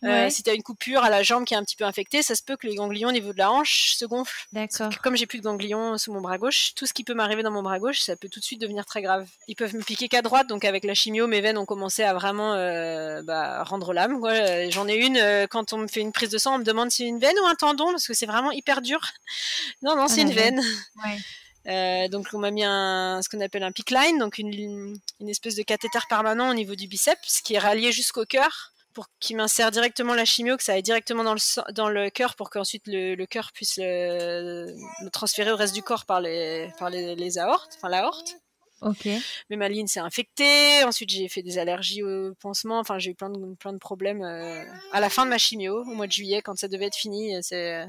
Euh, 0.04 0.30
si 0.30 0.44
tu 0.44 0.50
as 0.50 0.54
une 0.54 0.64
coupure 0.64 1.04
à 1.04 1.10
la 1.10 1.24
jambe 1.24 1.46
qui 1.46 1.54
est 1.54 1.58
un 1.58 1.64
petit 1.64 1.76
peu 1.76 1.86
infectée, 1.86 2.22
ça 2.22 2.36
se 2.36 2.44
peut 2.44 2.58
que 2.58 2.68
les 2.68 2.76
ganglions 2.76 3.10
au 3.10 3.12
niveau 3.12 3.32
de 3.32 3.38
la 3.38 3.52
hanche 3.52 3.94
se 3.94 4.06
gonflent. 4.06 4.48
D'accord. 4.52 4.90
Comme 5.02 5.16
j'ai 5.16 5.26
plus 5.26 5.38
de 5.38 5.44
ganglions 5.44 5.98
sous 5.98 6.12
mon 6.12 6.22
bras 6.22 6.38
gauche, 6.38 6.74
tout 6.76 6.86
ce 6.86 6.94
qui 6.94 7.04
peut 7.04 7.14
m'arriver 7.14 7.44
dans 7.44 7.52
mon 7.52 7.64
bras 7.64 7.80
gauche, 7.80 8.02
ça 8.02 8.16
peut 8.16 8.28
tout 8.28 8.40
de 8.40 8.46
suite 8.46 8.60
devenir 8.60 8.86
très 8.86 9.02
grave. 9.02 9.28
Ils 9.48 9.56
peuvent 9.56 9.76
me 9.76 9.82
piquer 9.82 10.10
qu'à 10.10 10.22
droite, 10.22 10.48
donc 10.48 10.66
avec 10.66 10.84
la 10.84 10.94
chimio, 10.94 11.28
mes 11.28 11.42
veines 11.42 11.58
ont 11.58 11.66
commencé 11.66 12.04
à 12.04 12.14
vraiment 12.14 12.54
euh, 12.54 13.22
bah, 13.24 13.64
rendre 13.64 13.94
l'âme. 13.94 14.24
Euh, 14.24 14.68
j'en 14.70 14.88
ai 14.88 14.96
une, 14.96 15.48
quand 15.50 15.74
on 15.74 15.78
me 15.78 15.88
fait 15.88 16.02
une 16.02 16.12
prise 16.12 16.30
de 16.30 16.38
sang, 16.38 16.56
on 16.56 16.60
me 16.60 16.64
demande 16.64 16.92
si 16.92 17.04
c'est 17.04 17.10
une 17.10 17.20
veine 17.20 17.36
ou 17.42 17.46
un 17.46 17.56
tendon, 17.56 17.92
parce 17.92 18.08
que 18.08 18.14
c'est 18.14 18.26
vraiment 18.26 18.52
hyper 18.52 18.82
dur. 18.82 19.00
non, 19.82 19.96
non, 19.96 20.08
c'est 20.08 20.22
ah, 20.22 20.24
une 20.24 20.34
veine. 20.34 22.10
donc 22.10 22.28
on 22.34 22.40
m'a 22.40 22.52
mis 22.52 22.64
un, 22.66 23.22
ce 23.22 23.30
qu'on 23.30 23.42
appelle 23.42 23.64
un 23.64 23.72
PICK 23.72 23.92
line, 23.92 24.20
donc 24.20 24.38
une, 24.38 24.98
une 25.22 25.30
espèce 25.30 25.56
de 25.56 25.64
cathéter 25.64 26.00
permanent 26.10 26.50
au 26.50 26.54
niveau 26.54 26.76
du 26.76 26.88
biceps, 26.88 27.42
qui 27.42 27.56
est 27.56 27.60
rallié 27.60 27.94
jusqu'au 27.94 28.26
cœur 28.26 28.73
pour 28.94 29.08
qu'il 29.20 29.38
m'insère 29.38 29.72
directement 29.72 30.14
la 30.14 30.26
chimio, 30.26 30.58
que 30.58 30.64
ça 30.64 30.74
aille 30.74 30.84
directement 30.84 31.24
dans 31.24 31.34
le, 31.34 31.74
dans 31.74 31.90
le 31.90 32.10
cœur 32.10 32.36
pour 32.36 32.50
qu'ensuite 32.50 32.84
le, 32.88 33.16
le 33.16 33.26
cœur 33.26 33.52
puisse 33.54 33.78
le, 33.78 34.76
transférer 35.12 35.52
au 35.52 35.56
reste 35.56 35.74
du 35.74 35.84
corps 35.84 36.06
par 36.06 36.22
les, 36.22 36.70
par 36.80 36.90
les, 36.90 37.16
les 37.16 37.38
aortes, 37.38 37.74
enfin 37.76 37.90
l'aorte. 37.90 38.36
Ok. 38.82 39.08
Mais 39.50 39.56
ma 39.56 39.70
ligne 39.70 39.88
s'est 39.88 40.02
infectée. 40.02 40.84
Ensuite, 40.84 41.10
j'ai 41.10 41.30
fait 41.30 41.42
des 41.42 41.58
allergies 41.58 42.04
au 42.04 42.34
pansement. 42.36 42.80
Enfin, 42.80 43.00
j'ai 43.00 43.12
eu 43.12 43.16
plein 43.16 43.30
de, 43.30 43.56
plein 43.56 43.72
de 43.72 43.78
problèmes 43.78 44.22
euh, 44.22 44.62
à 44.92 45.00
la 45.00 45.10
fin 45.10 45.24
de 45.24 45.30
ma 45.30 45.38
chimio, 45.38 45.84
au 45.84 45.94
mois 45.94 46.08
de 46.08 46.12
juillet, 46.12 46.42
quand 46.42 46.58
ça 46.58 46.68
devait 46.68 46.88
être 46.88 46.98
fini. 46.98 47.34
C'est 47.42 47.86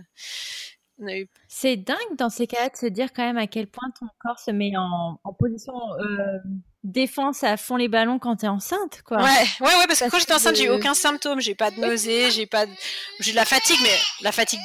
c'est 1.48 1.76
dingue 1.76 2.16
dans 2.18 2.30
ces 2.30 2.46
cas-là 2.46 2.68
de 2.68 2.76
se 2.76 2.86
dire 2.86 3.12
quand 3.12 3.24
même 3.24 3.36
à 3.36 3.46
quel 3.46 3.66
point 3.66 3.90
ton 3.98 4.06
corps 4.20 4.38
se 4.38 4.50
met 4.50 4.72
en, 4.76 5.18
position 5.38 5.74
euh, 5.98 6.38
défense 6.84 7.42
à 7.42 7.56
fond 7.56 7.76
les 7.76 7.88
ballons 7.88 8.18
quand 8.18 8.36
t'es 8.36 8.46
enceinte, 8.46 9.02
quoi. 9.04 9.16
Ouais, 9.18 9.46
ouais, 9.60 9.76
ouais, 9.76 9.86
parce, 9.86 10.00
que 10.00 10.10
quand 10.10 10.18
j'étais 10.18 10.34
enceinte, 10.34 10.56
j'ai 10.56 10.64
eu 10.64 10.70
aucun 10.70 10.94
symptôme, 10.94 11.40
j'ai 11.40 11.54
pas 11.54 11.70
de 11.70 11.80
nausée, 11.80 12.30
j'ai 12.30 12.46
pas, 12.46 12.66
de... 12.66 12.72
j'ai 13.20 13.32
de 13.32 13.36
la 13.36 13.46
fatigue, 13.46 13.78
mais 13.82 13.98
la 14.20 14.32
fatigue 14.32 14.60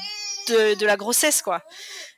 de, 0.50 0.86
la 0.86 0.98
grossesse, 0.98 1.42
quoi. 1.42 1.64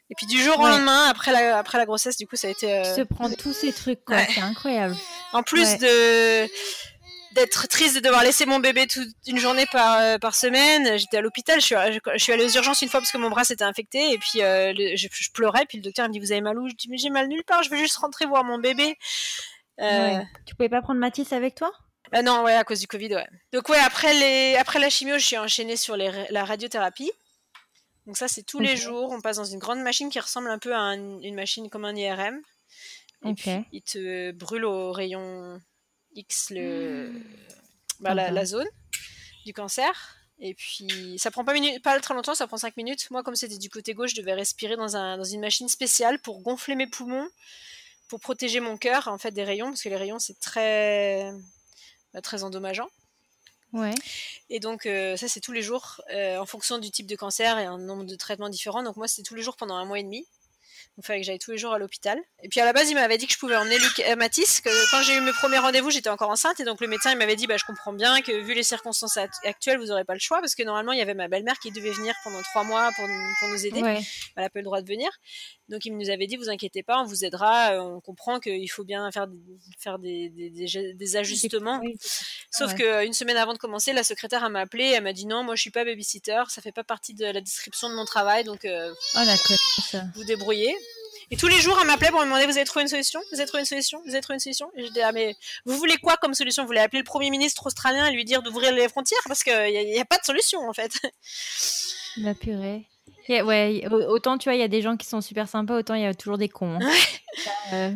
Et 0.10 0.16
puis 0.16 0.26
du 0.26 0.42
jour 0.42 0.60
au 0.60 0.68
lendemain, 0.68 1.08
après 1.08 1.32
la, 1.32 1.58
après 1.58 1.78
la 1.78 1.86
grossesse, 1.86 2.18
du 2.18 2.28
coup, 2.28 2.36
ça 2.36 2.48
a 2.48 2.52
été. 2.52 2.82
Tu 2.96 3.02
te 3.02 3.14
prends 3.14 3.30
tous 3.30 3.54
ces 3.54 3.72
trucs, 3.72 4.04
quoi. 4.04 4.18
C'est 4.26 4.42
incroyable. 4.42 4.96
En 5.32 5.44
plus 5.44 5.78
de 5.78 6.50
d'être 7.34 7.68
triste 7.68 7.96
de 7.96 8.02
devoir 8.02 8.24
laisser 8.24 8.46
mon 8.46 8.60
bébé 8.60 8.88
toute 8.88 9.08
une 9.26 9.38
journée 9.38 9.66
par, 9.72 10.00
euh, 10.00 10.18
par 10.18 10.36
semaine. 10.36 10.98
J'étais 10.98 11.18
à 11.18 11.22
l'hôpital, 11.22 11.62
je 11.62 11.66
suis, 11.66 11.76
je, 11.76 12.24
suis 12.24 12.34
allée 12.34 12.46
aux 12.46 12.50
urgences 12.50 12.82
une 12.82 12.90
fois 12.90 13.00
parce 13.00 13.12
que 13.12 13.18
mon 13.18 13.30
bras 13.30 13.44
s'était 13.44 13.64
infecté 13.64 14.12
et 14.12 14.18
puis 14.18 14.42
euh, 14.42 14.74
je, 14.96 15.32
pleurais. 15.34 15.66
Puis 15.68 15.78
le 15.78 15.84
docteur 15.84 16.08
me 16.08 16.14
dit 16.14 16.20
Vous 16.20 16.32
avez 16.32 16.42
mal 16.42 16.58
où 16.58 16.68
Je 16.68 16.76
dis 16.76 16.90
Mais 16.90 16.98
j'ai 16.98 17.10
mal 17.10 17.28
nulle 17.28 17.44
part, 17.44 17.64
je 17.64 17.70
veux 17.70 17.78
juste 17.78 17.98
rentrer 17.98 18.26
voir 18.26 18.44
mon 18.44 18.58
bébé. 18.58 18.98
Euh... 19.80 20.20
Tu 20.46 20.56
pouvais 20.56 20.70
pas 20.70 20.82
prendre 20.82 21.00
Mathis 21.00 21.34
avec 21.34 21.56
toi? 21.56 21.72
Non, 22.24 22.44
ouais, 22.44 22.56
à 22.56 22.64
cause 22.64 22.80
du 22.82 22.88
Covid, 22.88 23.16
ouais. 23.16 23.28
Donc, 23.54 23.70
ouais, 23.70 23.80
après, 23.80 24.14
les... 24.14 24.58
après 24.58 24.80
la 24.80 24.90
chimio, 24.90 25.18
je 25.18 25.26
suis 25.26 25.38
enchaînée 25.38 25.78
sur 25.78 25.96
les... 25.96 26.12
la 26.30 26.44
radiothérapie. 26.44 27.12
Donc, 28.06 28.18
ça, 28.18 28.28
c'est 28.28 28.44
tous 28.44 28.60
les 28.60 28.76
jours. 28.76 29.12
On 29.12 29.22
passe 29.22 29.38
dans 29.38 29.46
une 29.46 29.60
grande 29.60 29.82
machine 29.82 30.10
qui 30.10 30.20
ressemble 30.20 30.50
un 30.50 30.60
peu 30.60 30.76
à 30.76 30.96
une 30.96 31.36
machine 31.36 31.70
comme 31.70 31.86
un 31.86 31.96
IRM. 31.96 32.42
Et 33.26 33.34
puis, 33.34 33.52
il 33.72 33.82
te 33.84 34.32
brûle 34.32 34.66
au 34.66 34.92
rayon 34.92 35.62
X 36.16 36.50
le, 36.50 37.14
bah, 38.00 38.14
la, 38.14 38.46
zone 38.46 38.68
du 39.46 39.54
cancer. 39.54 40.18
Et 40.40 40.56
puis, 40.56 41.18
ça 41.18 41.30
prend 41.30 41.46
pas, 41.46 41.54
pas 41.84 42.00
très 42.00 42.14
longtemps, 42.16 42.34
ça 42.34 42.48
prend 42.48 42.58
5 42.58 42.76
minutes. 42.78 43.10
Moi, 43.12 43.22
comme 43.22 43.36
c'était 43.36 43.60
du 43.60 43.70
côté 43.70 43.94
gauche, 43.94 44.12
je 44.12 44.22
devais 44.22 44.34
respirer 44.34 44.76
dans, 44.76 44.96
un, 44.96 45.18
dans 45.18 45.24
une 45.24 45.42
machine 45.42 45.70
spéciale 45.70 46.20
pour 46.20 46.42
gonfler 46.42 46.76
mes 46.76 46.88
poumons, 46.88 47.28
pour 48.12 48.20
protéger 48.20 48.60
mon 48.60 48.76
cœur 48.76 49.08
en 49.08 49.18
fait 49.18 49.32
des 49.32 49.46
rayons, 49.46 49.68
parce 49.68 49.82
que 49.84 49.88
les 49.88 49.96
rayons, 49.96 50.20
c'est 50.20 50.38
très, 50.38 51.32
bah, 52.14 52.20
très 52.22 52.44
endommageant. 52.44 52.90
Ouais. 53.72 53.96
Et 54.50 54.60
donc, 54.60 54.86
euh, 54.86 55.16
ça, 55.16 55.30
c'est 55.30 55.40
tous 55.40 55.54
les 55.54 55.62
jours, 55.62 56.02
euh, 56.14 56.38
en 56.38 56.46
fonction 56.46 56.78
du 56.78 56.92
type 56.92 57.08
de 57.08 57.16
cancer 57.16 57.58
et 57.58 57.64
un 57.64 57.78
nombre 57.78 58.04
de 58.04 58.16
traitements 58.18 58.50
différents. 58.50 58.84
Donc, 58.84 58.98
moi, 58.98 59.08
c'était 59.08 59.24
tous 59.26 59.36
les 59.36 59.44
jours 59.44 59.56
pendant 59.56 59.76
un 59.76 59.86
mois 59.86 59.98
et 59.98 60.04
demi 60.04 60.28
il 61.02 61.06
fallait 61.06 61.20
que 61.20 61.26
j'aille 61.26 61.40
tous 61.40 61.52
les 61.52 61.58
jours 61.58 61.74
à 61.74 61.80
l'hôpital. 61.80 62.20
Et 62.44 62.50
puis 62.50 62.60
à 62.60 62.66
la 62.66 62.74
base, 62.74 62.90
il 62.90 62.96
m'avait 62.96 63.18
dit 63.18 63.28
que 63.28 63.34
je 63.34 63.40
pouvais 63.40 63.56
emmener 63.56 63.78
Luc, 63.78 64.00
euh, 64.00 64.16
Mathis, 64.16 64.62
que 64.62 64.70
quand 64.92 65.02
j'ai 65.02 65.16
eu 65.16 65.22
mes 65.22 65.34
premiers 65.34 65.58
rendez-vous, 65.58 65.90
j'étais 65.90 66.10
encore 66.10 66.30
enceinte. 66.30 66.60
Et 66.60 66.64
donc 66.64 66.80
le 66.82 66.88
médecin, 66.88 67.12
il 67.12 67.18
m'avait 67.18 67.36
dit, 67.36 67.48
bah, 67.48 67.58
je 67.58 67.66
comprends 67.66 67.94
bien 67.94 68.22
que 68.22 68.32
vu 68.32 68.54
les 68.54 68.64
circonstances 68.64 69.18
actuelles, 69.44 69.80
vous 69.80 69.88
n'aurez 69.88 70.06
pas 70.06 70.14
le 70.14 70.20
choix. 70.20 70.40
Parce 70.40 70.56
que 70.56 70.64
normalement, 70.64 70.92
il 70.92 71.00
y 71.00 71.02
avait 71.02 71.14
ma 71.14 71.28
belle-mère 71.28 71.60
qui 71.60 71.72
devait 71.72 71.92
venir 71.92 72.14
pendant 72.24 72.42
trois 72.44 72.64
mois 72.64 72.90
pour, 72.96 73.08
pour 73.40 73.50
nous 73.50 73.66
aider. 73.66 73.80
Elle 73.80 74.44
n'a 74.44 74.50
pas 74.50 74.60
le 74.60 74.64
droit 74.64 74.82
de 74.82 74.88
venir. 74.88 75.10
Donc 75.72 75.86
il 75.86 75.98
nous 75.98 76.10
avait 76.10 76.28
dit, 76.28 76.36
vous 76.36 76.50
inquiétez 76.50 76.84
pas, 76.84 77.02
on 77.02 77.06
vous 77.06 77.24
aidera. 77.24 77.74
Euh, 77.74 77.80
on 77.80 78.02
comprend 78.02 78.40
qu'il 78.40 78.70
faut 78.70 78.84
bien 78.84 79.10
faire, 79.12 79.28
faire 79.80 80.00
des, 80.00 80.30
des, 80.30 80.94
des, 80.94 81.16
ajustements. 81.16 81.82
Sauf 82.52 82.76
que 82.76 83.04
qu'une 83.04 83.14
semaine 83.14 83.38
avant 83.38 83.54
de 83.54 83.58
commencer, 83.58 83.94
la 83.94 84.04
secrétaire 84.04 84.48
m'a 84.50 84.60
appelé. 84.60 84.86
Elle 84.86 85.04
m'a 85.04 85.14
dit, 85.14 85.26
non, 85.26 85.44
moi 85.44 85.56
je 85.56 85.62
suis 85.62 85.72
pas 85.72 85.86
babysitter. 85.86 86.44
Ça 86.50 86.62
fait 86.62 86.74
pas 86.74 86.84
partie 86.84 87.14
de 87.14 87.26
la 87.26 87.40
description 87.40 87.90
de 87.90 87.96
mon 87.96 88.06
travail. 88.06 88.44
Donc 88.44 88.66
euh, 88.66 88.94
oh, 89.16 89.20
vous 90.16 90.24
débrouillez. 90.26 90.76
Et 91.32 91.38
tous 91.38 91.48
les 91.48 91.62
jours, 91.62 91.78
elle 91.80 91.88
m'appelait 91.88 92.10
pour 92.10 92.20
me 92.20 92.26
demander 92.26 92.46
Vous 92.46 92.58
avez 92.58 92.66
trouvé 92.66 92.84
une 92.84 92.90
solution? 92.90 93.22
Vous 93.32 93.40
avez 93.40 93.48
trouvé 93.48 93.62
une 93.62 93.66
solution? 93.66 94.02
Vous 94.06 94.12
avez 94.12 94.20
trouvé 94.20 94.36
une 94.36 94.42
solution? 94.42 94.70
Et 94.76 94.84
je 94.84 94.88
disais 94.90 95.02
Ah, 95.02 95.14
mais 95.14 95.36
vous 95.66 95.78
voulez 95.78 95.98
quoi 95.98 96.18
comme 96.18 96.34
solution? 96.34 96.64
Vous 96.64 96.68
voulez 96.68 96.82
appeler 96.82 97.00
le 97.00 97.06
Premier 97.06 97.30
ministre 97.30 97.66
australien 97.66 98.06
et 98.08 98.12
lui 98.12 98.26
dire 98.26 98.44
d'ouvrir 98.44 98.74
les 98.74 98.90
frontières? 98.90 99.22
Parce 99.28 99.42
qu'il 99.42 99.54
n'y 99.54 99.98
a, 99.98 100.02
a, 100.02 100.06
pas 100.06 100.18
de 100.18 100.26
solution, 100.26 100.68
en 100.68 100.74
fait. 100.74 100.92
La 102.18 102.34
purée. 102.36 102.86
ouais, 103.30 103.88
autant 104.10 104.38
tu 104.38 104.50
vois, 104.50 104.56
il 104.56 104.60
y 104.60 104.64
a 104.64 104.68
des 104.68 104.82
gens 104.82 104.98
qui 104.98 105.08
sont 105.08 105.22
super 105.22 105.48
sympas, 105.48 105.78
autant 105.78 105.94
il 105.94 106.02
y 106.02 106.06
a 106.06 106.14
toujours 106.14 106.38
des 106.38 106.50
cons. 106.50 106.80
Hein. 106.82 106.92
Euh, 107.72 107.92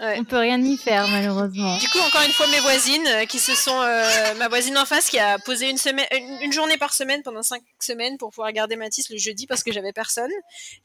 on 0.00 0.24
peut 0.24 0.38
rien 0.38 0.60
y 0.62 0.76
faire 0.76 1.06
malheureusement. 1.08 1.76
Du 1.78 1.88
coup, 1.88 1.98
encore 1.98 2.22
une 2.24 2.32
fois, 2.32 2.46
mes 2.48 2.60
voisines 2.60 3.06
euh, 3.06 3.24
qui 3.24 3.38
se 3.38 3.54
sont, 3.54 3.80
euh, 3.80 4.34
ma 4.38 4.48
voisine 4.48 4.76
en 4.78 4.84
face 4.84 5.08
qui 5.08 5.18
a 5.18 5.38
posé 5.38 5.70
une 5.70 5.76
semaine, 5.76 6.06
une, 6.42 6.52
journée 6.52 6.76
par 6.76 6.92
semaine 6.92 7.22
pendant 7.22 7.42
cinq 7.42 7.62
semaines 7.80 8.16
pour 8.18 8.30
pouvoir 8.30 8.52
garder 8.52 8.76
Mathis 8.76 9.10
le 9.10 9.18
jeudi 9.18 9.46
parce 9.46 9.62
que 9.62 9.72
j'avais 9.72 9.92
personne. 9.92 10.30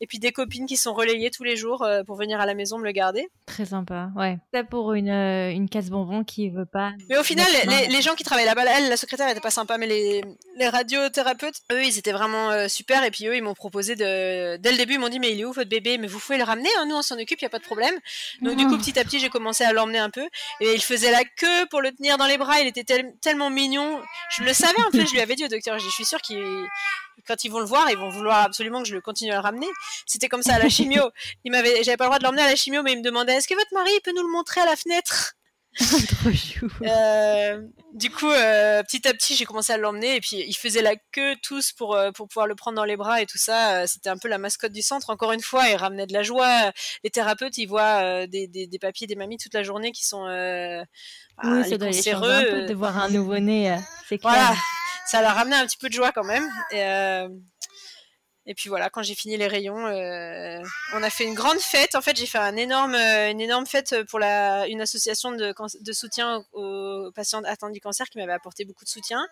Et 0.01 0.07
puis 0.07 0.20
des 0.20 0.32
copines 0.32 0.66
qui 0.66 0.78
sont 0.78 0.93
relayées 0.93 1.32
tous 1.32 1.43
les 1.43 1.55
jours 1.55 1.84
euh, 1.84 2.03
pour 2.03 2.16
venir 2.16 2.39
à 2.39 2.45
la 2.45 2.55
maison 2.55 2.78
me 2.78 2.86
le 2.86 2.91
garder. 2.91 3.28
Très 3.45 3.66
sympa, 3.66 4.09
ouais. 4.16 4.38
Ça 4.53 4.64
pour 4.64 4.93
une, 4.93 5.09
une 5.09 5.70
casse 5.70 5.89
bonbon 5.89 6.24
qui 6.24 6.49
veut 6.49 6.66
pas. 6.66 6.93
Mais 7.09 7.18
au 7.18 7.24
final, 7.24 7.47
les, 7.89 8.01
gens 8.01 8.16
qui 8.16 8.24
travaillent 8.24 8.45
là-bas, 8.45 8.66
elle, 8.66 8.89
la 8.89 8.97
secrétaire, 8.97 9.30
était 9.30 9.39
pas 9.39 9.51
sympa, 9.51 9.78
mais 9.78 9.88
les, 9.88 10.24
les 10.57 10.68
radiothérapeutes, 10.68 11.61
eux, 11.72 11.84
ils 11.84 11.97
étaient 11.97 12.11
vraiment 12.11 12.68
super. 12.68 13.03
Et 13.03 13.11
puis 13.11 13.28
eux, 13.28 13.36
ils 13.36 13.43
m'ont 13.43 13.53
proposé 13.53 13.95
de, 13.95 14.57
dès 14.57 14.72
le 14.72 14.78
début, 14.78 14.93
ils 14.93 14.99
m'ont 14.99 15.09
dit 15.09 15.20
mais 15.20 15.32
il 15.32 15.39
est 15.39 15.45
où 15.45 15.53
votre 15.53 15.70
bébé? 15.70 15.97
Mais 15.97 16.07
vous 16.07 16.20
pouvez 16.20 16.38
le 16.38 16.43
ramener, 16.43 16.70
hein, 16.80 16.86
nous 16.88 16.95
on 16.95 17.01
s'en 17.01 17.20
occupe, 17.20 17.39
il 17.39 17.43
y 17.43 17.47
a 17.47 17.49
pas 17.49 17.59
de 17.59 17.64
problème. 17.64 17.95
Donc 18.41 18.57
du 18.57 18.66
coup, 18.68 18.78
petit 18.78 18.97
à 18.99 19.03
petit, 19.04 19.20
j'ai 19.20 19.30
commencé 19.30 19.64
à 19.64 19.74
l'emmener 19.74 19.99
un 19.99 20.10
peu 20.10 20.28
et 20.60 20.74
il 20.74 20.82
faisait 20.82 21.12
la 21.12 21.24
queue 21.24 21.66
pour 21.70 21.82
le 21.82 21.91
tenir 21.91 22.18
dans 22.18 22.28
les 22.28 22.38
bras. 22.38 22.60
Il 22.62 22.68
était 22.68 22.86
tellement 23.22 23.49
mignon. 23.49 24.01
Je 24.38 24.43
le 24.43 24.54
savais 24.54 24.82
en 24.88 24.91
fait. 24.91 25.06
Je 25.06 25.14
lui 25.14 25.22
avais 25.22 25.36
dit 25.36 25.45
au 25.45 25.47
docteur. 25.47 25.80
Je 25.80 25.89
suis 25.89 26.06
sûre 26.06 26.22
qu'il 26.22 26.43
quand 27.28 27.43
ils 27.43 27.49
vont 27.49 27.60
le 27.60 27.66
voir, 27.66 27.89
ils 27.89 27.97
vont 27.97 28.10
vouloir 28.10 28.43
absolument 28.43 28.82
que 28.82 28.88
je 28.88 28.95
le 28.95 29.01
continue 29.01 29.32
à 29.32 29.36
le 29.36 29.41
ramener. 29.41 29.70
C'était 30.06 30.28
comme 30.28 30.43
ça 30.43 30.56
à 30.56 30.60
la 30.60 30.70
chimio. 30.70 31.10
Il 31.43 31.51
m'avait, 31.51 31.84
j'avais 31.84 31.97
pas 31.97 32.06
le 32.06 32.10
droit 32.10 32.20
de 32.20 32.24
l'emmener 32.24 32.41
à 32.41 32.49
la 32.49 32.56
chimio, 32.56 32.84
mais 32.84 32.93
il 32.93 32.97
me 32.97 33.04
demandait 33.04 33.36
est-ce 33.36 33.47
que 33.47 33.56
votre 33.56 33.74
mari 33.74 33.91
peut 34.04 34.12
nous 34.16 34.24
le 34.24 34.32
montrer 34.32 34.62
à 34.62 34.66
la 34.66 34.76
fenêtre? 34.76 35.36
euh, 36.84 37.61
du 37.93 38.09
coup, 38.11 38.30
euh, 38.30 38.84
petit 38.84 39.07
à 39.07 39.13
petit, 39.13 39.36
j'ai 39.36 39.45
commencé 39.45 39.74
à 39.74 39.78
l'emmener 39.78 40.15
et 40.15 40.21
puis 40.21 40.43
il 40.47 40.55
faisait 40.55 40.82
la 40.82 40.95
queue 41.11 41.36
tous 41.41 41.71
pour 41.71 41.95
euh, 41.95 42.11
pour 42.11 42.28
pouvoir 42.28 42.45
le 42.47 42.55
prendre 42.55 42.76
dans 42.76 42.84
les 42.84 42.95
bras 42.95 43.21
et 43.21 43.26
tout 43.26 43.38
ça. 43.38 43.88
C'était 43.88 44.09
un 44.09 44.17
peu 44.17 44.28
la 44.28 44.38
mascotte 44.38 44.71
du 44.71 44.82
centre. 44.82 45.09
Encore 45.09 45.32
une 45.32 45.41
fois, 45.41 45.67
il 45.69 45.76
ramenait 45.76 46.05
de 46.05 46.13
la 46.13 46.24
joie. 46.24 46.71
Les 47.03 47.09
thérapeutes, 47.09 47.57
ils 47.57 47.65
voient 47.65 48.28
des, 48.28 48.47
des, 48.47 48.67
des 48.67 48.80
papiers, 48.80 49.07
des 49.07 49.15
mamies 49.15 49.38
toute 49.38 49.53
la 49.53 49.63
journée 49.63 49.91
qui 49.91 50.05
sont 50.05 50.26
bah, 50.26 50.84
oui, 51.43 51.67
ça 51.67 51.78
doit 51.78 51.88
un 51.88 52.43
peu 52.43 52.65
de 52.67 52.74
voir 52.74 52.97
un 52.97 53.09
nouveau-né. 53.09 53.76
c'est 54.07 54.19
clair. 54.19 54.34
Voilà, 54.34 54.55
ça 55.07 55.21
leur 55.21 55.34
ramenait 55.34 55.55
un 55.55 55.65
petit 55.65 55.78
peu 55.78 55.89
de 55.89 55.93
joie 55.93 56.11
quand 56.11 56.24
même. 56.24 56.47
Et, 56.71 56.84
et 58.45 58.55
puis 58.55 58.67
voilà, 58.67 58.89
quand 58.89 59.03
j'ai 59.03 59.15
fini 59.15 59.37
les 59.37 59.47
rayons, 59.47 59.87
euh, 59.87 60.61
on 60.93 61.01
a 61.01 61.09
fait 61.09 61.23
une 61.23 61.33
grande 61.33 61.59
fête. 61.59 61.95
En 61.95 62.01
fait, 62.01 62.17
j'ai 62.17 62.25
fait 62.25 62.39
un 62.39 62.57
énorme, 62.57 62.93
euh, 62.93 63.31
une 63.31 63.39
énorme 63.39 63.65
fête 63.65 63.95
pour 64.09 64.19
la, 64.19 64.67
une 64.67 64.81
association 64.81 65.31
de, 65.31 65.53
de 65.81 65.93
soutien 65.93 66.43
aux, 66.51 67.09
patients 67.15 67.41
atteints 67.45 67.69
du 67.69 67.79
cancer 67.79 68.09
qui 68.09 68.17
m'avait 68.17 68.33
apporté 68.33 68.65
beaucoup 68.65 68.83
de 68.83 68.89
soutien. 68.89 69.25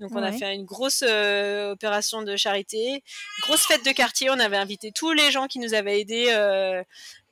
Donc 0.00 0.12
on 0.12 0.22
a 0.22 0.32
fait 0.32 0.52
une 0.54 0.64
grosse 0.64 1.04
euh, 1.06 1.72
opération 1.72 2.22
de 2.22 2.34
charité, 2.36 3.04
grosse 3.42 3.66
fête 3.66 3.84
de 3.84 3.92
quartier. 3.92 4.30
On 4.30 4.38
avait 4.40 4.56
invité 4.56 4.90
tous 4.92 5.12
les 5.12 5.30
gens 5.30 5.46
qui 5.46 5.58
nous 5.58 5.74
avaient 5.74 6.00
aidés 6.00 6.30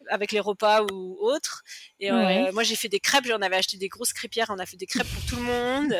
avec 0.08 0.32
les 0.32 0.38
repas 0.40 0.82
ou 0.92 1.16
autres. 1.20 1.64
Et 1.98 2.10
moi 2.10 2.62
j'ai 2.62 2.76
fait 2.76 2.88
des 2.88 3.00
crêpes. 3.00 3.26
J'en 3.26 3.40
avais 3.40 3.56
acheté 3.56 3.78
des 3.78 3.88
grosses 3.88 4.12
crêpières. 4.12 4.50
On 4.50 4.58
a 4.58 4.66
fait 4.66 4.76
des 4.76 4.86
crêpes 4.86 5.08
pour 5.08 5.24
tout 5.24 5.36
le 5.36 5.42
monde 5.42 5.94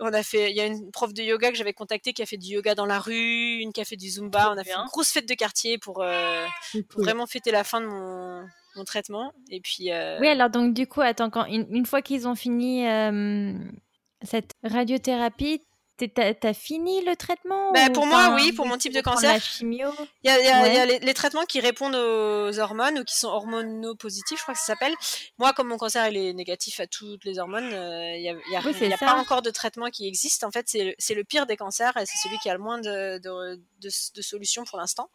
on 0.00 0.12
a 0.12 0.22
fait, 0.22 0.50
il 0.50 0.56
y 0.56 0.60
a 0.60 0.66
une 0.66 0.90
prof 0.90 1.12
de 1.12 1.22
yoga 1.22 1.50
que 1.50 1.56
j'avais 1.56 1.72
contactée 1.72 2.12
qui 2.12 2.22
a 2.22 2.26
fait 2.26 2.36
du 2.36 2.54
yoga 2.54 2.74
dans 2.74 2.86
la 2.86 2.98
rue, 2.98 3.58
une 3.58 3.72
qui 3.72 3.80
a 3.80 3.84
fait 3.84 3.96
du 3.96 4.08
zumba. 4.08 4.52
On 4.52 4.58
a 4.58 4.64
fait 4.64 4.72
une 4.72 4.86
grosse 4.86 5.10
fête 5.10 5.28
de 5.28 5.34
quartier 5.34 5.78
pour, 5.78 6.02
euh, 6.02 6.46
vraiment 6.96 7.26
fêter 7.26 7.50
la 7.50 7.64
fin 7.64 7.80
de 7.80 7.86
mon, 7.86 8.84
traitement. 8.84 9.32
Et 9.50 9.60
puis. 9.60 9.92
Euh, 9.92 10.18
oui, 10.20 10.28
alors 10.28 10.48
donc 10.48 10.72
du 10.74 10.86
coup, 10.86 11.02
attends, 11.02 11.28
quand 11.28 11.44
une, 11.44 11.84
fois 11.84 12.00
qu'ils 12.00 12.26
ont 12.26 12.34
fini 12.34 12.88
euh, 12.88 13.52
cette 14.22 14.52
radiothérapie, 14.64 15.60
T'as 16.08 16.54
fini 16.54 17.04
le 17.04 17.16
traitement 17.16 17.72
bah, 17.72 17.90
Pour 17.90 18.06
moi, 18.06 18.34
oui, 18.34 18.52
pour 18.52 18.66
mon 18.66 18.78
type 18.78 18.92
de 18.92 19.00
cancer. 19.00 19.32
La 19.32 19.40
chimio? 19.40 19.90
Il 20.22 20.30
y 20.30 20.30
a, 20.30 20.86
les, 20.86 21.14
traitements 21.14 21.44
qui 21.44 21.60
répondent 21.60 21.94
aux 21.94 22.58
hormones 22.58 22.98
ou 22.98 23.04
qui 23.04 23.16
sont 23.16 23.28
hormonopositifs, 23.28 24.38
je 24.38 24.42
crois 24.42 24.54
que 24.54 24.60
ça 24.60 24.66
s'appelle. 24.66 24.94
Moi, 25.38 25.52
comme 25.52 25.68
mon 25.68 25.76
cancer 25.76 26.08
il 26.08 26.16
est 26.16 26.32
négatif 26.32 26.80
à 26.80 26.86
toutes 26.86 27.24
les 27.24 27.38
hormones, 27.38 27.72
euh, 27.72 28.16
il 28.16 28.22
n'y 28.22 28.56
a, 28.56 28.94
a, 28.94 28.98
pas 28.98 29.14
encore 29.14 29.42
de 29.42 29.50
traitement 29.50 29.90
qui 29.90 30.06
existe. 30.06 30.44
En 30.44 30.50
fait, 30.50 30.68
c'est 30.68 31.14
le, 31.14 31.24
pire 31.24 31.46
des 31.46 31.56
cancers 31.56 31.96
et 31.96 32.06
c'est 32.06 32.18
celui 32.22 32.38
qui 32.38 32.48
a 32.48 32.54
le 32.54 32.60
moins 32.60 32.78
de, 32.78 33.18
de, 33.18 33.90
solutions 34.22 34.64
pour 34.64 34.78
l'instant. 34.78 35.10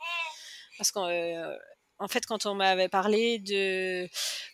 Parce 0.77 0.91
que 0.91 0.99
euh, 0.99 1.55
en 1.97 2.07
fait, 2.07 2.25
quand 2.25 2.45
on 2.45 2.55
m'avait 2.55 2.89
parlé 2.89 3.39
de, 3.39 4.07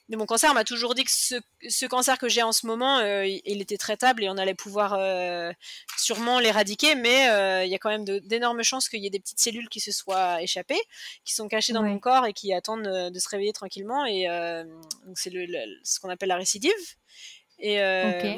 de 0.09 0.17
mon 0.17 0.25
cancer, 0.25 0.51
on 0.51 0.53
m'a 0.53 0.63
toujours 0.63 0.93
dit 0.93 1.03
que 1.03 1.11
ce, 1.11 1.85
cancer 1.87 2.19
que 2.19 2.29
j'ai 2.29 2.43
en 2.43 2.51
ce 2.51 2.67
moment, 2.67 2.99
euh, 2.99 3.25
il 3.25 3.61
était 3.61 3.77
traitable 3.77 4.23
et 4.23 4.29
on 4.29 4.37
allait 4.37 4.53
pouvoir 4.53 4.93
euh, 4.93 5.51
sûrement 5.97 6.39
l'éradiquer, 6.39 6.93
mais 6.93 7.29
euh, 7.29 7.65
il 7.65 7.71
y 7.71 7.75
a 7.75 7.79
quand 7.79 7.89
même 7.89 8.05
d'énormes 8.05 8.61
chances 8.61 8.89
qu'il 8.89 9.01
y 9.01 9.07
ait 9.07 9.11
des 9.11 9.19
petites 9.19 9.39
cellules 9.39 9.69
qui 9.69 9.79
se 9.79 9.91
soient 9.91 10.41
échappées, 10.41 10.81
qui 11.25 11.33
sont 11.33 11.47
cachées 11.47 11.73
dans 11.73 11.83
mon 11.83 11.97
corps 11.97 12.27
et 12.27 12.33
qui 12.33 12.53
attendent 12.53 13.11
de 13.11 13.19
se 13.19 13.29
réveiller 13.29 13.53
tranquillement. 13.53 14.05
Et 14.05 14.27
donc 15.05 15.17
c'est 15.17 15.31
le, 15.31 15.47
ce 15.83 15.99
qu'on 15.99 16.09
appelle 16.09 16.29
la 16.29 16.37
récidive. 16.37 16.71
Et 17.57 17.79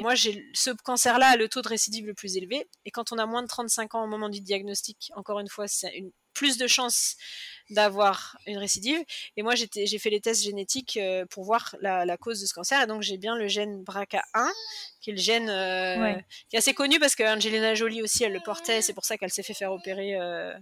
moi, 0.00 0.14
j'ai 0.14 0.46
ce 0.54 0.70
cancer-là 0.70 1.28
a 1.28 1.36
le 1.36 1.48
taux 1.48 1.62
de 1.62 1.68
récidive 1.68 2.06
le 2.06 2.14
plus 2.14 2.36
élevé. 2.36 2.66
Et 2.84 2.90
quand 2.90 3.12
on 3.12 3.18
a 3.18 3.26
moins 3.26 3.42
de 3.42 3.48
35 3.48 3.94
ans 3.94 4.04
au 4.04 4.06
moment 4.06 4.28
du 4.28 4.40
diagnostic, 4.40 5.10
encore 5.14 5.40
une 5.40 5.48
fois, 5.48 5.68
c'est 5.68 5.94
une 5.94 6.10
plus 6.34 6.58
de 6.58 6.66
chances 6.66 7.16
d'avoir 7.70 8.36
une 8.46 8.58
récidive. 8.58 9.02
Et 9.36 9.42
moi, 9.42 9.54
j'ai 9.54 9.98
fait 9.98 10.10
les 10.10 10.20
tests 10.20 10.42
génétiques 10.42 10.96
euh, 10.96 11.24
pour 11.26 11.44
voir 11.44 11.74
la, 11.80 12.16
cause 12.16 12.40
de 12.40 12.46
ce 12.46 12.54
cancer. 12.54 12.80
Et 12.82 12.86
donc, 12.86 13.02
j'ai 13.02 13.16
bien 13.16 13.36
le 13.36 13.48
gène 13.48 13.82
BRCA1, 13.82 14.50
qui 15.00 15.10
est 15.10 15.12
le 15.14 15.18
gène 15.18 15.48
euh, 15.48 16.14
qui 16.48 16.56
est 16.56 16.58
assez 16.58 16.74
connu 16.74 16.98
parce 16.98 17.14
qu'Angelina 17.14 17.74
Jolie 17.74 18.02
aussi, 18.02 18.24
elle 18.24 18.32
le 18.32 18.40
portait. 18.40 18.82
C'est 18.82 18.92
pour 18.92 19.04
ça 19.04 19.16
qu'elle 19.16 19.30
s'est 19.30 19.42
fait 19.42 19.54
faire 19.54 19.72
opérer 19.72 20.16
euh, 20.16 20.52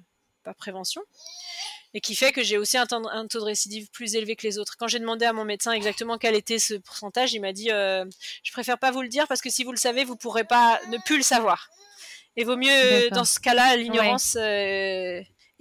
par 0.44 0.54
prévention. 0.54 1.02
Et 1.94 2.00
qui 2.00 2.14
fait 2.14 2.32
que 2.32 2.42
j'ai 2.42 2.56
aussi 2.56 2.78
un, 2.78 2.86
taux 2.86 3.00
de 3.00 3.44
récidive 3.44 3.90
plus 3.90 4.14
élevé 4.14 4.34
que 4.34 4.46
les 4.46 4.58
autres. 4.58 4.76
Quand 4.78 4.88
j'ai 4.88 4.98
demandé 4.98 5.26
à 5.26 5.34
mon 5.34 5.44
médecin 5.44 5.72
exactement 5.72 6.16
quel 6.16 6.34
était 6.34 6.58
ce 6.58 6.72
pourcentage, 6.74 7.34
il 7.34 7.40
m'a 7.40 7.52
dit 7.52 7.68
Je 7.68 8.52
préfère 8.52 8.78
pas 8.78 8.90
vous 8.90 9.02
le 9.02 9.08
dire 9.08 9.28
parce 9.28 9.42
que 9.42 9.50
si 9.50 9.62
vous 9.62 9.72
le 9.72 9.76
savez, 9.76 10.04
vous 10.04 10.16
pourrez 10.16 10.44
pas 10.44 10.80
ne 10.88 10.96
plus 11.04 11.18
le 11.18 11.22
savoir. 11.22 11.68
Et 12.36 12.44
vaut 12.44 12.56
mieux, 12.56 13.10
dans 13.10 13.26
ce 13.26 13.38
cas-là, 13.40 13.76
l'ignorance 13.76 14.38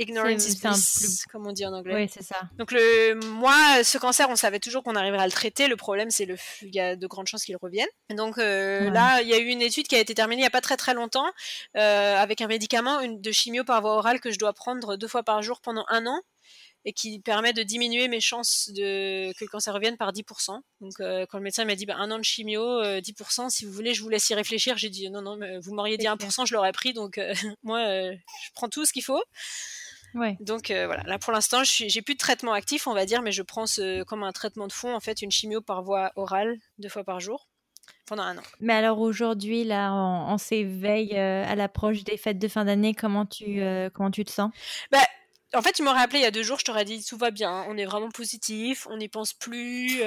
ignorance 0.01 0.47
is 0.47 0.59
bliss, 0.59 1.25
comme 1.31 1.47
on 1.47 1.51
dit 1.51 1.65
en 1.65 1.73
anglais. 1.73 1.95
Oui, 1.95 2.09
c'est 2.11 2.23
ça. 2.23 2.41
Donc 2.57 2.71
le, 2.71 3.15
moi, 3.15 3.83
ce 3.83 3.97
cancer, 3.97 4.29
on 4.29 4.35
savait 4.35 4.59
toujours 4.59 4.83
qu'on 4.83 4.95
arriverait 4.95 5.23
à 5.23 5.25
le 5.25 5.31
traiter. 5.31 5.67
Le 5.67 5.75
problème, 5.75 6.11
c'est 6.11 6.25
le, 6.25 6.35
il 6.61 6.73
y 6.73 6.79
a 6.79 6.95
de 6.95 7.07
grandes 7.07 7.27
chances 7.27 7.43
qu'il 7.43 7.57
revienne. 7.57 7.87
Donc 8.09 8.37
euh, 8.37 8.89
là, 8.89 9.21
il 9.21 9.27
y 9.27 9.33
a 9.33 9.37
eu 9.37 9.47
une 9.47 9.61
étude 9.61 9.87
qui 9.87 9.95
a 9.95 9.99
été 9.99 10.13
terminée 10.13 10.41
il 10.41 10.43
n'y 10.43 10.47
a 10.47 10.51
pas 10.51 10.61
très 10.61 10.77
très 10.77 10.93
longtemps 10.93 11.29
euh, 11.77 12.15
avec 12.17 12.41
un 12.41 12.47
médicament 12.47 12.99
une, 13.01 13.21
de 13.21 13.31
chimio 13.31 13.63
par 13.63 13.81
voie 13.81 13.95
orale 13.95 14.19
que 14.19 14.31
je 14.31 14.39
dois 14.39 14.53
prendre 14.53 14.95
deux 14.95 15.07
fois 15.07 15.23
par 15.23 15.41
jour 15.41 15.61
pendant 15.61 15.85
un 15.89 16.05
an 16.07 16.21
et 16.83 16.93
qui 16.93 17.19
permet 17.19 17.53
de 17.53 17.61
diminuer 17.61 18.07
mes 18.07 18.19
chances 18.19 18.71
de 18.73 19.31
que 19.33 19.45
le 19.45 19.49
cancer 19.49 19.71
revienne 19.71 19.97
par 19.97 20.11
10%. 20.11 20.59
Donc 20.79 20.93
euh, 20.99 21.27
quand 21.29 21.37
le 21.37 21.43
médecin 21.43 21.63
m'a 21.65 21.75
dit 21.75 21.85
bah, 21.85 21.95
un 21.97 22.09
an 22.09 22.17
de 22.17 22.23
chimio, 22.23 22.81
10%, 22.81 23.49
si 23.51 23.65
vous 23.65 23.71
voulez, 23.71 23.93
je 23.93 24.01
vous 24.01 24.09
laisse 24.09 24.27
y 24.29 24.33
réfléchir. 24.33 24.77
J'ai 24.77 24.89
dit 24.89 25.09
non 25.11 25.21
non, 25.21 25.37
mais 25.37 25.59
vous 25.59 25.75
m'auriez 25.75 25.97
dit 25.97 26.05
1%, 26.05 26.47
je 26.47 26.53
l'aurais 26.55 26.71
pris. 26.71 26.93
Donc 26.93 27.19
moi, 27.63 27.83
je 27.83 28.51
prends 28.55 28.69
tout 28.69 28.85
ce 28.85 28.93
qu'il 28.93 29.03
faut. 29.03 29.21
Ouais. 30.13 30.37
Donc 30.39 30.71
euh, 30.71 30.85
voilà, 30.85 31.03
là 31.03 31.19
pour 31.19 31.31
l'instant, 31.31 31.63
j'ai 31.63 32.01
plus 32.01 32.15
de 32.15 32.19
traitement 32.19 32.53
actif, 32.53 32.87
on 32.87 32.93
va 32.93 33.05
dire, 33.05 33.21
mais 33.21 33.31
je 33.31 33.41
prends 33.41 33.65
ce, 33.65 34.03
comme 34.03 34.23
un 34.23 34.31
traitement 34.31 34.67
de 34.67 34.73
fond, 34.73 34.93
en 34.93 34.99
fait, 34.99 35.21
une 35.21 35.31
chimio 35.31 35.61
par 35.61 35.83
voie 35.83 36.11
orale 36.15 36.57
deux 36.77 36.89
fois 36.89 37.03
par 37.03 37.19
jour 37.19 37.47
pendant 38.05 38.23
un 38.23 38.37
an. 38.37 38.43
Mais 38.59 38.73
alors 38.73 38.99
aujourd'hui, 38.99 39.63
là, 39.63 39.93
on, 39.93 40.37
s'éveille 40.37 41.17
euh, 41.17 41.45
à 41.45 41.55
l'approche 41.55 42.03
des 42.03 42.17
fêtes 42.17 42.39
de 42.39 42.47
fin 42.47 42.65
d'année. 42.65 42.93
Comment 42.93 43.25
tu 43.25 43.61
euh, 43.61 43.89
comment 43.93 44.11
tu 44.11 44.25
te 44.25 44.31
sens? 44.31 44.51
Bah, 44.91 44.99
en 45.53 45.61
fait, 45.61 45.73
tu 45.73 45.83
m'aurais 45.83 46.01
appelé 46.01 46.19
il 46.19 46.23
y 46.23 46.27
a 46.27 46.31
deux 46.31 46.43
jours, 46.43 46.59
je 46.59 46.65
t'aurais 46.65 46.85
dit 46.85 47.03
tout 47.03 47.17
va 47.17 47.31
bien, 47.31 47.65
on 47.67 47.77
est 47.77 47.85
vraiment 47.85 48.09
positif, 48.09 48.87
on 48.89 48.97
n'y 48.97 49.09
pense 49.09 49.33
plus, 49.33 50.01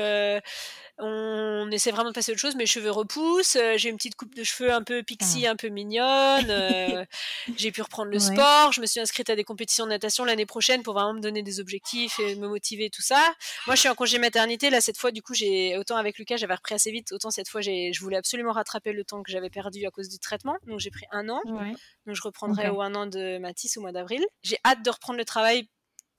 on 0.98 1.70
essaie 1.72 1.90
vraiment 1.90 2.10
de 2.10 2.14
passer 2.14 2.30
à 2.30 2.34
autre 2.34 2.40
chose. 2.40 2.54
Mes 2.54 2.66
cheveux 2.66 2.90
repoussent, 2.90 3.56
euh, 3.56 3.74
j'ai 3.76 3.88
une 3.88 3.96
petite 3.96 4.14
coupe 4.14 4.34
de 4.34 4.44
cheveux 4.44 4.72
un 4.72 4.82
peu 4.82 5.02
pixie, 5.02 5.46
ah. 5.46 5.50
un 5.50 5.56
peu 5.56 5.68
mignonne. 5.68 6.46
Euh, 6.48 7.04
j'ai 7.56 7.72
pu 7.72 7.82
reprendre 7.82 8.10
le 8.10 8.18
sport. 8.18 8.72
Je 8.72 8.80
me 8.80 8.86
suis 8.86 9.00
inscrite 9.00 9.28
à 9.28 9.36
des 9.36 9.44
compétitions 9.44 9.84
de 9.84 9.90
natation 9.90 10.24
l'année 10.24 10.46
prochaine 10.46 10.82
pour 10.82 10.94
vraiment 10.94 11.14
me 11.14 11.20
donner 11.20 11.42
des 11.42 11.58
objectifs 11.58 12.18
et 12.20 12.36
me 12.36 12.48
motiver 12.48 12.90
tout 12.90 13.02
ça. 13.02 13.34
Moi, 13.66 13.74
je 13.74 13.80
suis 13.80 13.88
en 13.88 13.94
congé 13.94 14.18
maternité 14.18 14.70
là 14.70 14.80
cette 14.80 14.98
fois. 14.98 15.10
Du 15.10 15.22
coup, 15.22 15.34
j'ai 15.34 15.76
autant 15.78 15.96
avec 15.96 16.18
Lucas, 16.18 16.36
j'avais 16.36 16.54
repris 16.54 16.74
assez 16.74 16.92
vite. 16.92 17.12
Autant 17.12 17.30
cette 17.30 17.48
fois, 17.48 17.60
je 17.60 18.00
voulais 18.00 18.16
absolument 18.16 18.52
rattraper 18.52 18.92
le 18.92 19.04
temps 19.04 19.22
que 19.22 19.32
j'avais 19.32 19.50
perdu 19.50 19.84
à 19.86 19.90
cause 19.90 20.08
du 20.08 20.18
traitement. 20.18 20.56
Donc 20.66 20.78
j'ai 20.78 20.90
pris 20.90 21.06
un 21.10 21.28
an. 21.28 21.40
Donc 22.06 22.14
je 22.14 22.22
reprendrai 22.22 22.68
au 22.68 22.80
un 22.80 22.94
an 22.94 23.06
de 23.06 23.38
Matisse 23.38 23.76
au 23.76 23.80
mois 23.80 23.92
d'avril. 23.92 24.24
J'ai 24.42 24.58
hâte 24.64 24.84
de 24.84 24.90
reprendre 24.90 25.18
le 25.18 25.24
travail 25.24 25.68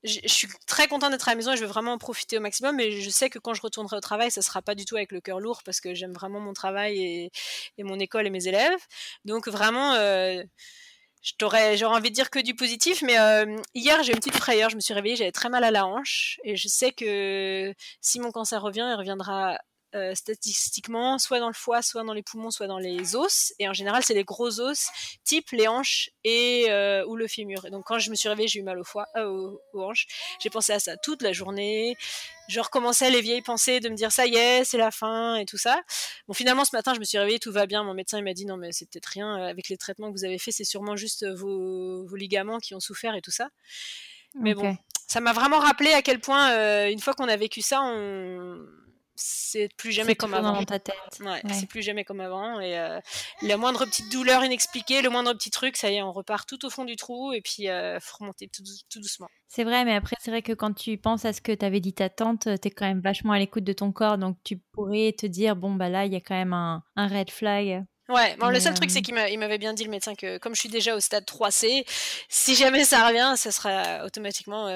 je 0.05 0.27
suis 0.27 0.47
très 0.67 0.87
contente 0.87 1.11
d'être 1.11 1.27
à 1.27 1.31
la 1.31 1.35
maison 1.35 1.53
et 1.53 1.57
je 1.57 1.61
veux 1.61 1.67
vraiment 1.67 1.93
en 1.93 1.97
profiter 1.97 2.37
au 2.37 2.41
maximum. 2.41 2.75
Mais 2.75 2.91
je 2.91 3.09
sais 3.09 3.29
que 3.29 3.39
quand 3.39 3.53
je 3.53 3.61
retournerai 3.61 3.97
au 3.97 4.01
travail, 4.01 4.31
ça 4.31 4.41
sera 4.41 4.61
pas 4.61 4.75
du 4.75 4.85
tout 4.85 4.95
avec 4.95 5.11
le 5.11 5.21
cœur 5.21 5.39
lourd 5.39 5.61
parce 5.63 5.81
que 5.81 5.93
j'aime 5.93 6.13
vraiment 6.13 6.39
mon 6.39 6.53
travail 6.53 7.31
et, 7.77 7.83
mon 7.83 7.99
école 7.99 8.27
et 8.27 8.29
mes 8.29 8.47
élèves. 8.47 8.79
Donc 9.25 9.47
vraiment, 9.47 9.93
euh, 9.93 10.43
j'aurais 11.39 11.83
envie 11.83 12.09
de 12.09 12.15
dire 12.15 12.29
que 12.29 12.39
du 12.39 12.55
positif. 12.55 13.01
Mais 13.01 13.19
euh, 13.19 13.57
hier, 13.73 14.01
j'ai 14.03 14.13
une 14.13 14.19
petite 14.19 14.37
frayeur. 14.37 14.69
Je 14.69 14.75
me 14.75 14.81
suis 14.81 14.93
réveillée, 14.93 15.15
j'avais 15.15 15.31
très 15.31 15.49
mal 15.49 15.63
à 15.63 15.71
la 15.71 15.85
hanche 15.85 16.39
et 16.43 16.55
je 16.55 16.67
sais 16.67 16.91
que 16.91 17.73
si 18.01 18.19
mon 18.19 18.31
cancer 18.31 18.61
revient, 18.61 18.87
il 18.89 18.95
reviendra 18.95 19.57
euh, 19.95 20.13
statistiquement, 20.13 21.17
soit 21.17 21.39
dans 21.39 21.47
le 21.47 21.53
foie, 21.53 21.81
soit 21.81 22.03
dans 22.03 22.11
les 22.11 22.21
poumons, 22.21 22.51
soit 22.51 22.67
dans 22.67 22.79
les 22.79 23.15
os. 23.15 23.53
Et 23.59 23.69
en 23.69 23.73
général, 23.73 24.03
c'est 24.03 24.13
les 24.13 24.25
gros 24.25 24.59
os, 24.59 24.87
type 25.23 25.51
les 25.51 25.69
hanches 25.69 26.09
et 26.25 26.65
euh, 26.69 27.05
ou 27.05 27.15
le 27.15 27.27
fémur. 27.27 27.65
Et 27.65 27.71
donc 27.71 27.85
quand 27.85 27.97
je 27.97 28.09
me 28.09 28.15
suis 28.15 28.27
réveillée, 28.27 28.49
j'ai 28.49 28.59
eu 28.59 28.63
mal 28.63 28.77
au 28.77 28.83
foie, 28.83 29.07
euh, 29.15 29.51
aux, 29.71 29.83
hanches. 29.83 30.05
J'ai 30.41 30.49
pensé 30.49 30.73
à 30.73 30.79
ça 30.79 30.97
toute 30.97 31.21
la 31.21 31.31
journée. 31.31 31.95
Je 32.49 32.59
recommençais 32.59 33.09
les 33.09 33.21
vieilles 33.21 33.41
pensées 33.41 33.79
de 33.79 33.87
me 33.87 33.95
dire 33.95 34.11
ça 34.11 34.25
y 34.25 34.35
est, 34.35 34.65
c'est 34.65 34.77
la 34.77 34.91
fin 34.91 35.37
et 35.37 35.45
tout 35.45 35.57
ça. 35.57 35.81
Bon, 36.27 36.33
finalement, 36.33 36.65
ce 36.65 36.75
matin, 36.75 36.93
je 36.93 36.99
me 36.99 37.05
suis 37.05 37.17
réveillée, 37.17 37.39
tout 37.39 37.53
va 37.53 37.65
bien. 37.65 37.83
Mon 37.83 37.93
médecin 37.93 38.17
il 38.17 38.25
m'a 38.25 38.33
dit 38.33 38.45
non, 38.45 38.57
mais 38.57 38.73
c'est 38.73 38.89
peut-être 38.89 39.07
rien. 39.07 39.35
Avec 39.35 39.69
les 39.69 39.77
traitements 39.77 40.11
que 40.11 40.17
vous 40.17 40.25
avez 40.25 40.39
fait, 40.39 40.51
c'est 40.51 40.65
sûrement 40.65 40.97
juste 40.97 41.25
vos, 41.25 42.05
ligaments 42.15 42.59
qui 42.59 42.75
ont 42.75 42.81
souffert 42.81 43.15
et 43.15 43.21
tout 43.21 43.31
ça. 43.31 43.47
Mais 44.37 44.53
bon, 44.55 44.75
ça 45.07 45.21
m'a 45.21 45.31
vraiment 45.31 45.59
rappelé 45.59 45.93
à 45.93 46.01
quel 46.01 46.19
point, 46.19 46.89
une 46.89 46.99
fois 46.99 47.13
qu'on 47.13 47.29
a 47.29 47.37
vécu 47.37 47.61
ça, 47.61 47.81
on 47.81 48.59
c'est 49.15 49.69
plus 49.77 49.91
jamais 49.91 50.15
comme 50.15 50.33
avant. 50.33 50.53
Dans 50.53 50.63
ta 50.65 50.79
tête. 50.79 50.95
Ouais, 51.21 51.41
c'est 51.53 51.67
plus 51.67 51.81
jamais 51.81 52.03
comme 52.03 52.19
avant. 52.19 52.59
Et 52.59 52.77
euh, 52.77 52.99
la 53.41 53.57
moindre 53.57 53.85
petite 53.85 54.11
douleur 54.11 54.43
inexpliquée, 54.43 55.01
le 55.01 55.09
moindre 55.09 55.33
petit 55.33 55.51
truc, 55.51 55.77
ça 55.77 55.89
y 55.89 55.95
est, 55.95 56.01
on 56.01 56.11
repart 56.11 56.47
tout 56.47 56.65
au 56.65 56.69
fond 56.69 56.83
du 56.83 56.95
trou 56.95 57.31
et 57.33 57.41
puis 57.41 57.69
euh, 57.69 57.99
faut 58.01 58.17
remonter 58.19 58.49
tout, 58.49 58.63
doucement. 58.99 59.27
C'est 59.47 59.63
vrai, 59.63 59.85
mais 59.85 59.95
après, 59.95 60.17
c'est 60.19 60.31
vrai 60.31 60.41
que 60.41 60.53
quand 60.53 60.73
tu 60.73 60.97
penses 60.97 61.23
à 61.23 61.31
ce 61.31 61.41
que 61.41 61.53
t'avais 61.53 61.79
dit 61.79 61.93
ta 61.93 62.09
tante, 62.09 62.43
tu 62.43 62.67
es 62.67 62.71
quand 62.71 62.85
même 62.85 62.99
vachement 62.99 63.33
à 63.33 63.39
l'écoute 63.39 63.63
de 63.63 63.73
ton 63.73 63.91
corps, 63.91 64.17
donc 64.17 64.37
tu 64.43 64.57
pourrais 64.73 65.13
te 65.17 65.25
dire, 65.25 65.55
bon, 65.55 65.73
bah 65.75 65.89
là, 65.89 66.05
il 66.05 66.11
y 66.11 66.17
a 66.17 66.21
quand 66.21 66.35
même 66.35 66.53
un, 66.53 66.83
red 66.97 67.29
flag. 67.29 67.85
Ouais, 68.09 68.35
bon, 68.37 68.49
le 68.49 68.59
seul 68.59 68.73
truc, 68.73 68.91
c'est 68.91 68.99
euh, 68.99 69.01
qu'il 69.01 69.39
m'avait 69.39 69.57
bien 69.57 69.73
dit, 69.73 69.85
le 69.85 69.89
médecin, 69.89 70.13
que 70.13 70.37
comme 70.37 70.55
je 70.55 70.59
suis 70.59 70.69
déjà 70.69 70.95
au 70.95 70.99
stade 70.99 71.23
3C, 71.23 71.85
si 72.27 72.55
jamais 72.55 72.83
ça 72.83 73.07
revient, 73.07 73.33
ça 73.37 73.51
sera 73.51 74.05
automatiquement 74.05 74.67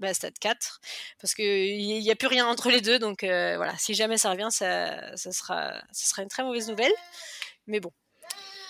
bah, 0.00 0.14
stade 0.14 0.38
4 0.38 0.80
parce 1.20 1.34
qu'il 1.34 1.76
n'y 1.78 2.10
a 2.10 2.16
plus 2.16 2.28
rien 2.28 2.46
entre 2.46 2.70
les 2.70 2.80
deux 2.80 2.98
donc 2.98 3.24
euh, 3.24 3.56
voilà 3.56 3.76
si 3.78 3.94
jamais 3.94 4.18
ça 4.18 4.30
revient 4.30 4.48
ça, 4.50 5.16
ça, 5.16 5.32
sera 5.32 5.72
ça 5.92 6.06
sera 6.06 6.22
une 6.22 6.28
très 6.28 6.42
mauvaise 6.42 6.68
nouvelle 6.68 6.92
mais 7.66 7.80
bon 7.80 7.92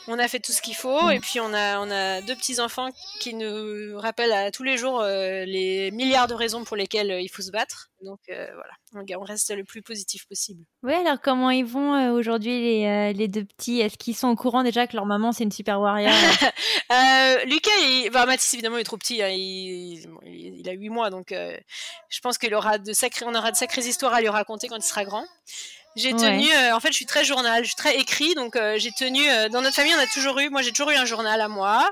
on 0.06 0.18
a 0.18 0.28
fait 0.28 0.40
tout 0.40 0.52
ce 0.52 0.60
qu'il 0.60 0.74
faut 0.74 1.10
et 1.10 1.20
puis 1.20 1.40
on 1.40 1.52
a, 1.54 1.78
on 1.80 1.90
a 1.90 2.20
deux 2.20 2.34
petits 2.34 2.60
enfants 2.60 2.90
qui 3.20 3.34
nous 3.34 3.98
rappellent 3.98 4.32
à 4.32 4.50
tous 4.50 4.62
les 4.62 4.76
jours 4.76 5.00
euh, 5.00 5.44
les 5.44 5.90
milliards 5.90 6.26
de 6.26 6.34
raisons 6.34 6.64
pour 6.64 6.76
lesquelles 6.76 7.10
euh, 7.10 7.20
il 7.20 7.28
faut 7.28 7.42
se 7.42 7.50
battre. 7.50 7.90
Donc 8.04 8.20
voilà, 8.28 9.18
on, 9.18 9.24
reste 9.24 9.54
le 9.54 9.64
plus 9.64 9.82
positif 9.82 10.26
possible. 10.26 10.64
Oui, 10.82 10.94
alors 10.94 11.20
comment 11.22 11.50
ils 11.50 11.64
vont 11.64 12.12
aujourd'hui 12.12 12.50
les, 12.50 13.12
les, 13.12 13.28
deux 13.28 13.44
petits? 13.44 13.80
Est-ce 13.80 13.96
qu'ils 13.96 14.14
sont 14.14 14.28
au 14.28 14.36
courant 14.36 14.62
déjà 14.62 14.86
que 14.86 14.94
leur 14.96 15.06
maman 15.06 15.32
c'est 15.32 15.44
une 15.44 15.52
super 15.52 15.80
warrior? 15.80 16.12
Lucas, 17.46 17.70
il, 17.80 18.10
bah, 18.12 18.26
Mathis 18.26 18.54
évidemment 18.54 18.76
il 18.76 18.82
est 18.82 18.84
trop 18.84 18.98
petit, 18.98 19.22
hein, 19.22 19.28
il, 19.28 20.06
il, 20.24 20.68
a 20.68 20.72
8 20.72 20.88
mois 20.90 21.10
donc 21.10 21.32
je 21.32 22.20
pense 22.20 22.38
qu'il 22.38 22.54
aura 22.54 22.78
de 22.78 22.92
sacrés, 22.92 23.24
on 23.26 23.34
aura 23.34 23.50
de 23.50 23.56
sacrées 23.56 23.86
histoires 23.86 24.14
à 24.14 24.20
lui 24.20 24.28
raconter 24.28 24.68
quand 24.68 24.76
il 24.76 24.82
sera 24.82 25.04
grand. 25.04 25.24
J'ai 25.96 26.12
tenu, 26.12 26.50
euh, 26.50 26.74
en 26.74 26.80
fait, 26.80 26.88
je 26.88 26.96
suis 26.96 27.06
très 27.06 27.24
journal, 27.24 27.62
je 27.62 27.68
suis 27.68 27.76
très 27.76 27.96
écrit, 27.96 28.34
donc 28.34 28.56
euh, 28.56 28.76
j'ai 28.78 28.90
tenu. 28.90 29.20
Euh, 29.30 29.48
dans 29.48 29.62
notre 29.62 29.76
famille, 29.76 29.94
on 29.94 30.02
a 30.02 30.06
toujours 30.06 30.38
eu, 30.40 30.50
moi, 30.50 30.60
j'ai 30.60 30.72
toujours 30.72 30.90
eu 30.90 30.96
un 30.96 31.04
journal 31.04 31.40
à 31.40 31.48
moi. 31.48 31.88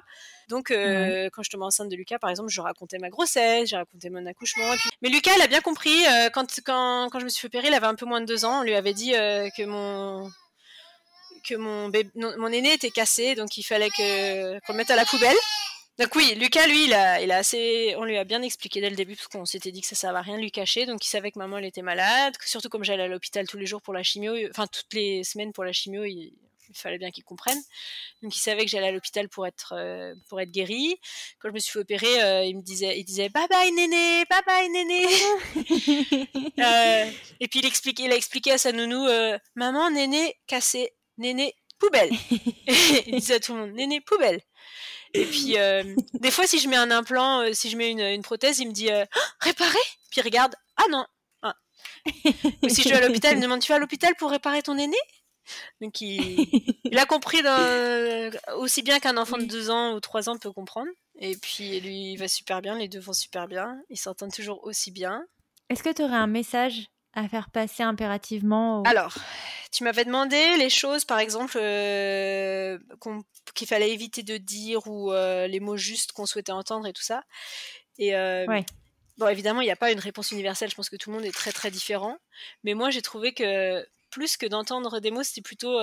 Donc, 0.53 0.69
quand 0.69 1.43
je 1.43 1.51
tombais 1.51 1.65
enceinte 1.65 1.89
de 1.89 1.97
Lucas, 1.97 2.19
par 2.19 2.31
exemple, 2.31 2.51
je 2.51 2.61
racontais 2.61 2.99
ma 2.99 3.11
grossesse, 3.11 3.69
j'ai 3.69 3.77
raconté 3.77 4.11
mon 4.11 4.25
accouchement. 4.27 4.75
Mais 5.01 5.09
Lucas, 5.09 5.33
il 5.37 5.43
a 5.43 5.47
bien 5.47 5.61
compris. 5.61 6.05
quand, 6.33 6.47
quand, 6.65 7.09
quand 7.11 7.19
je 7.19 7.25
me 7.25 7.31
suis 7.31 7.41
fait 7.41 7.47
opérer, 7.49 7.69
il 7.69 7.75
avait 7.75 7.87
un 7.87 7.95
peu 7.95 8.07
moins 8.07 8.21
de 8.21 8.27
deux 8.27 8.45
ans. 8.45 8.61
On 8.61 8.63
lui 8.63 8.75
avait 8.75 8.95
dit 8.95 9.13
que 9.13 9.65
mon 9.65 10.31
que 11.43 11.55
mon, 11.55 11.89
bébé, 11.89 12.11
mon 12.15 12.49
aîné 12.49 12.75
était 12.75 12.91
cassé, 12.91 13.35
donc 13.35 13.57
il 13.57 13.63
fallait 13.63 13.91
que 13.91 14.61
qu'on 14.61 14.73
le 14.73 14.79
mette 14.79 14.91
à 14.91 14.97
la 14.97 15.05
poubelle. 15.05 15.37
Donc 15.99 16.15
oui, 16.15 16.35
Lucas, 16.37 16.67
lui, 16.67 16.85
il 16.87 16.95
a, 16.95 17.21
il 17.21 17.31
a 17.31 17.37
assez, 17.37 17.95
on 17.99 18.05
lui 18.05 18.17
a 18.17 18.25
bien 18.25 18.43
expliqué 18.43 18.81
dès 18.81 18.89
le 18.91 18.97
début 18.97 19.15
parce 19.15 19.29
qu'on 19.29 19.45
s'était 19.45 19.73
dit 19.73 19.83
que 19.83 19.87
ça 19.87 19.95
servait 19.95 20.19
à 20.19 20.23
rien 20.23 20.37
de 20.37 20.43
lui 20.43 20.51
cacher. 20.51 20.87
Donc 20.87 21.05
il 21.05 21.09
savait 21.09 21.31
que 21.31 21.39
maman 21.39 21.59
elle 21.59 21.67
était 21.67 21.83
malade, 21.83 22.35
surtout 22.45 22.69
comme 22.69 22.85
j'allais 22.85 23.05
à 23.05 23.09
l'hôpital 23.09 23.47
tous 23.47 23.59
les 23.59 23.67
jours 23.67 23.83
pour 23.83 23.93
la 23.93 24.03
chimio, 24.03 24.35
enfin 24.51 24.67
toutes 24.67 24.93
les 24.95 25.23
semaines 25.25 25.53
pour 25.53 25.65
la 25.65 25.73
chimio, 25.73 26.05
il, 26.05 26.33
fallait 26.79 26.99
bien 26.99 27.11
qu'il 27.11 27.25
comprenne. 27.25 27.59
Donc 28.23 28.37
il 28.37 28.41
savait 28.41 28.65
que 28.65 28.71
j'allais 28.71 28.89
à 28.89 28.93
l'hôpital 28.93 29.29
pour 29.29 29.47
être 29.47 29.75
euh, 29.77 30.15
pour 30.29 30.41
être 30.41 30.51
guéri. 30.51 30.97
Quand 31.39 31.49
je 31.49 31.55
me 31.55 31.59
suis 31.59 31.73
fait 31.73 31.79
opérer, 31.81 32.23
euh, 32.23 32.45
il 32.45 32.57
me 32.57 32.63
disait 32.63 32.99
il 32.99 33.05
disait 33.05 33.29
bye 33.29 33.49
bye 33.49 33.73
néné, 33.73 34.25
bye 34.29 34.43
bye 34.47 34.69
néné. 34.71 35.07
Euh, 36.59 37.11
et 37.41 37.49
puis 37.49 37.59
il 37.59 37.67
expliquait 37.67 38.05
il 38.05 38.13
a 38.13 38.17
expliqué 38.17 38.53
à 38.53 38.59
sa 38.59 38.73
nounou 38.73 39.09
maman 39.57 39.91
néné 39.91 40.37
cassé, 40.47 40.93
néné 41.19 41.55
poubelle. 41.79 42.11
il 43.07 43.17
disait 43.17 43.35
à 43.35 43.41
tout 43.41 43.55
le 43.55 43.61
monde 43.61 43.73
néné 43.73 44.01
poubelle. 44.01 44.41
Et 45.15 45.27
puis, 45.27 45.59
euh, 45.59 45.83
des 46.15 46.31
fois, 46.31 46.47
si 46.47 46.59
je 46.59 46.69
mets 46.69 46.77
un 46.77 46.91
implant, 46.91 47.41
euh, 47.41 47.53
si 47.53 47.69
je 47.69 47.77
mets 47.77 47.91
une, 47.91 48.23
prothèse, 48.23 48.59
il 48.61 48.69
me 48.69 48.73
dit 48.73 48.91
euh, 48.91 49.05
réparer 49.41 49.79
Puis 50.11 50.21
il 50.21 50.23
regarde 50.23 50.55
Ah 50.77 50.85
non 50.91 51.05
ah. 51.43 51.55
Ou 52.63 52.69
si 52.69 52.83
je 52.83 52.89
vais 52.89 52.97
à 52.97 53.07
l'hôpital, 53.07 53.33
il 53.33 53.37
me 53.39 53.43
demande 53.43 53.61
Tu 53.61 53.71
vas 53.71 53.77
à 53.77 53.79
l'hôpital 53.79 54.15
pour 54.19 54.31
réparer 54.31 54.63
ton 54.63 54.79
aîné 54.79 54.97
Donc 55.81 56.01
il, 56.01 56.99
a 56.99 57.07
compris 57.07 57.41
aussi 58.57 58.83
bien 58.83 59.01
qu'un 59.01 59.17
enfant 59.17 59.39
de 59.39 59.45
2 59.45 59.71
ans 59.71 59.95
ou 59.95 60.01
3 60.01 60.29
ans 60.29 60.39
peut 60.39 60.53
comprendre. 60.53 60.91
Et 61.19 61.37
puis 61.37 61.81
lui, 61.81 62.13
il 62.13 62.17
va 62.17 62.29
super 62.29 62.63
bien, 62.63 62.79
les 62.79 62.89
deux 62.89 63.01
vont 63.01 63.13
super 63.13 63.47
bien, 63.47 63.81
ils 63.91 63.99
s'entendent 63.99 64.33
toujours 64.33 64.65
aussi 64.65 64.91
bien. 64.91 65.25
Est-ce 65.69 65.83
que 65.83 65.93
tu 65.93 66.03
aurais 66.03 66.17
un 66.17 66.27
message 66.27 66.87
à 67.15 67.29
faire 67.29 67.51
passer 67.51 67.83
impérativement 67.83 68.83
Alors, 68.85 69.15
tu 69.71 69.85
m'avais 69.85 70.05
demandé 70.05 70.57
les 70.57 70.71
choses, 70.71 71.05
par 71.05 71.19
exemple, 71.19 71.59
euh, 71.59 72.79
qu'il 73.55 73.67
fallait 73.67 73.91
éviter 73.91 74.23
de 74.23 74.37
dire 74.37 74.87
ou 74.87 75.13
euh, 75.13 75.47
les 75.47 75.61
mots 75.61 75.77
justes 75.77 76.13
qu'on 76.13 76.27
souhaitait 76.27 76.53
entendre 76.53 76.87
et 76.87 76.93
tout 76.93 77.03
ça. 77.03 77.23
Et 77.99 78.17
euh, 78.17 78.47
bon, 79.19 79.29
évidemment, 79.29 79.61
il 79.61 79.65
n'y 79.65 79.71
a 79.71 79.77
pas 79.77 79.93
une 79.93 79.99
réponse 79.99 80.31
universelle. 80.31 80.71
Je 80.71 80.75
pense 80.75 80.89
que 80.89 80.97
tout 80.97 81.11
le 81.11 81.17
monde 81.17 81.27
est 81.27 81.33
très 81.33 81.53
très 81.53 81.71
différent. 81.71 82.17
Mais 82.65 82.75
moi, 82.75 82.91
j'ai 82.91 83.03
trouvé 83.03 83.33
que 83.33 83.87
plus 84.13 84.37
que 84.37 84.47
d'entendre 84.47 85.01
des 85.01 85.11
mots, 85.11 85.25
c'était 85.25 85.43
plutôt 85.43 85.81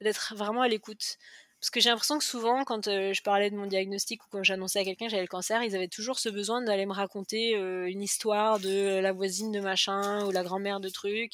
d'être 0.00 0.34
vraiment 0.36 0.62
à 0.62 0.68
l'écoute. 0.68 1.18
Parce 1.60 1.70
que 1.70 1.80
j'ai 1.80 1.88
l'impression 1.90 2.18
que 2.18 2.24
souvent, 2.24 2.64
quand 2.64 2.86
euh, 2.86 3.12
je 3.12 3.20
parlais 3.22 3.50
de 3.50 3.56
mon 3.56 3.66
diagnostic 3.66 4.24
ou 4.24 4.26
quand 4.30 4.44
j'annonçais 4.44 4.78
à 4.78 4.84
quelqu'un 4.84 5.06
que 5.06 5.10
j'avais 5.10 5.22
le 5.22 5.28
cancer, 5.28 5.60
ils 5.64 5.74
avaient 5.74 5.88
toujours 5.88 6.20
ce 6.20 6.28
besoin 6.28 6.62
d'aller 6.62 6.86
me 6.86 6.92
raconter 6.92 7.56
euh, 7.56 7.90
une 7.90 8.00
histoire 8.00 8.60
de 8.60 9.00
la 9.00 9.12
voisine 9.12 9.50
de 9.50 9.58
machin 9.58 10.24
ou 10.24 10.30
la 10.30 10.44
grand-mère 10.44 10.78
de 10.78 10.88
truc 10.88 11.32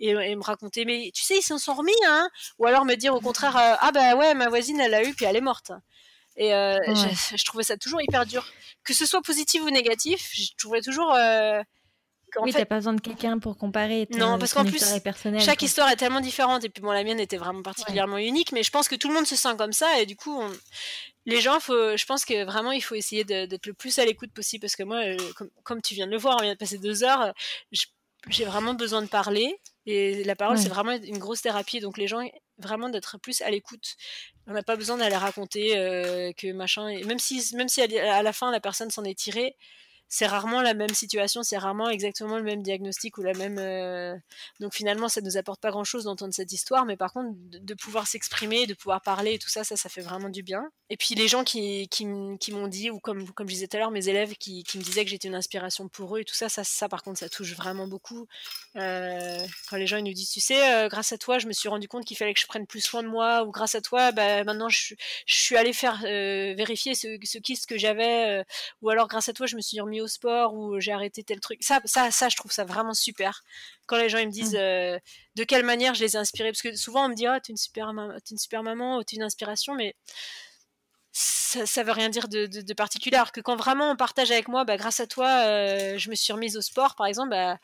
et, 0.00 0.14
me 0.14 0.42
raconter, 0.42 0.86
mais 0.86 1.10
tu 1.14 1.22
sais, 1.22 1.36
ils 1.36 1.42
s'en 1.42 1.58
sont 1.58 1.74
remis, 1.74 1.92
hein 2.06 2.30
Ou 2.58 2.66
alors 2.66 2.86
me 2.86 2.94
dire 2.94 3.14
au 3.14 3.20
contraire, 3.20 3.54
euh, 3.58 3.74
ah 3.80 3.92
bah 3.92 4.14
ouais, 4.16 4.32
ma 4.32 4.48
voisine, 4.48 4.80
elle 4.80 4.92
l'a 4.92 5.04
eu 5.04 5.12
puis 5.12 5.26
elle 5.26 5.36
est 5.36 5.42
morte. 5.42 5.72
Et 6.38 6.54
euh, 6.54 6.78
je, 6.86 7.44
trouvais 7.44 7.64
ça 7.64 7.76
toujours 7.76 8.00
hyper 8.00 8.24
dur. 8.24 8.46
Que 8.82 8.94
ce 8.94 9.04
soit 9.04 9.20
positif 9.20 9.62
ou 9.62 9.68
négatif, 9.68 10.30
je 10.32 10.48
trouvais 10.56 10.80
toujours. 10.80 11.14
Euh, 12.36 12.40
oui, 12.42 12.52
t'as 12.52 12.64
pas 12.64 12.76
besoin 12.76 12.94
de 12.94 13.00
quelqu'un 13.00 13.38
pour 13.38 13.56
comparer. 13.56 14.06
non, 14.12 14.38
parce 14.38 14.54
qu'en 14.54 14.64
plus, 14.64 14.82
chaque 15.38 15.62
histoire 15.62 15.90
est 15.90 15.96
tellement 15.96 16.20
différente. 16.20 16.64
Et 16.64 16.68
puis 16.68 16.82
bon, 16.82 16.92
la 16.92 17.04
mienne 17.04 17.20
était 17.20 17.36
vraiment 17.36 17.62
particulièrement 17.62 18.18
unique, 18.18 18.52
mais 18.52 18.62
je 18.62 18.70
pense 18.70 18.88
que 18.88 18.96
tout 18.96 19.08
le 19.08 19.14
monde 19.14 19.26
se 19.26 19.36
sent 19.36 19.56
comme 19.56 19.72
ça. 19.72 20.00
Et 20.00 20.06
du 20.06 20.16
coup, 20.16 20.42
les 21.26 21.40
gens, 21.40 21.60
faut, 21.60 21.96
je 21.96 22.04
pense 22.06 22.24
que 22.24 22.44
vraiment, 22.44 22.72
il 22.72 22.82
faut 22.82 22.94
essayer 22.94 23.24
d'être 23.24 23.66
le 23.66 23.74
plus 23.74 23.98
à 23.98 24.04
l'écoute 24.04 24.32
possible. 24.32 24.62
Parce 24.62 24.76
que 24.76 24.82
moi, 24.82 24.98
euh, 24.98 25.16
comme, 25.64 25.82
tu 25.82 25.94
viens 25.94 26.06
de 26.06 26.12
le 26.12 26.18
voir, 26.18 26.36
on 26.38 26.42
vient 26.42 26.52
de 26.52 26.58
passer 26.58 26.78
deux 26.78 27.04
heures. 27.04 27.34
J'ai 28.28 28.44
vraiment 28.44 28.74
besoin 28.74 29.02
de 29.02 29.08
parler. 29.08 29.56
Et 29.86 30.24
la 30.24 30.36
parole, 30.36 30.58
c'est 30.58 30.68
vraiment 30.68 30.92
une 30.92 31.18
grosse 31.18 31.42
thérapie. 31.42 31.80
Donc 31.80 31.98
les 31.98 32.06
gens, 32.06 32.22
vraiment 32.58 32.88
d'être 32.88 33.18
plus 33.18 33.40
à 33.42 33.50
l'écoute. 33.50 33.96
On 34.46 34.52
n'a 34.52 34.62
pas 34.62 34.76
besoin 34.76 34.96
d'aller 34.96 35.16
raconter 35.16 35.76
euh, 35.76 36.32
que 36.32 36.52
machin. 36.52 36.88
Et 36.88 37.04
même 37.04 37.18
si, 37.18 37.54
même 37.56 37.68
si 37.68 37.80
à 37.82 38.22
la 38.22 38.32
fin 38.32 38.50
la 38.50 38.60
personne 38.60 38.90
s'en 38.90 39.04
est 39.04 39.18
tirée, 39.18 39.56
c'est 40.12 40.26
rarement 40.26 40.60
la 40.60 40.74
même 40.74 40.92
situation, 40.92 41.44
c'est 41.44 41.56
rarement 41.56 41.88
exactement 41.88 42.36
le 42.36 42.42
même 42.42 42.64
diagnostic 42.64 43.16
ou 43.16 43.22
la 43.22 43.32
même. 43.32 43.58
Euh, 43.58 44.16
donc 44.58 44.74
finalement, 44.74 45.08
ça 45.08 45.20
nous 45.20 45.36
apporte 45.36 45.60
pas 45.60 45.70
grand 45.70 45.84
chose 45.84 46.04
d'entendre 46.04 46.34
cette 46.34 46.52
histoire, 46.52 46.84
mais 46.84 46.96
par 46.96 47.12
contre, 47.12 47.30
de, 47.38 47.74
pouvoir 47.74 48.08
s'exprimer, 48.08 48.66
de 48.66 48.74
pouvoir 48.74 49.02
parler 49.02 49.34
et 49.34 49.38
tout 49.38 49.48
ça, 49.48 49.62
ça, 49.62 49.76
ça 49.76 49.88
fait 49.88 50.00
vraiment 50.00 50.28
du 50.28 50.42
bien. 50.42 50.68
Et 50.90 50.96
puis 50.96 51.14
les 51.14 51.28
gens 51.28 51.44
qui, 51.44 51.88
qui, 51.88 52.06
m'ont 52.06 52.66
dit, 52.66 52.90
ou 52.90 52.98
comme, 52.98 53.30
comme 53.30 53.48
je 53.48 53.54
disais 53.54 53.68
tout 53.68 53.76
à 53.76 53.80
l'heure, 53.80 53.92
mes 53.92 54.08
élèves 54.08 54.34
qui, 54.34 54.64
qui 54.64 54.78
me 54.78 54.82
disaient 54.82 55.04
que 55.04 55.10
j'étais 55.10 55.28
une 55.28 55.36
inspiration 55.36 55.88
pour 55.88 56.16
eux 56.16 56.20
et 56.20 56.24
tout 56.24 56.34
ça, 56.34 56.48
ça, 56.48 56.64
ça 56.64 56.88
par 56.88 57.04
contre, 57.04 57.20
ça 57.20 57.28
touche 57.28 57.54
vraiment 57.54 57.86
beaucoup. 57.86 58.26
Euh, 58.74 59.46
quand 59.68 59.76
les 59.76 59.86
gens 59.86 59.98
ils 59.98 60.04
nous 60.04 60.12
disent, 60.12 60.30
tu 60.30 60.40
sais, 60.40 60.74
euh, 60.74 60.88
grâce 60.88 61.12
à 61.12 61.18
toi, 61.18 61.38
je 61.38 61.46
me 61.46 61.52
suis 61.52 61.68
rendu 61.68 61.86
compte 61.86 62.04
qu'il 62.04 62.16
fallait 62.16 62.34
que 62.34 62.40
je 62.40 62.48
prenne 62.48 62.66
plus 62.66 62.80
soin 62.80 63.04
de 63.04 63.08
moi, 63.08 63.44
ou 63.44 63.52
grâce 63.52 63.76
à 63.76 63.80
toi, 63.80 64.10
bah, 64.10 64.42
maintenant 64.42 64.68
je, 64.68 64.94
je 65.24 65.40
suis 65.40 65.56
allée 65.56 65.72
faire 65.72 66.00
vérifier 66.02 66.96
ce, 66.96 67.16
ce 67.22 67.38
kyste 67.38 67.68
que 67.68 67.78
j'avais, 67.78 68.44
ou 68.82 68.90
alors 68.90 69.06
grâce 69.06 69.28
à 69.28 69.32
toi, 69.32 69.46
je 69.46 69.54
me 69.54 69.60
suis 69.60 69.80
remis 69.80 69.99
au 70.00 70.08
sport 70.08 70.54
ou 70.54 70.80
j'ai 70.80 70.92
arrêté 70.92 71.22
tel 71.22 71.40
truc. 71.40 71.62
Ça, 71.62 71.80
ça, 71.84 72.10
ça, 72.10 72.28
je 72.28 72.36
trouve 72.36 72.52
ça 72.52 72.64
vraiment 72.64 72.94
super. 72.94 73.42
Quand 73.86 73.96
les 73.96 74.08
gens 74.08 74.18
ils 74.18 74.26
me 74.26 74.32
disent 74.32 74.54
mmh. 74.54 74.58
euh, 74.58 74.98
de 75.36 75.44
quelle 75.44 75.64
manière 75.64 75.94
je 75.94 76.04
les 76.04 76.16
ai 76.16 76.18
inspirés, 76.18 76.50
parce 76.50 76.62
que 76.62 76.74
souvent 76.76 77.06
on 77.06 77.08
me 77.08 77.14
dit 77.14 77.26
ah 77.26 77.40
t'es 77.40 77.52
une 77.52 77.56
super, 77.56 77.90
es 77.90 78.30
une 78.30 78.38
super 78.38 78.62
maman, 78.62 79.02
t'es 79.02 79.16
une 79.16 79.22
inspiration, 79.22 79.74
mais 79.74 79.94
ça, 81.12 81.66
ça 81.66 81.82
veut 81.82 81.92
rien 81.92 82.08
dire 82.08 82.28
de, 82.28 82.46
de, 82.46 82.74
particulier. 82.74 83.16
Alors 83.16 83.32
que 83.32 83.40
quand 83.40 83.56
vraiment 83.56 83.90
on 83.90 83.96
partage 83.96 84.30
avec 84.30 84.48
moi, 84.48 84.64
bah, 84.64 84.76
grâce 84.76 85.00
à 85.00 85.06
toi, 85.06 85.28
euh, 85.46 85.98
je 85.98 86.10
me 86.10 86.14
suis 86.14 86.32
remise 86.32 86.56
au 86.56 86.60
sport, 86.60 86.94
par 86.94 87.06
exemple, 87.06 87.30
bah, 87.30 87.58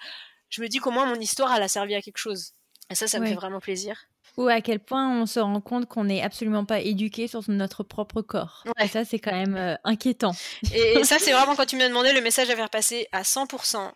je 0.51 0.63
me 0.63 0.69
dis 0.69 0.79
qu'au 0.79 0.91
moins 0.91 1.07
mon 1.07 1.21
histoire 1.21 1.55
elle 1.55 1.63
a 1.63 1.69
servi 1.69 1.95
à 1.95 2.03
quelque 2.03 2.19
chose. 2.19 2.53
Et 2.91 2.95
ça, 2.95 3.09
ça 3.09 3.19
me 3.19 3.27
fait 3.27 3.35
vraiment 3.35 3.61
plaisir 3.61 4.07
ou 4.37 4.49
à 4.49 4.61
quel 4.61 4.81
point 4.81 5.09
on 5.09 5.27
se 5.27 5.41
rend 5.41 5.61
compte 5.61 5.87
qu'on 5.87 6.05
n'est 6.05 6.23
absolument 6.23 6.65
pas 6.65 6.81
éduqué 6.81 7.27
sur 7.27 7.43
notre 7.49 7.83
propre 7.83 8.23
corps. 8.23 8.65
Et 8.83 8.89
ça, 8.89 9.05
c'est 9.05 9.19
quand 9.19 9.33
même 9.33 9.57
euh, 9.57 9.77
inquiétant. 9.85 10.33
Et, 10.75 11.03
ça, 11.05 11.19
c'est 11.19 11.33
vraiment 11.37 11.57
quand 11.57 11.67
tu 11.67 11.77
m'as 11.77 11.89
demandé 11.89 12.13
le 12.13 12.21
message 12.21 12.51
à 12.51 12.57
faire 12.57 12.71
passer 12.71 13.09
à 13.13 13.23
100%, 13.23 13.91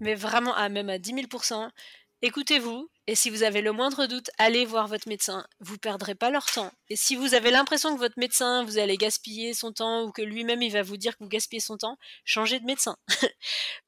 mais 0.00 0.14
vraiment 0.14 0.54
à 0.54 0.68
même 0.68 0.88
à 0.88 0.98
10 0.98 1.14
000%. 1.14 1.68
Écoutez-vous, 2.22 2.88
et 3.08 3.16
si 3.16 3.30
vous 3.30 3.42
avez 3.42 3.62
le 3.62 3.72
moindre 3.72 4.06
doute, 4.06 4.30
allez 4.38 4.64
voir 4.64 4.86
votre 4.86 5.08
médecin. 5.08 5.44
Vous 5.58 5.76
perdrez 5.76 6.14
pas 6.14 6.30
leur 6.30 6.46
temps. 6.46 6.70
Et 6.88 6.94
si 6.94 7.16
vous 7.16 7.34
avez 7.34 7.50
l'impression 7.50 7.94
que 7.94 7.98
votre 7.98 8.18
médecin, 8.18 8.64
vous 8.64 8.78
allez 8.78 8.96
gaspiller 8.96 9.54
son 9.54 9.72
temps 9.72 10.04
ou 10.04 10.12
que 10.12 10.22
lui-même, 10.22 10.62
il 10.62 10.70
va 10.70 10.82
vous 10.82 10.96
dire 10.96 11.18
que 11.18 11.24
vous 11.24 11.28
gaspillez 11.28 11.60
son 11.60 11.76
temps, 11.76 11.98
changez 12.24 12.60
de 12.60 12.64
médecin. 12.64 12.96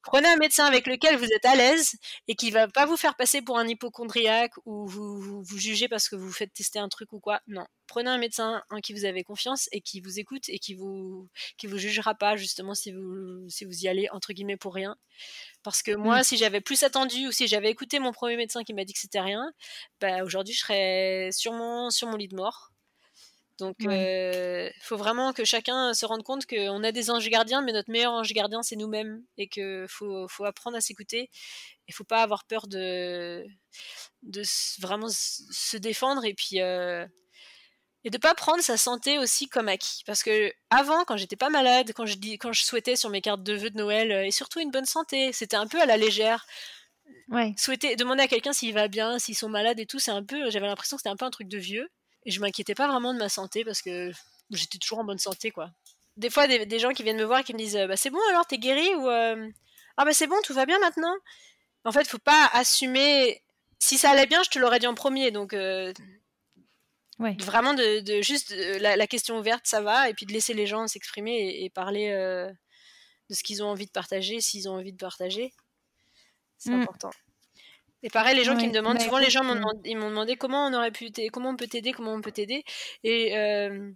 Prenez 0.01 0.27
un 0.27 0.35
médecin 0.35 0.65
avec 0.65 0.85
lequel 0.85 1.15
vous 1.15 1.31
êtes 1.31 1.45
à 1.45 1.55
l'aise 1.55 1.93
et 2.27 2.35
qui 2.35 2.51
va 2.51 2.67
pas 2.67 2.85
vous 2.85 2.97
faire 2.97 3.15
passer 3.15 3.41
pour 3.41 3.57
un 3.57 3.67
hypochondriaque 3.67 4.53
ou 4.65 4.85
vous, 4.85 5.21
vous, 5.21 5.43
vous 5.43 5.57
jugez 5.57 5.87
parce 5.87 6.09
que 6.09 6.17
vous 6.17 6.33
faites 6.33 6.51
tester 6.53 6.79
un 6.79 6.89
truc 6.89 7.13
ou 7.13 7.21
quoi. 7.21 7.39
Non. 7.47 7.65
Prenez 7.87 8.09
un 8.09 8.17
médecin 8.17 8.63
en 8.69 8.79
qui 8.79 8.93
vous 8.93 9.05
avez 9.05 9.23
confiance 9.23 9.69
et 9.71 9.81
qui 9.81 10.01
vous 10.01 10.19
écoute 10.19 10.49
et 10.49 10.59
qui 10.59 10.73
vous, 10.73 11.29
qui 11.57 11.67
vous 11.67 11.77
jugera 11.77 12.15
pas 12.15 12.35
justement 12.35 12.73
si 12.73 12.91
vous, 12.91 13.47
si 13.49 13.65
vous 13.65 13.83
y 13.83 13.87
allez 13.87 14.09
entre 14.11 14.33
guillemets 14.33 14.57
pour 14.57 14.73
rien. 14.73 14.97
Parce 15.63 15.81
que 15.81 15.91
moi, 15.95 16.19
mmh. 16.19 16.23
si 16.23 16.37
j'avais 16.37 16.61
plus 16.61 16.83
attendu 16.83 17.27
ou 17.27 17.31
si 17.31 17.47
j'avais 17.47 17.69
écouté 17.69 17.99
mon 17.99 18.11
premier 18.11 18.37
médecin 18.37 18.63
qui 18.63 18.73
m'a 18.73 18.85
dit 18.85 18.93
que 18.93 18.99
c'était 18.99 19.21
rien, 19.21 19.51
bah, 20.01 20.23
aujourd'hui, 20.23 20.53
je 20.53 20.59
serais 20.59 21.29
sûrement 21.31 21.89
sur 21.89 22.07
mon 22.07 22.17
lit 22.17 22.27
de 22.27 22.35
mort. 22.35 22.71
Donc, 23.57 23.77
il 23.79 23.89
euh, 23.89 24.69
faut 24.81 24.97
vraiment 24.97 25.31
que 25.31 25.45
chacun 25.45 25.93
se 25.93 26.05
rende 26.05 26.23
compte 26.23 26.45
qu'on 26.45 26.83
a 26.83 26.91
des 26.91 27.09
anges 27.09 27.29
gardiens, 27.29 27.61
mais 27.61 27.71
notre 27.71 27.89
meilleur 27.89 28.11
ange 28.11 28.33
gardien, 28.33 28.61
c'est 28.63 28.75
nous-mêmes. 28.75 29.23
Et 29.37 29.47
qu'il 29.47 29.85
faut, 29.87 30.27
faut, 30.27 30.43
apprendre 30.43 30.75
à 30.75 30.81
s'écouter. 30.81 31.29
Il 31.87 31.93
faut 31.93 32.03
pas 32.03 32.21
avoir 32.21 32.43
peur 32.45 32.67
de, 32.67 33.45
de 34.23 34.41
vraiment 34.79 35.07
se 35.09 35.77
défendre. 35.77 36.25
Et 36.25 36.33
puis, 36.33 36.59
euh, 36.59 37.05
et 38.05 38.11
de 38.11 38.17
pas 38.19 38.35
prendre 38.35 38.61
sa 38.61 38.77
santé 38.77 39.17
aussi 39.17 39.49
comme 39.49 39.67
acquis. 39.67 40.03
Parce 40.05 40.23
que 40.23 40.53
avant 40.69 41.03
quand 41.05 41.17
j'étais 41.17 41.35
pas 41.35 41.49
malade 41.49 41.91
quand 41.93 42.05
je 42.05 42.15
dis 42.15 42.37
quand 42.37 42.53
je 42.53 42.63
souhaitais 42.63 42.95
sur 42.95 43.09
mes 43.09 43.19
cartes 43.19 43.43
de 43.43 43.53
vœux 43.53 43.71
de 43.71 43.77
Noël 43.77 44.11
euh, 44.11 44.25
et 44.25 44.31
surtout 44.31 44.59
une 44.59 44.71
bonne 44.71 44.85
santé 44.85 45.33
c'était 45.33 45.57
un 45.57 45.67
peu 45.67 45.81
à 45.81 45.85
la 45.85 45.97
légère. 45.97 46.45
Ouais. 47.29 47.53
souhaiter 47.57 47.95
demander 47.95 48.23
à 48.23 48.27
quelqu'un 48.27 48.53
s'il 48.53 48.73
va 48.73 48.87
bien 48.87 49.19
s'ils 49.19 49.35
sont 49.35 49.49
malades 49.49 49.79
et 49.79 49.85
tout 49.85 49.99
c'est 49.99 50.11
un 50.11 50.23
peu 50.23 50.49
j'avais 50.49 50.67
l'impression 50.67 50.97
que 50.97 51.01
c'était 51.01 51.09
un 51.09 51.17
peu 51.17 51.25
un 51.25 51.31
truc 51.31 51.47
de 51.47 51.57
vieux. 51.57 51.89
Et 52.27 52.31
je 52.31 52.39
m'inquiétais 52.39 52.75
pas 52.75 52.87
vraiment 52.87 53.13
de 53.13 53.19
ma 53.19 53.29
santé 53.29 53.65
parce 53.65 53.81
que 53.81 54.11
j'étais 54.51 54.77
toujours 54.77 54.99
en 54.99 55.03
bonne 55.03 55.19
santé 55.19 55.51
quoi. 55.51 55.71
Des 56.17 56.29
fois 56.29 56.47
des, 56.47 56.79
gens 56.79 56.91
qui 56.91 57.03
viennent 57.03 57.17
me 57.17 57.25
voir 57.25 57.39
et 57.39 57.43
qui 57.43 57.53
me 57.53 57.59
disent 57.59 57.79
bah 57.87 57.97
c'est 57.97 58.11
bon 58.11 58.19
alors 58.29 58.45
t'es 58.45 58.57
guéri 58.57 58.87
ou 58.95 59.09
euh, 59.09 59.49
ah 59.97 60.05
bah 60.05 60.13
c'est 60.13 60.27
bon 60.27 60.37
tout 60.43 60.53
va 60.53 60.67
bien 60.67 60.79
maintenant. 60.79 61.13
En 61.83 61.91
fait 61.91 62.07
faut 62.07 62.19
pas 62.19 62.49
assumer 62.53 63.43
si 63.79 63.97
ça 63.97 64.11
allait 64.11 64.27
bien 64.27 64.41
je 64.43 64.49
te 64.51 64.59
l'aurais 64.59 64.79
dit 64.79 64.87
en 64.87 64.95
premier. 64.95 65.31
Donc 65.31 65.53
euh, 65.53 65.91
Vraiment 67.17 67.73
de, 67.73 68.21
juste 68.21 68.53
la, 68.79 69.07
question 69.07 69.37
ouverte, 69.37 69.65
ça 69.65 69.81
va, 69.81 70.09
et 70.09 70.13
puis 70.13 70.25
de 70.25 70.33
laisser 70.33 70.53
les 70.53 70.67
gens 70.67 70.87
s'exprimer 70.87 71.63
et, 71.63 71.69
parler 71.69 72.09
euh, 72.09 72.51
de 73.29 73.33
ce 73.33 73.43
qu'ils 73.43 73.63
ont 73.63 73.67
envie 73.67 73.85
de 73.85 73.91
partager, 73.91 74.41
s'ils 74.41 74.67
ont 74.67 74.73
envie 74.73 74.91
de 74.91 74.97
partager. 74.97 75.53
C'est 76.57 76.71
mmh. 76.71 76.81
important. 76.81 77.11
Et 78.03 78.09
pareil, 78.09 78.35
les 78.35 78.43
gens 78.43 78.55
qui 78.55 78.67
me 78.67 78.73
demandent, 78.73 78.97
bah, 78.97 79.03
souvent 79.03 79.17
les 79.17 79.29
gens 79.29 79.43
m'ont 79.43 79.55
demandé, 79.55 79.89
ils 79.89 79.97
m'ont 79.97 80.09
demandé 80.09 80.35
comment 80.35 80.67
on 80.67 80.73
aurait 80.73 80.91
pu 80.91 81.09
comment 81.31 81.49
on 81.49 81.55
peut 81.55 81.67
t'aider, 81.67 81.91
comment 81.91 82.13
on 82.13 82.21
peut 82.21 82.31
t'aider. 82.31 82.63
Et 83.03 83.35
euh, 83.35 83.91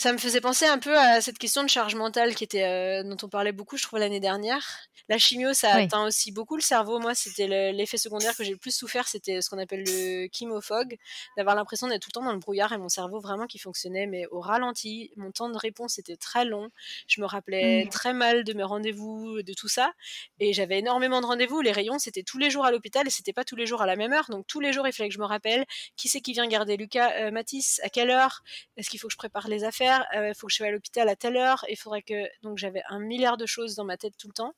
ça 0.00 0.14
me 0.14 0.18
faisait 0.18 0.40
penser 0.40 0.64
un 0.64 0.78
peu 0.78 0.96
à 0.96 1.20
cette 1.20 1.36
question 1.36 1.62
de 1.62 1.68
charge 1.68 1.94
mentale 1.94 2.34
qui 2.34 2.42
était 2.42 2.64
euh, 2.64 3.02
dont 3.02 3.18
on 3.22 3.28
parlait 3.28 3.52
beaucoup, 3.52 3.76
je 3.76 3.82
trouve 3.82 3.98
l'année 3.98 4.18
dernière. 4.18 4.66
La 5.10 5.18
chimio, 5.18 5.52
ça 5.52 5.74
atteint 5.74 6.06
aussi 6.06 6.32
beaucoup 6.32 6.56
le 6.56 6.62
cerveau. 6.62 7.00
Moi, 7.00 7.14
c'était 7.14 7.72
l'effet 7.72 7.98
secondaire 7.98 8.34
que 8.34 8.42
j'ai 8.42 8.52
le 8.52 8.56
plus 8.56 8.74
souffert, 8.74 9.08
c'était 9.08 9.42
ce 9.42 9.50
qu'on 9.50 9.58
appelle 9.58 9.84
le 9.84 10.28
chemofog, 10.32 10.96
d'avoir 11.36 11.54
l'impression 11.54 11.86
d'être 11.86 12.00
tout 12.00 12.08
le 12.08 12.20
temps 12.20 12.24
dans 12.24 12.32
le 12.32 12.38
brouillard 12.38 12.72
et 12.72 12.78
mon 12.78 12.88
cerveau 12.88 13.20
vraiment 13.20 13.46
qui 13.46 13.58
fonctionnait 13.58 14.06
mais 14.06 14.24
au 14.30 14.40
ralenti. 14.40 15.10
Mon 15.16 15.32
temps 15.32 15.50
de 15.50 15.58
réponse 15.58 15.98
était 15.98 16.16
très 16.16 16.46
long. 16.46 16.70
Je 17.06 17.20
me 17.20 17.26
rappelais 17.26 17.84
mmh. 17.84 17.88
très 17.90 18.14
mal 18.14 18.44
de 18.44 18.54
mes 18.54 18.62
rendez-vous, 18.62 19.42
de 19.42 19.52
tout 19.52 19.68
ça, 19.68 19.92
et 20.38 20.54
j'avais 20.54 20.78
énormément 20.78 21.20
de 21.20 21.26
rendez-vous. 21.26 21.60
Les 21.60 21.72
rayons, 21.72 21.98
c'était 21.98 22.22
tous 22.22 22.38
les 22.38 22.48
jours 22.48 22.64
à 22.64 22.70
l'hôpital 22.70 23.06
et 23.06 23.10
c'était 23.10 23.34
pas 23.34 23.44
tous 23.44 23.56
les 23.56 23.66
jours 23.66 23.82
à 23.82 23.86
la 23.86 23.96
même 23.96 24.14
heure. 24.14 24.30
Donc 24.30 24.46
tous 24.46 24.60
les 24.60 24.72
jours, 24.72 24.86
il 24.86 24.94
fallait 24.94 25.10
que 25.10 25.14
je 25.14 25.20
me 25.20 25.26
rappelle 25.26 25.66
qui 25.96 26.08
c'est 26.08 26.22
qui 26.22 26.32
vient 26.32 26.46
garder 26.46 26.78
Lucas, 26.78 27.12
euh, 27.18 27.30
Mathis, 27.30 27.82
à 27.84 27.90
quelle 27.90 28.08
heure, 28.08 28.42
est-ce 28.78 28.88
qu'il 28.88 28.98
faut 28.98 29.08
que 29.08 29.12
je 29.12 29.18
prépare 29.18 29.48
les 29.48 29.64
affaires 29.64 29.89
il 30.12 30.18
euh, 30.18 30.34
faut 30.34 30.46
que 30.46 30.52
je 30.52 30.56
sois 30.56 30.66
à 30.66 30.70
l'hôpital 30.70 31.08
à 31.08 31.16
telle 31.16 31.36
heure, 31.36 31.64
il 31.68 31.76
faudrait 31.76 32.02
que. 32.02 32.28
Donc 32.42 32.58
j'avais 32.58 32.82
un 32.88 32.98
milliard 32.98 33.36
de 33.36 33.46
choses 33.46 33.74
dans 33.74 33.84
ma 33.84 33.96
tête 33.96 34.14
tout 34.18 34.28
le 34.28 34.32
temps. 34.32 34.54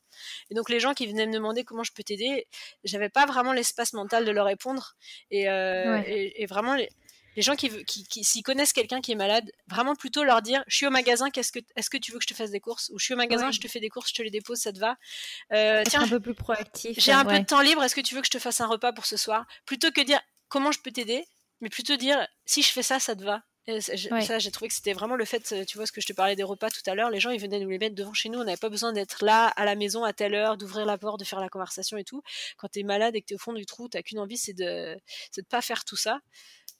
Et 0.51 0.55
donc 0.55 0.71
les 0.71 0.81
gens 0.81 0.95
qui 0.95 1.07
venaient 1.07 1.27
me 1.27 1.33
demander 1.33 1.65
comment 1.65 1.85
je 1.85 1.93
peux 1.93 2.03
t'aider, 2.03 2.47
j'avais 2.85 3.09
pas 3.09 3.27
vraiment 3.27 3.53
l'espace 3.53 3.93
mental 3.93 4.25
de 4.25 4.31
leur 4.31 4.47
répondre. 4.47 4.97
Et, 5.31 5.49
euh, 5.49 6.01
vraiment, 6.49 6.75
les, 6.75 6.89
gens 7.37 7.57
qui, 7.57 7.71
qui, 7.85 8.25
s'y 8.25 8.43
connaissent 8.43 8.73
quelqu'un 8.73 9.01
qui 9.01 9.13
est 9.13 9.17
malade, 9.17 9.51
vraiment 9.69 9.95
plutôt 9.95 10.23
leur 10.25 10.43
dire 10.43 10.63
Je 10.67 10.77
suis 10.77 10.87
au 10.87 10.91
magasin, 10.91 11.31
qu'est-ce 11.31 11.53
que, 11.53 11.61
est-ce 11.77 11.89
que 11.89 11.97
tu 11.97 12.13
veux 12.13 12.19
que 12.19 12.25
je 12.25 12.29
te 12.29 12.35
fasse 12.35 12.51
des 12.51 12.61
courses? 12.61 12.91
Ou 12.93 12.99
je 12.99 13.05
suis 13.05 13.15
au 13.15 13.17
magasin, 13.17 13.51
je 13.51 13.61
te 13.61 13.69
fais 13.69 13.81
des 13.81 13.89
courses, 13.89 14.11
je 14.11 14.15
te 14.15 14.23
les 14.23 14.31
dépose, 14.31 14.59
ça 14.59 14.73
te 14.73 14.79
va? 14.79 14.97
Euh, 15.53 15.83
Tiens, 15.87 16.03
un 16.03 16.09
peu 16.09 16.21
plus 16.21 16.35
proactif. 16.35 16.99
J'ai 16.99 17.13
un 17.13 17.25
peu 17.25 17.39
de 17.39 17.45
temps 17.47 17.63
libre, 17.63 17.83
est-ce 17.83 17.95
que 17.95 18.01
tu 18.01 18.15
veux 18.15 18.21
que 18.21 18.27
je 18.27 18.33
te 18.33 18.39
fasse 18.39 18.61
un 18.61 18.67
repas 18.67 18.93
pour 18.93 19.07
ce 19.07 19.17
soir? 19.17 19.47
Plutôt 19.65 19.91
que 19.91 20.01
dire 20.01 20.21
Comment 20.53 20.71
je 20.71 20.81
peux 20.81 20.91
t'aider? 20.91 21.25
Mais 21.63 21.71
plutôt 21.71 21.97
dire 21.97 22.29
si 22.45 22.61
je 22.61 22.71
fais 22.71 22.83
ça, 22.83 23.01
ça 23.01 23.17
te 23.17 23.25
va? 23.25 23.43
Ça, 23.69 24.39
j'ai 24.41 24.51
trouvé 24.51 24.69
que 24.69 24.75
c'était 24.75 24.93
vraiment 24.93 25.15
le 25.15 25.25
fait, 25.25 25.55
tu 25.67 25.77
vois, 25.77 25.87
ce 25.87 25.93
que 25.93 26.01
je 26.01 26.07
te 26.07 26.13
parlais 26.13 26.35
des 26.35 26.43
repas 26.43 26.69
tout 26.69 26.83
à 26.87 26.97
l'heure, 26.97 27.11
les 27.11 27.21
gens, 27.21 27.31
ils 27.31 27.41
venaient 27.41 27.61
nous 27.61 27.71
les 27.71 27.79
mettre 27.79 27.95
devant 27.95 28.13
chez 28.13 28.29
nous, 28.29 28.41
on 28.41 28.45
n'avait 28.45 28.57
pas 28.57 28.69
besoin 28.69 28.93
d'être 28.93 29.25
là, 29.25 29.47
à 29.49 29.65
la 29.65 29.77
maison, 29.77 30.03
à 30.03 30.13
telle 30.13 30.35
heure, 30.35 30.57
d'ouvrir 30.57 30.85
la 30.85 30.99
porte, 30.99 31.21
de 31.21 31.25
faire 31.25 31.39
la 31.39 31.49
conversation 31.49 31.97
et 31.97 32.03
tout. 32.03 32.23
Quand 32.57 32.69
t'es 32.69 32.83
malade 32.83 33.15
et 33.15 33.21
que 33.21 33.27
t'es 33.27 33.35
au 33.37 33.39
fond 33.39 33.53
du 33.53 33.65
trou, 33.65 33.89
t'as 33.89 34.03
qu'une 34.03 34.19
envie, 34.19 34.37
c'est 34.37 34.53
de, 34.53 34.97
de 35.37 35.43
pas 35.43 35.63
faire 35.63 35.85
tout 35.85 35.97
ça. 35.97 36.21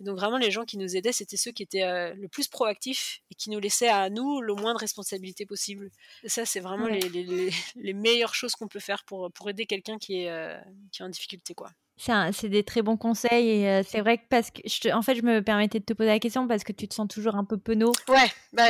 donc 0.01 0.17
vraiment, 0.17 0.39
les 0.39 0.51
gens 0.51 0.65
qui 0.65 0.77
nous 0.77 0.97
aidaient, 0.97 1.13
c'était 1.13 1.37
ceux 1.37 1.53
qui 1.53 1.63
étaient 1.63 1.85
euh, 1.85 2.15
le 2.15 2.29
plus 2.29 2.49
proactifs 2.49 3.21
et 3.31 3.37
qui 3.37 3.51
nous 3.51 3.61
laissaient 3.61 3.89
à 3.89 4.11
nous 4.11 4.41
le 4.41 4.55
moins 4.55 4.75
de 4.75 4.79
responsabilité 4.79 5.47
possible. 5.47 5.89
ça, 6.27 6.45
c'est 6.45 6.61
vraiment 6.61 6.89
les, 6.89 7.01
les, 7.11 7.51
les, 7.77 7.93
meilleures 7.93 8.35
choses 8.35 8.57
qu'on 8.57 8.69
peut 8.69 8.81
faire 8.81 9.05
pour, 9.05 9.31
pour 9.33 9.49
aider 9.51 9.67
quelqu'un 9.67 9.99
qui, 9.99 10.23
est 10.23 10.31
euh, 10.31 10.59
qui 10.91 11.03
est 11.03 11.05
en 11.05 11.09
difficulté, 11.09 11.55
quoi. 11.55 11.71
C'est 11.97 12.49
des 12.49 12.65
très 12.65 12.83
bons 12.83 12.97
conseils 12.97 13.49
et 13.49 13.69
euh, 13.69 13.83
c'est 13.87 14.01
vrai 14.01 14.19
que 14.19 14.25
parce 14.29 14.51
que 14.51 14.61
je 14.65 14.93
en 14.93 15.03
fait 15.03 15.15
je 15.15 15.23
me 15.23 15.41
permettais 15.41 15.79
de 15.79 15.85
te 15.85 15.93
poser 15.93 16.09
la 16.09 16.19
question 16.19 16.49
parce 16.49 16.65
que 16.65 16.73
tu 16.73 16.89
te 16.89 16.95
sens 16.95 17.07
toujours 17.09 17.37
un 17.37 17.45
peu 17.45 17.59
penaud. 17.59 17.93
Ouais. 18.09 18.33
Bah, 18.53 18.65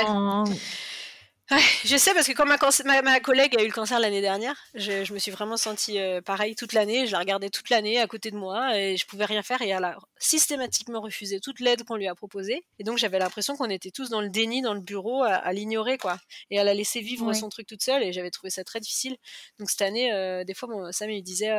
je 1.84 1.96
sais 1.96 2.14
parce 2.14 2.26
que 2.26 2.32
quand 2.32 2.46
ma, 2.46 3.02
ma, 3.02 3.20
collègue 3.20 3.56
a 3.56 3.62
eu 3.62 3.66
le 3.66 3.72
cancer 3.72 3.98
l'année 4.00 4.20
dernière, 4.20 4.56
je, 4.74 5.12
me 5.12 5.18
suis 5.18 5.30
vraiment 5.30 5.56
sentie 5.56 5.98
euh, 5.98 6.20
pareil 6.20 6.54
toute 6.54 6.72
l'année. 6.72 7.06
Je 7.06 7.12
la 7.12 7.18
regardais 7.18 7.50
toute 7.50 7.68
l'année 7.68 7.98
à 7.98 8.06
côté 8.06 8.30
de 8.30 8.36
moi 8.36 8.78
et 8.78 8.96
je 8.96 9.06
pouvais 9.06 9.24
rien 9.24 9.42
faire 9.42 9.60
et 9.60 9.68
elle 9.68 9.84
a 9.84 9.96
systématiquement 10.18 11.00
refusé 11.00 11.40
toute 11.40 11.60
l'aide 11.60 11.84
qu'on 11.84 11.96
lui 11.96 12.06
a 12.06 12.14
proposée. 12.14 12.64
Et 12.78 12.84
donc 12.84 12.98
j'avais 12.98 13.18
l'impression 13.18 13.56
qu'on 13.56 13.70
était 13.70 13.90
tous 13.90 14.08
dans 14.08 14.20
le 14.20 14.30
déni 14.30 14.62
dans 14.62 14.74
le 14.74 14.80
bureau 14.80 15.22
à, 15.24 15.52
l'ignorer 15.52 15.98
quoi. 15.98 16.18
Et 16.50 16.56
elle 16.56 16.68
a 16.68 16.74
laissé 16.74 17.00
vivre 17.00 17.32
son 17.34 17.48
truc 17.48 17.66
toute 17.66 17.82
seule 17.82 18.02
et 18.02 18.12
j'avais 18.12 18.30
trouvé 18.30 18.50
ça 18.50 18.64
très 18.64 18.80
difficile. 18.80 19.16
Donc 19.58 19.68
cette 19.68 19.82
année, 19.82 20.12
euh, 20.12 20.44
des 20.44 20.54
fois, 20.54 20.68
mon, 20.68 20.92
Sam 20.92 21.10
il 21.10 21.22
disait 21.22 21.50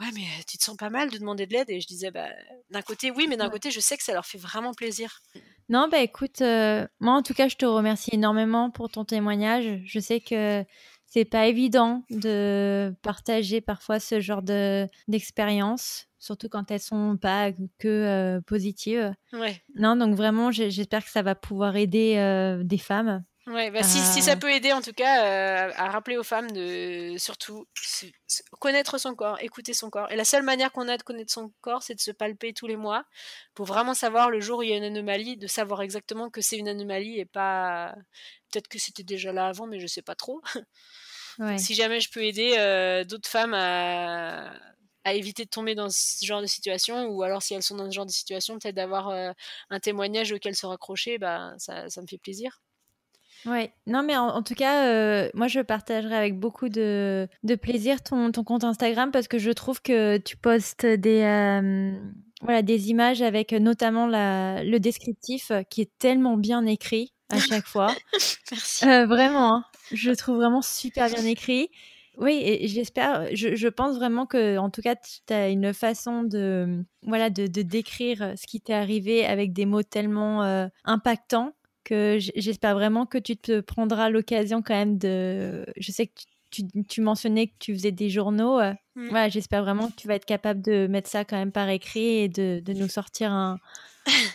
ouais 0.00 0.06
mais 0.14 0.24
tu 0.48 0.58
te 0.58 0.64
sens 0.64 0.76
pas 0.76 0.90
mal 0.90 1.10
de 1.10 1.18
demander 1.18 1.46
de 1.46 1.52
l'aide 1.52 1.70
et 1.70 1.80
je 1.80 1.86
disais 1.86 2.10
bah 2.10 2.28
d'un 2.70 2.82
côté 2.82 3.10
oui 3.10 3.26
mais 3.28 3.36
d'un 3.36 3.50
côté 3.50 3.70
je 3.70 3.80
sais 3.80 3.96
que 3.96 4.02
ça 4.02 4.12
leur 4.12 4.26
fait 4.26 4.38
vraiment 4.38 4.72
plaisir. 4.72 5.20
Non 5.68 5.88
bah 5.90 6.00
écoute 6.00 6.42
euh, 6.42 6.86
moi 7.00 7.14
en 7.14 7.22
tout 7.22 7.34
cas 7.34 7.48
je 7.48 7.56
te 7.56 7.64
remercie 7.64 8.10
énormément 8.12 8.70
pour 8.70 8.90
ton 8.90 9.04
témoignage. 9.04 9.80
Je 9.84 9.98
sais 10.00 10.20
que 10.20 10.64
c'est 11.06 11.24
pas 11.24 11.46
évident 11.46 12.02
de 12.10 12.94
partager 13.02 13.60
parfois 13.60 14.00
ce 14.00 14.20
genre 14.20 14.42
de 14.42 14.88
d'expérience 15.08 16.06
surtout 16.18 16.48
quand 16.48 16.70
elles 16.70 16.80
sont 16.80 17.16
pas 17.20 17.52
que 17.78 17.88
euh, 17.88 18.40
positives. 18.40 19.14
Ouais. 19.32 19.62
non 19.74 19.96
donc 19.96 20.14
vraiment 20.16 20.50
j'espère 20.50 21.04
que 21.04 21.10
ça 21.10 21.22
va 21.22 21.34
pouvoir 21.34 21.76
aider 21.76 22.16
euh, 22.16 22.62
des 22.64 22.78
femmes 22.78 23.24
Ouais, 23.46 23.70
bah 23.70 23.82
si, 23.82 23.98
si, 23.98 24.22
ça 24.22 24.32
euh. 24.32 24.36
peut 24.36 24.50
aider 24.50 24.72
en 24.72 24.80
tout 24.80 24.94
cas 24.94 25.68
euh, 25.68 25.72
à 25.76 25.90
rappeler 25.90 26.16
aux 26.16 26.22
femmes 26.22 26.50
de 26.50 27.16
surtout 27.18 27.66
connaître 28.58 28.96
son 28.96 29.14
corps, 29.14 29.36
écouter 29.42 29.74
son 29.74 29.90
corps. 29.90 30.10
Et 30.10 30.16
la 30.16 30.24
seule 30.24 30.42
manière 30.42 30.72
qu'on 30.72 30.88
a 30.88 30.96
de 30.96 31.02
connaître 31.02 31.32
son 31.32 31.52
corps, 31.60 31.82
c'est 31.82 31.94
de 31.94 32.00
se 32.00 32.10
palper 32.10 32.54
tous 32.54 32.66
les 32.66 32.76
mois 32.76 33.04
pour 33.52 33.66
vraiment 33.66 33.92
savoir 33.92 34.30
le 34.30 34.40
jour 34.40 34.60
où 34.60 34.62
il 34.62 34.70
y 34.70 34.72
a 34.72 34.76
une 34.78 34.84
anomalie, 34.84 35.36
de 35.36 35.46
savoir 35.46 35.82
exactement 35.82 36.30
que 36.30 36.40
c'est 36.40 36.56
une 36.56 36.68
anomalie 36.68 37.18
et 37.20 37.26
pas. 37.26 37.94
Peut-être 38.50 38.68
que 38.68 38.78
c'était 38.78 39.02
déjà 39.02 39.30
là 39.30 39.48
avant, 39.48 39.66
mais 39.66 39.78
je 39.78 39.86
sais 39.88 40.02
pas 40.02 40.14
trop. 40.14 40.40
Ouais. 41.40 41.58
si 41.58 41.74
jamais 41.74 41.98
je 41.98 42.10
peux 42.12 42.22
aider 42.22 42.54
euh, 42.58 43.02
d'autres 43.02 43.28
femmes 43.28 43.54
à, 43.54 44.52
à 45.02 45.14
éviter 45.14 45.44
de 45.44 45.50
tomber 45.50 45.74
dans 45.74 45.90
ce 45.90 46.24
genre 46.24 46.40
de 46.40 46.46
situation 46.46 47.08
ou 47.08 47.24
alors 47.24 47.42
si 47.42 47.54
elles 47.54 47.62
sont 47.64 47.74
dans 47.74 47.90
ce 47.90 47.94
genre 47.94 48.06
de 48.06 48.12
situation 48.12 48.56
peut-être 48.56 48.76
d'avoir 48.76 49.08
un 49.08 49.80
témoignage 49.80 50.30
auquel 50.30 50.54
se 50.54 50.64
raccrocher 50.64 51.18
bah 51.18 51.52
ça, 51.58 51.90
ça 51.90 52.00
me 52.02 52.06
fait 52.06 52.18
plaisir 52.18 52.60
Ouais, 53.46 53.72
non, 53.86 54.02
mais 54.02 54.16
en, 54.16 54.42
tout 54.42 54.54
cas, 54.54 54.86
euh, 54.86 55.28
moi 55.34 55.48
je 55.48 55.60
partagerai 55.60 56.14
avec 56.14 56.38
beaucoup 56.38 56.70
de, 56.70 57.28
de 57.42 57.54
plaisir 57.54 58.02
ton, 58.02 58.32
ton, 58.32 58.42
compte 58.42 58.64
Instagram 58.64 59.10
parce 59.10 59.28
que 59.28 59.38
je 59.38 59.50
trouve 59.50 59.82
que 59.82 60.16
tu 60.16 60.36
postes 60.36 60.86
des, 60.86 61.22
euh, 61.22 61.92
voilà, 62.40 62.62
des 62.62 62.88
images 62.90 63.20
avec 63.20 63.52
notamment 63.52 64.06
la, 64.06 64.64
le 64.64 64.80
descriptif 64.80 65.52
qui 65.68 65.82
est 65.82 65.90
tellement 65.98 66.38
bien 66.38 66.64
écrit 66.64 67.12
à 67.28 67.38
chaque 67.38 67.66
fois. 67.66 67.94
Merci. 68.50 68.88
Euh, 68.88 69.06
vraiment, 69.06 69.56
hein. 69.56 69.64
je 69.92 70.10
le 70.10 70.16
trouve 70.16 70.36
vraiment 70.36 70.62
super 70.62 71.10
bien 71.10 71.24
écrit. 71.26 71.68
Oui, 72.16 72.40
et 72.44 72.68
j'espère, 72.68 73.26
je, 73.34 73.56
je, 73.56 73.68
pense 73.68 73.96
vraiment 73.96 74.24
que, 74.24 74.56
en 74.56 74.70
tout 74.70 74.82
cas, 74.82 74.94
tu 74.94 75.34
as 75.34 75.48
une 75.48 75.74
façon 75.74 76.22
de, 76.22 76.84
voilà, 77.02 77.28
de, 77.28 77.48
de 77.48 77.62
décrire 77.62 78.34
ce 78.36 78.46
qui 78.46 78.60
t'est 78.60 78.72
arrivé 78.72 79.26
avec 79.26 79.52
des 79.52 79.66
mots 79.66 79.82
tellement 79.82 80.68
impactants 80.84 81.52
que 81.84 82.18
j'espère 82.18 82.74
vraiment 82.74 83.06
que 83.06 83.18
tu 83.18 83.36
te 83.36 83.60
prendras 83.60 84.10
l'occasion 84.10 84.62
quand 84.62 84.74
même 84.74 84.98
de. 84.98 85.66
Je 85.76 85.92
sais 85.92 86.06
que 86.06 86.20
tu, 86.50 86.62
tu, 86.88 87.00
mentionnais 87.00 87.48
que 87.48 87.54
tu 87.58 87.74
faisais 87.74 87.92
des 87.92 88.10
journaux. 88.10 88.60
Mmh. 88.94 89.08
Voilà, 89.08 89.28
j'espère 89.28 89.62
vraiment 89.62 89.88
que 89.88 89.96
tu 89.96 90.08
vas 90.08 90.14
être 90.14 90.24
capable 90.24 90.62
de 90.62 90.86
mettre 90.86 91.10
ça 91.10 91.24
quand 91.24 91.36
même 91.36 91.52
par 91.52 91.68
écrit 91.68 92.20
et 92.20 92.28
de, 92.28 92.60
de 92.60 92.72
nous 92.72 92.88
sortir 92.88 93.32
un, 93.32 93.58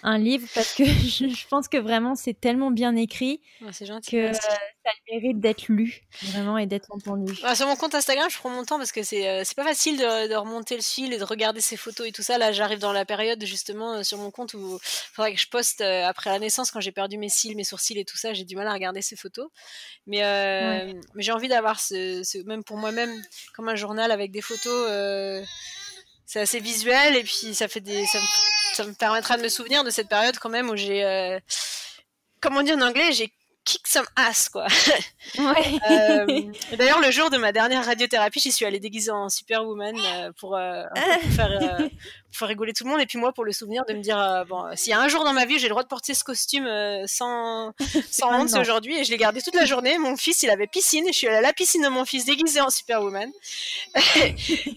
un 0.04 0.18
livre 0.18 0.48
parce 0.56 0.74
que 0.74 0.84
je, 0.86 1.48
pense 1.48 1.68
que 1.68 1.78
vraiment 1.78 2.16
c'est 2.16 2.34
tellement 2.34 2.72
bien 2.72 2.96
écrit 2.96 3.42
gentil, 3.82 4.12
que 4.12 4.18
euh, 4.18 4.34
ça 4.34 4.92
mérite 5.12 5.40
d'être 5.40 5.68
lu 5.68 6.02
vraiment 6.24 6.58
et 6.58 6.66
d'être 6.66 6.92
entendu. 6.92 7.36
Sur 7.36 7.68
mon 7.68 7.76
compte 7.76 7.96
Instagram, 7.96 8.30
je 8.30 8.38
prends 8.38 8.50
mon 8.50 8.66
temps 8.66 8.78
parce 8.78 8.92
que 8.92 9.04
c'est 9.04 9.28
euh, 9.28 9.44
pas 9.56 9.64
facile 9.64 9.98
de, 9.98 10.36
remonter 10.36 10.76
le 10.76 10.82
fil 10.82 11.14
et 11.14 11.18
de 11.18 11.24
regarder 11.24 11.62
ses 11.62 11.78
photos 11.78 12.08
et 12.08 12.12
tout 12.12 12.22
ça. 12.22 12.38
Là, 12.38 12.52
j'arrive 12.52 12.80
dans 12.80 12.94
la 12.94 13.06
période 13.06 13.44
justement 13.46 13.96
euh, 13.96 14.04
sur 14.04 14.18
mon 14.18 14.32
compte 14.32 14.54
où 14.54 14.80
il 14.82 15.14
faudrait 15.14 15.34
que 15.34 15.40
je 15.40 15.50
poste 15.50 15.82
après 15.82 16.30
la 16.30 16.40
naissance 16.40 16.72
quand 16.72 16.80
j'ai 16.80 16.92
perdu 16.92 17.18
mes 17.18 17.30
cils, 17.30 17.56
mes 17.56 17.64
sourcils 17.64 18.00
et 18.00 18.06
tout 18.06 18.18
ça. 18.18 18.34
J'ai 18.34 18.46
du 18.46 18.56
mal 18.56 18.68
à 18.68 18.74
regarder 18.74 19.02
ces 19.02 19.16
photos, 19.16 19.50
mais, 20.08 20.22
mais 21.16 21.24
j'ai 21.24 21.32
envie 21.32 21.48
d'avoir 21.48 21.80
ce, 21.80 22.44
même 22.44 22.64
pour 22.64 22.78
moi-même 22.78 23.12
comme 23.56 23.70
un 23.70 23.76
journal 23.76 24.12
avec 24.12 24.32
des 24.32 24.42
photos 24.42 25.46
c'est 26.26 26.42
assez 26.42 26.60
visuel 26.60 27.16
et 27.16 27.24
puis 27.24 27.56
ça 27.56 27.68
fait 27.68 27.80
des 27.80 28.06
ça 28.06 28.20
me, 28.20 28.26
ça 28.80 28.86
me, 28.86 28.94
permettra 28.94 29.38
de 29.38 29.44
me 29.44 29.50
souvenir 29.50 29.84
de 29.84 29.90
cette 29.90 30.08
période 30.08 30.38
quand 30.40 30.50
même 30.50 30.70
où 30.70 30.76
j'ai 30.76 31.04
euh, 31.04 31.40
comment 32.42 32.64
dire 32.64 32.78
en 32.78 32.82
anglais 32.82 33.12
j'ai 33.12 33.34
kick 33.70 33.86
some 33.86 34.06
ass 34.16 34.50
quoi. 34.50 34.66
Ouais. 35.38 35.80
euh, 35.92 36.42
D'ailleurs 36.76 37.00
le 37.00 37.12
jour 37.12 37.30
de 37.30 37.38
ma 37.38 37.52
dernière 37.52 37.86
radiothérapie, 37.86 38.40
j'y 38.40 38.52
suis 38.52 38.66
allée 38.66 38.80
déguisée 38.80 39.12
en 39.12 39.30
Superwoman 39.30 39.96
euh, 39.96 40.32
pour, 40.40 40.56
euh, 40.56 40.84
pour, 40.96 41.32
faire, 41.34 41.60
pour, 41.60 41.90
faire, 42.32 42.48
rigoler 42.48 42.74
tout 42.74 42.84
le 42.84 42.90
monde 42.90 43.00
et 43.00 43.06
puis 43.06 43.20
moi 43.20 43.32
pour 43.32 43.46
le 43.46 43.52
souvenir 43.52 43.86
de 43.86 43.94
me 43.94 44.02
dire 44.02 44.46
bon 44.50 44.66
s'il 44.76 44.90
y 44.90 44.94
a 44.94 45.00
un 45.00 45.08
jour 45.08 45.24
dans 45.24 45.34
ma 45.34 45.46
vie 45.46 45.60
j'ai 45.60 45.68
le 45.68 45.72
droit 45.72 45.84
de 45.84 45.88
porter 45.88 46.16
ce 46.16 46.24
costume 46.24 46.68
sans 47.06 47.74
sans 48.10 48.42
honte 48.42 48.50
c'est 48.50 48.60
aujourd'hui 48.60 48.98
et 48.98 49.04
je 49.04 49.12
l'ai 49.12 49.18
gardé 49.18 49.40
toute 49.42 49.56
la 49.56 49.66
journée. 49.66 50.00
Mon 50.00 50.18
fils 50.18 50.42
il 50.42 50.50
avait 50.50 50.68
piscine 50.68 51.08
et 51.08 51.12
je 51.12 51.18
suis 51.18 51.28
allée 51.28 51.38
à 51.38 51.42
la 51.42 51.54
piscine 51.54 51.84
de 51.84 51.90
mon 51.90 52.06
fils 52.06 52.26
déguisée 52.26 52.62
en 52.62 52.72
Superwoman. 52.72 53.30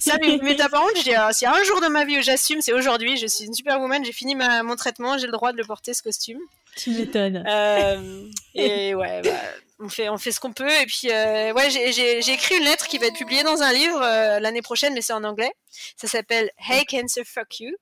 Ça 0.01 0.19
mais, 0.20 0.39
mais 0.43 0.55
par 0.55 0.82
contre 0.82 0.98
je 0.98 1.02
dis 1.05 1.14
s'il 1.36 1.47
y 1.47 1.51
a 1.51 1.55
un 1.55 1.64
jour 1.64 1.81
dans 1.81 1.90
ma 1.90 2.05
vie 2.05 2.19
où 2.19 2.23
j'assume 2.23 2.60
c'est 2.60 2.74
aujourd'hui. 2.74 3.16
Je 3.16 3.27
suis 3.27 3.47
une 3.47 3.55
Superwoman, 3.55 4.05
j'ai 4.05 4.12
fini 4.12 4.35
ma, 4.35 4.62
mon 4.62 4.77
traitement, 4.77 5.16
j'ai 5.16 5.27
le 5.27 5.32
droit 5.32 5.52
de 5.52 5.56
le 5.56 5.64
porter 5.64 5.94
ce 5.94 6.02
costume. 6.02 6.39
Tu 6.77 6.90
m'étonnes. 6.90 7.44
Euh, 7.47 8.28
et 8.55 8.94
ouais, 8.94 9.23
bah, 9.23 9.31
on 9.78 9.89
fait, 9.89 10.09
on 10.09 10.19
fait 10.19 10.32
ce 10.32 10.40
qu'on 10.40 10.53
peut. 10.53 10.70
Et 10.70 10.86
puis, 10.86 11.11
euh, 11.11 11.53
ouais, 11.53 11.70
j'ai 11.70 12.32
écrit 12.32 12.57
une 12.57 12.65
lettre 12.65 12.86
qui 12.89 12.99
va 12.99 13.07
être 13.07 13.16
publiée 13.16 13.43
dans 13.43 13.62
un 13.62 13.73
livre 13.73 14.01
euh, 14.03 14.40
l'année 14.40 14.62
prochaine, 14.62 14.94
mais 14.94 15.03
c'est 15.03 15.12
en 15.12 15.24
anglais. 15.24 15.53
Ça 15.97 16.09
s'appelle 16.09 16.51
Hey 16.59 16.85
Cancer, 16.86 17.24
fuck 17.27 17.61
you. 17.61 17.74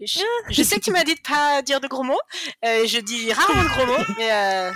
Je, 0.00 0.20
je, 0.48 0.62
sais 0.62 0.76
que 0.76 0.84
tu 0.84 0.92
m'as 0.92 1.02
dit 1.02 1.16
de 1.16 1.20
pas 1.20 1.60
dire 1.62 1.80
de 1.80 1.88
gros 1.88 2.04
mots. 2.04 2.20
je 2.62 3.00
dis 3.00 3.32
rarement 3.32 3.64
de 3.64 3.68
gros 3.68 3.86
mots, 3.86 4.04
mais 4.16 4.70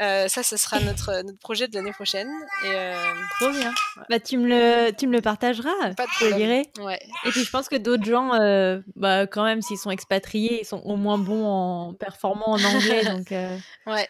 euh, 0.00 0.26
ça, 0.26 0.42
ce 0.42 0.56
sera 0.56 0.80
notre, 0.80 1.22
notre 1.22 1.38
projet 1.38 1.68
de 1.68 1.74
l'année 1.74 1.92
prochaine. 1.92 2.28
Et, 2.64 2.68
euh, 2.70 3.12
Trop 3.38 3.50
bien. 3.50 3.72
Bah, 4.08 4.18
tu, 4.18 4.38
me 4.38 4.48
le, 4.48 4.90
tu 4.92 5.06
me 5.06 5.12
le 5.12 5.20
partageras. 5.20 5.94
Pas 5.96 6.06
de 6.06 6.34
dirais. 6.34 6.66
Ouais. 6.80 6.98
Et 7.24 7.30
puis, 7.30 7.44
je 7.44 7.50
pense 7.50 7.68
que 7.68 7.76
d'autres 7.76 8.04
gens, 8.04 8.34
euh, 8.34 8.80
bah, 8.96 9.26
quand 9.26 9.44
même, 9.44 9.62
s'ils 9.62 9.78
sont 9.78 9.90
expatriés, 9.90 10.60
ils 10.62 10.66
sont 10.66 10.80
au 10.84 10.96
moins 10.96 11.18
bons 11.18 11.44
en 11.44 11.94
performant 11.94 12.48
en 12.48 12.64
anglais. 12.64 13.04
donc, 13.04 13.30
ouais. 13.30 14.08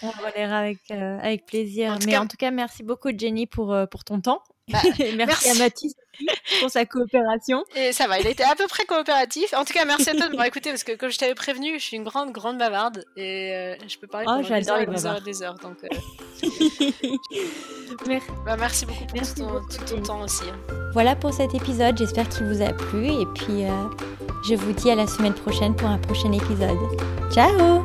On 0.00 0.10
relaiera 0.10 0.58
avec, 0.58 0.90
avec 0.90 1.46
plaisir. 1.46 1.98
Mais 2.06 2.16
en 2.16 2.26
tout 2.26 2.36
cas, 2.36 2.50
merci 2.50 2.82
beaucoup, 2.82 3.10
Jenny, 3.16 3.46
pour, 3.46 3.76
pour 3.90 4.04
ton 4.04 4.20
temps. 4.20 4.42
Bah, 4.68 4.80
merci, 5.16 5.50
à 5.50 5.54
Mathis 5.54 5.94
pour 6.60 6.70
sa 6.70 6.84
coopération. 6.84 7.64
Et 7.76 7.92
ça 7.92 8.06
va, 8.06 8.18
il 8.18 8.26
a 8.26 8.30
été 8.30 8.42
à 8.42 8.54
peu 8.54 8.66
près 8.66 8.84
coopératif. 8.84 9.52
En 9.54 9.64
tout 9.64 9.72
cas, 9.72 9.84
merci 9.84 10.10
à 10.10 10.14
toi 10.14 10.26
de 10.26 10.30
m'avoir 10.30 10.46
écouté 10.46 10.70
parce 10.70 10.84
que 10.84 10.92
comme 10.92 11.10
je 11.10 11.18
t'avais 11.18 11.34
prévenu, 11.34 11.78
je 11.78 11.84
suis 11.84 11.96
une 11.96 12.04
grande, 12.04 12.32
grande 12.32 12.58
bavarde 12.58 13.04
et 13.16 13.54
euh, 13.54 13.76
je 13.86 13.96
peux 13.98 14.06
parler 14.06 14.26
oh, 14.28 14.42
pendant 14.42 14.58
des 14.58 14.68
heures, 14.70 14.86
des 14.86 15.06
heures, 15.06 15.20
des 15.20 15.42
heures. 15.42 15.54
Donc, 15.54 15.76
euh... 15.84 15.88
merci. 18.06 18.26
Bah, 18.44 18.56
merci 18.58 18.86
beaucoup 18.86 19.04
pour 19.04 19.14
merci 19.14 19.34
tout, 19.34 19.42
ton, 19.42 19.60
tout, 19.60 19.94
ton, 19.94 20.02
temps 20.02 20.20
aussi. 20.22 20.44
Hein. 20.44 20.74
Voilà 20.92 21.16
pour 21.16 21.32
cet 21.32 21.54
épisode. 21.54 21.96
J'espère 21.96 22.28
qu'il 22.28 22.46
vous 22.46 22.62
a 22.62 22.72
plu 22.72 23.06
et 23.06 23.26
puis 23.34 23.64
euh, 23.64 23.88
je 24.44 24.54
vous 24.54 24.72
dis 24.72 24.90
à 24.90 24.94
la 24.94 25.06
semaine 25.06 25.34
prochaine 25.34 25.74
pour 25.76 25.88
un 25.88 25.98
prochain 25.98 26.32
épisode. 26.32 26.78
Ciao 27.32 27.84